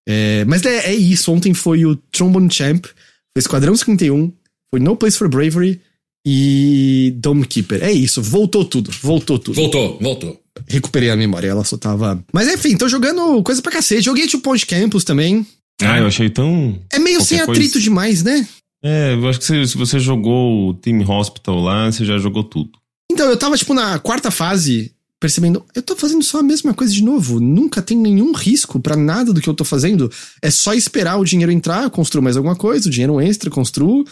É, 0.06 0.44
mas 0.44 0.64
é, 0.64 0.90
é, 0.90 0.94
isso, 0.94 1.32
ontem 1.32 1.54
foi 1.54 1.86
o 1.86 1.96
Trombone 1.96 2.52
Champ. 2.52 2.84
Foi 2.84 3.40
Esquadrão 3.40 3.74
51, 3.74 4.32
foi 4.72 4.80
No 4.80 4.96
Place 4.96 5.16
for 5.16 5.28
Bravery 5.28 5.80
e 6.26 7.14
Dome 7.16 7.46
Keeper. 7.46 7.82
É 7.82 7.92
isso, 7.92 8.22
voltou 8.22 8.64
tudo, 8.64 8.90
voltou 8.90 9.38
tudo. 9.38 9.54
Voltou, 9.54 9.98
voltou. 10.00 10.40
Recuperei 10.68 11.10
a 11.10 11.16
memória, 11.16 11.48
ela 11.48 11.64
só 11.64 11.76
tava. 11.76 12.22
Mas 12.32 12.48
enfim, 12.48 12.76
tô 12.76 12.88
jogando 12.88 13.42
coisa 13.42 13.60
pra 13.60 13.72
cacete. 13.72 14.02
Joguei 14.02 14.26
Two 14.26 14.40
Point 14.40 14.64
Campus 14.66 15.04
também. 15.04 15.44
Ah, 15.82 15.98
eu 15.98 16.06
achei 16.06 16.30
tão. 16.30 16.78
É 16.92 16.98
meio 16.98 17.20
sem 17.22 17.40
atrito 17.40 17.72
coisa. 17.72 17.80
demais, 17.80 18.22
né? 18.22 18.46
É, 18.84 19.14
eu 19.14 19.28
acho 19.28 19.40
que 19.40 19.44
se, 19.44 19.66
se 19.66 19.76
você 19.76 19.98
jogou 19.98 20.68
o 20.68 20.74
Team 20.74 21.00
Hospital 21.08 21.58
lá, 21.60 21.90
você 21.90 22.04
já 22.04 22.18
jogou 22.18 22.44
tudo. 22.44 22.70
Então, 23.14 23.30
eu 23.30 23.36
tava, 23.36 23.56
tipo, 23.56 23.72
na 23.72 23.96
quarta 24.00 24.28
fase, 24.28 24.90
percebendo, 25.20 25.64
eu 25.72 25.80
tô 25.82 25.94
fazendo 25.94 26.24
só 26.24 26.40
a 26.40 26.42
mesma 26.42 26.74
coisa 26.74 26.92
de 26.92 27.00
novo. 27.02 27.38
Nunca 27.38 27.80
tem 27.80 27.96
nenhum 27.96 28.32
risco 28.32 28.80
pra 28.80 28.96
nada 28.96 29.32
do 29.32 29.40
que 29.40 29.48
eu 29.48 29.54
tô 29.54 29.64
fazendo. 29.64 30.10
É 30.42 30.50
só 30.50 30.74
esperar 30.74 31.16
o 31.18 31.24
dinheiro 31.24 31.52
entrar, 31.52 31.88
construo 31.90 32.22
mais 32.22 32.36
alguma 32.36 32.56
coisa, 32.56 32.88
o 32.88 32.90
dinheiro 32.90 33.20
extra, 33.20 33.48
construo. 33.50 34.04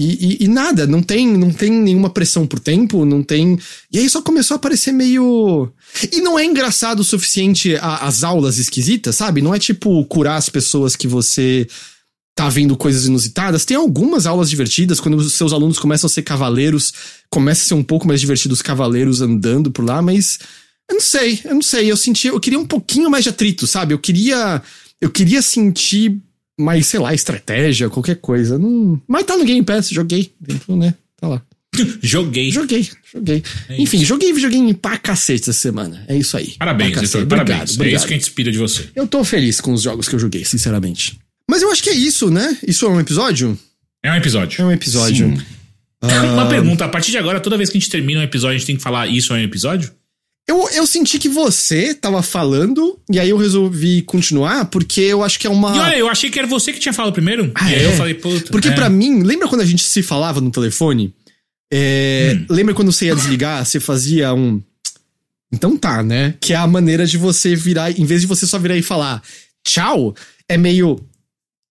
E, 0.00 0.38
e- 0.40 0.44
e 0.44 0.48
nada, 0.48 0.86
não 0.86 1.02
tem, 1.02 1.26
não 1.36 1.52
tem 1.52 1.70
nenhuma 1.70 2.08
pressão 2.08 2.46
por 2.46 2.58
tempo, 2.58 3.04
não 3.04 3.22
tem. 3.22 3.58
E 3.92 3.98
aí 3.98 4.08
só 4.08 4.22
começou 4.22 4.54
a 4.54 4.58
parecer 4.58 4.92
meio. 4.92 5.70
E 6.10 6.20
não 6.22 6.38
é 6.38 6.44
engraçado 6.44 7.00
o 7.00 7.04
suficiente 7.04 7.76
a- 7.76 8.06
as 8.06 8.24
aulas 8.24 8.56
esquisitas, 8.58 9.14
sabe? 9.16 9.42
Não 9.42 9.54
é 9.54 9.58
tipo 9.58 10.02
curar 10.06 10.36
as 10.36 10.48
pessoas 10.48 10.96
que 10.96 11.06
você 11.06 11.66
tá 12.38 12.48
vendo 12.48 12.76
coisas 12.76 13.06
inusitadas. 13.06 13.64
Tem 13.64 13.76
algumas 13.76 14.24
aulas 14.24 14.48
divertidas, 14.48 15.00
quando 15.00 15.16
os 15.16 15.32
seus 15.32 15.52
alunos 15.52 15.76
começam 15.76 16.06
a 16.06 16.08
ser 16.08 16.22
cavaleiros, 16.22 16.92
começa 17.28 17.64
a 17.64 17.66
ser 17.66 17.74
um 17.74 17.82
pouco 17.82 18.06
mais 18.06 18.20
divertido 18.20 18.54
os 18.54 18.62
cavaleiros 18.62 19.20
andando 19.20 19.72
por 19.72 19.84
lá, 19.84 20.00
mas 20.00 20.38
eu 20.88 20.94
não 20.94 21.00
sei, 21.00 21.40
eu 21.44 21.54
não 21.56 21.62
sei, 21.62 21.90
eu 21.90 21.96
senti, 21.96 22.28
eu 22.28 22.38
queria 22.38 22.60
um 22.60 22.64
pouquinho 22.64 23.10
mais 23.10 23.24
de 23.24 23.30
atrito, 23.30 23.66
sabe? 23.66 23.92
Eu 23.92 23.98
queria, 23.98 24.62
eu 25.00 25.10
queria 25.10 25.42
sentir 25.42 26.16
mais, 26.56 26.86
sei 26.86 27.00
lá, 27.00 27.12
estratégia, 27.12 27.90
qualquer 27.90 28.14
coisa. 28.20 28.56
Não, 28.56 29.02
mas 29.08 29.26
tá 29.26 29.36
no 29.36 29.44
Game 29.44 29.64
Pass, 29.64 29.88
joguei, 29.88 30.30
então, 30.48 30.76
né? 30.76 30.94
Tá 31.20 31.26
lá. 31.26 31.42
Joguei. 32.00 32.50
Joguei, 32.52 32.88
joguei. 33.12 33.42
É 33.68 33.82
Enfim, 33.82 34.02
joguei 34.04 34.32
videogame 34.32 34.72
pra 34.74 34.96
cacete 34.96 35.50
essa 35.50 35.52
semana. 35.52 36.04
É 36.08 36.16
isso 36.16 36.36
aí. 36.36 36.54
Parabéns, 36.58 36.94
cacete. 36.94 37.06
Vitor. 37.08 37.22
Obrigado, 37.22 37.46
Parabéns. 37.46 37.70
É 37.70 37.74
obrigado. 37.74 37.98
isso 37.98 38.06
que 38.06 38.14
a 38.14 38.16
gente 38.16 38.26
inspira 38.26 38.50
de 38.52 38.58
você. 38.58 38.88
Eu 38.94 39.06
tô 39.06 39.22
feliz 39.22 39.60
com 39.60 39.72
os 39.72 39.82
jogos 39.82 40.08
que 40.08 40.14
eu 40.14 40.18
joguei, 40.18 40.44
sinceramente. 40.44 41.18
Mas 41.50 41.62
eu 41.62 41.70
acho 41.70 41.82
que 41.82 41.90
é 41.90 41.94
isso, 41.94 42.30
né? 42.30 42.56
Isso 42.66 42.84
é 42.86 42.88
um 42.88 43.00
episódio? 43.00 43.58
É 44.02 44.12
um 44.12 44.16
episódio. 44.16 44.60
É 44.60 44.64
um 44.64 44.72
episódio. 44.72 45.28
Sim. 45.28 45.42
Uma 46.02 46.42
Ah, 46.44 46.46
pergunta, 46.46 46.84
a 46.84 46.88
partir 46.88 47.10
de 47.10 47.18
agora, 47.18 47.40
toda 47.40 47.56
vez 47.56 47.70
que 47.70 47.76
a 47.76 47.80
gente 47.80 47.90
termina 47.90 48.20
um 48.20 48.24
episódio, 48.24 48.54
a 48.54 48.58
gente 48.58 48.66
tem 48.66 48.76
que 48.76 48.82
falar 48.82 49.08
isso 49.08 49.32
é 49.32 49.36
um 49.36 49.42
episódio? 49.42 49.90
Eu, 50.46 50.66
eu 50.70 50.86
senti 50.86 51.18
que 51.18 51.28
você 51.28 51.92
tava 51.94 52.22
falando, 52.22 52.98
e 53.10 53.18
aí 53.18 53.28
eu 53.28 53.36
resolvi 53.36 54.00
continuar, 54.02 54.66
porque 54.66 55.00
eu 55.00 55.22
acho 55.22 55.38
que 55.38 55.46
é 55.46 55.50
uma. 55.50 55.76
E 55.76 55.78
olha, 55.78 55.98
eu 55.98 56.08
achei 56.08 56.30
que 56.30 56.38
era 56.38 56.48
você 56.48 56.72
que 56.72 56.78
tinha 56.78 56.92
falado 56.92 57.12
primeiro. 57.12 57.50
Ah, 57.54 57.70
e 57.70 57.74
aí 57.74 57.82
é? 57.82 57.86
eu 57.86 57.92
falei, 57.92 58.14
puta. 58.14 58.50
Porque 58.50 58.68
é. 58.68 58.72
pra 58.72 58.88
mim, 58.88 59.22
lembra 59.22 59.46
quando 59.48 59.60
a 59.60 59.66
gente 59.66 59.82
se 59.82 60.02
falava 60.02 60.40
no 60.40 60.50
telefone? 60.50 61.14
É, 61.70 62.34
Hum. 62.34 62.46
Lembra 62.48 62.72
quando 62.74 62.90
você 62.90 63.06
ia 63.06 63.14
desligar, 63.14 63.64
você 63.64 63.78
fazia 63.78 64.32
um. 64.32 64.62
Então 65.52 65.76
tá, 65.76 66.02
né? 66.02 66.34
Que 66.40 66.52
é 66.54 66.56
a 66.56 66.66
maneira 66.66 67.04
de 67.06 67.18
você 67.18 67.54
virar, 67.54 67.90
em 67.90 68.04
vez 68.04 68.22
de 68.22 68.26
você 68.26 68.46
só 68.46 68.58
virar 68.58 68.76
e 68.76 68.82
falar 68.82 69.22
tchau, 69.64 70.14
é 70.48 70.56
meio. 70.56 70.98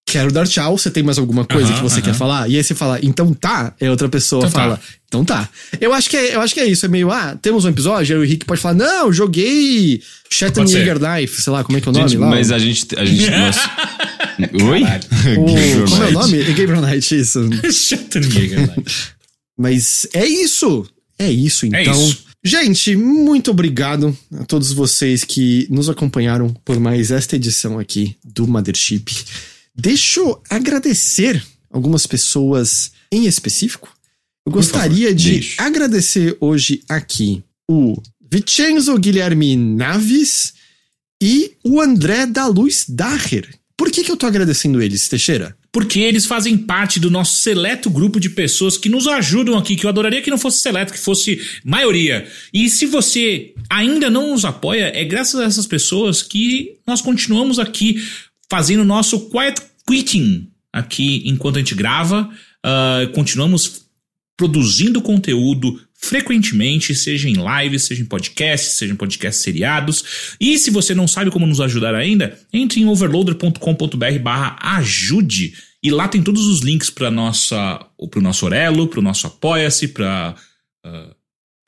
Quero 0.09 0.31
dar 0.31 0.47
tchau, 0.47 0.77
você 0.77 0.89
tem 0.89 1.03
mais 1.03 1.17
alguma 1.17 1.43
coisa 1.43 1.73
que 1.73 1.81
você 1.81 2.01
quer 2.01 2.13
falar? 2.13 2.49
E 2.49 2.55
aí 2.55 2.63
você 2.63 2.73
fala, 2.73 2.97
então 3.03 3.33
tá, 3.33 3.73
e 3.79 3.85
a 3.85 3.91
outra 3.91 4.07
pessoa 4.07 4.39
Então 4.39 4.51
tá. 4.51 4.59
fala, 4.61 4.79
então 5.05 5.25
tá. 5.25 5.49
Eu 5.81 5.93
acho, 5.93 6.09
que 6.09 6.15
é, 6.15 6.35
eu 6.35 6.39
acho 6.39 6.53
que 6.53 6.61
é 6.61 6.65
isso, 6.65 6.85
é 6.85 6.89
meio, 6.89 7.11
ah, 7.11 7.37
temos 7.41 7.65
um 7.65 7.69
episódio, 7.69 8.15
aí 8.15 8.21
o 8.21 8.23
Henrique 8.25 8.45
pode 8.45 8.61
falar, 8.61 8.73
não, 8.75 9.11
joguei. 9.11 10.01
Shattered 10.29 10.71
Knife, 10.71 11.41
sei 11.41 11.51
lá, 11.51 11.61
como 11.61 11.77
é 11.77 11.81
que 11.81 11.89
é 11.89 11.91
o 11.91 11.93
nome 11.93 12.07
Gente, 12.07 12.19
lá? 12.19 12.29
mas 12.29 12.51
a 12.53 12.57
gente. 12.57 12.87
A 12.97 13.03
gente 13.03 13.29
nós... 13.31 13.57
Oi? 14.63 14.81
O- 15.37 15.89
como 15.89 16.03
é 16.03 16.07
o 16.07 16.11
nome? 16.13 16.43
Gabriel 16.53 16.81
Knight, 16.81 17.13
isso. 17.13 17.41
Schwarzenegger, 17.69 18.67
né? 18.67 18.75
Mas 19.57 20.07
é 20.13 20.25
isso. 20.25 20.85
É 21.19 21.29
isso, 21.29 21.65
então. 21.65 21.79
É 21.79 21.83
isso. 21.83 22.19
Gente, 22.45 22.95
muito 22.95 23.51
obrigado 23.51 24.17
a 24.39 24.45
todos 24.45 24.71
vocês 24.71 25.25
que 25.25 25.67
nos 25.69 25.89
acompanharam 25.89 26.53
por 26.63 26.79
mais 26.79 27.11
esta 27.11 27.35
edição 27.35 27.77
aqui 27.77 28.15
do 28.23 28.47
Mothership. 28.47 29.11
Deixa 29.77 30.19
eu 30.19 30.41
agradecer 30.49 31.45
algumas 31.69 32.07
pessoas 32.07 32.91
em 33.11 33.25
específico. 33.27 33.87
Eu 34.45 34.51
gostaria 34.51 35.13
de 35.13 35.31
deixe. 35.33 35.61
agradecer 35.61 36.35
hoje 36.39 36.81
aqui 36.89 37.43
o 37.69 38.01
Vincenzo 38.31 38.97
Guilherme 38.97 39.55
Naves 39.55 40.53
e 41.21 41.51
o 41.63 41.79
André 41.79 42.25
da 42.25 42.47
Luz 42.47 42.85
Daher. 42.89 43.47
Por 43.77 43.91
que, 43.91 44.03
que 44.03 44.11
eu 44.11 44.17
tô 44.17 44.25
agradecendo 44.25 44.81
eles, 44.81 45.07
Teixeira? 45.07 45.55
Porque 45.71 45.99
eles 45.99 46.25
fazem 46.25 46.57
parte 46.57 46.99
do 46.99 47.11
nosso 47.11 47.39
seleto 47.41 47.89
grupo 47.91 48.19
de 48.19 48.31
pessoas 48.31 48.75
que 48.77 48.89
nos 48.89 49.05
ajudam 49.07 49.55
aqui, 49.55 49.75
que 49.75 49.85
eu 49.85 49.89
adoraria 49.89 50.23
que 50.23 50.31
não 50.31 50.37
fosse 50.39 50.59
seleto, 50.59 50.91
que 50.91 50.99
fosse 50.99 51.39
maioria. 51.63 52.27
E 52.51 52.67
se 52.67 52.87
você 52.87 53.53
ainda 53.69 54.09
não 54.09 54.31
nos 54.31 54.43
apoia, 54.43 54.91
é 54.95 55.05
graças 55.05 55.39
a 55.39 55.43
essas 55.43 55.67
pessoas 55.67 56.23
que 56.23 56.77
nós 56.87 57.01
continuamos 57.01 57.59
aqui 57.59 58.01
fazendo 58.49 58.81
o 58.81 58.85
nosso 58.85 59.29
quiet 59.29 59.61
quitting 59.87 60.51
aqui 60.71 61.23
enquanto 61.25 61.55
a 61.55 61.59
gente 61.59 61.75
grava. 61.75 62.29
Ah, 62.63 63.09
continuamos 63.13 63.87
produzindo 64.35 65.01
conteúdo 65.01 65.81
frequentemente, 65.99 66.93
seja 66.93 67.27
em 67.27 67.35
lives, 67.35 67.85
seja 67.85 68.03
em 68.03 68.05
podcasts, 68.05 68.73
seja 68.73 68.93
em 68.93 68.95
podcasts 68.95 69.41
seriados. 69.41 70.35
E 70.39 70.57
se 70.59 70.69
você 70.69 70.93
não 70.93 71.07
sabe 71.07 71.31
como 71.31 71.47
nos 71.47 71.59
ajudar 71.59 71.95
ainda, 71.95 72.37
entre 72.53 72.81
em 72.81 72.85
overloader.com.br 72.85 74.19
barra 74.21 74.57
ajude 74.77 75.55
e 75.81 75.89
lá 75.89 76.07
tem 76.07 76.21
todos 76.21 76.45
os 76.45 76.59
links 76.59 76.89
para 76.89 77.11
pro 78.11 78.21
nosso 78.21 78.45
Orelo, 78.45 78.87
pro 78.87 79.01
nosso 79.01 79.25
Apoia-se, 79.27 79.87
para 79.87 80.35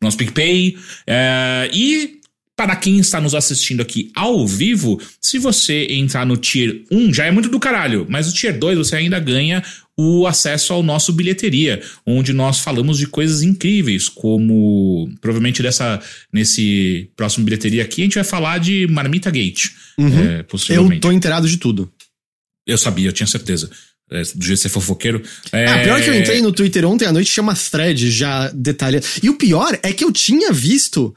nosso 0.02 0.18
PicPay. 0.18 0.78
É, 1.08 1.70
e 1.74 2.19
para 2.60 2.76
quem 2.76 3.00
está 3.00 3.22
nos 3.22 3.34
assistindo 3.34 3.80
aqui 3.80 4.12
ao 4.14 4.46
vivo, 4.46 5.02
se 5.22 5.40
você 5.40 5.88
entrar 5.92 6.26
no 6.26 6.36
Tier 6.36 6.84
1, 6.92 7.14
já 7.14 7.24
é 7.24 7.32
muito 7.32 7.48
do 7.48 7.58
caralho, 7.58 8.06
mas 8.10 8.28
o 8.28 8.34
Tier 8.34 8.60
2 8.60 8.78
você 8.78 8.98
ainda 8.98 9.18
ganha 9.18 9.64
o 9.96 10.28
acesso 10.28 10.74
ao 10.74 10.84
nosso 10.84 11.14
bilheteria, 11.14 11.82
onde 12.06 12.34
nós 12.34 12.60
falamos 12.60 12.98
de 12.98 13.08
coisas 13.08 13.44
incríveis, 13.44 14.10
como 14.10 15.10
provavelmente 15.22 15.64
dessa 15.64 16.02
nesse 16.34 17.10
próximo 17.16 17.46
bilheteria 17.46 17.82
aqui 17.82 18.02
a 18.02 18.04
gente 18.04 18.16
vai 18.16 18.26
falar 18.26 18.58
de 18.58 18.86
Marmita 18.88 19.32
Gate, 19.32 19.70
é, 19.98 20.46
Eu 20.76 21.00
tô 21.00 21.14
inteirado 21.14 21.48
de 21.48 21.56
tudo. 21.56 21.90
Eu 22.68 22.78
sabia, 22.78 23.08
eu 23.08 23.14
tinha 23.14 23.28
certeza. 23.28 23.70
É, 24.12 24.22
do 24.22 24.44
jeito 24.44 24.58
que 24.58 24.58
você 24.58 24.68
é 24.68 24.72
fofoqueiro. 24.72 25.24
É... 25.54 25.66
Ah, 25.66 25.84
pior 25.84 26.02
que 26.02 26.10
eu 26.10 26.20
entrei 26.20 26.42
no 26.42 26.52
Twitter 26.52 26.84
ontem 26.84 27.06
à 27.06 27.14
noite, 27.14 27.32
tinha 27.32 27.44
umas 27.44 27.70
threads 27.70 28.14
já 28.14 28.52
detalhadas. 28.54 29.20
E 29.24 29.30
o 29.30 29.38
pior 29.38 29.80
é 29.82 29.94
que 29.94 30.04
eu 30.04 30.12
tinha 30.12 30.52
visto 30.52 31.16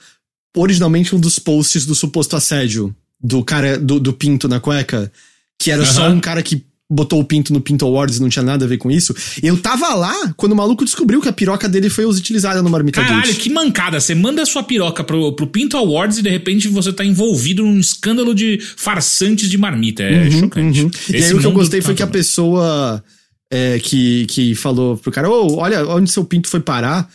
originalmente 0.57 1.15
um 1.15 1.21
dos 1.21 1.39
posts 1.39 1.87
do 1.87 1.95
suposto 1.95 2.37
assédio 2.37 2.95
do 3.23 3.43
cara 3.45 3.79
do, 3.79 4.01
do 4.01 4.13
pinto 4.13 4.49
na 4.49 4.61
cueca, 4.61 5.11
que 5.59 5.71
era 5.71 5.85
só 5.85 6.07
Aham. 6.07 6.15
um 6.15 6.21
cara 6.21 6.43
que 6.43 6.65
botou 6.93 7.21
o 7.21 7.25
pinto 7.25 7.53
no 7.53 7.61
Pinto 7.61 7.87
Awards 7.87 8.19
e 8.19 8.21
não 8.21 8.29
tinha 8.29 8.43
nada 8.43 8.65
a 8.65 8.69
ver 8.69 8.77
com 8.77 8.91
isso. 8.91 9.15
Eu 9.43 9.57
tava 9.57 9.95
lá 9.95 10.35
quando 10.37 10.53
o 10.53 10.57
maluco 10.57 10.85
descobriu 10.85 11.23
que 11.23 11.29
a 11.29 11.33
piroca 11.33 11.69
dele 11.69 11.89
foi 11.89 12.05
utilizada 12.05 12.63
no 12.63 12.69
Marmita 12.69 13.01
Caralho, 13.01 13.29
Gate. 13.29 13.39
que 13.39 13.49
mancada. 13.49 13.99
Você 13.99 14.15
manda 14.15 14.43
a 14.43 14.47
sua 14.47 14.63
piroca 14.63 15.03
pro, 15.03 15.33
pro 15.33 15.47
Pinto 15.47 15.77
Awards 15.77 16.19
e 16.19 16.23
de 16.23 16.29
repente 16.29 16.69
você 16.69 16.93
tá 16.93 17.05
envolvido 17.05 17.65
num 17.65 17.81
escândalo 17.81 18.35
de 18.35 18.59
farsantes 18.77 19.49
de 19.49 19.57
marmita. 19.57 20.03
É 20.03 20.31
chocante. 20.31 20.83
Uhum. 20.83 20.91
E 21.09 21.17
aí 21.17 21.33
o 21.33 21.39
que 21.39 21.47
eu 21.47 21.53
gostei 21.53 21.81
tá 21.81 21.87
foi 21.87 21.95
que 21.95 22.03
a 22.03 22.07
pessoa 22.07 23.03
é, 23.51 23.79
que, 23.79 24.27
que 24.27 24.55
falou 24.55 24.97
pro 24.97 25.11
cara, 25.11 25.31
ô, 25.31 25.57
olha 25.57 25.87
onde 25.89 26.11
seu 26.11 26.25
pinto 26.25 26.49
foi 26.49 26.61
parar. 26.61 27.09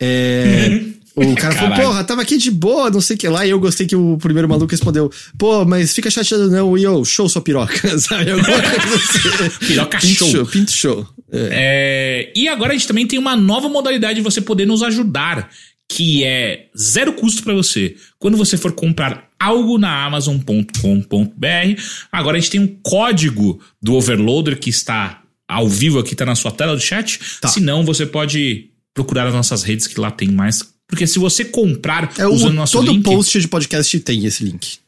É, 0.00 0.80
o 1.16 1.34
cara 1.36 1.54
falou, 1.54 1.70
Caralho. 1.70 1.88
porra, 1.88 2.04
tava 2.04 2.22
aqui 2.22 2.36
de 2.36 2.50
boa, 2.50 2.90
não 2.90 3.00
sei 3.00 3.14
o 3.14 3.18
que 3.18 3.28
lá. 3.28 3.46
E 3.46 3.50
eu 3.50 3.60
gostei 3.60 3.86
que 3.86 3.94
o 3.94 4.18
primeiro 4.18 4.48
maluco 4.48 4.70
respondeu, 4.70 5.10
pô, 5.38 5.64
mas 5.64 5.94
fica 5.94 6.10
chateado 6.10 6.50
não, 6.50 6.76
e 6.76 6.82
eu, 6.82 7.04
show 7.04 7.28
sua 7.28 7.40
piroca, 7.40 7.88
sabe? 7.98 8.32
Alguma 8.32 8.48
coisa 8.48 9.46
assim. 9.46 9.58
Piroca 9.66 9.98
pinto 9.98 10.14
show. 10.14 10.30
show. 10.30 10.46
Pinto 10.46 10.72
show. 10.72 11.08
É. 11.30 11.48
É, 11.52 12.32
e 12.34 12.48
agora 12.48 12.72
a 12.72 12.74
gente 12.74 12.88
também 12.88 13.06
tem 13.06 13.18
uma 13.18 13.36
nova 13.36 13.68
modalidade 13.68 14.16
de 14.16 14.22
você 14.22 14.40
poder 14.40 14.66
nos 14.66 14.82
ajudar, 14.82 15.50
que 15.88 16.24
é 16.24 16.66
zero 16.76 17.12
custo 17.12 17.42
para 17.42 17.54
você. 17.54 17.94
Quando 18.18 18.36
você 18.36 18.56
for 18.56 18.72
comprar 18.72 19.28
algo 19.38 19.78
na 19.78 20.04
Amazon.com.br, 20.04 21.80
agora 22.10 22.36
a 22.36 22.40
gente 22.40 22.50
tem 22.50 22.60
um 22.60 22.78
código 22.82 23.60
do 23.80 23.94
Overloader 23.94 24.58
que 24.58 24.70
está 24.70 25.22
ao 25.46 25.68
vivo 25.68 25.98
aqui, 25.98 26.16
tá 26.16 26.24
na 26.24 26.34
sua 26.34 26.50
tela 26.50 26.74
do 26.74 26.80
chat. 26.80 27.20
Tá. 27.40 27.48
Se 27.48 27.60
não, 27.60 27.84
você 27.84 28.06
pode 28.06 28.70
procurar 28.92 29.26
as 29.26 29.34
nossas 29.34 29.62
redes 29.62 29.86
que 29.86 30.00
lá 30.00 30.10
tem 30.10 30.28
mais. 30.30 30.73
Porque 30.88 31.06
se 31.06 31.18
você 31.18 31.44
comprar 31.44 32.12
É, 32.18 32.26
o, 32.26 32.32
usando 32.32 32.54
nosso 32.54 32.72
todo 32.72 32.92
link. 32.92 33.02
post 33.02 33.40
de 33.40 33.48
podcast 33.48 33.98
tem 34.00 34.24
esse 34.26 34.44
link. 34.44 34.78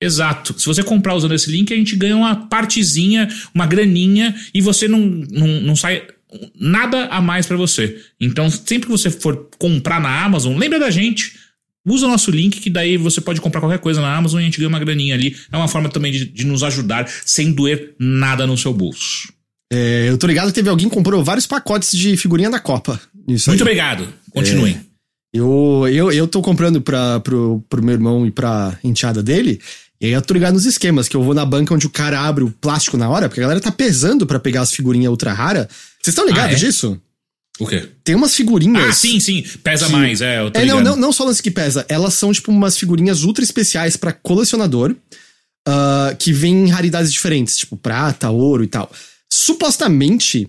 Exato. 0.00 0.58
Se 0.60 0.66
você 0.66 0.82
comprar 0.82 1.14
usando 1.14 1.34
esse 1.34 1.50
link, 1.50 1.72
a 1.72 1.76
gente 1.76 1.96
ganha 1.96 2.16
uma 2.16 2.36
partezinha, 2.36 3.28
uma 3.54 3.66
graninha, 3.66 4.34
e 4.52 4.60
você 4.60 4.86
não, 4.86 5.00
não, 5.00 5.46
não 5.62 5.76
sai 5.76 6.06
nada 6.58 7.06
a 7.06 7.20
mais 7.20 7.46
pra 7.46 7.56
você. 7.56 7.98
Então, 8.20 8.50
sempre 8.50 8.86
que 8.86 8.90
você 8.90 9.10
for 9.10 9.48
comprar 9.58 10.00
na 10.00 10.22
Amazon, 10.24 10.56
lembra 10.56 10.78
da 10.78 10.90
gente. 10.90 11.32
Usa 11.88 12.06
o 12.06 12.10
nosso 12.10 12.32
link, 12.32 12.60
que 12.60 12.68
daí 12.68 12.96
você 12.96 13.20
pode 13.20 13.40
comprar 13.40 13.60
qualquer 13.60 13.78
coisa 13.78 14.00
na 14.00 14.14
Amazon 14.14 14.40
e 14.40 14.42
a 14.42 14.44
gente 14.46 14.58
ganha 14.58 14.68
uma 14.68 14.78
graninha 14.80 15.14
ali. 15.14 15.36
É 15.52 15.56
uma 15.56 15.68
forma 15.68 15.88
também 15.88 16.10
de, 16.10 16.24
de 16.24 16.44
nos 16.44 16.62
ajudar 16.64 17.08
sem 17.24 17.52
doer 17.52 17.94
nada 17.98 18.44
no 18.46 18.58
seu 18.58 18.72
bolso. 18.74 19.32
É, 19.72 20.06
eu 20.08 20.18
tô 20.18 20.26
ligado 20.26 20.48
que 20.48 20.52
teve 20.54 20.68
alguém 20.68 20.88
que 20.88 20.94
comprou 20.94 21.22
vários 21.24 21.46
pacotes 21.46 21.96
de 21.96 22.16
figurinha 22.16 22.50
da 22.50 22.58
Copa. 22.58 23.00
Muito 23.26 23.50
aí. 23.50 23.60
obrigado. 23.60 24.12
Continuem. 24.32 24.74
É, 24.74 24.85
eu, 25.36 25.88
eu, 25.88 26.12
eu 26.12 26.26
tô 26.26 26.40
comprando 26.42 26.80
pra, 26.80 27.20
pro, 27.20 27.62
pro 27.68 27.82
meu 27.82 27.94
irmão 27.94 28.26
e 28.26 28.30
pra 28.30 28.78
enteada 28.82 29.22
dele. 29.22 29.60
E 30.00 30.06
aí 30.06 30.12
eu 30.12 30.22
tô 30.22 30.34
ligado 30.34 30.54
nos 30.54 30.66
esquemas, 30.66 31.08
que 31.08 31.16
eu 31.16 31.22
vou 31.22 31.34
na 31.34 31.44
banca 31.44 31.74
onde 31.74 31.86
o 31.86 31.90
cara 31.90 32.20
abre 32.20 32.44
o 32.44 32.50
plástico 32.50 32.96
na 32.96 33.08
hora, 33.08 33.28
porque 33.28 33.40
a 33.40 33.44
galera 33.44 33.60
tá 33.60 33.72
pesando 33.72 34.26
para 34.26 34.38
pegar 34.38 34.60
as 34.60 34.72
figurinhas 34.72 35.10
ultra 35.10 35.32
rara. 35.32 35.68
Vocês 36.02 36.12
estão 36.12 36.26
ligados 36.26 36.54
ah, 36.54 36.58
é? 36.58 36.60
disso? 36.60 37.00
O 37.58 37.66
quê? 37.66 37.88
Tem 38.04 38.14
umas 38.14 38.34
figurinhas. 38.34 38.88
Ah, 38.88 38.92
sim, 38.92 39.18
sim. 39.18 39.42
Pesa 39.62 39.86
que... 39.86 39.92
mais, 39.92 40.20
é. 40.20 40.40
Eu 40.40 40.50
tô 40.50 40.60
é, 40.60 40.64
não, 40.66 40.82
não, 40.82 40.96
não 40.96 41.12
só 41.12 41.24
lance 41.24 41.42
que 41.42 41.50
pesa. 41.50 41.86
Elas 41.88 42.14
são, 42.14 42.30
tipo, 42.32 42.52
umas 42.52 42.76
figurinhas 42.76 43.22
ultra 43.24 43.42
especiais 43.42 43.96
para 43.96 44.12
colecionador. 44.12 44.94
Uh, 45.68 46.14
que 46.16 46.32
vem 46.32 46.66
em 46.66 46.70
raridades 46.70 47.12
diferentes, 47.12 47.56
tipo 47.56 47.76
prata, 47.76 48.30
ouro 48.30 48.62
e 48.62 48.68
tal. 48.68 48.88
Supostamente, 49.28 50.48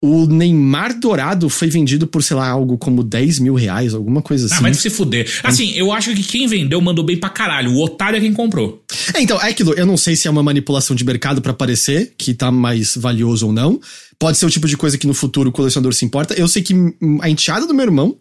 o 0.00 0.26
Neymar 0.26 0.98
dourado 0.98 1.48
foi 1.48 1.68
vendido 1.68 2.06
por, 2.06 2.22
sei 2.22 2.36
lá, 2.36 2.48
algo 2.48 2.78
como 2.78 3.02
10 3.02 3.40
mil 3.40 3.54
reais, 3.54 3.94
alguma 3.94 4.22
coisa 4.22 4.44
ah, 4.44 4.46
assim. 4.46 4.56
Ah, 4.56 4.60
vai 4.60 4.74
se 4.74 4.90
fuder. 4.90 5.28
Assim, 5.42 5.72
eu 5.72 5.92
acho 5.92 6.14
que 6.14 6.22
quem 6.22 6.46
vendeu 6.46 6.80
mandou 6.80 7.04
bem 7.04 7.16
pra 7.16 7.28
caralho. 7.28 7.72
O 7.72 7.82
otário 7.82 8.16
é 8.16 8.20
quem 8.20 8.32
comprou. 8.32 8.84
É, 9.12 9.20
então, 9.20 9.40
é 9.40 9.48
aquilo. 9.48 9.72
Eu 9.72 9.86
não 9.86 9.96
sei 9.96 10.14
se 10.14 10.28
é 10.28 10.30
uma 10.30 10.42
manipulação 10.42 10.94
de 10.94 11.04
mercado 11.04 11.42
para 11.42 11.52
parecer 11.52 12.14
que 12.16 12.32
tá 12.32 12.52
mais 12.52 12.96
valioso 12.96 13.46
ou 13.46 13.52
não. 13.52 13.80
Pode 14.18 14.38
ser 14.38 14.46
o 14.46 14.50
tipo 14.50 14.68
de 14.68 14.76
coisa 14.76 14.96
que 14.96 15.06
no 15.06 15.14
futuro 15.14 15.50
o 15.50 15.52
colecionador 15.52 15.92
se 15.92 16.04
importa. 16.04 16.34
Eu 16.34 16.46
sei 16.46 16.62
que 16.62 16.74
a 17.20 17.28
enteada 17.28 17.66
do 17.66 17.74
meu 17.74 17.84
irmão 17.84 18.16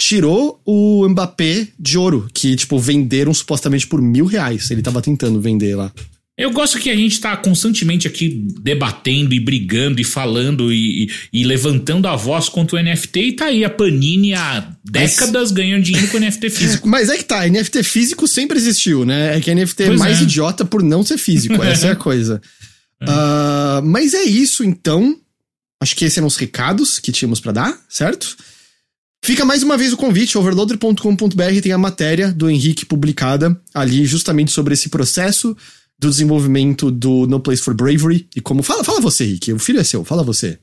tirou 0.00 0.60
o 0.64 1.06
Mbappé 1.08 1.68
de 1.78 1.98
ouro, 1.98 2.28
que, 2.32 2.54
tipo, 2.54 2.78
venderam 2.78 3.34
supostamente 3.34 3.86
por 3.86 4.00
mil 4.00 4.24
reais. 4.24 4.70
Ele 4.70 4.80
tava 4.80 5.02
tentando 5.02 5.40
vender 5.40 5.74
lá. 5.74 5.92
Eu 6.38 6.52
gosto 6.52 6.78
que 6.78 6.88
a 6.88 6.94
gente 6.94 7.14
está 7.14 7.36
constantemente 7.36 8.06
aqui 8.06 8.46
debatendo 8.60 9.34
e 9.34 9.40
brigando 9.40 10.00
e 10.00 10.04
falando 10.04 10.72
e, 10.72 11.10
e, 11.32 11.42
levantando 11.42 12.06
a 12.06 12.14
voz 12.14 12.48
contra 12.48 12.76
o 12.76 12.80
NFT 12.82 13.20
e 13.20 13.32
tá 13.32 13.46
aí 13.46 13.64
a 13.64 13.70
Panini 13.70 14.34
há 14.34 14.72
décadas 14.84 15.50
Mas... 15.50 15.50
ganhando 15.50 15.82
dinheiro 15.82 16.06
com 16.06 16.18
NFT 16.20 16.48
físico. 16.48 16.86
Mas 16.88 17.08
é 17.08 17.16
que 17.16 17.24
tá, 17.24 17.44
NFT 17.44 17.82
físico 17.82 18.28
sempre 18.28 18.56
existiu, 18.56 19.04
né? 19.04 19.36
É 19.36 19.40
que 19.40 19.52
NFT 19.52 19.82
é 19.82 19.96
mais 19.96 20.20
é. 20.20 20.22
idiota 20.22 20.64
por 20.64 20.80
não 20.80 21.02
ser 21.02 21.18
físico, 21.18 21.56
essa 21.60 21.88
é 21.88 21.90
a 21.90 21.96
coisa. 21.96 22.40
É. 23.00 23.04
Uh, 23.04 23.82
mas 23.84 24.14
é 24.14 24.22
isso 24.22 24.62
então. 24.62 25.18
Acho 25.80 25.96
que 25.96 26.04
esses 26.04 26.18
eram 26.18 26.28
os 26.28 26.36
recados 26.36 27.00
que 27.00 27.10
tínhamos 27.10 27.40
para 27.40 27.50
dar, 27.50 27.80
certo? 27.88 28.36
Fica 29.24 29.44
mais 29.44 29.64
uma 29.64 29.76
vez 29.76 29.92
o 29.92 29.96
convite, 29.96 30.38
overloader.com.br 30.38 31.60
tem 31.60 31.72
a 31.72 31.78
matéria 31.78 32.30
do 32.30 32.48
Henrique 32.48 32.86
publicada 32.86 33.60
ali 33.74 34.06
justamente 34.06 34.52
sobre 34.52 34.74
esse 34.74 34.88
processo 34.88 35.56
do 35.98 36.08
desenvolvimento 36.08 36.90
do 36.90 37.26
No 37.26 37.40
Place 37.40 37.62
for 37.62 37.74
Bravery 37.74 38.26
e 38.36 38.40
como. 38.40 38.62
Fala, 38.62 38.84
fala 38.84 39.00
você, 39.00 39.24
Rick. 39.24 39.52
O 39.52 39.58
filho 39.58 39.80
é 39.80 39.84
seu, 39.84 40.04
fala 40.04 40.22
você. 40.22 40.58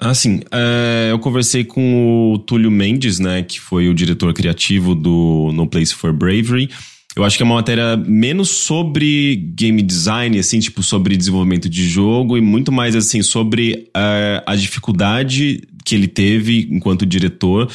Ah, 0.00 0.14
sim. 0.14 0.40
É, 0.52 1.08
eu 1.10 1.18
conversei 1.18 1.64
com 1.64 2.32
o 2.32 2.38
Túlio 2.38 2.70
Mendes, 2.70 3.18
né, 3.18 3.42
que 3.42 3.58
foi 3.58 3.88
o 3.88 3.94
diretor 3.94 4.32
criativo 4.32 4.94
do 4.94 5.50
No 5.52 5.66
Place 5.66 5.92
for 5.92 6.12
Bravery. 6.12 6.70
Eu 7.16 7.24
acho 7.24 7.36
que 7.36 7.42
é 7.42 7.46
uma 7.46 7.56
matéria 7.56 7.96
menos 7.96 8.48
sobre 8.48 9.34
game 9.56 9.82
design, 9.82 10.38
assim, 10.38 10.60
tipo, 10.60 10.84
sobre 10.84 11.16
desenvolvimento 11.16 11.68
de 11.68 11.88
jogo, 11.88 12.38
e 12.38 12.40
muito 12.40 12.70
mais, 12.70 12.94
assim, 12.94 13.22
sobre 13.22 13.88
uh, 13.88 14.42
a 14.46 14.54
dificuldade 14.54 15.62
que 15.84 15.96
ele 15.96 16.06
teve 16.06 16.68
enquanto 16.70 17.04
diretor 17.04 17.68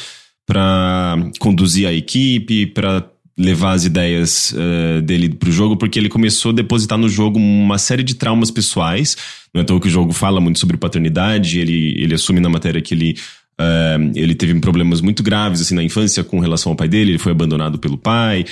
para 0.46 1.16
conduzir 1.38 1.86
a 1.86 1.92
equipe, 1.92 2.66
para 2.66 3.06
levar 3.36 3.72
as 3.72 3.84
ideias 3.84 4.52
uh, 4.52 5.02
dele 5.02 5.28
pro 5.28 5.50
jogo, 5.50 5.76
porque 5.76 5.98
ele 5.98 6.08
começou 6.08 6.50
a 6.50 6.54
depositar 6.54 6.96
no 6.96 7.08
jogo 7.08 7.38
uma 7.38 7.78
série 7.78 8.02
de 8.02 8.14
traumas 8.14 8.50
pessoais. 8.50 9.16
Não 9.52 9.62
é 9.62 9.64
toa 9.64 9.80
que 9.80 9.88
o 9.88 9.90
jogo 9.90 10.12
fala 10.12 10.40
muito 10.40 10.58
sobre 10.58 10.76
paternidade, 10.76 11.58
ele, 11.58 11.94
ele 11.98 12.14
assume 12.14 12.40
na 12.40 12.48
matéria 12.48 12.80
que 12.80 12.94
ele. 12.94 13.16
Uh, 13.60 14.10
ele 14.16 14.34
teve 14.34 14.52
problemas 14.58 15.00
muito 15.00 15.22
graves 15.22 15.60
assim 15.60 15.76
na 15.76 15.82
infância 15.84 16.24
com 16.24 16.40
relação 16.40 16.72
ao 16.72 16.76
pai 16.76 16.88
dele, 16.88 17.12
ele 17.12 17.18
foi 17.20 17.30
abandonado 17.30 17.78
pelo 17.78 17.96
pai, 17.96 18.44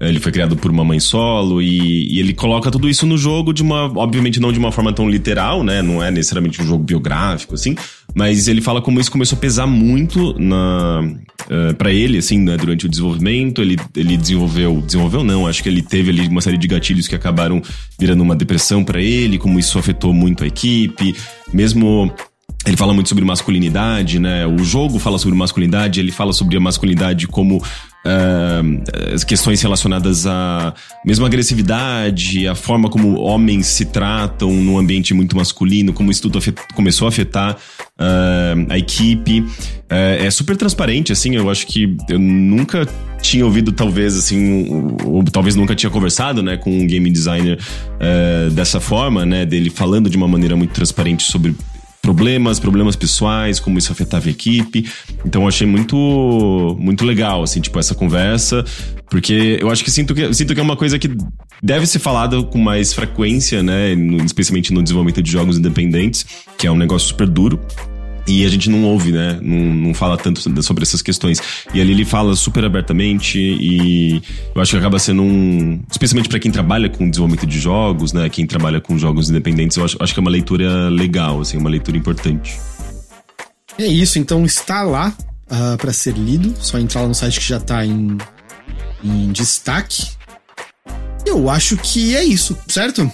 ele 0.00 0.18
foi 0.18 0.32
criado 0.32 0.56
por 0.56 0.68
uma 0.68 0.84
mãe 0.84 0.98
solo 0.98 1.62
e, 1.62 2.12
e, 2.12 2.18
ele 2.18 2.34
coloca 2.34 2.68
tudo 2.68 2.88
isso 2.88 3.06
no 3.06 3.16
jogo 3.16 3.52
de 3.52 3.62
uma, 3.62 3.84
obviamente 3.96 4.40
não 4.40 4.52
de 4.52 4.58
uma 4.58 4.72
forma 4.72 4.92
tão 4.92 5.08
literal, 5.08 5.62
né? 5.62 5.80
Não 5.80 6.02
é 6.02 6.10
necessariamente 6.10 6.60
um 6.60 6.66
jogo 6.66 6.82
biográfico 6.82 7.54
assim, 7.54 7.76
mas 8.14 8.48
ele 8.48 8.60
fala 8.60 8.80
como 8.80 9.00
isso 9.00 9.10
começou 9.10 9.36
a 9.36 9.40
pesar 9.40 9.66
muito 9.66 10.38
na 10.38 11.00
uh, 11.00 11.70
eh, 11.70 11.72
para 11.74 11.92
ele 11.92 12.18
assim, 12.18 12.38
né? 12.38 12.56
durante 12.56 12.86
o 12.86 12.88
desenvolvimento. 12.88 13.62
Ele, 13.62 13.76
ele 13.94 14.16
desenvolveu, 14.16 14.80
desenvolveu 14.80 15.22
não, 15.22 15.46
acho 15.46 15.62
que 15.62 15.68
ele 15.68 15.82
teve 15.82 16.10
ali 16.10 16.26
uma 16.26 16.40
série 16.40 16.58
de 16.58 16.66
gatilhos 16.66 17.06
que 17.06 17.14
acabaram 17.14 17.62
virando 17.98 18.22
uma 18.22 18.34
depressão 18.34 18.82
para 18.82 19.00
ele, 19.00 19.38
como 19.38 19.58
isso 19.58 19.78
afetou 19.78 20.12
muito 20.12 20.42
a 20.42 20.46
equipe, 20.46 21.14
mesmo 21.52 22.12
ele 22.66 22.76
fala 22.76 22.92
muito 22.92 23.08
sobre 23.08 23.24
masculinidade, 23.24 24.18
né? 24.18 24.46
O 24.46 24.58
jogo 24.58 24.98
fala 24.98 25.18
sobre 25.18 25.36
masculinidade, 25.36 26.00
ele 26.00 26.12
fala 26.12 26.32
sobre 26.32 26.56
a 26.56 26.60
masculinidade 26.60 27.26
como 27.26 27.62
uh, 28.04 29.26
questões 29.26 29.60
relacionadas 29.60 30.26
à 30.26 30.74
mesma 31.04 31.26
agressividade, 31.26 32.46
a 32.46 32.54
forma 32.54 32.88
como 32.88 33.18
homens 33.20 33.66
se 33.66 33.86
tratam 33.86 34.52
num 34.52 34.78
ambiente 34.78 35.12
muito 35.14 35.36
masculino, 35.36 35.92
como 35.92 36.10
isso 36.10 36.22
tudo 36.22 36.38
começou 36.74 37.06
a 37.06 37.08
afetar 37.08 37.56
uh, 37.56 38.66
a 38.68 38.78
equipe. 38.78 39.40
Uh, 39.40 40.24
é 40.24 40.30
super 40.30 40.56
transparente, 40.56 41.12
assim, 41.12 41.34
eu 41.34 41.50
acho 41.50 41.66
que 41.66 41.96
eu 42.08 42.18
nunca 42.18 42.86
tinha 43.20 43.44
ouvido, 43.44 43.72
talvez, 43.72 44.16
assim, 44.16 44.94
ou, 45.04 45.24
talvez 45.24 45.56
nunca 45.56 45.74
tinha 45.74 45.90
conversado, 45.90 46.42
né, 46.42 46.56
com 46.56 46.70
um 46.70 46.86
game 46.86 47.10
designer 47.10 47.58
dessa 48.52 48.78
forma, 48.78 49.26
né, 49.26 49.44
dele 49.44 49.70
falando 49.70 50.08
de 50.08 50.16
uma 50.16 50.28
maneira 50.28 50.54
muito 50.54 50.72
transparente 50.72 51.24
sobre 51.24 51.52
problemas, 52.08 52.58
problemas 52.58 52.96
pessoais, 52.96 53.60
como 53.60 53.76
isso 53.78 53.92
afetava 53.92 54.28
a 54.28 54.30
equipe. 54.30 54.90
Então 55.26 55.42
eu 55.42 55.48
achei 55.48 55.66
muito 55.66 56.74
muito 56.80 57.04
legal 57.04 57.42
assim, 57.42 57.60
tipo 57.60 57.78
essa 57.78 57.94
conversa, 57.94 58.64
porque 59.10 59.58
eu 59.60 59.68
acho 59.70 59.84
que 59.84 59.90
sinto 59.90 60.14
que 60.14 60.32
sinto 60.32 60.54
que 60.54 60.60
é 60.60 60.62
uma 60.62 60.76
coisa 60.76 60.98
que 60.98 61.10
deve 61.62 61.86
ser 61.86 61.98
falada 61.98 62.42
com 62.42 62.56
mais 62.56 62.94
frequência, 62.94 63.62
né, 63.62 63.92
especialmente 64.24 64.72
no 64.72 64.82
desenvolvimento 64.82 65.22
de 65.22 65.30
jogos 65.30 65.58
independentes, 65.58 66.24
que 66.56 66.66
é 66.66 66.70
um 66.70 66.76
negócio 66.76 67.08
super 67.08 67.28
duro. 67.28 67.60
E 68.28 68.44
a 68.44 68.48
gente 68.50 68.68
não 68.68 68.84
ouve, 68.84 69.10
né? 69.10 69.38
Não, 69.40 69.56
não 69.56 69.94
fala 69.94 70.18
tanto 70.18 70.40
sobre 70.62 70.82
essas 70.82 71.00
questões. 71.00 71.40
E 71.72 71.80
ali 71.80 71.92
ele 71.92 72.04
fala 72.04 72.36
super 72.36 72.62
abertamente 72.62 73.38
e 73.38 74.22
eu 74.54 74.60
acho 74.60 74.72
que 74.72 74.76
acaba 74.76 74.98
sendo 74.98 75.22
um. 75.22 75.82
Especialmente 75.90 76.28
para 76.28 76.38
quem 76.38 76.50
trabalha 76.50 76.90
com 76.90 77.08
desenvolvimento 77.08 77.46
de 77.46 77.58
jogos, 77.58 78.12
né? 78.12 78.28
Quem 78.28 78.46
trabalha 78.46 78.82
com 78.82 78.98
jogos 78.98 79.30
independentes, 79.30 79.78
eu 79.78 79.84
acho, 79.84 79.96
acho 79.98 80.12
que 80.12 80.20
é 80.20 80.22
uma 80.22 80.30
leitura 80.30 80.90
legal, 80.90 81.40
assim, 81.40 81.56
uma 81.56 81.70
leitura 81.70 81.96
importante. 81.96 82.58
É 83.78 83.86
isso, 83.86 84.18
então 84.18 84.44
está 84.44 84.82
lá 84.82 85.14
uh, 85.50 85.54
ah, 85.74 85.76
para 85.78 85.92
ser 85.92 86.14
lido. 86.14 86.54
Só 86.60 86.78
entrar 86.78 87.02
lá 87.02 87.08
no 87.08 87.14
site 87.14 87.40
que 87.40 87.48
já 87.48 87.58
tá 87.58 87.86
em, 87.86 88.18
em 89.02 89.32
destaque. 89.32 90.06
Eu 91.24 91.48
acho 91.48 91.78
que 91.78 92.14
é 92.14 92.24
isso, 92.24 92.58
certo? 92.68 93.10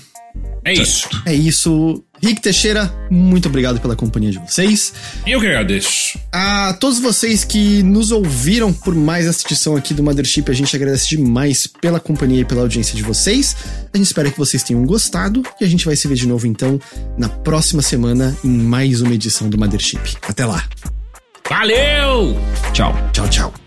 É 0.64 0.72
isso. 0.72 1.08
É 1.26 1.34
isso. 1.34 2.02
Rick 2.24 2.40
Teixeira, 2.40 2.90
muito 3.10 3.48
obrigado 3.48 3.78
pela 3.80 3.94
companhia 3.94 4.30
de 4.30 4.38
vocês. 4.38 4.94
Eu 5.26 5.40
que 5.40 5.46
agradeço. 5.46 6.18
A 6.32 6.72
todos 6.80 6.98
vocês 6.98 7.44
que 7.44 7.82
nos 7.82 8.10
ouviram 8.10 8.72
por 8.72 8.94
mais 8.94 9.26
essa 9.26 9.46
edição 9.46 9.76
aqui 9.76 9.92
do 9.92 10.02
Mothership, 10.02 10.44
a 10.48 10.54
gente 10.54 10.74
agradece 10.74 11.08
demais 11.08 11.66
pela 11.66 12.00
companhia 12.00 12.40
e 12.40 12.44
pela 12.44 12.62
audiência 12.62 12.96
de 12.96 13.02
vocês. 13.02 13.54
A 13.92 13.98
gente 13.98 14.06
espera 14.06 14.30
que 14.30 14.38
vocês 14.38 14.62
tenham 14.62 14.86
gostado 14.86 15.42
e 15.60 15.64
a 15.64 15.68
gente 15.68 15.84
vai 15.84 15.96
se 15.96 16.08
ver 16.08 16.14
de 16.14 16.26
novo 16.26 16.46
então 16.46 16.80
na 17.18 17.28
próxima 17.28 17.82
semana 17.82 18.34
em 18.42 18.48
mais 18.48 19.02
uma 19.02 19.12
edição 19.12 19.50
do 19.50 19.58
Mothership. 19.58 20.16
Até 20.26 20.46
lá. 20.46 20.66
Valeu! 21.46 22.38
Tchau. 22.72 22.94
Tchau, 23.12 23.28
tchau. 23.28 23.63